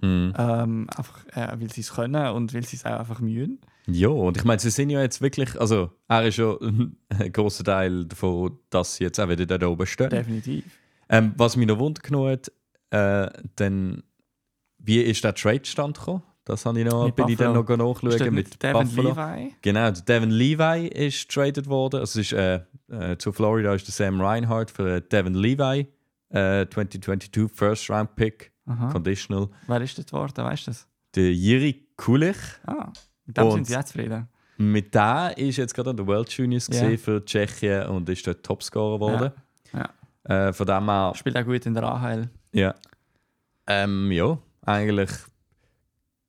Mhm. 0.01 0.33
Ähm, 0.37 0.87
einfach, 0.95 1.25
äh, 1.27 1.59
weil 1.59 1.71
sie 1.71 1.81
es 1.81 1.93
können 1.93 2.27
und 2.33 2.53
weil 2.53 2.63
sie 2.65 2.75
es 2.75 2.85
auch 2.85 2.99
einfach 2.99 3.19
mühen. 3.21 3.59
Ja, 3.87 4.09
und 4.09 4.35
ich 4.37 4.43
meine, 4.43 4.59
sie 4.59 4.69
sind 4.69 4.89
ja 4.89 5.01
jetzt 5.01 5.21
wirklich, 5.21 5.59
also 5.59 5.91
er 6.07 6.25
ist 6.25 6.37
ja 6.37 6.53
ein 6.61 6.97
großer 7.31 7.63
Teil 7.63 8.05
davon, 8.05 8.59
dass 8.69 8.95
sie 8.97 9.05
jetzt 9.05 9.19
auch 9.19 9.29
wieder 9.29 9.45
da 9.57 9.67
oben 9.67 9.87
stehen. 9.87 10.09
Definitiv. 10.09 10.65
Ähm, 11.07 11.33
was 11.37 11.55
mich 11.55 11.67
noch 11.67 11.79
wundert 11.79 12.11
hat, 12.11 12.51
äh, 12.95 13.29
dann, 13.55 14.03
wie 14.79 15.01
ist 15.01 15.23
der 15.23 15.33
Trade-Stand 15.33 15.97
gekommen? 15.99 16.23
Das 16.45 16.63
habe 16.65 16.79
ich 16.79 16.85
noch, 16.85 17.05
Mit 17.05 17.15
bin 17.15 17.27
ich 17.29 17.37
dann 17.37 17.53
noch 17.53 17.67
nachschauen 17.67 18.33
mit 18.33 18.61
Devin 18.61 18.73
Buffalo. 18.87 19.09
Levi? 19.09 19.55
Genau, 19.63 19.89
Devin 19.89 20.29
Levi 20.29 20.87
ist 20.87 21.29
traded 21.31 21.67
worden. 21.67 22.01
Also 22.01 22.19
ist, 22.19 22.33
äh, 22.33 22.61
äh, 22.87 23.17
zu 23.17 23.31
Florida 23.31 23.73
ist 23.73 23.87
der 23.87 23.93
Sam 23.93 24.21
Reinhardt 24.21 24.69
für 24.69 25.01
Devin 25.01 25.33
Levi, 25.33 25.87
äh, 26.29 26.67
2022 26.67 27.51
First 27.51 27.89
Round 27.89 28.15
Pick, 28.15 28.51
Aha. 28.67 28.91
conditional. 28.91 29.49
Wer 29.65 29.81
ist 29.81 29.97
das 29.97 30.05
geworden? 30.05 30.37
Weißt 30.45 30.67
du 30.67 30.71
das? 30.71 30.87
Der 31.15 31.33
Jiri 31.33 31.87
Kulich. 31.97 32.37
Ah, 32.67 32.91
mit 33.25 33.37
dem 33.37 33.43
Und- 33.45 33.51
sind 33.53 33.67
sie 33.67 33.73
jetzt 33.73 33.87
zufrieden. 33.87 34.27
Mit 34.57 34.93
der 34.93 35.33
ist 35.37 35.57
jetzt 35.57 35.73
gerade 35.73 35.89
an 35.89 35.97
der 35.97 36.05
World 36.05 36.29
Juniors 36.31 36.67
Ja. 36.67 36.73
gesehen 36.81 36.97
für 36.99 37.25
Tschechien 37.25 37.87
und 37.87 38.07
ist 38.07 38.25
dort 38.27 38.43
Topscorer 38.45 38.99
geworden. 38.99 39.31
Ja. 39.73 39.89
Äh, 40.47 40.53
von 40.53 40.65
dem 40.67 40.85
her, 40.85 41.11
Spielt 41.15 41.35
auch 41.37 41.43
gut 41.43 41.65
in 41.65 41.73
der 41.73 41.83
AHL. 41.83 42.29
Ja. 42.55 42.75
Ähm, 43.67 44.11
ja, 44.11 44.37
eigentlich 44.61 45.09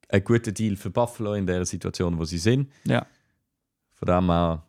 ein 0.09 0.25
guter 0.25 0.53
Deal 0.53 0.77
für 0.77 0.91
Buffalo 0.91 1.35
in 1.35 1.47
der 1.47 1.65
Situation, 1.65 2.19
wo 2.19 2.25
sie 2.25 2.39
sind. 2.39 2.71
Ja. 2.85 3.07
Von 3.95 4.07
dem 4.07 4.31
her 4.31 4.63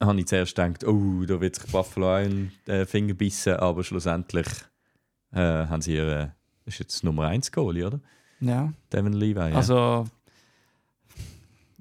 habe 0.00 0.20
ich 0.20 0.26
zuerst 0.26 0.54
gedacht, 0.54 0.84
oh, 0.84 1.24
da 1.24 1.40
wird 1.40 1.56
sich 1.56 1.70
Buffalo 1.70 2.18
in 2.18 2.52
den 2.66 2.86
Finger 2.86 3.14
bissen, 3.14 3.54
aber 3.54 3.82
schlussendlich 3.84 4.46
äh, 5.32 5.38
haben 5.66 5.82
sie 5.82 5.94
ihre, 5.96 6.34
ist 6.64 6.78
jetzt 6.78 7.02
Nummer 7.04 7.26
1 7.28 7.50
Goalie, 7.52 7.86
oder? 7.86 8.00
Ja. 8.40 8.72
Devin 8.92 9.12
Levi. 9.12 9.40
Ja. 9.40 9.56
Also, 9.56 10.06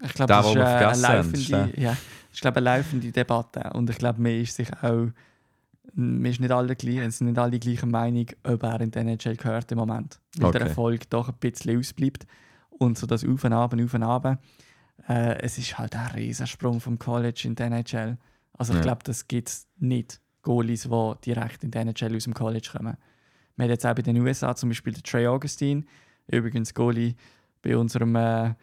ich 0.04 0.14
glaube, 0.14 0.28
Der, 0.28 0.42
das 0.42 0.48
ist 0.48 0.56
äh, 0.56 0.60
eine 0.60 1.22
laufende, 1.22 1.82
ja, 1.82 1.98
ich 2.34 2.42
glaube, 2.42 2.58
eine 2.58 2.78
laufende 2.78 3.12
Debatte. 3.12 3.72
Und 3.74 3.90
ich 3.90 3.98
glaube, 3.98 4.22
man 4.22 4.32
ist 4.32 4.56
sich 4.56 4.72
auch, 4.82 5.08
man 5.98 6.26
ist 6.26 6.40
nicht 6.40 6.52
alle 6.52 6.76
gleich, 6.76 6.98
es 6.98 7.18
sind 7.18 7.28
nicht 7.28 7.40
alle 7.40 7.60
gleicher 7.60 7.88
Meinung, 7.88 8.28
ob 8.44 8.64
er 8.64 8.82
in 8.82 8.92
den 8.92 9.08
NHL 9.08 9.36
gehört 9.36 9.72
im 9.72 9.80
Moment. 9.80 10.20
Weil 10.38 10.52
der 10.52 10.62
Okay. 10.62 10.70
Erfolg 10.70 11.10
doch 11.10 11.28
ein 11.30 11.36
bisschen 11.40 11.78
ausbleibt. 11.78 12.26
Und 12.70 12.98
so 12.98 13.08
das 13.08 13.26
Auf 13.26 13.44
und 13.44 13.54
Ab, 13.54 13.74
Auf 13.74 13.94
und 13.94 14.04
Ab. 14.04 14.40
Äh, 15.08 15.40
es 15.42 15.58
ist 15.58 15.78
halt 15.78 15.96
ein 15.96 16.12
Riesensprung 16.12 16.80
vom 16.80 17.00
College 17.00 17.42
in 17.46 17.56
den 17.56 17.74
NHL. 17.74 18.18
Also 18.54 18.74
ich 18.74 18.78
Ja. 18.80 18.84
glaube, 18.84 19.04
das 19.04 19.28
gibt 19.28 19.50
es 19.50 19.68
nicht. 19.78 20.22
Goalies, 20.44 20.84
die 20.84 21.16
direkt 21.26 21.64
in 21.64 21.72
den 21.72 21.88
NHL 21.90 22.16
aus 22.16 22.24
dem 22.26 22.34
College 22.34 22.70
kommen. 22.72 22.96
Wir 23.56 23.64
haben 23.64 23.70
jetzt 23.72 23.86
auch 23.86 23.96
bei 23.96 24.02
den 24.04 24.18
USA 24.22 24.56
zum 24.56 24.70
Beispiel 24.70 24.94
den 24.94 25.04
Trey 25.04 25.28
Augustine, 25.28 25.84
übrigens 26.28 26.74
Goalie 26.74 27.16
bei 27.62 27.76
unserem, 27.76 28.16
äh, 28.16 28.54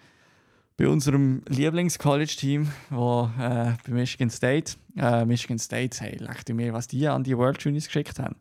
bei 0.77 0.89
unserem 0.89 1.43
Lieblings-College-Team, 1.49 2.68
wo 2.91 3.31
äh, 3.39 3.72
bei 3.87 3.93
Michigan 3.93 4.31
State, 4.31 4.75
äh, 4.97 5.25
Michigan 5.25 5.59
State, 5.59 6.01
hey, 6.01 6.18
dir 6.45 6.55
mir, 6.55 6.72
was 6.72 6.89
die 6.89 7.07
an 7.07 7.22
die 7.22 7.37
World 7.37 7.62
Juniors 7.62 7.87
geschickt 7.87 8.18
haben. 8.18 8.37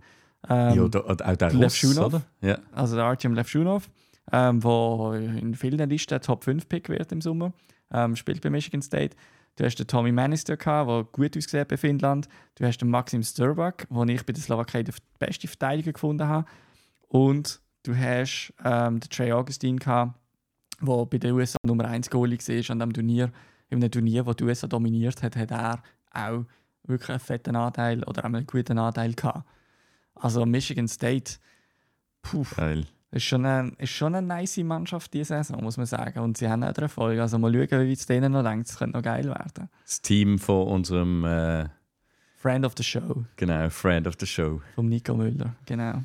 Ähm, 0.50 0.76
ja, 0.76 0.88
da, 0.88 1.00
auch 1.00 1.16
der 1.36 1.52
Lev 1.52 1.64
Ross, 1.64 1.78
Schunov. 1.78 2.06
oder? 2.06 2.22
Ja. 2.42 2.58
also 2.74 2.96
der 2.96 3.05
Artyom 3.05 3.34
Levshunov, 3.34 3.89
ähm, 4.32 4.64
wo 4.64 5.14
in 5.14 5.55
vielen 5.55 5.89
Listen 5.89 6.20
Top 6.22 6.43
5 6.43 6.68
Pick 6.68 6.89
wird 6.89 7.12
im 7.12 7.22
Sommer, 7.22 7.54
ähm, 7.92 8.16
spielt 8.16 8.42
bei 8.42 8.50
Michigan 8.50 8.82
State. 8.82 9.16
Du 9.55 9.64
hast 9.64 9.76
den 9.76 9.86
Tommy 9.88 10.12
Manister, 10.12 10.58
der 10.58 11.04
gut 11.12 11.38
ausgesehen 11.38 11.68
bei 11.68 11.78
Finnland. 11.78 12.28
Du 12.55 12.66
hast 12.66 12.80
den 12.80 12.89
Maxim 12.89 13.22
Sturbak, 13.22 13.88
den 13.89 14.10
ich 14.10 14.26
bei 14.26 14.34
der 14.34 14.42
Slowakei 14.42 14.82
den 14.82 14.96
besten 15.20 15.47
Verteidiger 15.47 15.93
gefunden 15.93 16.28
habe. 16.28 16.47
Und 17.08 17.62
du 17.84 17.96
hast 17.96 18.51
ähm, 18.66 19.00
den 19.00 19.10
Trey 19.12 19.32
Augustine, 19.32 19.78
der 20.86 21.05
bei 21.05 21.18
den 21.18 21.34
USA 21.34 21.58
Nummer 21.66 21.86
1 21.86 22.10
Goalie 22.10 22.38
war 22.38 22.72
an 22.72 22.80
dem 22.80 22.93
Turnier. 22.93 23.32
In 23.70 23.82
einem 23.82 23.92
Turnier, 23.92 24.24
das 24.24 24.36
die 24.36 24.43
USA 24.43 24.68
dominiert 24.68 25.24
hat, 25.24 25.36
hat 25.36 25.51
er 25.51 25.82
auch 26.12 26.46
wirklich 26.86 27.10
einen 27.10 27.20
fetten 27.20 27.55
Anteil 27.55 28.04
oder 28.04 28.26
einen 28.26 28.46
guten 28.46 28.78
Anteil 28.78 29.14
gehabt. 29.14 29.47
Also 30.16 30.46
Michigan 30.46 30.88
State, 30.88 31.36
puh, 32.22 32.46
Geil. 32.55 32.86
ist 33.12 33.24
schon 33.24 33.46
eine, 33.46 33.72
ist 33.80 33.89
schon 33.92 34.14
eine 34.16 34.26
nice 34.28 34.58
Mannschaft 34.58 35.14
diese 35.14 35.36
Saison, 35.36 35.64
muss 35.64 35.78
man 35.78 35.86
sagen. 35.86 36.20
Und 36.20 36.38
sie 36.38 36.47
haben 36.47 36.64
auch 36.64 36.78
Erfolg. 36.78 37.20
Also 37.20 37.39
mal 37.39 37.51
schauen, 37.51 37.88
wie 37.88 37.93
es 37.93 38.05
denen 38.05 38.32
noch 38.34 38.43
denkt. 38.43 38.70
Es 38.70 38.78
könnte 38.78 38.97
noch 38.97 39.04
geil 39.04 39.26
werden. 39.26 39.70
Das 39.84 40.01
Team 40.01 40.38
von 40.38 40.68
unserem, 40.68 41.26
äh, 41.26 41.66
Friend 42.36 42.66
of 42.66 42.74
the 42.76 42.84
Show, 42.84 43.24
genau, 43.38 43.70
Friend 43.70 44.05
of 44.05 44.16
the 44.20 44.26
Show. 44.26 44.62
vom 44.76 44.89
Nico 44.89 45.16
Müller. 45.16 45.55
Genau. 45.66 46.04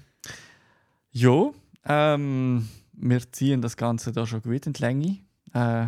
Jo, 1.10 1.52
ähm, 1.84 2.68
wir 3.00 3.32
ziehen 3.32 3.62
das 3.62 3.76
Ganze 3.76 4.12
da 4.12 4.26
schon 4.26 4.42
gut 4.42 4.66
in 4.66 4.72
die 4.72 4.82
Länge. 4.82 5.18
Äh, 5.54 5.86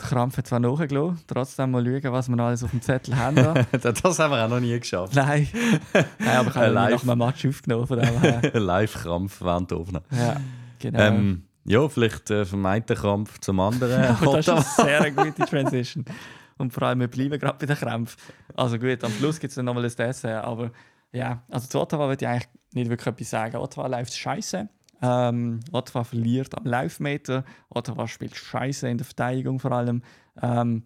die 0.00 0.06
Krampf 0.06 0.38
hat 0.38 0.46
zwar 0.46 0.60
nachgelassen, 0.60 1.20
trotzdem 1.26 1.72
mal 1.72 1.84
schauen, 1.84 2.12
was 2.12 2.28
wir 2.28 2.36
noch 2.36 2.46
alles 2.46 2.64
auf 2.64 2.70
dem 2.70 2.80
Zettel 2.80 3.16
haben. 3.16 3.36
Da. 3.36 3.54
das 3.78 4.18
haben 4.18 4.32
wir 4.32 4.44
auch 4.44 4.48
noch 4.48 4.60
nie 4.60 4.78
geschafft. 4.78 5.14
Nein. 5.14 5.46
Nein, 5.92 6.36
aber 6.36 6.48
ich 6.48 6.56
habe 6.56 6.72
nach 6.72 7.02
einem 7.02 7.18
Match 7.18 7.46
aufgenommen. 7.46 7.86
Von. 7.86 7.98
Live-Krampf 8.54 9.42
während 9.42 9.70
der 9.70 9.78
Aufnahme. 9.78 10.04
Ja, 10.10 10.36
genau. 10.78 10.98
Ähm, 10.98 11.44
ja, 11.64 11.88
vielleicht 11.88 12.30
äh, 12.30 12.44
vom 12.44 12.64
einen 12.64 12.86
Krampf 12.86 13.38
zum 13.40 13.60
anderen. 13.60 14.02
Aber 14.04 14.36
das 14.42 14.48
ist 14.48 14.80
eine 14.80 14.88
sehr 14.88 15.10
gute 15.10 15.44
Transition. 15.44 16.04
Und 16.56 16.72
vor 16.72 16.84
allem, 16.84 17.00
wir 17.00 17.08
bleiben 17.08 17.38
gerade 17.38 17.58
bei 17.58 17.66
den 17.66 17.76
Krämpfen. 17.76 18.18
Also 18.54 18.78
gut, 18.78 19.04
am 19.04 19.12
Schluss 19.12 19.38
gibt 19.38 19.50
es 19.50 19.56
dann 19.56 19.66
nochmal 19.66 19.84
ein 19.84 19.94
Dessert. 19.94 20.44
Aber 20.44 20.70
ja, 21.12 21.42
also 21.50 21.68
zu 21.68 21.80
Ottawa 21.80 22.08
würde 22.08 22.24
ich 22.24 22.28
eigentlich 22.28 22.48
nicht 22.72 22.88
wirklich 22.88 23.06
etwas 23.06 23.30
sagen. 23.30 23.56
Ottawa 23.56 23.86
läuft 23.86 24.14
scheiße. 24.14 24.68
Ähm, 25.02 25.60
Ottawa 25.72 26.04
verliert 26.04 26.56
am 26.56 26.64
Laufmeter. 26.64 27.44
Ottawa 27.70 28.06
spielt 28.06 28.36
Scheiße 28.36 28.88
in 28.88 28.98
der 28.98 29.06
Verteidigung 29.06 29.58
vor 29.58 29.72
allem. 29.72 30.02
Ähm, 30.40 30.84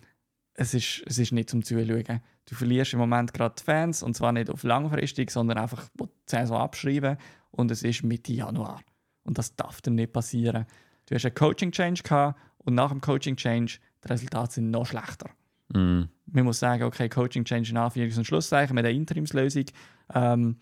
es, 0.54 0.74
ist, 0.74 1.02
es 1.06 1.18
ist 1.18 1.32
nicht 1.32 1.50
zum 1.50 1.64
Zuschauen. 1.64 2.20
Du 2.46 2.54
verlierst 2.54 2.92
im 2.92 2.98
Moment 2.98 3.32
gerade 3.32 3.54
die 3.58 3.64
Fans 3.64 4.02
und 4.02 4.14
zwar 4.14 4.32
nicht 4.32 4.50
auf 4.50 4.62
langfristig, 4.62 5.30
sondern 5.30 5.58
einfach 5.58 5.88
die 5.98 6.06
Saison 6.26 6.58
abschreiben 6.58 7.16
und 7.50 7.70
es 7.70 7.82
ist 7.82 8.04
Mitte 8.04 8.32
Januar. 8.32 8.80
Und 9.24 9.38
das 9.38 9.56
darf 9.56 9.80
dir 9.80 9.90
nicht 9.90 10.12
passieren. 10.12 10.66
Du 11.06 11.14
hast 11.14 11.24
einen 11.24 11.34
Coaching-Change 11.34 12.02
gehabt 12.02 12.38
und 12.58 12.74
nach 12.74 12.90
dem 12.90 13.00
Coaching-Change 13.00 13.78
die 14.04 14.08
Resultate 14.08 14.52
sind 14.54 14.70
noch 14.70 14.86
schlechter. 14.86 15.30
Mm. 15.68 16.02
Man 16.26 16.44
muss 16.44 16.58
sagen, 16.58 16.82
okay, 16.82 17.08
Coaching-Change 17.08 17.70
in 17.70 17.78
Anführungs- 17.78 18.18
und 18.18 18.26
Schlusszeichen, 18.26 18.74
mit 18.74 18.84
einer 18.84 18.94
Interimslösung. 18.94 19.64
Ähm, 20.12 20.56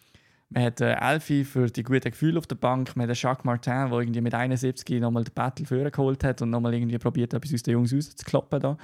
man 0.53 0.65
hat 0.65 0.81
äh, 0.81 0.95
Elfi 0.95 1.45
für 1.45 1.69
die 1.69 1.83
guten 1.83 2.11
Gefühle 2.11 2.39
auf 2.39 2.47
der 2.47 2.57
Bank. 2.57 2.95
Man 2.95 3.09
hat 3.09 3.21
Jacques 3.21 3.45
Martin, 3.45 3.91
der 3.91 3.99
irgendwie 4.01 4.21
mit 4.21 4.35
71 4.35 5.01
nochmal 5.01 5.25
den 5.25 5.35
Battle 5.35 5.65
vorgeholt 5.67 6.25
hat 6.25 6.43
und 6.43 6.51
nochmal 6.51 6.75
irgendwie 6.75 6.99
probiert, 6.99 7.33
etwas 7.33 7.55
aus 7.55 7.63
den 7.63 7.73
Jungs 7.73 7.95
rauszukloppen. 7.95 8.61
Da. 8.61 8.77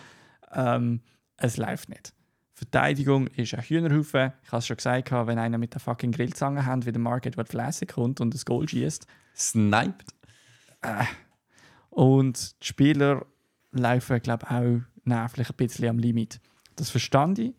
Ähm, 0.52 1.00
es 1.36 1.56
läuft 1.56 1.88
nicht. 1.90 2.12
Verteidigung 2.54 3.28
ist 3.28 3.54
ein 3.54 3.62
Hühnerhaufen. 3.62 4.32
Ich 4.42 4.48
habe 4.48 4.58
es 4.58 4.66
schon 4.66 4.76
gesagt, 4.76 5.12
wenn 5.12 5.38
einer 5.38 5.58
mit 5.58 5.74
der 5.74 5.80
fucking 5.80 6.12
Grillzange 6.12 6.64
hat, 6.64 6.86
wie 6.86 6.92
der 6.92 7.00
Market 7.00 7.34
Edward 7.34 7.48
Flassig 7.48 7.92
kommt 7.92 8.20
und 8.20 8.34
das 8.34 8.44
Goal 8.44 8.68
schießt. 8.68 9.06
Sniped. 9.36 10.14
Und 11.90 12.62
die 12.62 12.66
Spieler 12.66 13.26
laufen, 13.72 14.20
glaube 14.22 14.46
ich, 14.48 14.56
auch 14.56 14.80
nervlich 15.04 15.50
ein 15.50 15.56
bisschen 15.56 15.88
am 15.88 15.98
Limit. 15.98 16.40
Das 16.76 16.90
verstand 16.90 17.38
ich. 17.38 17.54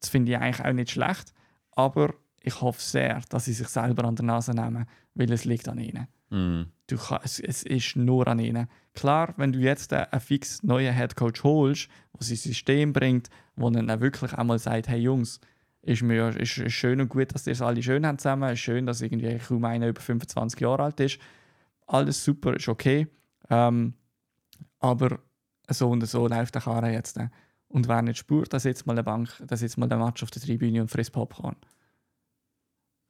Das 0.00 0.10
finde 0.10 0.32
ich 0.32 0.38
eigentlich 0.38 0.64
auch 0.64 0.72
nicht 0.72 0.90
schlecht. 0.90 1.32
Aber 1.72 2.14
ich 2.48 2.60
hoffe 2.60 2.80
sehr, 2.80 3.20
dass 3.28 3.44
sie 3.44 3.52
sich 3.52 3.68
selber 3.68 4.04
an 4.04 4.16
der 4.16 4.24
Nase 4.24 4.52
nehmen, 4.52 4.86
weil 5.14 5.30
es 5.32 5.44
liegt 5.44 5.68
an 5.68 5.78
ihnen. 5.78 6.08
Mm. 6.30 6.70
Du 6.86 6.96
kann, 6.96 7.20
es, 7.22 7.38
es 7.38 7.62
ist 7.62 7.96
nur 7.96 8.26
an 8.26 8.38
ihnen. 8.38 8.68
Klar, 8.94 9.34
wenn 9.36 9.52
du 9.52 9.58
jetzt 9.58 9.92
einen 9.92 10.20
fix 10.20 10.62
neuen 10.62 10.94
Headcoach 10.94 11.44
holst, 11.44 11.88
der 12.18 12.26
sein 12.26 12.36
System 12.36 12.92
bringt, 12.92 13.28
wo 13.56 13.70
dann 13.70 14.00
wirklich 14.00 14.32
einmal 14.32 14.58
sagt, 14.58 14.88
hey 14.88 14.98
Jungs, 14.98 15.40
ist, 15.82 16.02
mir, 16.02 16.28
ist, 16.36 16.58
ist 16.58 16.72
schön 16.72 17.00
und 17.00 17.08
gut, 17.08 17.34
dass 17.34 17.46
ihr 17.46 17.52
es 17.52 17.62
alle 17.62 17.82
schön 17.82 18.06
habt 18.06 18.20
zusammen, 18.20 18.52
ist 18.52 18.60
schön, 18.60 18.86
dass 18.86 19.00
irgendwie 19.00 19.38
kaum 19.38 19.64
einer 19.64 19.88
über 19.88 20.00
25 20.00 20.60
Jahre 20.60 20.84
alt 20.84 21.00
ist. 21.00 21.18
Alles 21.86 22.24
super, 22.24 22.56
ist 22.56 22.68
okay. 22.68 23.06
Ähm, 23.50 23.94
aber 24.80 25.20
so 25.68 25.90
und 25.90 26.06
so 26.06 26.26
läuft 26.26 26.54
der 26.54 26.62
Karren 26.62 26.92
jetzt. 26.92 27.18
Und 27.68 27.88
wer 27.88 28.02
nicht 28.02 28.18
spürt, 28.18 28.52
da 28.52 28.58
sitzt 28.58 28.86
mal 28.86 28.94
eine 28.94 29.04
Bank, 29.04 29.30
da 29.46 29.56
sitzt 29.56 29.78
mal 29.78 29.88
der 29.88 29.98
Match 29.98 30.22
auf 30.22 30.30
der 30.30 30.42
Tribüne 30.42 30.80
und 30.80 30.90
frisst 30.90 31.12
Popcorn. 31.12 31.56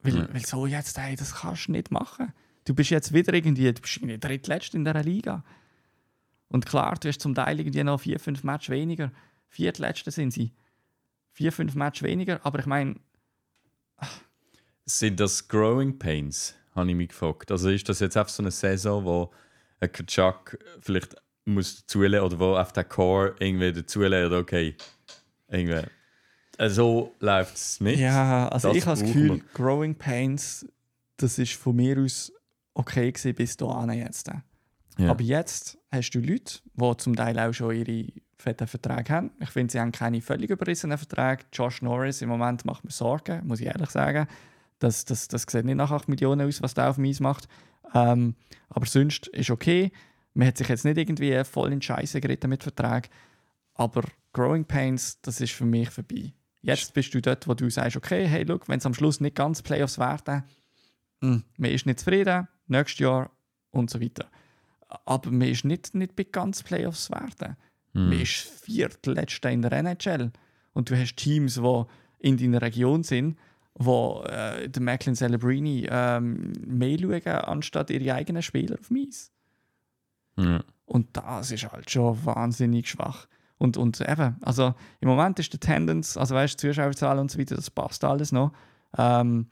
Weil, 0.02 0.16
Ja. 0.16 0.28
weil 0.32 0.44
so 0.46 0.66
jetzt, 0.66 0.96
hey, 0.98 1.16
das 1.16 1.34
kannst 1.34 1.68
du 1.68 1.72
nicht 1.72 1.90
machen. 1.90 2.32
Du 2.64 2.74
bist 2.74 2.90
jetzt 2.90 3.12
wieder 3.12 3.32
irgendwie, 3.34 3.72
du 3.72 3.80
bist 3.80 3.96
irgendwie 3.96 4.18
drittletzt 4.18 4.74
in 4.74 4.84
dieser 4.84 5.02
Liga. 5.02 5.44
Und 6.48 6.66
klar, 6.66 6.94
du 7.00 7.08
hast 7.08 7.20
zum 7.20 7.34
Teil 7.34 7.58
irgendwie 7.60 7.82
noch 7.84 8.00
vier, 8.00 8.18
fünf 8.20 8.44
Matches 8.44 8.70
weniger. 8.70 9.10
Viertletzte 9.48 10.10
sind 10.10 10.32
sie. 10.32 10.52
Vier, 11.32 11.52
fünf 11.52 11.74
Matches 11.74 12.02
weniger, 12.02 12.44
aber 12.44 12.58
ich 12.60 12.66
meine, 12.66 12.96
Sind 14.84 15.20
das 15.20 15.46
Growing 15.48 15.98
Pains? 15.98 16.54
Habe 16.74 16.90
ich 16.90 16.96
mich 16.96 17.08
gefragt. 17.08 17.50
Also 17.50 17.68
ist 17.70 17.88
das 17.88 18.00
jetzt 18.00 18.16
einfach 18.16 18.32
so 18.32 18.42
eine 18.42 18.50
Saison, 18.50 19.04
wo 19.04 19.30
ein 19.80 19.92
Kachak 19.92 20.58
vielleicht 20.80 21.16
muss 21.44 21.80
dazulernen 21.80 22.26
oder 22.26 22.38
wo 22.38 22.56
auf 22.56 22.72
der 22.72 22.84
Core 22.84 23.34
irgendwie 23.38 23.72
dazulernt, 23.72 24.32
okay, 24.32 24.76
irgendwie. 25.48 25.82
Äh, 26.58 26.68
So 26.68 27.14
läuft 27.20 27.56
es 27.56 27.80
nicht. 27.80 28.00
Ja, 28.00 28.48
also 28.48 28.68
Das 28.68 28.76
ich 28.76 28.86
habe 28.86 28.98
das 29.00 29.06
Gefühl, 29.06 29.40
Growing 29.54 29.94
Pains, 29.94 30.66
das 31.16 31.38
ist 31.38 31.54
von 31.54 31.74
mir 31.74 31.98
aus 31.98 32.32
okay 32.74 33.10
gewesen 33.10 33.34
bis 33.34 33.56
dahin 33.56 33.90
jetzt. 33.90 34.30
Ja. 34.98 35.10
Aber 35.10 35.22
jetzt 35.22 35.78
hast 35.90 36.10
du 36.10 36.20
Leute, 36.20 36.60
die 36.74 36.96
zum 36.98 37.16
Teil 37.16 37.38
auch 37.38 37.52
schon 37.52 37.74
ihre 37.74 38.12
fetten 38.36 38.66
Verträge 38.66 39.12
haben. 39.12 39.30
Ich 39.40 39.50
finde, 39.50 39.72
sie 39.72 39.80
haben 39.80 39.92
keine 39.92 40.20
völlig 40.20 40.50
überrissenen 40.50 40.98
Verträge. 40.98 41.44
Josh 41.52 41.82
Norris 41.82 42.22
im 42.22 42.28
Moment 42.28 42.64
macht 42.64 42.84
mir 42.84 42.90
Sorgen, 42.90 43.46
muss 43.46 43.60
ich 43.60 43.66
ehrlich 43.66 43.90
sagen. 43.90 44.28
Das, 44.78 45.04
das, 45.04 45.26
das 45.28 45.44
sieht 45.48 45.64
nicht 45.64 45.74
nach 45.74 45.90
8 45.90 46.08
Millionen 46.08 46.46
aus, 46.46 46.62
was 46.62 46.74
der 46.74 46.88
auf 46.88 46.98
Eis 46.98 47.18
macht. 47.20 47.48
Ähm, 47.94 48.36
aber 48.68 48.86
sonst 48.86 49.26
ist 49.28 49.50
okay. 49.50 49.90
Man 50.34 50.46
hat 50.48 50.58
sich 50.58 50.68
jetzt 50.68 50.84
nicht 50.84 50.98
irgendwie 50.98 51.42
voll 51.44 51.72
in 51.72 51.82
Scheiße 51.82 52.20
geritten 52.20 52.50
mit 52.50 52.62
Vertrag. 52.62 53.08
Aber 53.74 54.02
Growing 54.32 54.64
Pains, 54.64 55.20
das 55.20 55.40
ist 55.40 55.52
für 55.52 55.64
mich 55.64 55.90
vorbei. 55.90 56.32
Jetzt 56.68 56.92
bist 56.92 57.14
du 57.14 57.22
dort, 57.22 57.48
wo 57.48 57.54
du 57.54 57.70
sagst, 57.70 57.96
okay, 57.96 58.26
hey, 58.26 58.44
look, 58.44 58.68
wenn 58.68 58.78
es 58.78 58.86
am 58.86 58.92
Schluss 58.92 59.20
nicht 59.20 59.36
ganz 59.36 59.62
Playoffs 59.62 59.98
werden, 59.98 60.44
hm, 61.22 61.42
man 61.56 61.70
ist 61.70 61.86
nicht 61.86 62.00
zufrieden, 62.00 62.46
nächstes 62.66 62.98
Jahr 62.98 63.30
und 63.70 63.88
so 63.88 64.00
weiter. 64.00 64.26
Aber 65.04 65.30
man 65.30 65.48
ist 65.48 65.64
nicht, 65.64 65.94
nicht 65.94 66.14
bei 66.14 66.24
ganz 66.24 66.62
Playoffs 66.62 67.10
werden. 67.10 67.56
Hm. 67.92 68.10
Man 68.10 68.20
ist 68.20 68.34
viertletzter 68.34 69.50
in 69.50 69.62
der 69.62 69.72
NHL. 69.72 70.30
Und 70.74 70.90
du 70.90 70.96
hast 70.96 71.16
Teams, 71.16 71.54
die 71.54 71.84
in 72.18 72.36
deiner 72.36 72.60
Region 72.60 73.02
sind, 73.02 73.38
wo 73.74 74.22
äh, 74.24 74.68
der 74.68 74.82
Macklin 74.82 75.14
Celebrini 75.14 75.86
ähm, 75.90 76.52
mehr 76.66 76.98
schauen, 76.98 77.26
anstatt 77.26 77.90
ihre 77.90 78.14
eigenen 78.14 78.42
Spieler 78.42 78.78
auf 78.78 78.90
Eis. 78.90 79.32
Ja. 80.36 80.62
Und 80.84 81.16
das 81.16 81.50
ist 81.50 81.70
halt 81.70 81.90
schon 81.90 82.24
wahnsinnig 82.24 82.88
schwach. 82.88 83.26
Und, 83.58 83.76
und 83.76 84.00
eben, 84.00 84.36
also 84.40 84.74
im 85.00 85.08
Moment 85.08 85.38
ist 85.40 85.52
die 85.52 85.58
Tendenz, 85.58 86.16
also 86.16 86.34
weißt 86.34 86.62
du, 86.62 86.68
Zuschauerzahlen 86.68 87.20
und 87.20 87.30
so 87.30 87.38
weiter, 87.38 87.56
das 87.56 87.70
passt 87.70 88.04
alles 88.04 88.30
noch. 88.32 88.52
Ähm, 88.96 89.48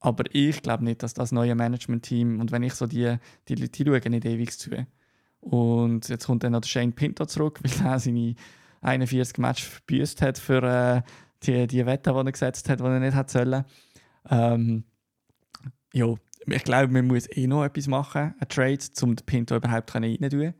aber 0.00 0.24
ich 0.32 0.62
glaube 0.62 0.84
nicht, 0.84 1.02
dass 1.02 1.14
das 1.14 1.32
neue 1.32 1.54
Management-Team, 1.54 2.40
und 2.40 2.52
wenn 2.52 2.62
ich 2.62 2.74
so 2.74 2.86
die, 2.86 3.16
die 3.48 3.54
Leute 3.54 3.70
die 3.70 3.84
schauen, 3.84 4.10
nicht 4.12 4.24
ewig 4.24 4.56
zu. 4.58 4.86
Und 5.40 6.08
jetzt 6.08 6.26
kommt 6.26 6.44
dann 6.44 6.52
noch 6.52 6.60
der 6.60 6.68
Shane 6.68 6.92
Pinto 6.92 7.26
zurück, 7.26 7.60
weil 7.62 7.86
er 7.86 7.98
seine 7.98 8.34
41 8.82 9.38
Matches 9.38 9.66
verbüßt 9.66 10.22
hat 10.22 10.38
für 10.38 10.62
äh, 10.62 11.02
die, 11.42 11.66
die 11.66 11.86
Wette, 11.86 12.12
die 12.12 12.16
er 12.16 12.32
gesetzt 12.32 12.68
hat, 12.68 12.80
die 12.80 12.84
er 12.84 13.00
nicht 13.00 13.14
hat 13.14 13.30
sollen. 13.30 13.64
Ähm, 14.30 14.84
ja, 15.92 16.14
ich 16.46 16.64
glaube, 16.64 16.92
man 16.92 17.06
muss 17.06 17.26
eh 17.30 17.46
noch 17.46 17.64
etwas 17.64 17.86
machen, 17.86 18.34
ein 18.38 18.48
Trade, 18.48 18.78
um 19.02 19.16
den 19.16 19.26
Pinto 19.26 19.56
überhaupt 19.56 19.94
rein 19.94 20.18
zu 20.20 20.28
tun. 20.28 20.54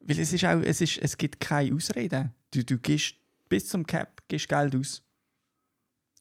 Weil 0.00 0.18
es 0.18 0.32
ist 0.32 0.44
auch, 0.44 0.60
es, 0.62 0.80
ist, 0.80 0.98
es 0.98 1.16
gibt 1.18 1.40
keine 1.40 1.74
Ausreden. 1.74 2.32
Du, 2.52 2.64
du 2.64 2.78
gibst 2.78 3.14
bis 3.48 3.68
zum 3.68 3.86
Cap 3.86 4.22
gibst 4.28 4.48
Geld 4.48 4.74
aus. 4.74 5.02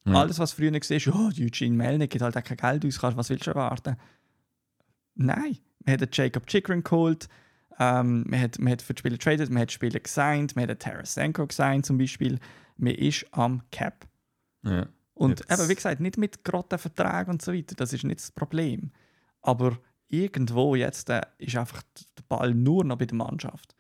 Ja. 0.06 0.14
Alles, 0.22 0.40
was 0.40 0.54
früher 0.54 0.72
gesehen 0.72 0.98
ist, 0.98 1.08
oh, 1.08 1.30
Eugene 1.38 1.76
Melnick 1.76 2.12
gibt 2.12 2.22
halt 2.24 2.36
auch 2.38 2.44
kein 2.44 2.58
Geld 2.58 2.86
aus, 2.86 3.00
kannst- 3.00 3.18
was 3.18 3.30
willst 3.30 3.46
du 3.48 3.52
erwarten? 3.52 3.96
Nein, 5.16 5.58
man 5.86 6.00
hat 6.00 6.16
Jacob 6.18 6.48
Chikrin 6.48 6.84
geholt, 6.84 7.28
ähm, 7.80 8.24
man, 8.28 8.40
hat, 8.42 8.60
man 8.60 8.74
hat 8.74 8.82
für 8.82 8.94
die 8.94 9.00
Spieler 9.00 9.18
getradet, 9.18 9.50
man 9.50 9.62
hat 9.64 9.72
Spieler 9.72 10.00
gesigned, 10.00 10.56
man 10.56 10.68
hat 10.70 10.80
Tarasenko 10.80 11.48
gesigned 11.48 11.86
zum 11.86 11.98
Beispiel. 11.98 12.40
Man 12.78 12.94
ist 12.96 13.26
am 13.32 13.62
Cap. 13.72 14.08
Ja. 14.64 14.88
Und 15.14 15.40
Jetzt- 15.42 15.52
eben, 15.60 15.70
wie 15.70 15.76
gesagt, 15.76 16.00
nicht 16.02 16.18
mit 16.18 16.44
grotten 16.44 16.80
Verträgen 16.80 17.32
und 17.32 17.42
so 17.42 17.54
weiter, 17.54 17.76
das 17.76 17.94
ist 17.94 18.04
nicht 18.06 18.20
das 18.22 18.32
Problem. 18.32 18.92
Aber 19.42 19.78
irgendwo 20.10 20.76
jetzt 20.76 21.10
äh, 21.10 21.22
ist 21.38 21.56
einfach 21.56 21.82
der 22.18 22.24
Ball 22.28 22.54
nur 22.54 22.84
noch 22.84 22.98
bei 22.98 23.06
der 23.06 23.16
Mannschaft. 23.16 23.76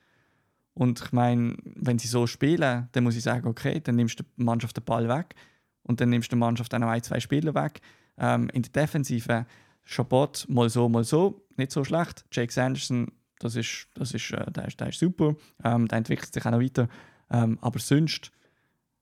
Und 0.73 1.01
ich 1.01 1.11
meine, 1.11 1.57
wenn 1.64 1.99
sie 1.99 2.07
so 2.07 2.26
spielen, 2.26 2.88
dann 2.91 3.03
muss 3.03 3.15
ich 3.15 3.23
sagen, 3.23 3.47
okay, 3.47 3.81
dann 3.81 3.95
nimmst 3.95 4.19
du 4.19 4.23
der 4.23 4.45
Mannschaft 4.45 4.77
den 4.77 4.85
Ball 4.85 5.10
weg 5.10 5.35
und 5.84 5.99
dann 5.99 6.10
nimmst 6.10 6.31
du 6.31 6.35
der 6.35 6.39
Mannschaft 6.39 6.73
auch 6.73 6.80
noch 6.80 6.88
ein, 6.88 7.03
zwei 7.03 7.19
Spieler 7.19 7.53
weg. 7.53 7.81
Ähm, 8.18 8.49
in 8.53 8.61
der 8.61 8.72
Defensive, 8.72 9.45
Chabot 9.84 10.45
mal 10.47 10.69
so, 10.69 10.88
mal 10.88 11.03
so, 11.03 11.45
nicht 11.57 11.72
so 11.72 11.84
schlecht. 11.84 12.23
Jake 12.31 12.53
Sanderson, 12.53 13.11
das 13.39 13.56
ist, 13.56 13.88
das 13.95 14.14
ist, 14.14 14.31
äh, 14.31 14.51
der, 14.51 14.68
ist, 14.68 14.80
der 14.80 14.89
ist 14.89 14.99
super, 14.99 15.35
ähm, 15.64 15.88
der 15.88 15.97
entwickelt 15.97 16.34
sich 16.34 16.45
auch 16.45 16.51
noch 16.51 16.61
weiter. 16.61 16.88
Ähm, 17.31 17.57
aber 17.61 17.80
sonst, 17.80 18.31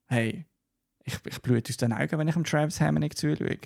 hey, 0.07 0.45
ich, 1.03 1.19
ich 1.25 1.41
blute 1.41 1.71
aus 1.71 1.77
den 1.77 1.93
Augen, 1.93 2.17
wenn 2.17 2.27
ich 2.27 2.33
dem 2.33 2.43
Travis 2.43 2.81
Hammond 2.81 3.17
zuschaue. 3.17 3.57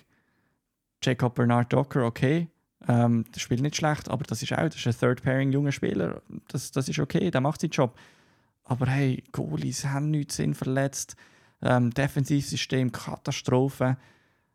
Jacob 1.04 1.36
Bernard 1.36 1.72
Docker, 1.74 2.06
okay, 2.06 2.48
ähm, 2.88 3.26
der 3.34 3.40
spielt 3.40 3.62
nicht 3.62 3.76
schlecht, 3.76 4.10
aber 4.10 4.24
das 4.24 4.42
ist 4.42 4.54
auch 4.54 4.58
das 4.64 4.76
ist 4.76 4.88
ein 4.88 4.98
Third-Pairing 5.00 5.52
junger 5.52 5.72
Spieler. 5.72 6.22
Das, 6.48 6.72
das 6.72 6.90
ist 6.90 7.00
okay, 7.00 7.30
der 7.32 7.42
macht 7.42 7.62
seinen 7.62 7.72
Job. 7.72 7.98
Aber 8.64 8.88
hey, 8.88 9.24
Goalies 9.32 9.86
haben 9.86 10.12
nichts 10.12 10.38
Sinn 10.38 10.54
verletzt. 10.54 11.16
Ähm, 11.62 11.92
Defensivsystem, 11.92 12.92
Katastrophe. 12.92 13.98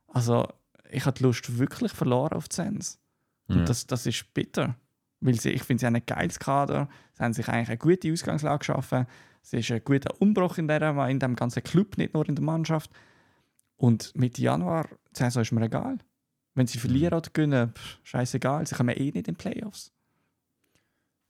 Also, 0.08 0.48
ich 0.90 1.04
habe 1.06 1.16
die 1.18 1.22
Lust 1.24 1.58
wirklich 1.58 1.92
verloren 1.92 2.32
auf 2.32 2.48
die 2.48 2.56
Sens. 2.56 2.98
Und 3.48 3.58
Ja. 3.58 3.64
das, 3.64 3.86
das 3.86 4.06
ist 4.06 4.32
bitter. 4.34 4.74
Weil 5.20 5.38
sie, 5.40 5.50
ich 5.50 5.62
finde, 5.62 5.80
sie 5.80 5.86
haben 5.86 5.96
ein 5.96 6.06
geiles 6.06 6.38
Kader. 6.38 6.88
Sie 7.14 7.22
haben 7.22 7.32
sich 7.32 7.48
eigentlich 7.48 7.68
eine 7.68 7.78
gute 7.78 8.12
Ausgangslage 8.12 8.58
geschaffen. 8.60 9.06
Es 9.42 9.52
ist 9.52 9.70
ein 9.70 9.82
guter 9.84 10.20
Umbruch 10.20 10.58
in, 10.58 10.66
der, 10.66 10.82
in 11.08 11.20
dem 11.20 11.36
ganzen 11.36 11.62
Club, 11.62 11.96
nicht 11.96 12.14
nur 12.14 12.28
in 12.28 12.34
der 12.34 12.44
Mannschaft. 12.44 12.90
Und 13.76 14.14
Mitte 14.16 14.42
Januar, 14.42 14.88
die 15.12 15.18
Saison 15.18 15.42
ist 15.42 15.52
mir 15.52 15.64
egal. 15.66 15.98
Wenn 16.56 16.66
sie 16.66 16.78
verlieren 16.78 17.14
oder 17.14 17.30
gewinnen, 17.32 17.72
pff, 17.72 17.98
scheißegal. 18.02 18.66
Sie 18.66 18.74
kommen 18.74 18.96
eh 18.96 19.12
nicht 19.12 19.16
in 19.16 19.22
die 19.22 19.32
Playoffs. 19.32 19.92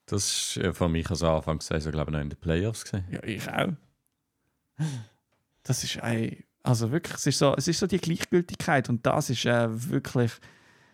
Das 0.06 0.58
war 0.62 0.72
von 0.72 0.92
mich 0.92 1.10
als 1.10 1.22
Anfang 1.22 1.60
Saison, 1.60 1.92
glaube 1.92 2.10
ich, 2.10 2.14
noch 2.14 2.22
in 2.22 2.30
den 2.30 2.38
Playoffs. 2.38 2.84
Gewesen. 2.84 3.04
Ja, 3.10 3.22
ich 3.24 3.48
auch. 3.50 3.72
Das 5.64 5.82
ist 5.82 6.00
ein, 6.00 6.44
also 6.62 6.92
wirklich, 6.92 7.16
es 7.16 7.26
ist, 7.26 7.38
so, 7.38 7.54
es 7.56 7.66
ist 7.66 7.80
so 7.80 7.86
die 7.86 7.98
Gleichgültigkeit 7.98 8.88
und 8.88 9.04
das 9.04 9.30
ist 9.30 9.44
äh, 9.44 9.90
wirklich, 9.90 10.32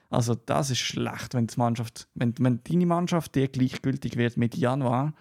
Also 0.09 0.34
das 0.34 0.70
ist 0.70 0.78
schlecht, 0.78 1.34
wenn, 1.34 1.46
die 1.46 1.59
Mannschaft, 1.59 2.09
wenn, 2.14 2.34
wenn 2.38 2.60
deine 2.64 2.86
Mannschaft 2.86 3.34
dir 3.34 3.48
gleichgültig 3.48 4.16
wird 4.16 4.38
mit 4.38 4.54
Januar 4.56 5.12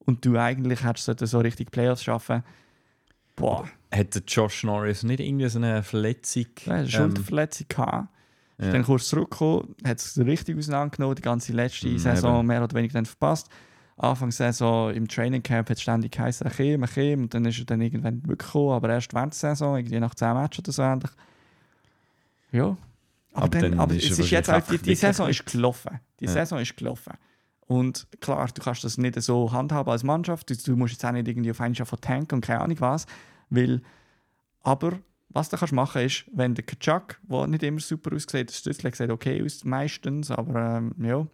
und 0.00 0.24
du 0.24 0.38
eigentlich 0.38 0.84
hättest 0.84 1.26
so 1.26 1.38
richtig 1.40 1.70
Playoffs 1.70 2.04
schaffen. 2.04 2.42
Boah. 3.36 3.68
Hätte 3.90 4.22
Josh 4.26 4.64
Norris 4.64 5.02
nicht 5.02 5.20
irgendwie 5.20 5.48
so 5.48 5.58
eine 5.58 5.82
Verletzung? 5.82 6.46
Ja, 6.66 6.74
eine 6.74 6.88
Schulterverletzung 6.88 7.68
gehabt. 7.68 8.08
Ist 8.60 8.66
ja. 8.66 8.72
dann 8.72 8.84
kurz 8.84 9.08
zurückgekommen, 9.08 9.74
hat 9.86 9.98
es 9.98 10.18
richtig 10.18 10.58
auseinandergenommen, 10.58 11.16
die 11.16 11.22
ganze 11.22 11.52
letzte 11.52 11.88
Mhm, 11.88 11.98
Saison 11.98 12.38
eben. 12.40 12.46
mehr 12.48 12.62
oder 12.62 12.74
weniger 12.76 12.92
dann 12.94 13.06
verpasst. 13.06 13.48
Anfang 13.96 14.30
Saison 14.30 14.92
im 14.92 15.08
Training 15.08 15.42
Camp 15.42 15.68
hat 15.70 15.76
es 15.76 15.82
ständig 15.82 16.12
geheißen, 16.12 16.46
er 16.46 16.52
käme, 16.52 16.86
er 16.86 16.92
käme, 16.92 17.22
und 17.22 17.34
dann 17.34 17.44
ist 17.46 17.58
er 17.58 17.64
dann 17.64 17.80
irgendwann 17.80 18.22
wirklich 18.22 18.38
gekommen, 18.46 18.72
aber 18.74 18.90
erst 18.90 19.12
während 19.14 19.32
der 19.34 19.38
Saison, 19.50 19.76
irgendwie 19.76 19.98
nach 20.00 20.14
10 20.14 20.34
Matches 20.34 20.58
oder 20.60 20.72
so 20.72 20.82
ähnlich. 20.82 21.10
Ja. 22.52 22.64
Aber, 23.32 23.44
Aber 23.44 23.48
dann, 23.48 23.70
dann 23.72 23.80
aber 23.80 23.94
ist 23.94 24.10
es 24.10 24.18
ist 24.18 24.30
jetzt 24.30 24.50
auch, 24.50 24.60
die, 24.60 24.66
die 24.66 24.72
wirklich 24.72 24.98
Saison 25.00 25.28
ist 25.28 25.46
gelaufen. 25.46 26.00
Die 26.18 26.24
Ja. 26.24 26.30
Saison 26.32 26.58
ist 26.58 26.76
gelaufen. 26.76 27.14
Und 27.66 28.08
klar, 28.20 28.48
du 28.52 28.60
kannst 28.60 28.82
das 28.82 28.98
nicht 28.98 29.20
so 29.22 29.52
handhaben 29.52 29.90
als 29.92 30.02
Mannschaft. 30.02 30.50
Du, 30.50 30.56
du 30.56 30.76
musst 30.76 30.94
jetzt 30.94 31.04
auch 31.04 31.12
nicht 31.12 31.28
irgendwie 31.28 31.52
auf 31.52 31.60
einen 31.60 31.74
von 31.76 32.00
tanken 32.00 32.34
und 32.36 32.40
keine 32.44 32.60
Ahnung 32.60 32.80
was. 32.80 33.06
Weil, 33.48 33.80
aber 34.62 34.98
was 35.32 35.48
du 35.48 35.56
kannst 35.56 35.72
machen 35.72 36.02
ist, 36.02 36.24
wenn 36.32 36.54
der 36.54 36.64
Kaczak, 36.64 37.20
der 37.22 37.46
nicht 37.46 37.62
immer 37.62 37.80
super 37.80 38.14
aussieht, 38.14 38.50
der 38.50 38.54
Stützle 38.54 38.94
sieht 38.94 39.10
okay 39.10 39.42
aus 39.42 39.64
meistens, 39.64 40.30
aber 40.30 40.78
ähm, 40.78 40.94
ja, 40.98 41.26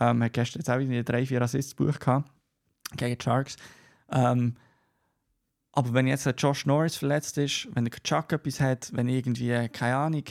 ähm, 0.00 0.22
hat 0.22 0.32
gestern 0.32 0.60
jetzt 0.60 0.70
auch 0.70 0.78
wieder 0.78 1.02
drei, 1.04 1.24
vier 1.24 1.40
Assists 1.40 1.74
Buch 1.74 1.98
gehabt 1.98 2.30
gegen 2.96 3.16
die 3.16 3.24
Sharks. 3.24 3.56
Ähm, 4.10 4.56
aber 5.72 5.92
wenn 5.94 6.06
jetzt 6.06 6.26
der 6.26 6.34
Josh 6.34 6.66
Norris 6.66 6.96
verletzt 6.96 7.38
ist, 7.38 7.68
wenn 7.74 7.84
der 7.84 7.90
Kaczak 7.92 8.32
etwas 8.32 8.60
hat, 8.60 8.90
wenn 8.94 9.08
irgendwie, 9.08 9.68
keine 9.68 9.96
Ahnung, 9.96 10.24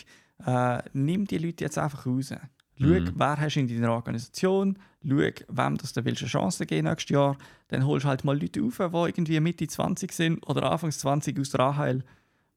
äh, 0.45 0.81
nimm 0.93 1.25
die 1.25 1.37
Leute 1.37 1.63
jetzt 1.65 1.77
einfach 1.77 2.05
raus. 2.05 2.33
Schau, 2.79 2.87
Mhm. 2.87 3.11
wer 3.15 3.37
hast 3.37 3.55
du 3.55 3.59
in 3.59 3.67
deiner 3.67 3.93
Organisation, 3.93 4.79
schau, 5.07 5.17
wem 5.17 5.77
das 5.77 5.93
du 5.93 6.03
willst 6.05 6.21
eine 6.21 6.29
Chance 6.29 6.65
geben 6.65 6.87
nächstes 6.87 7.09
Jahr. 7.13 7.37
Dann 7.67 7.85
holst 7.85 8.05
du 8.05 8.09
halt 8.09 8.23
mal 8.23 8.39
Leute 8.39 8.63
auf, 8.63 8.77
die 8.77 8.83
irgendwie 8.83 9.39
Mitte 9.39 9.67
20 9.67 10.11
sind 10.11 10.47
oder 10.49 10.71
Anfangs 10.71 10.99
20 10.99 11.39
aus 11.39 11.51
der 11.51 11.59
AHL. 11.59 12.03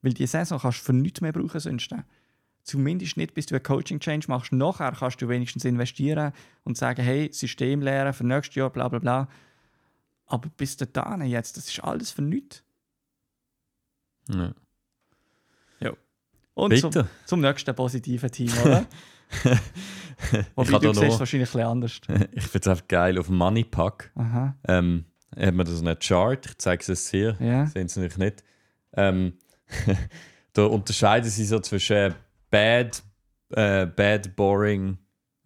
Weil 0.07 0.12
die 0.15 0.28
Saison 0.28 0.61
kannst 0.61 0.78
du 0.78 0.85
für 0.85 0.93
nichts 0.93 1.20
mehr 1.20 1.33
brauchen 1.33 1.59
sonst. 1.59 1.93
Zumindest 2.62 3.16
nicht, 3.16 3.35
bis 3.35 3.47
du 3.47 3.57
einen 3.57 3.65
Coaching-Change 3.65 4.27
machst. 4.28 4.53
Nachher 4.53 4.93
kannst 4.93 5.20
du 5.20 5.28
wenigstens 5.28 5.65
investieren 5.65 6.33
und 6.62 6.77
sagen, 6.78 7.03
hey, 7.03 7.28
System 7.33 7.81
lernen 7.83 8.12
für 8.12 8.24
nächstes 8.24 8.55
Jahr, 8.55 8.70
bla 8.70 8.87
bla 8.89 9.01
bla. 9.01 9.28
Aber 10.27 10.49
bis 10.57 10.77
dahin 10.77 11.23
jetzt, 11.27 11.57
das 11.57 11.66
ist 11.66 11.81
alles 11.83 12.12
für 12.12 12.23
nichts. 12.23 12.62
Ja. 14.28 14.55
Und 16.55 16.78
zum, 16.78 16.91
Bitte. 16.91 17.09
zum 17.24 17.41
nächsten 17.41 17.74
positiven 17.74 18.31
Team, 18.31 18.53
oder? 18.65 18.87
Wobei 20.55 20.73
habe 20.73 20.87
du 20.87 20.93
da 20.93 20.95
siehst 20.95 21.03
es 21.03 21.09
noch- 21.15 21.19
wahrscheinlich 21.19 21.49
ein 21.49 21.53
bisschen 21.53 21.66
anders. 21.69 22.01
Ich 22.33 22.45
finde 22.45 22.59
es 22.61 22.69
einfach 22.69 22.87
geil 22.87 23.19
auf 23.19 23.28
Moneypack. 23.28 24.12
Ähm, 24.69 25.05
hat 25.37 25.55
man 25.55 25.66
das 25.66 25.81
eine 25.81 25.97
Chart, 25.97 26.47
ich 26.47 26.59
zeige 26.59 26.81
es 26.83 26.87
jetzt 26.87 27.09
hier, 27.11 27.37
ja. 27.41 27.66
sehen 27.66 27.89
Sie 27.89 27.99
natürlich 27.99 28.19
nicht. 28.19 28.45
Ähm, 28.93 29.33
da 30.52 30.64
unterscheiden 30.64 31.30
sie 31.30 31.44
so 31.44 31.60
zwischen 31.60 32.14
bad, 32.51 33.02
äh, 33.51 33.86
bad, 33.86 34.36
boring, 34.36 34.98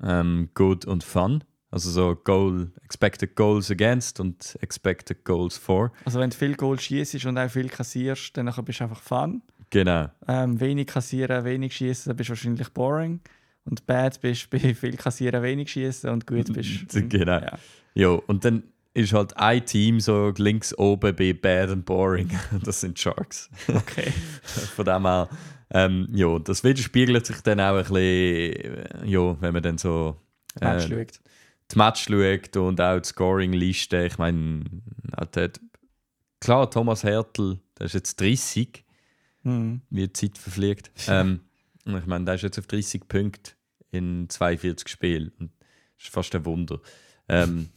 ähm, 0.02 0.50
good 0.54 0.84
und 0.84 1.04
fun. 1.04 1.44
Also 1.72 1.90
so 1.90 2.16
Goal, 2.16 2.72
expected 2.82 3.36
goals 3.36 3.70
against 3.70 4.18
und 4.18 4.58
expected 4.60 5.24
goals 5.24 5.56
for. 5.56 5.92
Also 6.04 6.18
wenn 6.18 6.30
du 6.30 6.36
viel 6.36 6.56
Goal 6.56 6.78
schießt 6.78 7.24
und 7.26 7.38
auch 7.38 7.48
viel 7.48 7.68
kassierst, 7.68 8.36
dann 8.36 8.52
bist 8.64 8.80
du 8.80 8.84
einfach 8.84 9.00
fun. 9.00 9.42
Genau. 9.70 10.08
Ähm, 10.26 10.58
wenig 10.58 10.88
kassieren, 10.88 11.44
wenig 11.44 11.76
schießen, 11.76 12.10
dann 12.10 12.16
bist 12.16 12.28
du 12.28 12.32
wahrscheinlich 12.32 12.68
boring. 12.70 13.20
Und 13.64 13.86
bad 13.86 14.20
bist 14.20 14.52
du 14.52 14.58
bei 14.58 14.74
viel 14.74 14.96
kassieren, 14.96 15.42
wenig 15.42 15.70
schießen 15.70 16.10
und 16.10 16.26
gut 16.26 16.52
bist. 16.52 16.92
Genau. 17.08 17.38
Ja. 17.38 17.58
Jo, 17.94 18.22
und 18.26 18.44
dann 18.44 18.64
ist 18.94 19.12
halt 19.12 19.36
ein 19.36 19.64
Team 19.64 20.00
so 20.00 20.32
links 20.36 20.76
oben 20.76 21.14
bei 21.14 21.32
bad 21.32 21.70
and 21.70 21.84
boring. 21.84 22.30
Das 22.64 22.80
sind 22.80 22.98
Sharks. 22.98 23.48
Okay. 23.68 24.12
Von 24.42 24.84
dem 24.84 25.02
her, 25.06 25.28
ähm, 25.70 26.08
ja, 26.12 26.38
das 26.38 26.64
widerspiegelt 26.64 27.26
sich 27.26 27.40
dann 27.42 27.60
auch 27.60 27.76
ein 27.76 27.82
bisschen, 27.84 27.96
äh, 27.98 29.06
ja, 29.06 29.40
wenn 29.40 29.52
man 29.52 29.62
dann 29.62 29.78
so 29.78 30.16
Match 30.60 30.86
äh, 30.86 30.88
schaut. 31.06 31.20
die 31.72 31.78
Match 31.78 32.04
schaut 32.08 32.56
und 32.56 32.80
auch 32.80 32.98
die 33.00 33.08
Scoring-Liste. 33.08 34.06
Ich 34.06 34.18
meine, 34.18 34.64
klar, 36.40 36.70
Thomas 36.70 37.04
Hertel, 37.04 37.60
der 37.78 37.86
ist 37.86 37.94
jetzt 37.94 38.20
30, 38.20 38.84
Mhm. 39.42 39.80
wie 39.88 40.06
die 40.06 40.12
Zeit 40.12 40.36
verfliegt. 40.36 40.90
ähm, 41.08 41.40
ich 41.86 42.04
meine, 42.06 42.26
der 42.26 42.34
ist 42.34 42.42
jetzt 42.42 42.58
auf 42.58 42.66
30 42.66 43.08
Punkte 43.08 43.52
in 43.90 44.28
42 44.28 44.86
Spielen. 44.86 45.32
Das 45.38 46.04
ist 46.06 46.12
fast 46.12 46.34
ein 46.34 46.44
Wunder. 46.44 46.78
Ähm, 47.26 47.70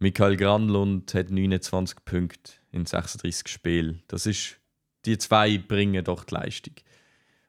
Michael 0.00 0.36
Granlund 0.36 1.12
hat 1.14 1.30
29 1.30 2.04
Punkte 2.04 2.52
in 2.70 2.86
36 2.86 3.48
Spielen. 3.48 4.02
Das 4.08 4.26
ist, 4.26 4.60
die 5.04 5.18
zwei 5.18 5.58
bringen 5.58 6.04
doch 6.04 6.24
die 6.24 6.34
Leistung. 6.34 6.74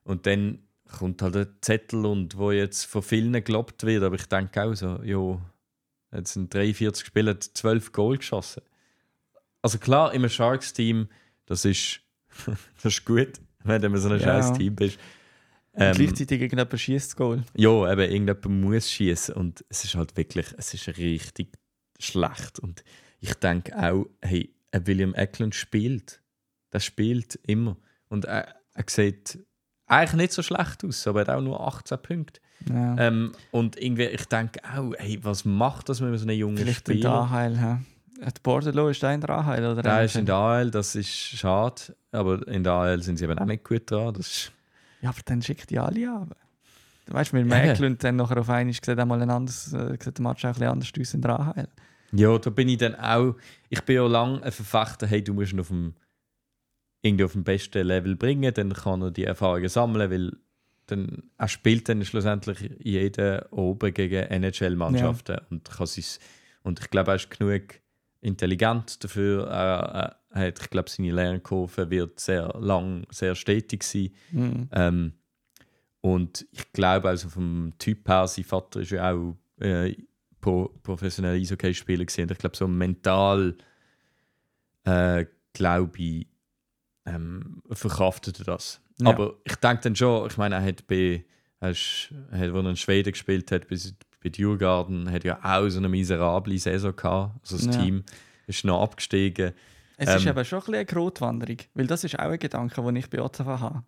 Und 0.03 0.25
dann 0.25 0.59
kommt 0.97 1.21
halt 1.21 1.35
der 1.35 1.61
Zettel 1.61 2.05
und 2.05 2.37
wo 2.37 2.51
jetzt 2.51 2.85
von 2.85 3.03
vielen 3.03 3.43
gelobt 3.43 3.85
wird, 3.85 4.03
aber 4.03 4.15
ich 4.15 4.25
denke 4.25 4.63
auch 4.63 4.73
so, 4.73 4.99
ja, 5.03 5.39
jetzt 6.11 6.33
sind 6.33 6.51
43 6.53 7.05
Spiele, 7.05 7.31
hat 7.31 7.43
12 7.43 7.91
Goal 7.91 8.17
geschossen. 8.17 8.63
Also 9.61 9.77
klar, 9.77 10.13
im 10.13 10.27
Sharks-Team, 10.27 11.07
das 11.45 11.65
ist, 11.65 11.99
das 12.45 12.85
ist 12.85 13.05
gut, 13.05 13.33
wenn 13.63 13.81
du 13.81 13.95
so 13.97 14.09
ein 14.09 14.19
Ja. 14.19 14.25
scheiß 14.25 14.53
Team 14.53 14.75
bist. 14.75 14.97
Ähm, 15.75 15.95
gleichzeitig 15.95 16.41
irgendjemand 16.41 16.79
schießt 16.79 17.11
das 17.11 17.15
Goal. 17.15 17.43
ja, 17.55 17.91
eben, 17.91 18.01
irgendjemand 18.11 18.45
muss 18.45 18.89
schießen 18.89 19.35
und 19.35 19.63
es 19.69 19.83
ist 19.83 19.93
halt 19.95 20.17
wirklich, 20.17 20.47
es 20.57 20.73
ist 20.73 20.87
richtig 20.97 21.49
schlecht. 21.99 22.59
Und 22.59 22.83
ich 23.19 23.33
denke 23.35 23.75
auch, 23.77 24.05
hey, 24.21 24.53
ein 24.71 24.87
William 24.87 25.13
Eklund 25.15 25.55
spielt. 25.55 26.21
Der 26.73 26.79
spielt 26.79 27.35
immer. 27.47 27.77
Und 28.09 28.25
er, 28.25 28.55
er 28.73 28.83
sieht 28.87 29.39
eigentlich 29.87 30.13
nicht 30.13 30.33
so 30.33 30.43
schlecht 30.43 30.83
aus, 30.85 31.05
aber 31.07 31.21
er 31.21 31.27
hat 31.27 31.35
auch 31.37 31.41
nur 31.41 31.59
18 31.67 31.97
Punkte. 32.01 32.39
Ja. 32.69 32.97
Ähm, 32.97 33.31
und 33.51 33.81
irgendwie, 33.81 34.05
ich 34.05 34.25
denke 34.25 34.59
auch, 34.63 34.93
hey, 34.97 35.19
was 35.23 35.45
macht 35.45 35.89
das 35.89 36.01
mit 36.01 36.17
so 36.19 36.25
einem 36.25 36.37
jungen 36.37 36.57
Vielleicht 36.57 36.87
in 36.89 37.01
der 37.01 37.09
Spieler? 37.25 37.31
AHL. 37.31 37.55
Ja. 37.55 37.79
Der 38.19 38.31
Borderlo 38.43 38.89
ist 38.89 39.01
da 39.01 39.13
in 39.13 39.21
der 39.21 39.29
AHL, 39.29 39.65
oder? 39.65 39.81
Der 39.81 40.03
ist 40.03 40.15
in 40.17 40.25
der 40.25 40.35
AL, 40.35 40.69
das 40.71 40.93
ist 40.95 41.09
schade, 41.09 41.95
aber 42.11 42.45
in 42.47 42.63
der 42.63 42.73
AL 42.73 43.01
sind 43.01 43.17
sie 43.17 43.23
eben 43.23 43.39
auch 43.39 43.45
nicht 43.45 43.63
gut 43.63 43.89
dran. 43.89 44.13
Das 44.13 44.27
ist, 44.27 44.51
Ja, 45.01 45.09
aber 45.09 45.19
dann 45.25 45.41
schickt 45.41 45.69
die 45.69 45.79
alle 45.79 46.11
an. 46.11 46.29
Du 47.05 47.13
weißt, 47.13 47.31
mit 47.33 47.47
Ja. 47.47 47.57
Eklund 47.63 48.03
dann 48.03 48.17
nachher 48.17 48.37
auf 48.41 48.49
einmal 48.49 48.73
sieht 48.73 48.89
einmal 48.89 49.21
ein 49.21 49.29
anderes, 49.29 49.71
äh, 49.73 49.97
sieht 50.03 50.17
der 50.17 50.23
Match 50.23 50.43
auch 50.43 50.49
ein 50.49 50.53
bisschen 50.53 50.67
anders 50.67 50.91
aus 50.99 51.13
in 51.13 51.21
der 51.21 51.39
AHL. 51.39 51.67
Ja, 52.11 52.37
da 52.37 52.49
bin 52.49 52.69
ich 52.69 52.77
dann 52.77 52.95
auch. 52.95 53.35
Ich 53.69 53.81
bin 53.83 53.95
ja 53.95 54.07
lange 54.07 54.43
ein 54.43 54.51
Verfechter, 54.51 55.07
hey, 55.07 55.23
du 55.23 55.33
musst 55.33 55.53
ihn 55.53 55.59
auf 55.59 55.67
dem, 55.67 55.93
irgendwie 57.01 57.23
auf 57.23 57.33
dem 57.33 57.43
besten 57.43 57.85
Level 57.85 58.15
bringen, 58.15 58.53
dann 58.53 58.73
kann 58.73 59.01
er 59.01 59.11
die 59.11 59.25
Erfahrungen 59.25 59.69
sammeln, 59.69 60.11
weil 60.11 60.31
dann, 60.87 61.23
er 61.37 61.47
spielt 61.47 61.87
dann 61.87 62.03
schlussendlich 62.03 62.71
jeder 62.79 63.47
oben 63.51 63.93
gegen 63.93 64.23
NHL-Mannschaften 64.23 65.37
und 65.49 65.69
kann 65.69 65.85
sie's, 65.85 66.19
und 66.63 66.79
ich 66.79 66.89
glaube, 66.89 67.11
er 67.11 67.15
ist 67.15 67.29
genug 67.29 67.79
intelligent 68.21 69.03
dafür. 69.03 69.47
Er, 69.47 70.19
er 70.31 70.47
hat, 70.47 70.59
ich 70.59 70.69
glaube, 70.69 70.89
seine 70.89 71.11
Lernkurve 71.11 71.89
wird 71.89 72.19
sehr 72.19 72.53
lang, 72.59 73.05
sehr 73.11 73.35
stetig 73.35 73.83
sein. 73.83 74.09
Mhm. 74.31 74.69
Ähm, 74.71 75.13
und 76.01 76.47
ich 76.51 76.71
glaube, 76.71 77.09
also 77.09 77.29
vom 77.29 77.73
Typ 77.77 78.07
her, 78.07 78.27
sein 78.27 78.45
Vater 78.45 78.81
ist 78.81 78.91
ja 78.91 79.11
auch 79.11 79.35
äh, 79.59 79.95
pro, 80.41 80.69
professioneller 80.83 81.35
Eishockey-Spieler 81.35 82.05
gewesen. 82.05 82.23
Und 82.23 82.31
ich 82.31 82.37
glaube, 82.37 82.55
so 82.57 82.67
mental, 82.67 83.55
äh, 84.83 85.25
glaube 85.53 85.97
ich, 85.99 86.27
ähm, 87.05 87.61
verkraftet 87.71 88.39
er 88.39 88.45
das. 88.45 88.81
Ja. 88.99 89.09
Aber 89.09 89.35
ich 89.43 89.55
denke 89.55 89.81
dann 89.83 89.95
schon, 89.95 90.27
ich 90.27 90.37
meine, 90.37 90.55
er 90.55 90.63
hat 90.63 90.87
bei, 90.87 91.25
er 91.59 91.71
ist, 91.71 92.13
er 92.31 92.39
hat, 92.39 92.53
wo 92.53 92.59
er 92.59 92.69
in 92.69 92.75
Schweden 92.75 93.11
gespielt 93.11 93.51
hat, 93.51 93.67
bei, 93.67 93.77
bei 94.23 94.29
Djurgarden, 94.29 95.09
hat 95.11 95.23
ja 95.23 95.39
auch 95.41 95.69
so 95.69 95.79
eine 95.79 95.89
miserable 95.89 96.57
Saison 96.57 96.95
gehabt. 96.95 97.39
Also 97.41 97.57
das 97.57 97.75
Ja. 97.75 97.81
Team 97.81 98.03
ist 98.47 98.65
noch 98.65 98.81
abgestiegen. 98.81 99.53
Es 99.97 100.13
ist 100.15 100.23
Ähm, 100.23 100.29
aber 100.29 100.45
schon 100.45 100.59
ein 100.59 100.61
bisschen 100.61 100.75
eine 100.75 100.85
Grotwanderung, 100.85 101.57
weil 101.73 101.87
das 101.87 102.03
ist 102.03 102.17
auch 102.17 102.29
ein 102.29 102.39
Gedanke, 102.39 102.81
den 102.81 102.95
ich 102.95 103.09
bei 103.09 103.21
Ottawa 103.21 103.59
habe. 103.59 103.83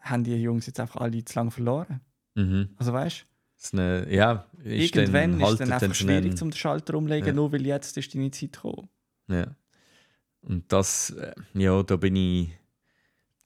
Haben 0.00 0.24
die 0.24 0.36
Jungs 0.36 0.66
jetzt 0.66 0.78
einfach 0.78 1.00
alle 1.00 1.24
zu 1.24 1.38
lange 1.38 1.50
verloren? 1.50 2.00
Mhm. 2.34 2.68
Also 2.76 2.92
weißt 2.92 3.16
ist 3.16 3.26
eine, 3.72 4.06
ja, 4.12 4.46
ist 4.62 4.94
irgendwann 4.96 5.38
dann, 5.38 5.50
ist 5.52 5.60
dann 5.60 5.72
einfach 5.72 5.80
so 5.80 5.86
einen- 5.86 5.94
schwierig, 6.22 6.36
zum 6.38 6.50
den 6.50 6.56
Schalter 6.56 6.94
umlegen, 6.94 7.26
Ja. 7.28 7.32
nur 7.34 7.52
weil 7.52 7.66
jetzt 7.66 7.96
ist 7.96 8.14
deine 8.14 8.30
Zeit 8.30 8.52
gekommen. 8.52 8.88
Ja. 9.28 9.46
Und 10.42 10.72
das, 10.72 11.10
äh, 11.10 11.32
ja, 11.54 11.82
da 11.82 11.96
bin 11.96 12.16
ich, 12.16 12.50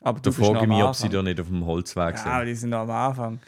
Aber 0.01 0.20
da 0.20 0.30
frage 0.30 0.60
ich 0.62 0.66
mich, 0.68 0.82
ob 0.82 0.94
sie 0.94 1.09
da 1.09 1.22
nicht 1.22 1.40
auf 1.40 1.47
dem 1.48 1.64
Holzweg 1.64 2.16
Ja, 2.16 2.24
aber 2.24 2.39
sind. 2.40 2.47
die 2.48 2.55
sind 2.55 2.70
noch 2.70 2.80
am 2.80 2.90
Anfang. 2.90 3.40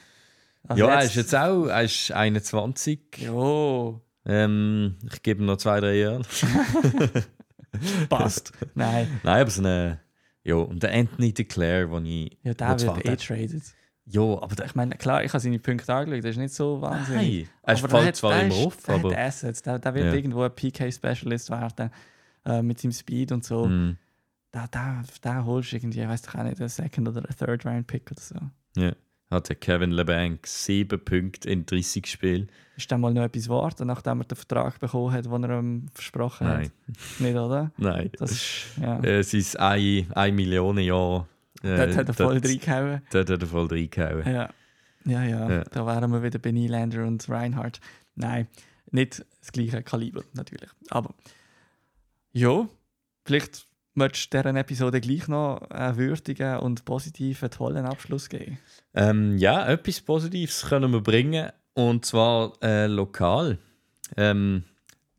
Also 0.66 0.82
Ja, 0.84 0.94
er 0.94 1.04
ist 1.04 1.14
jetzt 1.16 1.34
auch, 1.34 1.66
er 1.66 1.82
ist 1.82 2.10
21. 2.12 3.18
Jo, 3.18 4.00
Ähm, 4.26 4.96
ich 5.12 5.22
gebe 5.22 5.42
ihm 5.42 5.46
noch 5.46 5.58
zwei, 5.58 5.80
drei 5.80 5.96
Jahre. 5.98 6.22
passt. 8.08 8.52
Nein, 8.74 9.20
Nein, 9.22 9.40
aber 9.42 9.50
so 9.50 9.60
eine, 9.62 10.00
ja, 10.44 10.54
und 10.56 10.82
der 10.82 10.92
Anthony 10.94 11.32
Declare, 11.32 11.90
wo 11.90 11.98
ich, 11.98 12.38
ja, 12.42 12.54
der 12.54 12.80
wird 12.80 13.04
eh 13.04 13.16
traded. 13.16 13.62
Ja, 14.06 14.20
aber 14.22 14.54
der, 14.54 14.66
Ich 14.66 14.74
meine, 14.74 14.96
klar, 14.96 15.24
ich 15.24 15.32
habe 15.32 15.40
seine 15.40 15.58
Punkte 15.58 15.92
angeschaut, 15.94 16.24
das 16.24 16.30
ist 16.32 16.36
nicht 16.36 16.54
so 16.54 16.80
wahnsinnig. 16.82 17.46
Nein, 17.46 17.48
er 17.62 17.78
Aber 17.78 17.88
fällt 17.88 18.16
zwar 18.16 18.32
der 18.34 18.42
immer 18.46 18.54
auf, 18.56 18.76
der 18.82 18.94
aber... 18.96 19.10
Hat 19.12 19.18
Assets. 19.18 19.62
Der, 19.62 19.78
der 19.78 19.94
wird 19.94 20.06
Ja. 20.06 20.12
irgendwo 20.12 20.42
ein 20.42 20.54
PK-Specialist 20.54 21.50
werden 21.50 21.90
äh, 22.44 22.60
mit 22.62 22.78
seinem 22.80 22.92
Speed 22.92 23.32
und 23.32 23.44
so. 23.44 23.66
Mm, 23.66 23.96
Da, 24.52 24.66
da, 24.70 25.02
da 25.22 25.44
holst 25.44 25.72
du 25.72 25.76
irgendwie, 25.76 26.00
ich 26.02 26.08
weiß 26.08 26.22
doch 26.22 26.34
auch 26.34 26.42
nicht, 26.44 26.60
einen 26.60 26.68
Second- 26.68 27.08
oder 27.08 27.20
einen 27.24 27.36
Third-Round-Pick 27.36 28.10
oder 28.10 28.20
so. 28.20 28.36
ja. 28.76 28.92
Hat 29.30 29.48
der 29.48 29.56
Kevin 29.56 29.90
LeBanc 29.90 30.46
sieben 30.46 31.02
Punkte 31.02 31.48
in 31.48 31.64
30 31.64 32.06
Spielen? 32.06 32.50
Ist 32.76 32.92
dann 32.92 33.00
mal 33.00 33.12
noch 33.12 33.22
etwas 33.22 33.48
wert, 33.48 33.80
nachdem 33.80 34.20
er 34.20 34.24
den 34.26 34.36
Vertrag 34.36 34.78
bekommen 34.78 35.12
hat, 35.12 35.24
den 35.24 35.42
er 35.44 35.58
ihm 35.58 35.86
versprochen 35.94 36.46
Nein, 36.46 36.64
hat? 36.66 37.20
Nicht, 37.20 37.34
oder? 37.34 37.72
nein. 37.78 38.10
Das 38.18 38.30
ist, 38.30 38.66
ja. 38.80 39.00
Äh, 39.00 39.18
Es 39.20 39.32
ist 39.34 39.58
eine, 39.58 40.06
eine 40.14 40.32
Million 40.32 40.78
Jahr. 40.78 41.26
Dort 41.64 41.96
hat 41.96 42.08
er 42.08 42.14
voll 42.14 42.38
reingehauen. 42.38 43.02
Dort 43.10 43.30
hat 43.30 43.40
er 43.40 43.46
voll 43.48 43.66
reingehauen. 43.66 44.26
Ja. 44.32 44.50
Ja, 45.06 45.22
ja, 45.24 45.50
Ja. 45.50 45.64
da 45.64 45.86
wären 45.86 46.10
wir 46.12 46.22
wieder 46.22 46.38
bei 46.38 46.50
Nylander 46.52 47.04
und 47.06 47.28
Reinhardt. 47.28 47.80
Nein, 48.14 48.46
nicht 48.90 49.24
das 49.40 49.52
gleiche 49.52 49.82
Kaliber, 49.82 50.22
natürlich. 50.32 50.70
Aber 50.90 51.14
ja, 52.32 52.66
vielleicht 53.24 53.66
möchtest 53.94 54.32
du 54.32 54.38
dieser 54.42 54.56
Episode 54.56 55.00
gleich 55.00 55.28
noch 55.28 55.60
einen 55.70 55.96
würdigen 55.98 56.58
und 56.58 56.84
positiven, 56.84 57.50
tollen 57.50 57.84
Abschluss 57.86 58.28
geben. 58.28 58.58
Ähm, 58.94 59.36
ja, 59.38 59.66
etwas 59.68 60.00
Positives 60.00 60.66
können 60.68 60.90
wir 60.92 61.00
bringen. 61.02 61.50
Und 61.74 62.04
zwar 62.04 62.52
äh, 62.62 62.86
lokal. 62.86 63.58
Ähm, 64.16 64.64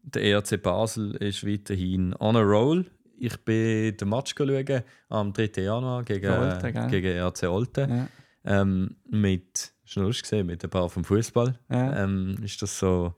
der 0.03 0.23
ERC 0.23 0.61
Basel 0.61 1.15
ist 1.15 1.45
weiterhin 1.45 2.15
on 2.19 2.35
a 2.37 2.41
roll. 2.41 2.85
Ich 3.17 3.37
bin 3.37 3.95
den 3.97 4.09
Match 4.09 4.35
schauen 4.35 4.83
am 5.09 5.33
3. 5.33 5.61
Januar 5.61 6.03
gegen, 6.03 6.31
Olten, 6.31 6.87
gegen 6.89 7.07
ERC 7.07 7.43
Olten. 7.43 7.89
Ja. 7.89 8.07
Ähm, 8.43 8.95
mit, 9.09 9.73
noch 9.95 10.09
gesehen, 10.09 10.47
mit 10.47 10.63
ein 10.63 10.69
paar 10.69 10.89
vom 10.89 11.03
Fußball. 11.03 11.57
Ja. 11.69 12.03
Ähm, 12.03 12.37
ist 12.43 12.61
das 12.61 12.77
so. 12.77 13.15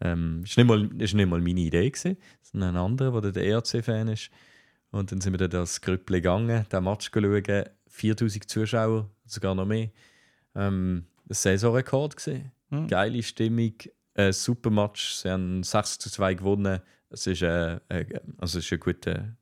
Ähm, 0.00 0.42
ist, 0.44 0.56
nicht 0.56 0.66
mal, 0.66 0.88
ist 1.00 1.14
nicht 1.14 1.28
mal 1.28 1.40
meine 1.40 1.60
Idee 1.60 1.90
gewesen. 1.90 2.16
Es 2.40 2.48
ist 2.48 2.54
ein 2.54 2.62
anderer, 2.62 3.20
der 3.20 3.32
der 3.32 3.44
ERC-Fan 3.44 4.08
ist. 4.08 4.30
Und 4.90 5.12
dann 5.12 5.20
sind 5.20 5.32
wir 5.34 5.38
dann 5.38 5.50
das 5.50 5.80
Grüppel 5.80 6.16
gegangen, 6.16 6.66
den 6.70 6.84
Match 6.84 7.10
schauen. 7.12 7.64
4000 7.88 8.48
Zuschauer, 8.48 9.10
sogar 9.26 9.54
noch 9.54 9.66
mehr. 9.66 9.90
Ähm, 10.54 11.04
ein 11.28 11.34
Saisonrekord 11.34 12.16
gesehen. 12.16 12.52
Hm. 12.70 12.88
Geile 12.88 13.22
Stimmung, 13.22 13.74
ein 14.14 14.32
super 14.32 14.70
Match. 14.70 15.14
Sie 15.14 15.30
haben 15.30 15.62
6 15.62 15.98
zu 15.98 16.10
2 16.10 16.34
gewonnen. 16.34 16.80
Es 17.10 17.26
ist, 17.26 17.42
äh, 17.42 17.74
äh, 17.88 18.20
also 18.38 18.58
es 18.58 18.64
ist 18.64 18.72
ein 18.72 18.80
guter, 18.80 19.36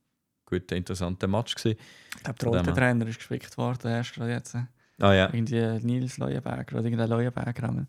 guter, 0.49 0.75
interessanter 0.75 1.27
Match. 1.27 1.55
Gewesen. 1.55 1.77
Ich 2.15 2.23
glaube, 2.23 2.39
der 2.39 2.59
alte. 2.61 2.73
Trainer 2.73 3.07
ist 3.07 3.17
gespickt 3.17 3.57
worden, 3.57 3.91
erst 3.91 4.13
gerade 4.13 4.31
jetzt. 4.31 4.55
Ah 5.01 5.13
ja, 5.13 5.33
Irgendwie 5.33 5.85
Nils 5.85 6.17
Leuenberger 6.17 6.77
oder 6.77 6.85
irgendein 6.85 7.09
Leuenberger. 7.09 7.87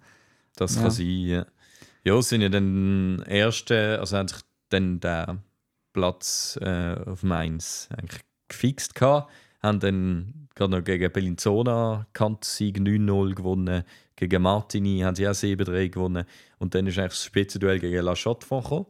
das 0.57 0.77
Ja. 0.77 0.82
kann 0.82 0.91
sein. 0.91 1.07
Ja, 1.07 1.47
ja 2.05 2.15
es 2.16 2.28
sind 2.28 2.43
ja 2.43 2.49
dann 2.49 3.23
erste, 3.27 3.99
also 3.99 4.16
haben 4.16 4.28
sich 4.28 4.39
dann 4.69 5.01
den 5.01 5.41
Platz 5.93 6.59
äh, 6.62 6.95
auf 7.07 7.23
Mainz 7.23 7.89
eigentlich 7.97 8.20
gefixt 8.49 8.95
gehabt. 8.95 9.31
Haben 9.62 9.81
dann 9.81 10.49
gerade 10.55 10.70
noch 10.70 10.85
gegen 10.85 11.12
Bellinzona 11.12 12.07
Kantsieg 12.12 12.78
9-0 12.78 13.35
gewonnen. 13.35 13.85
Gegen 14.16 14.43
Martini 14.43 15.01
haben 15.01 15.15
sie 15.16 15.27
auch 15.27 15.32
7-3 15.32 15.89
gewonnen. 15.89 16.24
Und 16.59 16.74
dann 16.74 16.87
ist 16.87 16.99
eigentlich 16.99 17.12
das 17.12 17.24
Spitzenduell 17.24 17.78
gegen 17.78 18.05
La 18.05 18.15
Chotte 18.15 18.47
gekommen. 18.47 18.87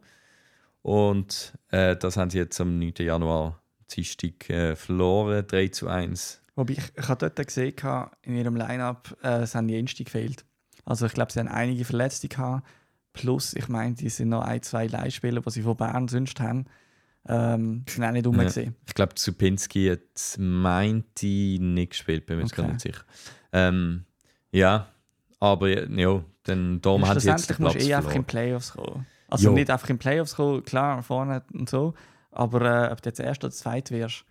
Und 0.83 1.53
äh, 1.71 1.97
das 1.97 2.17
haben 2.17 2.31
sie 2.31 2.39
jetzt 2.39 2.61
am 2.61 2.79
9. 2.79 2.95
Januar 2.99 3.60
Dienstag 3.95 4.49
äh, 4.51 4.77
verloren, 4.77 5.45
3 5.47 5.69
zu 5.69 5.89
1. 5.89 6.41
Wobei 6.57 6.75
ich, 6.75 6.83
ich 6.97 7.09
habe 7.09 7.31
dort 7.31 7.47
gesehen, 7.47 7.75
in 8.23 8.37
ihrem 8.37 8.57
Line-Up, 8.57 9.17
äh, 9.23 9.43
es 9.43 9.55
haben 9.55 9.69
die 9.69 9.77
Einstieg 9.77 10.07
gefehlt. 10.07 10.45
Also 10.85 11.07
ich 11.07 11.13
glaube, 11.15 11.33
sie 11.33 11.39
haben 11.41 11.49
einige 11.49 11.85
Verletzte 11.85 12.29
gehabt. 12.29 12.67
Plus, 13.13 13.55
ich 13.55 13.69
meine, 13.69 13.95
die 13.95 14.09
sind 14.09 14.29
noch 14.29 14.43
ein, 14.43 14.63
zwei 14.63 14.87
Leihspieler, 14.87 15.41
die 15.41 15.51
sie 15.51 15.63
von 15.63 15.77
Bern 15.77 16.09
sonst 16.09 16.39
haben. 16.41 16.67
Ähm, 17.29 17.85
sind 17.89 18.05
auch 18.05 18.13
nicht 18.13 18.27
rum 18.27 18.41
Ja. 18.41 18.49
Ich 18.87 18.95
glaube, 18.95 19.13
Supinski 19.17 19.89
hat 19.89 20.39
meinte 20.39 21.27
nicht 21.27 21.91
gespielt, 21.91 22.25
bin 22.27 22.37
mir 22.37 22.43
jetzt 22.45 22.53
Okay. 22.53 22.63
gar 22.63 22.69
nicht 22.69 22.81
sicher. 22.81 23.03
Ähm, 23.53 24.05
ja, 24.53 24.89
aber 25.39 25.69
ja, 25.91 26.25
dann 26.45 26.81
darum 26.81 27.07
haben 27.07 27.21
sie 27.21 27.29
jetzt 27.29 27.51
den 27.51 27.57
musst 27.63 27.75
Platz 27.77 27.85
du 27.85 27.91
eh 27.91 27.95
einfach 27.95 28.09
in 28.15 28.25
verloren. 28.25 28.27
Playoffs 28.27 28.73
kommen. 28.73 29.07
Also 29.29 29.49
Jo. 29.49 29.55
nicht 29.55 29.71
einfach 29.71 29.89
in 29.91 29.99
Playoffs 29.99 30.35
kommen, 30.35 30.65
klar, 30.65 31.03
vorne 31.03 31.43
und 31.53 31.69
so. 31.69 31.95
Aber 32.31 32.89
äh, 32.89 32.93
ob 32.93 33.03
du 33.03 33.09
jetzt 33.09 33.21
erst 33.21 33.43
oder 33.45 33.53
zweit 33.53 33.91
wirst, 33.91 34.25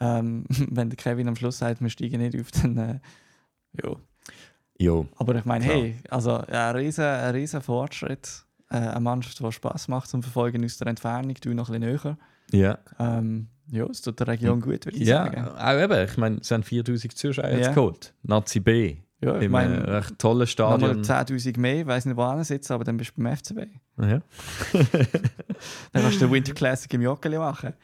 ähm, 0.00 0.44
wenn 0.70 0.90
der 0.90 0.96
Kevin 0.96 1.28
am 1.28 1.36
Schluss 1.36 1.58
sagt, 1.58 1.80
wir 1.80 1.90
steigen 1.90 2.20
nicht 2.20 2.38
auf, 2.40 2.50
dann 2.52 2.76
äh, 2.76 3.00
ja. 3.82 3.96
Ja, 4.80 5.04
Aber 5.16 5.34
ich 5.34 5.44
meine, 5.44 5.64
hey, 5.64 5.96
also 6.08 6.36
ein 6.36 6.76
riesen, 6.76 7.04
ein 7.04 7.34
riesen 7.34 7.60
Fortschritt. 7.60 8.44
Äh, 8.70 8.76
eine 8.76 9.00
Mannschaft, 9.00 9.40
die 9.40 9.50
Spaß 9.52 9.88
macht 9.88 10.08
zum 10.08 10.22
Verfolgen 10.22 10.64
aus 10.64 10.76
der 10.78 10.86
Entfernung, 10.86 11.34
du 11.40 11.52
noch 11.54 11.68
ein 11.70 11.80
bisschen 11.80 12.00
näher. 12.02 12.18
ja. 12.52 12.78
Ähm, 13.18 13.48
ja, 13.70 13.84
es 13.86 14.00
tut 14.02 14.20
der 14.20 14.28
Region 14.28 14.60
gut, 14.60 14.86
würde 14.86 14.96
ich 14.96 15.06
Ja, 15.08 15.24
sagen. 15.24 15.48
auch 15.48 15.82
eben. 15.82 16.04
Ich 16.08 16.16
meine, 16.16 16.38
es 16.40 16.50
haben 16.52 16.62
4000 16.62 17.16
Zuschauer 17.18 17.48
jetzt 17.50 17.66
Ja. 17.66 17.72
geholt. 17.74 18.14
Nazi 18.22 18.60
B. 18.60 18.98
Ja, 19.20 19.40
ich 19.40 19.48
meine, 19.48 19.78
äh, 19.78 19.90
recht 19.96 20.18
tollen 20.18 20.38
nochmal 20.38 20.46
Stadion. 20.46 21.02
10'000 21.02 21.58
mehr, 21.58 21.80
ich 21.80 21.86
weiß 21.86 22.06
nicht, 22.06 22.16
wo 22.16 22.22
er 22.22 22.44
sitzt, 22.44 22.70
aber 22.70 22.84
dann 22.84 22.96
bist 22.96 23.12
du 23.16 23.22
beim 23.22 23.36
FCB. 23.36 23.66
Ja, 24.00 24.20
Dann 25.92 26.02
kannst 26.02 26.20
du 26.20 26.26
den 26.26 26.32
Winter 26.32 26.54
Classic 26.54 26.92
im 26.94 27.02
Joggeli 27.02 27.36
machen. 27.36 27.74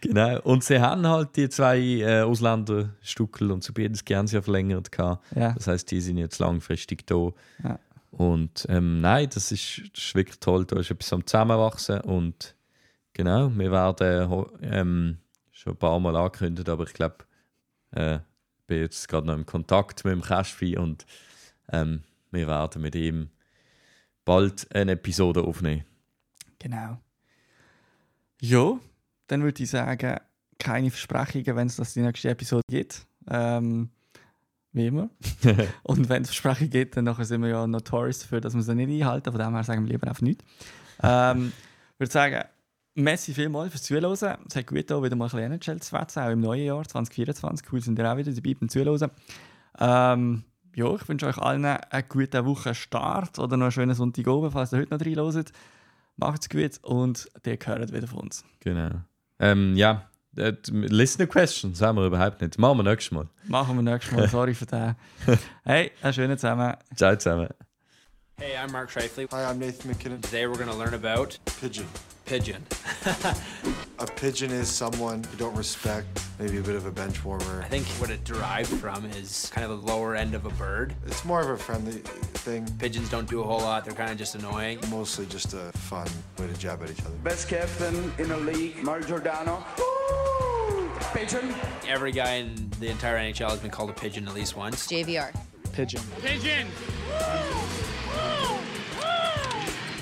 genau. 0.00 0.40
Und 0.40 0.64
sie 0.64 0.80
haben 0.80 1.06
halt 1.06 1.36
die 1.36 1.48
zwei 1.48 1.78
äh, 1.78 2.22
Ausländer, 2.22 2.90
Stuckel 3.00 3.52
und 3.52 3.62
Subinski, 3.62 4.14
haben 4.14 4.26
sie 4.26 4.34
ja 4.36 4.42
verlängert. 4.42 4.90
Gehabt. 4.90 5.24
Ja. 5.36 5.52
Das 5.52 5.68
heißt, 5.68 5.88
die 5.88 6.00
sind 6.00 6.18
jetzt 6.18 6.40
langfristig 6.40 7.06
da. 7.06 7.30
Ja. 7.62 7.78
Und 8.10 8.66
ähm, 8.68 9.00
nein, 9.00 9.28
das 9.32 9.52
ist, 9.52 9.82
das 9.94 10.04
ist 10.04 10.14
wirklich 10.16 10.40
toll. 10.40 10.64
Da 10.64 10.80
ist 10.80 10.90
etwas 10.90 11.12
am 11.12 11.24
Zusammenwachsen. 11.24 12.00
Und 12.00 12.56
genau, 13.12 13.50
wir 13.54 13.70
werden 13.70 14.46
ähm, 14.62 15.18
schon 15.52 15.74
ein 15.74 15.78
paar 15.78 16.00
Mal 16.00 16.16
angekündigt, 16.16 16.68
aber 16.68 16.84
ich 16.84 16.92
glaube, 16.92 17.18
äh, 17.92 18.18
bin 18.72 18.80
jetzt 18.80 19.06
gerade 19.06 19.26
noch 19.26 19.34
im 19.34 19.44
Kontakt 19.44 20.02
mit 20.04 20.14
dem 20.14 20.22
Kästvi 20.22 20.78
und 20.78 21.04
ähm, 21.70 22.04
wir 22.30 22.46
werden 22.46 22.80
mit 22.80 22.94
ihm 22.94 23.28
bald 24.24 24.74
eine 24.74 24.92
Episode 24.92 25.42
aufnehmen. 25.42 25.84
Genau. 26.58 26.98
Ja, 28.40 28.78
dann 29.26 29.42
würde 29.42 29.62
ich 29.62 29.68
sagen, 29.68 30.16
keine 30.58 30.90
Versprechungen, 30.90 31.54
wenn 31.54 31.66
es 31.66 31.76
das 31.76 31.92
die 31.92 32.00
nächste 32.00 32.30
Episode 32.30 32.62
gibt. 32.70 33.06
Ähm, 33.28 33.90
wie 34.72 34.86
immer. 34.86 35.10
Und 35.82 36.08
wenn 36.08 36.22
es 36.22 36.28
Versprechungen 36.28 36.70
gibt, 36.70 36.96
dann 36.96 37.04
nachher 37.04 37.26
sind 37.26 37.42
wir 37.42 37.50
ja 37.50 37.66
notorious 37.66 38.20
dafür, 38.20 38.40
dass 38.40 38.54
wir 38.54 38.62
sie 38.62 38.74
nicht 38.74 39.02
einhalten. 39.02 39.32
Von 39.32 39.38
dem 39.38 39.54
her 39.54 39.64
sagen 39.64 39.84
wir 39.84 39.92
lieber 39.92 40.08
einfach 40.08 40.22
nichts. 40.22 40.44
Ähm, 41.02 41.52
ich 41.92 42.00
würde 42.00 42.12
sagen, 42.12 42.44
merci 42.94 43.34
vielmals 43.34 43.70
fürs 43.70 43.82
Zuhören. 43.82 44.12
Es 44.12 44.22
hat 44.22 44.66
gut 44.66 44.78
getan, 44.78 45.02
wieder 45.02 45.16
mal 45.16 45.26
ein 45.26 45.30
bisschen 45.30 45.52
NHL 45.52 45.80
zu 45.80 45.90
schwätzen, 45.90 46.20
auch 46.20 46.30
im 46.30 46.40
neuen 46.40 46.64
Jahr 46.64 46.84
2024. 46.86 47.72
Cool, 47.72 47.80
sind 47.80 47.98
ihr 47.98 48.10
auch 48.10 48.16
wieder 48.16 48.32
dabei 48.32 48.54
beim 48.54 48.68
Zuhören. 48.68 49.10
Ähm, 49.78 50.44
ja, 50.74 50.94
ich 50.94 51.08
wünsche 51.08 51.26
euch 51.26 51.38
allen 51.38 51.64
einen 51.64 52.08
guten 52.08 52.44
Wochenstart 52.44 53.38
oder 53.38 53.56
noch 53.56 53.66
einen 53.66 53.72
schönen 53.72 53.94
Sonntag 53.94 54.26
oben, 54.26 54.50
falls 54.50 54.72
ihr 54.72 54.80
heute 54.80 54.96
noch 54.96 55.04
reinhört. 55.04 55.52
Macht's 56.16 56.48
gut 56.48 56.78
und 56.82 57.28
ihr 57.44 57.58
hört 57.64 57.92
wieder 57.92 58.06
von 58.06 58.20
uns. 58.20 58.44
Genau. 58.60 58.90
Ähm, 59.38 59.74
ja, 59.76 60.08
äh, 60.36 60.52
Listener 60.70 61.26
Questions 61.26 61.80
haben 61.82 61.98
wir 61.98 62.06
überhaupt 62.06 62.40
nicht. 62.40 62.58
Machen 62.58 62.78
wir 62.78 62.84
nächstes 62.84 63.12
Mal. 63.12 63.28
Machen 63.48 63.76
wir 63.76 63.82
nächstes 63.82 64.16
Mal. 64.16 64.28
Sorry 64.28 64.54
für 64.54 64.66
den. 64.66 64.94
Hey, 65.64 65.92
einen 66.02 66.12
schönen 66.12 66.38
zusammen. 66.38 66.74
Ciao 66.94 67.16
zusammen. 67.16 67.48
Hey, 68.42 68.56
I'm 68.56 68.72
Mark 68.72 68.90
Shifley. 68.90 69.30
Hi, 69.30 69.44
I'm 69.44 69.60
Nathan 69.60 69.94
McKinnon. 69.94 70.20
Today 70.20 70.48
we're 70.48 70.56
going 70.56 70.66
to 70.66 70.74
learn 70.74 70.94
about 70.94 71.38
Pigeon. 71.60 71.86
pigeon. 72.24 72.66
A 74.00 74.06
pigeon 74.16 74.50
is 74.50 74.68
someone 74.68 75.24
you 75.30 75.38
don't 75.38 75.54
respect, 75.54 76.08
maybe 76.40 76.58
a 76.58 76.60
bit 76.60 76.74
of 76.74 76.84
a 76.84 76.90
bench 76.90 77.24
warmer. 77.24 77.62
I 77.62 77.68
think 77.68 77.86
what 78.00 78.10
it 78.10 78.24
derived 78.24 78.68
from 78.68 79.06
is 79.06 79.48
kind 79.54 79.64
of 79.70 79.80
the 79.80 79.86
lower 79.86 80.16
end 80.16 80.34
of 80.34 80.44
a 80.44 80.50
bird. 80.50 80.92
It's 81.06 81.24
more 81.24 81.40
of 81.40 81.50
a 81.50 81.56
friendly 81.56 82.00
thing, 82.42 82.68
Pigeons 82.80 83.08
don't 83.08 83.28
do 83.30 83.42
a 83.42 83.44
whole 83.44 83.60
lot. 83.60 83.84
They're 83.84 83.94
kind 83.94 84.10
of 84.10 84.18
just 84.18 84.34
annoying. 84.34 84.80
mostly 84.90 85.26
just 85.26 85.54
a 85.54 85.70
fun 85.78 86.08
way 86.36 86.48
to 86.48 86.54
jab 86.54 86.82
at 86.82 86.90
each 86.90 87.00
other. 87.06 87.14
Best 87.22 87.48
captain 87.48 88.12
in 88.18 88.28
the 88.28 88.38
league, 88.38 88.82
Mario 88.82 89.06
Giordano. 89.06 89.64
Pigeon. 91.14 91.54
Every 91.86 92.10
guy 92.10 92.32
in 92.38 92.72
the 92.80 92.88
entire 92.88 93.18
NHL 93.18 93.50
has 93.50 93.60
been 93.60 93.70
called 93.70 93.90
a 93.90 93.92
pigeon 93.92 94.26
at 94.26 94.34
least 94.34 94.56
once. 94.56 94.88
JVR. 94.88 95.32
pigeon. 95.72 96.02
Pigeon! 96.20 96.66
We 97.06 97.81